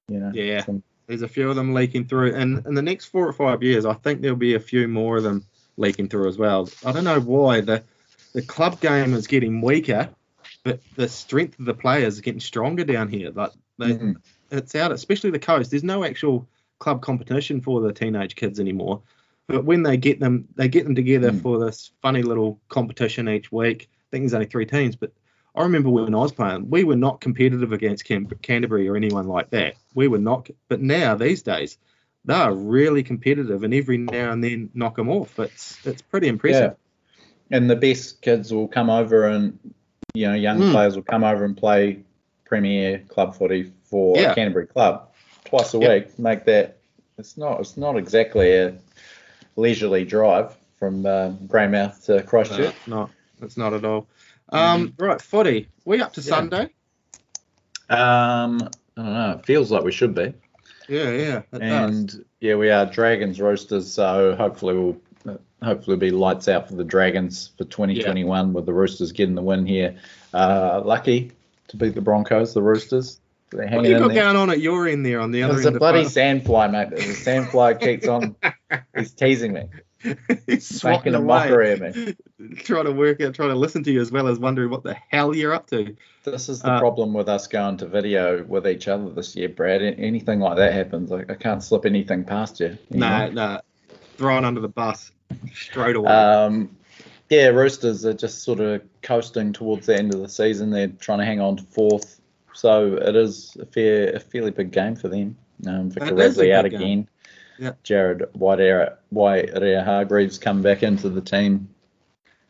you 0.08 0.18
know, 0.20 0.30
Yeah. 0.34 0.64
some- 0.64 0.82
There's 1.06 1.22
a 1.22 1.28
few 1.28 1.50
of 1.50 1.56
them 1.56 1.74
leaking 1.74 2.06
through, 2.06 2.34
and 2.34 2.66
in 2.66 2.74
the 2.74 2.80
next 2.82 3.06
four 3.06 3.28
or 3.28 3.32
five 3.34 3.62
years, 3.62 3.84
I 3.84 3.92
think 3.92 4.22
there'll 4.22 4.36
be 4.38 4.54
a 4.54 4.60
few 4.60 4.88
more 4.88 5.18
of 5.18 5.22
them 5.22 5.44
leaking 5.76 6.08
through 6.08 6.28
as 6.28 6.38
well. 6.38 6.68
I 6.84 6.92
don't 6.92 7.04
know 7.04 7.20
why 7.20 7.60
the 7.60 7.82
the 8.32 8.42
club 8.42 8.80
game 8.80 9.14
is 9.14 9.26
getting 9.28 9.60
weaker, 9.60 10.08
but 10.64 10.80
the 10.96 11.06
strength 11.08 11.58
of 11.60 11.66
the 11.66 11.74
players 11.74 12.14
is 12.14 12.20
getting 12.20 12.40
stronger 12.40 12.82
down 12.84 13.08
here. 13.08 13.30
Like 13.30 13.52
they, 13.78 13.92
Mhm. 13.92 14.16
It's 14.56 14.74
out, 14.74 14.92
especially 14.92 15.30
the 15.30 15.38
coast. 15.38 15.70
There's 15.70 15.84
no 15.84 16.04
actual 16.04 16.46
club 16.78 17.02
competition 17.02 17.60
for 17.60 17.80
the 17.80 17.92
teenage 17.92 18.34
kids 18.36 18.58
anymore. 18.60 19.02
But 19.46 19.64
when 19.64 19.82
they 19.82 19.96
get 19.96 20.20
them, 20.20 20.48
they 20.56 20.68
get 20.68 20.84
them 20.84 20.94
together 20.94 21.30
Mm. 21.30 21.42
for 21.42 21.58
this 21.58 21.90
funny 22.02 22.22
little 22.22 22.58
competition 22.68 23.28
each 23.28 23.52
week. 23.52 23.88
I 23.90 24.06
think 24.10 24.22
there's 24.22 24.34
only 24.34 24.46
three 24.46 24.66
teams, 24.66 24.96
but 24.96 25.12
I 25.54 25.62
remember 25.62 25.88
when 25.90 26.14
I 26.14 26.18
was 26.18 26.32
playing, 26.32 26.68
we 26.70 26.82
were 26.84 26.96
not 26.96 27.20
competitive 27.20 27.72
against 27.72 28.04
Cam- 28.06 28.26
Canterbury 28.42 28.88
or 28.88 28.96
anyone 28.96 29.28
like 29.28 29.50
that. 29.50 29.74
We 29.94 30.08
were 30.08 30.18
not. 30.18 30.48
But 30.68 30.80
now 30.80 31.14
these 31.14 31.42
days, 31.42 31.78
they 32.24 32.34
are 32.34 32.52
really 32.54 33.02
competitive, 33.02 33.62
and 33.64 33.74
every 33.74 33.98
now 33.98 34.32
and 34.32 34.42
then 34.42 34.70
knock 34.74 34.96
them 34.96 35.10
off. 35.10 35.38
It's 35.38 35.78
it's 35.86 36.02
pretty 36.02 36.28
impressive. 36.28 36.72
Yeah. 36.72 36.76
and 37.50 37.68
the 37.68 37.76
best 37.76 38.22
kids 38.22 38.52
will 38.52 38.66
come 38.66 38.88
over 38.88 39.26
and 39.28 39.58
you 40.14 40.26
know 40.26 40.34
young 40.34 40.58
Mm. 40.58 40.72
players 40.72 40.96
will 40.96 41.02
come 41.02 41.22
over 41.22 41.44
and 41.44 41.54
play 41.56 42.00
Premier 42.46 43.00
club 43.08 43.36
footy 43.36 43.70
for 43.94 44.16
Yeah. 44.18 44.34
Canterbury 44.34 44.66
club 44.66 45.08
twice 45.44 45.72
a 45.72 45.78
Yep. 45.78 45.90
week. 46.08 46.18
Make 46.18 46.44
that 46.46 46.78
it's 47.16 47.36
not 47.36 47.60
it's 47.60 47.76
not 47.76 47.96
exactly 47.96 48.52
a 48.56 48.74
leisurely 49.54 50.04
drive 50.04 50.52
from 50.80 51.06
uh, 51.06 51.30
Greymouth 51.46 52.04
to 52.06 52.16
No, 52.16 52.22
Christchurch. 52.24 52.74
not 52.88 53.10
it's 53.40 53.56
not 53.56 53.72
at 53.72 53.84
all. 53.84 54.08
Um, 54.48 54.94
Right, 54.98 55.20
footy. 55.20 55.68
We 55.84 56.00
up 56.00 56.12
to 56.14 56.20
Mm. 56.20 56.26
Yeah. 56.26 56.34
Sunday? 56.34 56.62
Um, 57.88 58.68
I 58.96 59.02
don't 59.02 59.12
know. 59.12 59.36
It 59.38 59.46
feels 59.46 59.70
like 59.70 59.84
we 59.84 59.92
should 59.92 60.12
be. 60.16 60.34
Yeah, 60.88 61.10
yeah. 61.12 61.42
It 61.52 61.58
does. 61.60 61.60
and 61.60 62.24
yeah, 62.40 62.56
we 62.56 62.70
are 62.70 62.86
Dragons 62.86 63.40
Roosters, 63.40 63.92
so 63.92 64.34
hopefully 64.34 64.74
we'll 64.76 64.96
hopefully 65.62 65.96
be 65.96 66.10
lights 66.10 66.48
out 66.48 66.66
for 66.68 66.74
the 66.74 66.82
Dragons 66.84 67.52
for 67.56 67.62
2021 67.64 68.52
with 68.52 68.66
the 68.66 68.72
Roosters 68.72 69.12
getting 69.12 69.36
the 69.36 69.42
win 69.42 69.64
here. 69.66 69.96
Uh, 70.34 70.82
lucky 70.84 71.30
to 71.68 71.76
beat 71.76 71.94
the 71.94 72.00
Broncos, 72.02 72.54
the 72.54 72.60
Roosters. 72.62 73.20
They're 73.54 73.64
What 73.66 73.72
hanging 73.72 73.90
you 73.92 73.98
got 73.98 74.08
there. 74.12 74.24
going 74.24 74.36
on 74.36 74.50
at 74.50 74.60
your 74.60 74.86
end 74.88 75.06
there 75.06 75.20
on 75.20 75.30
the 75.30 75.42
other 75.44 75.54
There's 75.54 75.66
end 75.66 75.76
a 75.76 75.78
bloody 75.78 76.04
sandfly, 76.04 76.70
mate. 76.70 76.90
The 76.90 76.96
sandfly 76.96 77.80
keeps 77.80 78.06
on. 78.08 78.36
He's 78.96 79.12
teasing 79.12 79.52
me, 79.52 79.68
He's 80.46 80.82
making 80.84 81.14
a 81.14 81.18
away, 81.18 81.26
mockery 81.26 81.72
of 81.72 81.80
me. 81.80 82.14
trying 82.56 82.84
to 82.86 82.92
work 82.92 83.20
out, 83.20 83.34
trying 83.34 83.50
to 83.50 83.54
listen 83.54 83.84
to 83.84 83.92
you 83.92 84.00
as 84.00 84.10
well 84.10 84.26
as 84.28 84.38
wondering 84.38 84.70
what 84.70 84.82
the 84.82 84.96
hell 85.10 85.34
you're 85.34 85.54
up 85.54 85.68
to. 85.70 85.96
This 86.24 86.48
is 86.48 86.62
the 86.62 86.72
Uh, 86.72 86.80
problem 86.80 87.12
with 87.14 87.28
us 87.28 87.46
going 87.46 87.76
to 87.78 87.86
video 87.86 88.42
with 88.44 88.66
each 88.66 88.88
other 88.88 89.10
this 89.10 89.36
year, 89.36 89.48
Brad. 89.48 89.82
Anything 89.82 90.40
like 90.40 90.56
that 90.56 90.72
happens, 90.72 91.10
like 91.10 91.30
I 91.30 91.34
can't 91.34 91.62
slip 91.62 91.84
anything 91.86 92.24
past 92.24 92.60
you. 92.60 92.76
No, 92.90 93.30
no, 93.30 93.60
thrown 94.16 94.44
under 94.44 94.60
the 94.60 94.68
bus 94.68 95.12
straight 95.54 95.96
away. 95.96 96.10
Um, 96.10 96.76
yeah, 97.30 97.46
Roosters 97.48 98.04
are 98.04 98.12
just 98.14 98.42
sort 98.42 98.60
of 98.60 98.82
coasting 99.02 99.52
towards 99.52 99.86
the 99.86 99.96
end 99.96 100.12
of 100.14 100.20
the 100.20 100.28
season. 100.28 100.70
They're 100.70 100.88
trying 100.88 101.18
to 101.20 101.24
hang 101.24 101.40
on 101.40 101.56
to 101.56 101.62
fourth, 101.64 102.20
so 102.54 102.94
it 102.94 103.14
is 103.14 103.56
a 103.60 103.66
fair, 103.66 104.14
a 104.14 104.20
fairly 104.20 104.50
big 104.50 104.70
game 104.70 104.96
for 104.96 105.08
them. 105.08 105.36
Um, 105.66 105.90
Victor 105.90 106.14
Radley 106.14 106.52
out 106.52 106.64
game. 106.64 106.74
again. 106.74 107.08
Yeah. 107.58 107.72
Jared 107.82 108.24
White 108.32 108.58
Waerea-Hargreaves 109.12 110.38
come 110.38 110.62
back 110.62 110.82
into 110.82 111.08
the 111.08 111.20
team. 111.20 111.68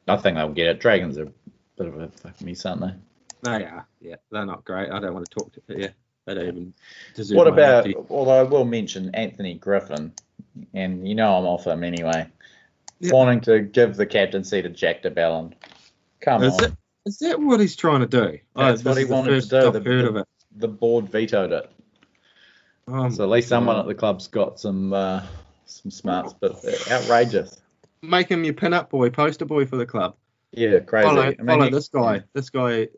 I 0.09 0.17
think 0.17 0.37
they'll 0.37 0.49
get 0.51 0.69
it. 0.69 0.81
Dragons 0.81 1.19
are 1.19 1.25
a 1.25 1.33
bit 1.77 1.89
of 1.89 2.01
a 2.01 2.09
fuck 2.09 2.41
mess, 2.41 2.65
aren't 2.65 2.81
they? 2.83 2.95
they 3.43 3.65
are, 3.65 3.87
yeah, 4.01 4.17
they're 4.31 4.47
not 4.47 4.65
great. 4.65 4.91
I 4.91 4.99
don't 5.01 5.15
want 5.15 5.29
to 5.29 5.39
talk 5.39 5.53
to 5.53 5.61
yeah, 5.69 5.89
they 6.27 6.35
don't 6.35 6.49
even 6.49 6.75
deserve. 7.15 7.37
What 7.37 7.47
about? 7.47 7.85
energy. 7.85 7.97
Although 8.11 8.41
I 8.41 8.43
will 8.43 8.65
mention 8.65 9.15
Anthony 9.15 9.55
Griffin, 9.55 10.13
and 10.73 11.07
you 11.07 11.15
know 11.15 11.37
I'm 11.37 11.45
off 11.45 11.67
him 11.67 11.85
anyway. 11.85 12.27
Yeah. 13.01 13.13
Wanting 13.13 13.41
to 13.43 13.61
give 13.61 13.97
the 13.97 14.07
captaincy 14.07 14.63
to 14.63 14.69
Jack 14.71 15.03
de 15.03 15.11
Belin. 15.11 15.55
Come 16.21 16.43
Is 16.43 16.55
on. 16.55 16.65
it? 16.65 16.73
Is 17.07 17.19
that 17.19 17.39
what 17.41 17.61
he's 17.61 17.77
trying 17.77 18.01
to 18.01 18.07
do? 18.07 18.39
That's 18.57 18.83
this 18.83 18.89
what 18.91 18.99
he 18.99 19.05
wanted 19.05 19.43
to 19.43 19.49
do, 19.49 19.71
the- 19.71 19.81
heard 19.81 20.05
of 20.07 20.17
it. 20.17 20.27
the 20.57 20.69
board 20.69 21.09
vetoed 21.09 21.53
it. 21.53 21.71
Um, 22.87 23.11
So 23.11 23.25
at 23.25 23.31
least 23.31 23.49
someone 23.49 23.79
at 23.79 23.87
the 23.87 23.95
club's 23.95 24.27
got 24.27 24.59
some 24.61 24.93
uh, 24.93 25.23
some 25.67 25.91
smarts, 25.91 26.35
but 26.39 26.63
outrageous. 26.91 27.61
make 28.03 28.29
him 28.29 28.45
your 28.45 28.55
pin-up 28.55 28.91
boy, 28.91 29.11
poster 29.11 29.45
boy 29.47 29.65
for 29.67 29.77
the 29.77 29.87
club. 29.87 30.17
Yeah, 30.53 30.79
crazy. 30.81 31.09
Follow, 31.09 31.23
I 31.23 31.29
mean, 31.31 31.47
follow 31.47 31.65
you- 31.65 31.71
this 31.71 31.89
guy. 31.89 32.23
This 32.35 32.51
guy, 32.51 32.89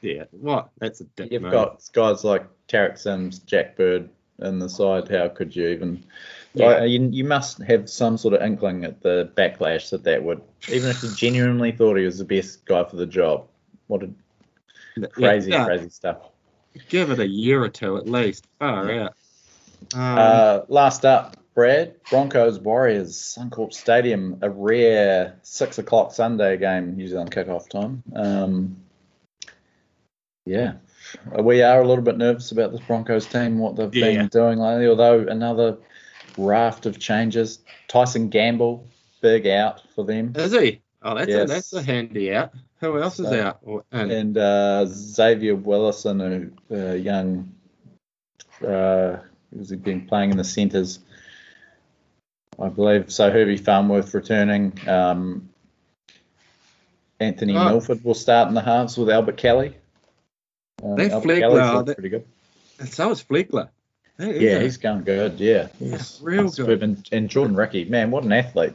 yeah. 0.00 0.24
What? 0.32 0.70
That's 0.78 1.00
a 1.00 1.04
dick 1.04 1.30
You've 1.32 1.42
move. 1.42 1.52
got 1.52 1.82
guys 1.92 2.24
like 2.24 2.46
Tariq 2.68 2.98
Sims, 2.98 3.38
Jack 3.40 3.76
Bird 3.76 4.08
in 4.40 4.58
the 4.58 4.68
side. 4.68 5.08
How 5.08 5.28
could 5.28 5.54
you 5.54 5.68
even? 5.68 6.02
Yeah. 6.54 6.66
Like, 6.80 6.90
you, 6.90 7.08
you 7.12 7.24
must 7.24 7.58
have 7.62 7.88
some 7.90 8.16
sort 8.16 8.34
of 8.34 8.42
inkling 8.42 8.84
at 8.84 9.02
the 9.02 9.30
backlash 9.36 9.90
that 9.90 10.04
that 10.04 10.22
would, 10.22 10.40
even 10.70 10.88
if 10.90 11.02
you 11.02 11.10
genuinely 11.14 11.72
thought 11.72 11.96
he 11.96 12.04
was 12.04 12.18
the 12.18 12.24
best 12.24 12.64
guy 12.64 12.84
for 12.84 12.96
the 12.96 13.06
job. 13.06 13.46
What 13.86 14.02
a 14.02 15.08
crazy, 15.08 15.50
yeah, 15.50 15.64
crazy 15.64 15.90
stuff. 15.90 16.18
Give 16.88 17.10
it 17.10 17.18
a 17.18 17.26
year 17.26 17.62
or 17.62 17.68
two 17.68 17.96
at 17.96 18.08
least. 18.08 18.46
Far 18.58 18.90
out. 18.90 19.14
Um, 19.94 20.18
Uh, 20.18 20.60
last 20.68 21.04
up, 21.04 21.36
Brad, 21.54 21.94
Broncos 22.10 22.58
Warriors, 22.58 23.14
Suncorp 23.16 23.72
Stadium, 23.72 24.38
a 24.42 24.50
rare 24.50 25.38
six 25.42 25.78
o'clock 25.78 26.12
Sunday 26.12 26.56
game, 26.56 26.96
New 26.96 27.06
Zealand 27.06 27.30
kickoff 27.30 27.68
time. 27.68 28.02
Um, 28.14 28.76
yeah, 30.46 30.74
we 31.38 31.62
are 31.62 31.80
a 31.80 31.86
little 31.86 32.02
bit 32.02 32.18
nervous 32.18 32.50
about 32.50 32.72
this 32.72 32.80
Broncos 32.80 33.26
team, 33.26 33.58
what 33.58 33.76
they've 33.76 33.94
Yeah. 33.94 34.16
been 34.16 34.28
doing 34.28 34.58
lately. 34.58 34.88
Although 34.88 35.20
another 35.28 35.78
raft 36.36 36.86
of 36.86 36.98
changes. 36.98 37.60
Tyson 37.86 38.28
Gamble, 38.28 38.84
big 39.20 39.46
out 39.46 39.82
for 39.94 40.04
them, 40.04 40.32
is 40.34 40.52
he? 40.52 40.80
Oh, 41.06 41.14
that's 41.14 41.30
a, 41.32 41.44
that's 41.44 41.72
a 41.74 41.82
handy 41.82 42.34
out. 42.34 42.52
Who 42.80 42.98
else 43.00 43.20
is 43.20 43.30
out? 43.32 43.60
And, 43.92 44.10
and 44.10 44.38
uh, 44.38 44.86
Xavier 44.86 45.54
Willison, 45.54 46.52
a, 46.70 46.74
a 46.74 46.96
young, 46.96 47.52
uh, 48.66 49.18
who's 49.54 49.70
been 49.72 50.06
playing 50.06 50.30
in 50.30 50.36
the 50.38 50.44
centres, 50.44 50.98
I 52.58 52.68
believe. 52.68 53.12
So 53.12 53.30
Herbie 53.30 53.58
Farnworth 53.58 54.14
returning. 54.14 54.72
Um, 54.88 55.50
Anthony 57.20 57.56
Oh. 57.56 57.68
Milford 57.68 58.02
will 58.04 58.14
start 58.14 58.48
in 58.48 58.54
the 58.54 58.60
halves 58.62 58.96
with 58.98 59.08
Albert 59.10 59.36
Kelly. 59.36 59.76
Um, 60.82 60.96
They 60.96 61.10
Albert 61.10 61.40
now, 61.40 61.74
looked 61.76 61.86
they- 61.86 61.94
pretty 61.94 62.08
good. 62.08 62.24
and 62.80 62.88
so 62.88 63.10
is 63.10 63.22
Flegler. 63.22 63.68
He 64.18 64.24
is 64.30 64.42
Yeah, 64.42 64.58
he's 64.60 64.76
going 64.78 65.04
good. 65.04 65.38
Yeah, 65.40 65.68
Yeah, 65.80 65.96
He's 65.96 66.20
real 66.22 66.48
good. 66.50 66.82
And, 66.82 67.06
and 67.12 67.28
Jordan 67.28 67.56
Riki, 67.56 67.84
man, 67.84 68.10
what 68.10 68.24
an 68.24 68.32
athlete. 68.32 68.74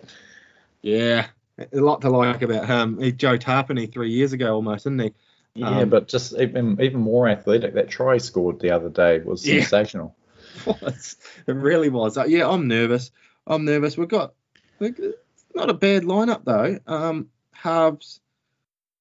yeah. 0.81 1.27
A 1.73 1.79
lot 1.79 2.01
to 2.01 2.09
like 2.09 2.41
about 2.41 2.67
him. 2.67 2.99
He 2.99 3.11
Joe 3.11 3.37
Tapine 3.37 3.91
three 3.91 4.11
years 4.11 4.33
ago 4.33 4.55
almost, 4.55 4.83
isn't 4.83 4.99
he? 4.99 5.13
Yeah, 5.55 5.81
Um, 5.81 5.89
but 5.89 6.07
just 6.07 6.33
even 6.37 6.79
even 6.81 6.99
more 7.01 7.27
athletic. 7.27 7.73
That 7.73 7.89
try 7.89 8.13
he 8.13 8.19
scored 8.19 8.59
the 8.59 8.71
other 8.71 8.89
day 8.89 9.19
was 9.19 9.45
Yeah. 9.47 9.61
sensational. 9.61 10.15
was. 10.65 11.15
It 11.47 11.51
really 11.53 11.89
was. 11.89 12.17
Uh, 12.17 12.25
yeah, 12.25 12.47
I'm 12.49 12.67
nervous. 12.67 13.11
I'm 13.47 13.65
nervous. 13.65 13.97
We've 13.97 14.07
got 14.07 14.33
not 14.79 15.69
a 15.69 15.73
bad 15.73 16.03
lineup 16.03 16.45
though. 16.45 16.79
Um, 16.87 17.29
halves, 17.51 18.19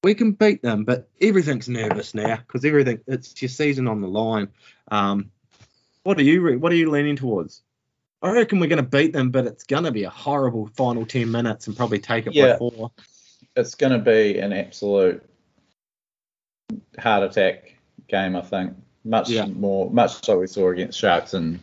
we 0.03 0.15
can 0.15 0.31
beat 0.33 0.61
them, 0.61 0.83
but 0.85 1.07
everything's 1.21 1.69
nervous 1.69 2.13
now 2.13 2.37
because 2.37 2.65
everything 2.65 2.99
it's 3.07 3.41
your 3.41 3.49
season 3.49 3.87
on 3.87 4.01
the 4.01 4.07
line. 4.07 4.49
Um, 4.89 5.31
what 6.03 6.17
are 6.17 6.23
you 6.23 6.41
re- 6.41 6.55
what 6.57 6.71
are 6.71 6.75
you 6.75 6.89
leaning 6.89 7.15
towards? 7.15 7.61
I 8.21 8.31
reckon 8.31 8.59
we're 8.59 8.67
going 8.67 8.83
to 8.83 8.89
beat 8.89 9.13
them, 9.13 9.31
but 9.31 9.45
it's 9.45 9.63
going 9.63 9.85
to 9.85 9.91
be 9.91 10.03
a 10.03 10.09
horrible 10.09 10.67
final 10.75 11.05
ten 11.05 11.31
minutes 11.31 11.67
and 11.67 11.77
probably 11.77 11.99
take 11.99 12.27
it 12.27 12.33
Yeah. 12.33 12.53
by 12.53 12.57
four. 12.57 12.91
it's 13.55 13.75
going 13.75 13.93
to 13.93 13.99
be 13.99 14.39
an 14.39 14.53
absolute 14.53 15.23
heart 16.99 17.23
attack 17.23 17.75
game. 18.07 18.35
I 18.35 18.41
think 18.41 18.73
much 19.05 19.29
Yeah. 19.29 19.45
more, 19.47 19.89
much 19.89 20.27
like 20.27 20.37
we 20.37 20.47
saw 20.47 20.69
against 20.69 20.99
Sharks 20.99 21.33
and 21.33 21.59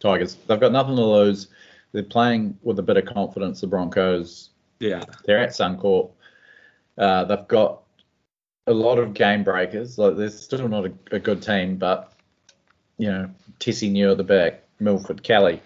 Tigers. 0.00 0.36
They've 0.46 0.60
got 0.60 0.72
nothing 0.72 0.96
to 0.96 1.04
lose. 1.04 1.48
They're 1.92 2.02
playing 2.02 2.58
with 2.62 2.78
a 2.78 2.82
bit 2.82 2.96
of 2.96 3.04
confidence. 3.06 3.60
The 3.60 3.66
Broncos. 3.66 4.50
Yeah, 4.80 5.02
They're 5.24 5.38
at 5.40 5.50
Suncorp. 5.50 6.10
Uh, 6.96 7.24
they've 7.24 7.48
got 7.48 7.82
a 8.66 8.72
lot 8.72 8.98
of 8.98 9.12
game 9.14 9.42
breakers. 9.42 9.98
Like 9.98 10.16
they're 10.16 10.30
still 10.30 10.68
not 10.68 10.86
a, 10.86 10.92
a 11.12 11.18
good 11.18 11.42
team, 11.42 11.76
but 11.76 12.12
you 12.98 13.08
know, 13.10 13.30
Tesi 13.60 13.90
Niu 13.90 14.10
at 14.12 14.16
the 14.18 14.24
back, 14.24 14.62
Milford, 14.80 15.22
Kelly, 15.22 15.60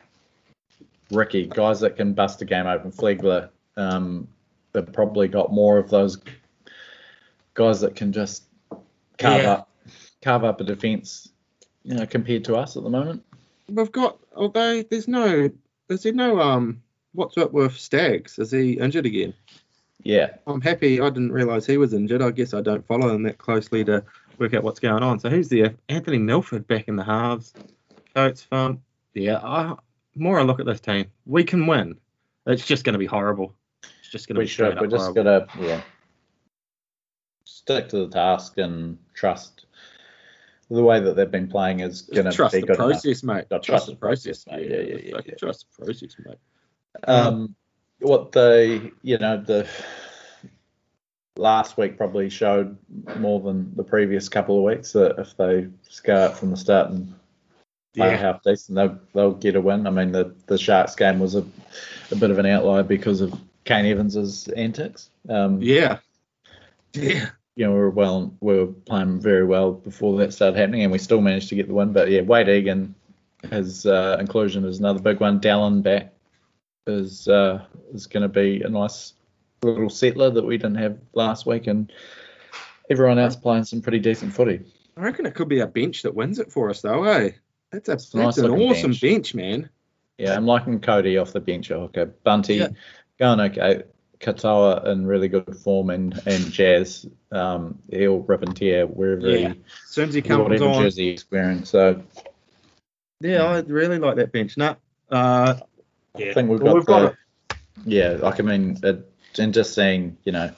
Riki, 1.13 1.47
guys 1.47 1.81
that 1.81 1.97
can 1.97 2.15
bust 2.15 2.41
a 2.43 2.45
game 2.45 2.67
open. 2.67 2.91
Flegler, 2.91 3.51
um, 3.77 4.29
they've 4.73 4.93
probably 4.93 5.29
got 5.29 5.53
more 5.53 5.79
of 5.79 5.91
those 5.91 6.19
guys 7.55 7.81
that 7.81 7.95
can 7.95 8.13
just 8.13 8.45
carve 9.19 9.43
Yeah. 9.43 9.53
up, 9.53 9.71
carve 10.23 10.45
up 10.45 10.61
a 10.61 10.65
defence. 10.65 11.29
You 11.85 11.95
know, 11.95 12.07
compared 12.07 12.45
to 12.45 12.57
us 12.57 12.77
at 12.77 12.85
the 12.85 12.91
moment. 12.91 13.25
We've 13.69 13.91
got 13.91 14.19
although 14.37 14.83
there's 14.83 15.09
no 15.09 15.51
is 15.89 16.03
there 16.05 16.13
no 16.13 16.41
um 16.41 16.81
what's 17.13 17.37
up 17.37 17.53
with 17.53 17.77
Stags? 17.77 18.39
Is 18.39 18.53
he 18.53 18.75
injured 18.75 19.07
again? 19.07 19.35
Yeah, 20.05 20.31
I'm 20.47 20.61
happy. 20.61 21.01
I 21.01 21.09
didn't 21.11 21.33
realise 21.33 21.67
he 21.67 21.77
was 21.79 21.93
injured. 21.93 22.23
I 22.23 22.31
guess 22.31 22.55
I 22.55 22.61
don't 22.61 22.87
follow 22.87 23.13
him 23.15 23.25
that 23.25 23.39
closely 23.39 23.85
to 23.85 24.05
work 24.39 24.55
out 24.55 24.63
what's 24.63 24.81
going 24.81 25.03
on. 25.03 25.19
So 25.19 25.29
who's 25.29 25.49
there? 25.49 25.75
Anthony 25.89 26.19
Milford 26.19 26.67
back 26.69 26.87
in 26.89 26.97
the 26.97 27.05
halves. 27.05 27.53
Coates 28.15 28.43
fun. 28.43 28.81
Yeah. 29.15 29.39
I, 29.43 29.75
more 30.15 30.39
I 30.39 30.43
look 30.43 30.61
at 30.61 30.67
this 30.67 30.81
team, 30.81 31.07
we 31.27 31.45
can 31.45 31.67
win. 31.67 31.97
It's 32.47 32.67
just 32.67 32.85
going 32.85 32.95
to 32.95 32.99
be 32.99 33.07
horrible. 33.07 33.55
It's 34.01 34.11
just 34.11 34.29
going 34.29 34.35
to 34.37 34.41
we 34.41 34.45
be 34.45 34.49
should. 34.49 34.81
We're 34.81 34.87
just 34.87 35.13
horrible. 35.13 35.47
gotta 35.47 35.47
yeah 35.61 35.83
stick 37.63 37.89
to 37.89 37.99
the 37.99 38.09
task 38.09 38.59
and 38.59 38.99
trust 39.15 39.67
the 40.71 40.83
way 40.83 41.01
that 41.01 41.17
they've 41.17 41.31
been 41.31 41.49
playing 41.49 41.81
is 41.81 42.03
gonna 42.03 42.33
trust 42.33 42.55
be 42.55 42.61
the 42.61 42.67
good 42.67 42.77
enough. 42.77 42.89
process, 42.91 43.23
mate. 43.23 43.45
Trust 43.63 43.87
the 43.87 43.95
process, 43.95 44.47
mate. 44.47 44.71
Yeah, 44.71 44.77
yeah, 44.77 45.01
yeah, 45.05 45.21
yeah. 45.27 45.35
Trust 45.35 45.67
the 45.77 45.85
process, 45.85 46.17
mate. 46.25 46.39
Um, 47.05 47.55
what 48.01 48.33
they, 48.33 48.91
you 49.03 49.19
know, 49.19 49.37
the 49.37 49.69
last 51.37 51.77
week 51.77 51.99
probably 51.99 52.31
showed 52.31 52.77
more 53.19 53.41
than 53.41 53.75
the 53.77 53.85
previous 53.85 54.29
couple 54.29 54.57
of 54.57 54.65
weeks 54.65 54.93
that 54.93 55.19
if 55.19 55.37
they 55.37 55.69
go 56.05 56.25
out 56.25 56.39
from 56.39 56.51
the 56.51 56.57
start 56.57 56.91
and 56.91 57.15
Yeah. 57.95 58.17
half 58.17 58.43
decent, 58.43 58.77
they'll 58.77 58.99
they'll 59.15 59.33
get 59.35 59.57
a 59.57 59.61
win. 59.61 59.87
I 59.87 59.91
mean, 59.91 60.13
the 60.13 60.35
the 60.47 60.59
Sharks 60.59 60.95
game 60.95 61.19
was 61.19 61.35
a 61.35 61.45
a 62.11 62.17
bit 62.17 62.31
of 62.31 62.39
an 62.39 62.47
outlier 62.47 62.83
because 62.83 63.21
of 63.21 63.35
Kane 63.65 63.87
Evans's 63.87 64.49
antics. 64.49 65.11
Um, 65.29 65.61
Yeah. 65.61 65.99
Yeah. 66.95 67.31
you 67.57 67.67
know, 67.67 67.73
we 67.73 67.79
were 67.79 67.91
well, 67.91 68.35
we 68.41 68.57
were 68.57 68.67
playing 68.67 69.21
very 69.21 69.45
well 69.45 69.73
before 69.73 70.19
that 70.19 70.33
started 70.33 70.59
happening, 70.59 70.83
and 70.83 70.93
we 70.93 70.99
still 70.99 71.21
managed 71.21 71.49
to 71.51 71.55
get 71.55 71.69
the 71.69 71.75
win. 71.75 71.93
But 71.93 72.11
yeah, 72.11 72.23
Wade 72.23 72.49
Egan, 72.49 72.95
his 73.51 73.87
uh, 73.87 74.17
inclusion 74.21 74.65
is 74.65 74.79
another 74.79 75.01
big 75.01 75.21
one. 75.21 75.41
Dallin 75.41 75.83
back 75.83 76.13
is 76.87 77.29
uh, 77.29 77.65
is 77.93 78.07
going 78.07 78.23
to 78.23 78.29
be 78.29 78.63
a 78.63 78.69
nice 78.69 79.15
little 79.63 79.91
settler 79.91 80.31
that 80.31 80.45
we 80.45 80.57
didn't 80.57 80.77
have 80.77 80.99
last 81.15 81.47
week, 81.47 81.67
and 81.67 81.93
everyone 82.91 83.19
else 83.19 83.37
playing 83.37 83.65
some 83.65 83.81
pretty 83.81 84.01
decent 84.01 84.33
footy. 84.33 84.61
I 84.97 85.03
reckon 85.03 85.25
it 85.25 85.35
could 85.35 85.49
be 85.49 85.61
a 85.61 85.67
bench 85.67 86.03
that 86.03 86.15
wins 86.15 86.39
it 86.39 86.53
for 86.53 86.69
us, 86.69 86.83
though, 86.83 87.05
eh? 87.05 87.31
That's 87.73 87.89
a 87.89 87.93
that's 87.93 88.15
nice 88.15 88.39
an 88.39 88.51
awesome 88.51 88.91
bench. 88.91 89.01
bench. 89.01 89.35
man. 89.35 89.71
Yeah, 90.19 90.37
I'm 90.37 90.47
liking 90.47 90.79
Cody 90.81 91.17
off 91.19 91.33
the 91.33 91.41
bench 91.41 91.71
at 91.71 91.79
hooker. 91.79 92.07
Bunty 92.23 92.57
Yeah. 92.57 92.69
going 93.19 93.41
okay. 93.41 93.83
Katoa 94.21 94.87
in 94.87 95.05
really 95.05 95.27
good 95.27 95.57
form, 95.57 95.91
and 95.91 96.15
and 96.27 96.53
Jazz, 96.53 97.07
um, 97.33 97.79
he'll 97.91 98.21
rip 98.21 98.43
and 98.43 98.55
tear 98.55 98.87
wherever 98.87 99.27
Yeah. 99.29 99.37
he 99.55 99.61
As 99.85 99.91
soon 99.91 100.09
as 100.11 100.15
he 100.15 100.23
comes 100.23 100.61
on, 100.61 100.83
jersey 100.83 101.11
he's 101.13 101.29
wearing. 101.31 101.65
So 101.65 102.01
yeah, 103.21 103.43
I 103.43 103.61
really 103.61 103.99
like 103.99 104.17
that 104.17 104.31
bench. 104.33 104.57
Nah, 104.57 104.77
uh, 105.11 105.55
yeah, 106.17 106.31
I 106.31 106.35
think 106.35 106.51
we've 106.51 106.61
Well, 106.61 106.75
got, 106.75 106.75
we've 106.75 106.87
got 106.87 107.17
the, 107.49 107.57
yeah, 107.85 108.11
like 108.21 108.39
I 108.39 108.43
mean, 108.45 108.79
it, 108.83 109.11
and 109.39 109.53
just 109.53 109.75
saying, 109.75 110.17
you 110.25 110.31
know, 110.31 110.53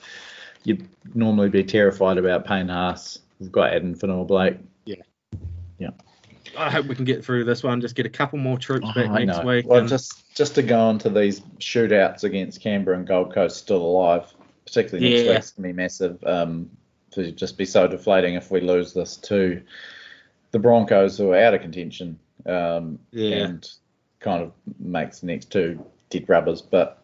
you'd 0.65 0.87
normally 1.15 1.49
be 1.49 1.63
terrified 1.65 2.19
about 2.19 2.45
Payne 2.45 2.69
Haas. 2.69 3.21
We've 3.39 3.53
got 3.53 3.73
Addin 3.73 3.95
Fonua 3.95 4.27
Blake. 4.27 4.59
I 6.57 6.71
hope 6.71 6.87
we 6.87 6.95
can 6.95 7.05
get 7.05 7.25
through 7.25 7.45
this 7.45 7.63
one. 7.63 7.81
Just 7.81 7.95
get 7.95 8.07
a 8.07 8.11
couple 8.11 8.39
more 8.39 8.59
troops 8.59 8.87
back 8.95 9.09
Oh, 9.11 9.15
I 9.15 9.25
next 9.25 9.39
know. 9.39 9.45
week. 9.47 9.67
Well, 9.67 9.81
and- 9.81 9.89
just 9.89 10.35
just 10.35 10.55
to 10.57 10.63
go 10.63 10.79
on 10.81 10.99
to 11.01 11.11
these 11.11 11.41
shootouts 11.61 12.25
against 12.25 12.61
Canberra 12.61 12.97
and 12.99 13.07
Gold 13.07 13.33
Coast 13.33 13.57
still 13.59 13.83
alive, 13.83 14.33
particularly 14.67 15.11
next 15.11 15.25
Yeah. 15.25 15.31
week's 15.35 15.51
gonna 15.53 15.69
be 15.69 15.73
massive. 15.73 16.25
Um, 16.25 16.71
to 17.13 17.31
just 17.31 17.57
be 17.57 17.65
so 17.65 17.87
deflating 17.87 18.35
if 18.35 18.51
we 18.51 18.61
lose 18.61 18.93
this 18.93 19.17
to 19.19 19.63
the 20.51 20.59
Broncos 20.59 21.17
who 21.17 21.31
are 21.31 21.37
out 21.39 21.55
of 21.55 21.61
contention. 21.61 22.19
Um, 22.47 22.99
Yeah. 23.13 23.45
and 23.47 23.71
kind 24.21 24.43
of 24.43 24.53
makes 24.81 25.21
the 25.21 25.27
next 25.29 25.51
two 25.53 25.85
dead 26.11 26.29
rubbers. 26.29 26.61
But 26.63 26.99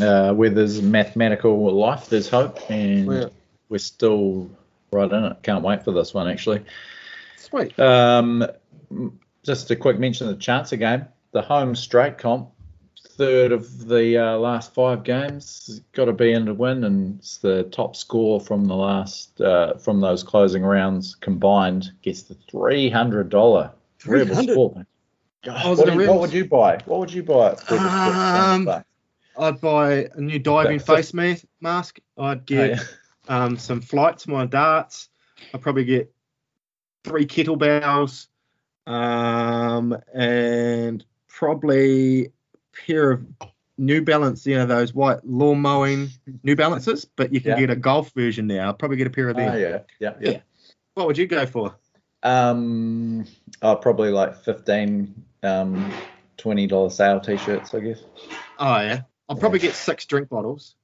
uh, 0.00 0.34
where 0.34 0.50
there's 0.50 0.82
mathematical 0.82 1.72
life, 1.74 2.08
there's 2.08 2.28
hope, 2.28 2.58
and 2.70 3.06
Well- 3.06 3.32
we're 3.68 3.78
still 3.78 4.50
right 4.92 5.10
in 5.10 5.24
it. 5.24 5.36
Can't 5.42 5.62
wait 5.64 5.84
for 5.84 5.92
this 5.92 6.12
one 6.12 6.28
actually. 6.28 6.62
Sweet. 7.48 7.78
Um, 7.78 8.46
just 9.44 9.70
a 9.70 9.76
quick 9.76 9.98
mention 9.98 10.28
of 10.28 10.34
the 10.38 10.42
Chancer 10.42 10.78
game, 10.78 11.04
the 11.32 11.42
home 11.42 11.74
straight 11.74 12.18
comp, 12.18 12.50
third 13.10 13.52
of 13.52 13.86
the 13.88 14.18
uh, 14.18 14.36
last 14.36 14.74
five 14.74 15.04
games, 15.04 15.80
got 15.92 16.06
to 16.06 16.12
be 16.12 16.32
in 16.32 16.46
to 16.46 16.54
win, 16.54 16.84
and 16.84 17.18
it's 17.18 17.38
the 17.38 17.64
top 17.64 17.96
score 17.96 18.40
from 18.40 18.64
the 18.66 18.74
last 18.74 19.40
uh, 19.40 19.74
from 19.78 20.00
those 20.00 20.22
closing 20.22 20.62
rounds 20.62 21.14
combined 21.14 21.90
gets 22.02 22.22
the 22.22 22.34
three 22.50 22.90
hundred 22.90 23.28
dollar 23.30 23.70
rebel 24.04 24.34
300? 24.34 24.52
sport. 24.52 24.76
mate. 24.76 24.86
Oh, 25.48 25.72
is 25.72 25.78
what, 25.78 25.88
it 25.88 25.94
a 25.94 25.96
do 25.96 26.02
you- 26.02 26.10
what 26.10 26.20
would 26.20 26.32
you 26.32 26.44
buy? 26.44 26.78
What 26.86 27.00
would 27.00 27.12
you 27.12 27.22
buy? 27.22 27.52
At 27.52 27.70
Rebel 27.70 27.88
Sports 27.88 28.16
Um, 28.18 28.84
I'd 29.38 29.60
buy 29.60 30.08
a 30.14 30.20
new 30.20 30.38
diving 30.38 30.76
Okay. 30.80 30.96
face 30.96 31.14
ma- 31.14 31.34
mask. 31.60 32.00
I'd 32.18 32.38
Oh, 32.38 32.40
get 32.46 32.70
yeah. 32.70 32.82
um, 33.28 33.56
some 33.56 33.80
flights 33.80 34.26
my 34.26 34.46
darts. 34.46 35.08
I'd 35.54 35.60
probably 35.60 35.84
get 35.84 36.12
three 37.06 37.26
kettlebells 37.26 38.26
um, 38.86 39.96
and 40.12 41.04
probably 41.28 42.26
a 42.26 42.30
pair 42.86 43.12
of 43.12 43.26
New 43.78 44.02
Balance, 44.02 44.46
you 44.46 44.56
know, 44.56 44.66
those 44.66 44.92
white 44.94 45.24
lawn 45.24 45.60
mowing 45.60 46.08
New 46.42 46.56
Balances, 46.56 47.04
but 47.04 47.32
you 47.32 47.40
can 47.40 47.52
Yeah. 47.52 47.60
get 47.60 47.70
a 47.70 47.76
golf 47.76 48.12
version 48.14 48.46
now. 48.46 48.68
I'd 48.70 48.78
probably 48.78 48.96
get 48.96 49.06
a 49.06 49.10
pair 49.10 49.28
of 49.28 49.36
them. 49.36 49.50
Oh, 49.52 49.56
yeah, 49.56 49.68
yeah, 50.00 50.14
yeah. 50.20 50.30
Yeah. 50.30 50.40
What 50.94 51.06
would 51.06 51.18
you 51.18 51.26
go 51.26 51.46
for? 51.46 51.76
Um, 52.22 53.26
oh, 53.62 53.76
probably 53.76 54.10
like 54.10 54.34
15 54.42 55.14
um, 55.42 55.92
twenty 56.38 56.66
dollar 56.66 56.90
sale 56.90 57.20
t-shirts, 57.20 57.72
I 57.74 57.80
guess. 57.80 58.02
Oh, 58.58 58.80
yeah. 58.80 59.02
I'll 59.28 59.36
probably 59.36 59.58
get 59.58 59.74
six 59.74 60.06
drink 60.06 60.28
bottles. 60.28 60.74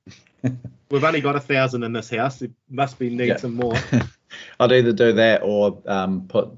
We've 0.90 1.05
only 1.05 1.20
got 1.20 1.36
a 1.36 1.40
thousand 1.40 1.82
in 1.85 1.93
this 1.93 2.11
house. 2.11 2.43
It 2.43 2.53
must 2.70 2.99
be 2.99 3.09
need 3.11 3.28
Yeah. 3.28 3.36
some 3.39 3.55
more. 3.55 3.74
I'd 4.61 4.73
either 4.73 4.93
do 4.93 5.12
that 5.12 5.43
or 5.43 5.79
um, 5.87 6.27
put 6.29 6.51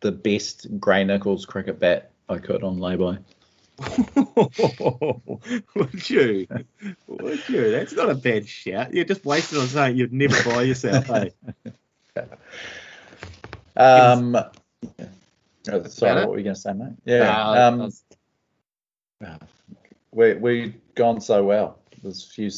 the 0.00 0.12
best 0.12 0.80
Gray-Nicolls 0.80 1.46
cricket 1.46 1.78
bat 1.78 2.10
I 2.28 2.38
could 2.38 2.62
on 2.64 2.78
lay-by. 2.78 3.18
would 5.74 6.10
you? 6.10 6.46
Would 7.06 7.48
you? 7.48 7.70
That's 7.70 7.92
not 7.94 8.10
a 8.10 8.14
bad 8.14 8.48
shout. 8.48 8.94
You're 8.94 9.04
just 9.04 9.24
wasting 9.24 9.58
on 9.58 9.66
something 9.66 9.96
you'd 9.96 10.12
never 10.12 10.42
buy 10.44 10.62
yourself, 10.62 11.10
eh? 11.10 11.30
Um, 13.74 14.34
yeah. 14.98 15.06
Oh, 15.70 15.82
sorry, 15.84 16.20
what 16.20 16.30
were 16.30 16.38
you 16.38 16.44
going 16.44 16.54
to 16.54 16.60
say, 16.60 16.72
mate? 16.72 16.92
Yeah. 17.04 17.24
Nah, 17.24 17.68
um, 17.68 17.92
we 20.10 20.34
we 20.34 20.74
gone 20.94 21.20
so 21.20 21.44
well. 21.44 21.78
There's 22.02 22.24
few 22.24 22.50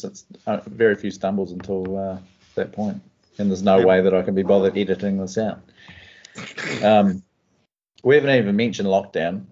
uh, 0.47 0.61
very 0.67 0.95
few 0.97 1.11
stumbles 1.11 1.53
until 1.53 1.97
uh, 1.97 2.19
that 2.55 2.73
point, 2.73 3.01
and 3.39 3.51
there's 3.51 3.63
no 3.63 3.79
Yeah. 3.79 3.85
way 3.85 4.01
that 4.01 4.15
I 4.15 4.23
can 4.23 4.35
be 4.35 4.43
bothered 4.43 4.77
editing 4.77 5.19
this 5.19 5.39
out. 5.39 5.61
Um, 6.83 7.23
we 8.03 8.15
haven't 8.17 8.35
even 8.37 8.57
mentioned 8.57 8.89
lockdown 8.89 9.45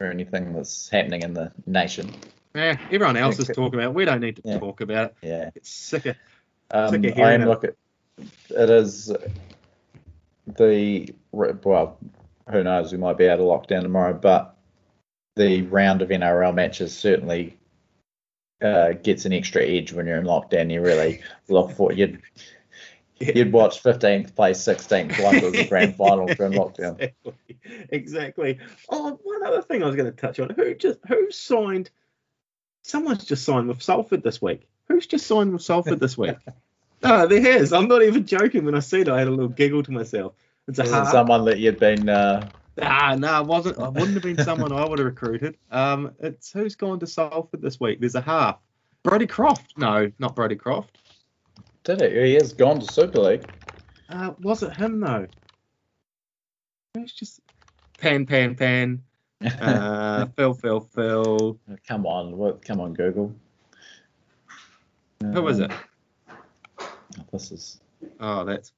or 0.00 0.08
anything 0.08 0.52
that's 0.52 0.88
happening 0.88 1.22
in 1.22 1.34
the 1.34 1.52
nation. 1.66 2.10
Eh, 2.54 2.76
everyone 2.90 3.16
else 3.16 3.38
is 3.38 3.48
talking 3.48 3.74
about 3.80 3.90
it. 3.90 3.94
We 3.94 4.04
don't 4.04 4.20
need 4.20 4.36
to 4.36 4.42
Yeah. 4.44 4.58
talk 4.58 4.80
about 4.80 5.10
it. 5.10 5.14
Yeah. 5.22 5.50
It's 5.54 5.70
sick 5.70 6.06
of 6.06 6.16
Um, 6.72 6.90
Sick 6.90 7.04
of 7.04 7.12
I 7.12 7.14
hearing 7.14 7.34
am 7.34 7.42
it. 7.42 7.46
looking. 7.46 7.70
It 8.50 8.70
is 8.70 9.12
the 10.56 11.14
well, 11.32 11.98
who 12.50 12.64
knows? 12.64 12.90
We 12.92 12.98
might 12.98 13.18
be 13.18 13.28
out 13.28 13.38
of 13.38 13.46
lockdown 13.46 13.82
tomorrow, 13.82 14.14
but 14.14 14.56
the 15.36 15.62
round 15.62 16.02
of 16.02 16.10
NRL 16.10 16.52
matches 16.52 16.96
certainly 16.96 17.56
uh, 18.62 18.92
gets 18.94 19.26
an 19.26 19.32
extra 19.34 19.62
edge 19.62 19.92
when 19.92 20.06
you're 20.06 20.16
in 20.18 20.24
lockdown. 20.24 20.72
You 20.72 20.80
really 20.80 21.20
look 21.48 21.70
for 21.72 21.92
you'd 21.92 22.20
you'd 23.18 23.52
watch 23.52 23.82
15th 23.82 24.34
place, 24.34 24.58
16th 24.58 25.18
like 25.22 25.42
it 25.42 25.50
was 25.50 25.54
a 25.60 25.68
grand 25.68 25.96
final 25.96 26.26
during 26.26 26.52
lockdown. 26.52 27.00
Exactly. 27.00 27.58
exactly. 27.90 28.58
Oh, 28.90 29.18
one 29.22 29.44
other 29.44 29.62
thing 29.62 29.82
I 29.82 29.86
was 29.86 29.96
going 29.96 30.10
to 30.10 30.16
touch 30.16 30.38
on. 30.40 30.50
Who 30.50 30.74
just 30.74 30.98
who 31.08 31.30
signed? 31.30 31.90
Someone's 32.82 33.24
just 33.24 33.44
signed 33.44 33.68
with 33.68 33.82
Salford 33.82 34.22
this 34.22 34.40
week. 34.40 34.68
Who's 34.88 35.06
just 35.06 35.26
signed 35.26 35.52
with 35.52 35.62
Salford 35.62 35.98
this 35.98 36.16
week? 36.16 36.36
no, 37.02 37.26
there 37.28 37.40
has. 37.40 37.72
I'm 37.72 37.88
not 37.88 38.02
even 38.02 38.24
joking. 38.26 38.64
When 38.64 38.74
I 38.76 38.80
said 38.80 39.02
it, 39.02 39.08
I 39.08 39.18
had 39.18 39.28
a 39.28 39.30
little 39.30 39.48
giggle 39.48 39.82
to 39.82 39.90
myself. 39.92 40.34
It's 40.68 40.78
a 40.78 40.82
Was 40.82 40.90
it 40.90 40.94
half. 40.94 41.10
someone 41.10 41.44
that 41.46 41.58
you'd 41.58 41.78
been 41.78 42.08
uh, 42.08 42.48
Ah, 42.80 43.16
no, 43.18 43.40
it 43.40 43.46
wasn't. 43.46 43.78
I 43.78 43.88
wouldn't 43.88 44.14
have 44.14 44.22
been 44.22 44.38
someone 44.44 44.70
I 44.72 44.86
would 44.86 44.98
have 44.98 45.06
recruited. 45.06 45.56
Um, 45.70 46.12
it's 46.20 46.52
who's 46.52 46.74
gone 46.76 47.00
to 47.00 47.06
Salford 47.06 47.62
this 47.62 47.80
week. 47.80 48.00
There's 48.00 48.14
a 48.14 48.20
half. 48.20 48.58
Brodie 49.02 49.26
Croft. 49.26 49.78
No, 49.78 50.10
not 50.18 50.36
Brodie 50.36 50.56
Croft. 50.56 50.98
Did 51.86 52.02
it? 52.02 52.26
He 52.26 52.34
has 52.34 52.52
gone 52.52 52.80
to 52.80 52.84
Super 52.84 53.20
League. 53.20 53.48
Uh, 54.08 54.32
was 54.40 54.64
it 54.64 54.74
him 54.74 54.98
though? 54.98 55.28
It's 56.96 57.12
just 57.12 57.40
pan, 57.98 58.26
pan, 58.26 58.56
pan. 58.56 59.02
Uh, 59.60 60.26
Phil, 60.34 60.54
Phil, 60.54 60.80
Phil. 60.80 61.58
come 61.86 62.06
on, 62.06 62.36
what, 62.36 62.64
come 62.64 62.80
on, 62.80 62.94
Google. 62.94 63.32
Who 65.20 65.42
was 65.42 65.60
it? 65.60 65.70
Um, 66.80 66.86
This 67.32 67.52
is 67.52 67.80
Oh, 68.18 68.44
that's 68.44 68.72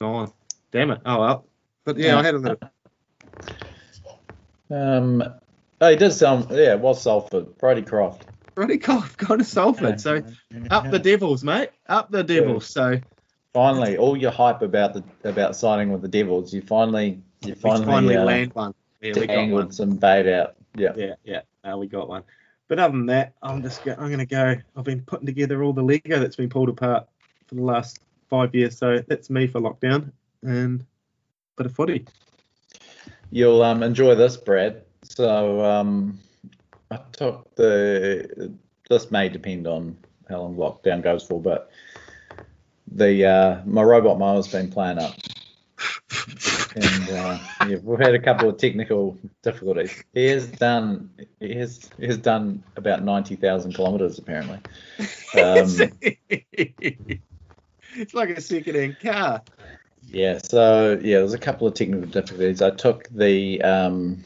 gone. 0.00 0.32
Damn 0.72 0.90
it. 0.90 1.00
Oh 1.06 1.20
well. 1.20 1.46
But 1.84 1.98
yeah, 1.98 2.18
I 2.18 2.22
had 2.24 2.34
a 2.34 2.38
little. 2.38 2.58
um. 4.70 5.22
Oh, 5.80 5.90
he 5.90 5.96
did 5.96 6.12
sound. 6.12 6.46
Yeah, 6.50 6.72
it 6.72 6.80
was 6.80 7.00
Salford. 7.00 7.56
Brodie 7.58 7.82
Croft. 7.82 8.24
Brodie 8.58 8.78
Croft 8.78 9.18
gone 9.18 9.38
to 9.38 9.44
Salford. 9.44 10.00
So 10.00 10.20
up 10.68 10.90
the 10.90 10.98
Devils, 10.98 11.44
mate. 11.44 11.70
Up 11.88 12.10
the 12.10 12.24
Devils. 12.24 12.66
So 12.66 13.00
finally, 13.54 13.96
all 13.96 14.16
your 14.16 14.32
hype 14.32 14.62
about 14.62 14.94
the 14.94 15.04
about 15.22 15.54
signing 15.54 15.92
with 15.92 16.02
the 16.02 16.08
Devils, 16.08 16.52
you 16.52 16.60
finally 16.60 17.22
you 17.44 17.54
finally, 17.54 17.86
finally 17.86 18.16
uh, 18.16 18.24
land 18.24 18.52
one. 18.54 18.74
Yeah, 19.00 19.12
we 19.16 19.26
got 19.28 19.48
one. 19.48 19.70
some 19.70 19.94
bait 19.94 20.26
out. 20.26 20.56
Yeah. 20.74 20.90
Yeah, 20.96 21.14
yeah. 21.22 21.42
Uh, 21.62 21.78
we 21.78 21.86
got 21.86 22.08
one. 22.08 22.24
But 22.66 22.80
other 22.80 22.96
than 22.96 23.06
that, 23.06 23.34
I'm 23.44 23.62
just 23.62 23.84
go- 23.84 23.94
I'm 23.96 24.10
gonna 24.10 24.26
go. 24.26 24.56
I've 24.74 24.84
been 24.84 25.02
putting 25.02 25.26
together 25.26 25.62
all 25.62 25.72
the 25.72 25.84
Lego 25.84 26.18
that's 26.18 26.34
been 26.34 26.48
pulled 26.48 26.68
apart 26.68 27.06
for 27.46 27.54
the 27.54 27.62
last 27.62 28.00
five 28.28 28.56
years. 28.56 28.76
So 28.76 29.04
that's 29.06 29.30
me 29.30 29.46
for 29.46 29.60
lockdown 29.60 30.10
and 30.42 30.84
bit 31.56 31.66
of 31.66 31.76
footy. 31.76 32.06
You'll 33.30 33.62
um, 33.62 33.84
enjoy 33.84 34.16
this, 34.16 34.36
Brad. 34.36 34.82
So 35.04 35.64
um, 35.64 36.18
I 36.90 36.98
took 37.12 37.54
the. 37.54 38.52
This 38.88 39.10
may 39.10 39.28
depend 39.28 39.66
on 39.66 39.98
how 40.28 40.40
long 40.40 40.56
lockdown 40.56 41.02
goes 41.02 41.22
for, 41.22 41.40
but 41.40 41.70
the 42.90 43.26
uh, 43.26 43.60
my 43.64 43.82
robot 43.82 44.18
mower's 44.18 44.48
been 44.48 44.70
playing 44.70 44.98
up, 44.98 45.14
and 46.74 47.10
uh, 47.10 47.38
yeah, 47.66 47.76
we've 47.82 47.98
had 47.98 48.14
a 48.14 48.18
couple 48.18 48.48
of 48.48 48.56
technical 48.56 49.16
difficulties. 49.42 50.02
He 50.14 50.26
has 50.26 50.46
done. 50.46 51.10
He 51.40 51.54
has 51.54 51.90
he 51.98 52.06
has 52.06 52.18
done 52.18 52.62
about 52.76 53.02
ninety 53.02 53.36
thousand 53.36 53.74
kilometres 53.74 54.18
apparently. 54.18 54.58
Um, 55.34 55.90
it's 56.30 58.14
like 58.14 58.30
a 58.30 58.40
second-hand 58.40 58.98
car. 59.00 59.42
Yeah, 60.06 60.38
so 60.38 60.98
yeah, 61.02 61.18
there's 61.18 61.34
a 61.34 61.38
couple 61.38 61.66
of 61.66 61.74
technical 61.74 62.06
difficulties. 62.06 62.62
I 62.62 62.70
took 62.70 63.08
the 63.10 63.60
um, 63.62 64.24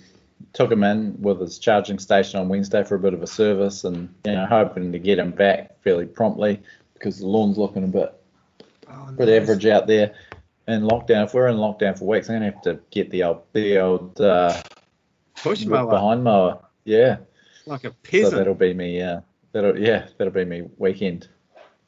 took 0.53 0.71
him 0.71 0.85
in 0.85 1.21
with 1.21 1.41
his 1.41 1.59
charging 1.59 1.99
station 1.99 2.39
on 2.41 2.49
Wednesday 2.49 2.85
for 2.85 2.95
a 2.95 2.99
bit 2.99 3.15
of 3.15 3.23
a 3.23 3.27
service, 3.27 3.85
and 3.85 4.13
you 4.25 4.33
know 4.33 4.47
hoping 4.47 4.93
to 4.93 4.99
get 4.99 5.19
him 5.19 5.31
back 5.31 5.81
fairly 5.83 6.07
promptly 6.07 6.61
because 6.95 7.19
the 7.19 7.27
lawn's 7.27 7.59
looking 7.59 7.85
a 7.85 7.89
bit 7.89 8.15
Oh, 8.89 9.11
bit 9.13 9.29
nice. 9.29 9.43
average 9.43 9.67
out 9.67 9.87
there. 9.87 10.15
In 10.69 10.83
lockdown, 10.83 11.25
if 11.25 11.35
we're 11.35 11.49
in 11.49 11.57
lockdown 11.57 11.99
for 11.99 12.05
weeks, 12.07 12.29
I'm 12.29 12.37
gonna 12.37 12.53
have 12.53 12.63
to 12.63 12.79
get 12.91 13.11
the 13.11 13.25
old 13.25 13.43
the 13.53 13.79
old 13.79 14.21
uh, 14.21 14.61
Push 15.37 15.65
mower, 15.65 15.91
behind 15.91 16.23
mower. 16.23 16.61
Yeah, 16.85 17.17
like 17.67 17.85
a 17.85 17.91
peasant. 17.91 18.31
so 18.33 18.37
that'll 18.37 18.55
be 18.55 18.73
me. 18.75 19.01
Uh, 19.03 19.21
that'll 19.53 19.79
yeah, 19.79 20.07
that'll 20.19 20.33
be 20.33 20.45
me 20.45 20.63
weekend 20.79 21.29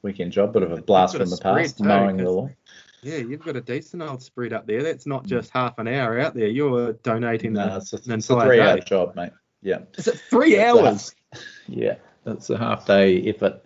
weekend 0.03 0.33
job. 0.33 0.53
Bit 0.55 0.63
of 0.65 0.73
a 0.73 0.83
blast 0.83 1.17
from 1.17 1.29
the 1.31 1.37
past, 1.37 1.81
mowing 1.81 2.17
the 2.17 2.31
lawn. 2.31 2.57
Yeah, 3.05 3.17
you've 3.19 3.45
got 3.45 3.57
a 3.57 3.61
decent 3.61 4.03
old 4.03 4.23
spread 4.23 4.53
up 4.53 4.67
there. 4.67 4.83
That's 4.83 5.07
not 5.07 5.27
just 5.27 5.51
half 5.51 5.79
an 5.79 5.87
hour 5.89 6.19
out 6.19 6.35
there. 6.35 6.49
You're 6.49 6.95
donating 6.95 7.53
No, 7.53 7.69
the, 7.69 7.77
it's 7.77 7.93
a, 7.93 7.97
it's 7.97 8.09
a 8.09 8.13
entire 8.15 8.47
three-hour 8.47 8.79
job, 8.81 9.15
mate. 9.15 9.33
Yeah. 9.63 9.81
Is 9.97 10.09
it 10.09 10.19
three 10.31 10.57
a- 10.57 10.67
hours? 10.71 11.15
Yeah, 11.67 11.95
that's 12.25 12.51
a 12.51 12.59
half 12.59 12.87
day 12.87 13.21
effort. 13.23 13.65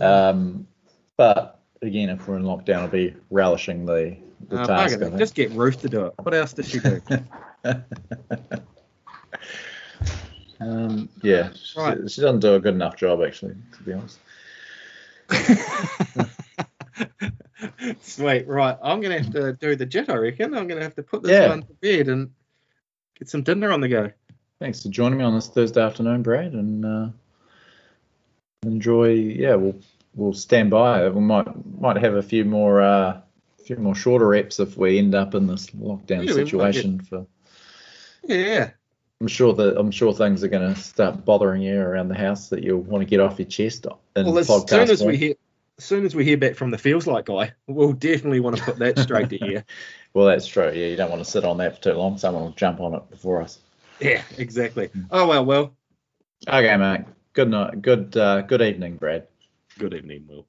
Um, 0.00 0.66
but 1.18 1.60
again, 1.82 2.08
if 2.08 2.26
we're 2.26 2.36
in 2.36 2.44
lockdown, 2.44 2.76
I'll 2.76 2.88
be 2.88 3.14
relishing 3.30 3.84
the, 3.84 4.16
the 4.48 4.60
Uh, 4.60 4.66
task. 4.66 4.98
it. 5.00 5.16
Just 5.18 5.34
get 5.34 5.50
Ruth 5.50 5.82
to 5.82 5.88
do 5.88 6.06
it. 6.06 6.14
What 6.22 6.32
else 6.32 6.54
does 6.54 6.68
she 6.68 6.78
do? 6.78 7.02
um, 10.60 11.10
yeah, 11.22 11.50
she, 11.52 11.74
she 12.08 12.20
doesn't 12.22 12.40
do 12.40 12.54
a 12.54 12.60
good 12.60 12.74
enough 12.74 12.96
job, 12.96 13.20
actually, 13.22 13.54
to 13.76 13.82
be 13.82 13.92
honest. 13.92 14.18
Sweet, 18.02 18.46
right. 18.48 18.76
I'm 18.82 19.00
gonna 19.00 19.18
have 19.18 19.32
to 19.32 19.52
do 19.54 19.76
the 19.76 19.86
jet. 19.86 20.08
I 20.10 20.14
reckon. 20.16 20.54
I'm 20.54 20.66
gonna 20.66 20.82
have 20.82 20.94
to 20.96 21.02
put 21.02 21.22
this 21.22 21.32
Yeah. 21.32 21.48
one 21.48 21.62
to 21.62 21.72
bed 21.80 22.08
and 22.08 22.30
get 23.18 23.28
some 23.28 23.42
dinner 23.42 23.72
on 23.72 23.80
the 23.80 23.88
go. 23.88 24.10
Thanks 24.58 24.82
for 24.82 24.88
joining 24.88 25.18
me 25.18 25.24
on 25.24 25.34
this 25.34 25.48
Thursday 25.48 25.80
afternoon, 25.80 26.22
Brad, 26.22 26.52
and 26.52 26.84
uh, 26.84 27.08
enjoy. 28.64 29.12
Yeah, 29.12 29.54
we'll 29.54 29.76
we'll 30.14 30.34
stand 30.34 30.70
by. 30.70 31.08
We 31.08 31.20
might 31.20 31.46
might 31.80 31.96
have 31.96 32.14
a 32.14 32.22
few 32.22 32.44
more 32.44 32.80
uh, 32.80 33.20
few 33.64 33.76
more 33.76 33.94
shorter 33.94 34.28
reps 34.28 34.60
if 34.60 34.76
we 34.76 34.98
end 34.98 35.14
up 35.14 35.34
in 35.34 35.46
this 35.46 35.66
lockdown 35.70 36.26
Yeah, 36.26 36.34
situation. 36.34 37.00
For 37.00 37.26
Yeah. 38.24 38.70
I'm 39.22 39.28
sure 39.28 39.52
that 39.52 39.78
I'm 39.78 39.90
sure 39.90 40.14
things 40.14 40.42
are 40.42 40.48
going 40.48 40.74
to 40.74 40.80
start 40.80 41.26
bothering 41.26 41.60
you 41.60 41.78
around 41.78 42.08
the 42.08 42.14
house 42.14 42.48
that 42.48 42.62
you'll 42.62 42.80
want 42.80 43.02
to 43.02 43.06
get 43.06 43.20
off 43.20 43.38
your 43.38 43.48
chest. 43.48 43.86
In 44.16 44.24
Well, 44.26 44.38
as 44.38 44.48
podcast 44.48 44.68
soon 44.70 44.90
as 44.90 44.98
form. 45.00 45.10
we 45.10 45.16
hear, 45.18 45.34
as 45.80 45.84
soon 45.86 46.04
as 46.04 46.14
we 46.14 46.26
hear 46.26 46.36
back 46.36 46.56
from 46.56 46.70
the 46.70 46.76
feels 46.76 47.06
like 47.06 47.24
guy, 47.24 47.54
we'll 47.66 47.94
definitely 47.94 48.38
want 48.38 48.54
to 48.54 48.62
put 48.62 48.78
that 48.80 48.98
straight 48.98 49.30
to 49.30 49.42
ear. 49.42 49.64
well, 50.14 50.26
that's 50.26 50.46
true. 50.46 50.66
Yeah, 50.66 50.88
you 50.88 50.96
don't 50.96 51.08
want 51.08 51.24
to 51.24 51.30
sit 51.30 51.42
on 51.42 51.56
that 51.56 51.76
for 51.76 51.82
too 51.82 51.92
long. 51.94 52.18
Someone 52.18 52.42
will 52.42 52.50
jump 52.52 52.80
on 52.80 52.92
it 52.92 53.10
before 53.10 53.40
us. 53.40 53.60
Yeah, 53.98 54.22
exactly. 54.36 54.90
Oh 55.10 55.26
well, 55.26 55.46
well. 55.46 55.74
Okay, 56.46 56.76
mate. 56.76 57.06
Good 57.32 57.48
night. 57.48 57.80
Good 57.80 58.14
uh, 58.14 58.42
good 58.42 58.60
evening, 58.60 58.96
Brad. 58.96 59.26
Good 59.78 59.94
evening, 59.94 60.26
Will. 60.28 60.46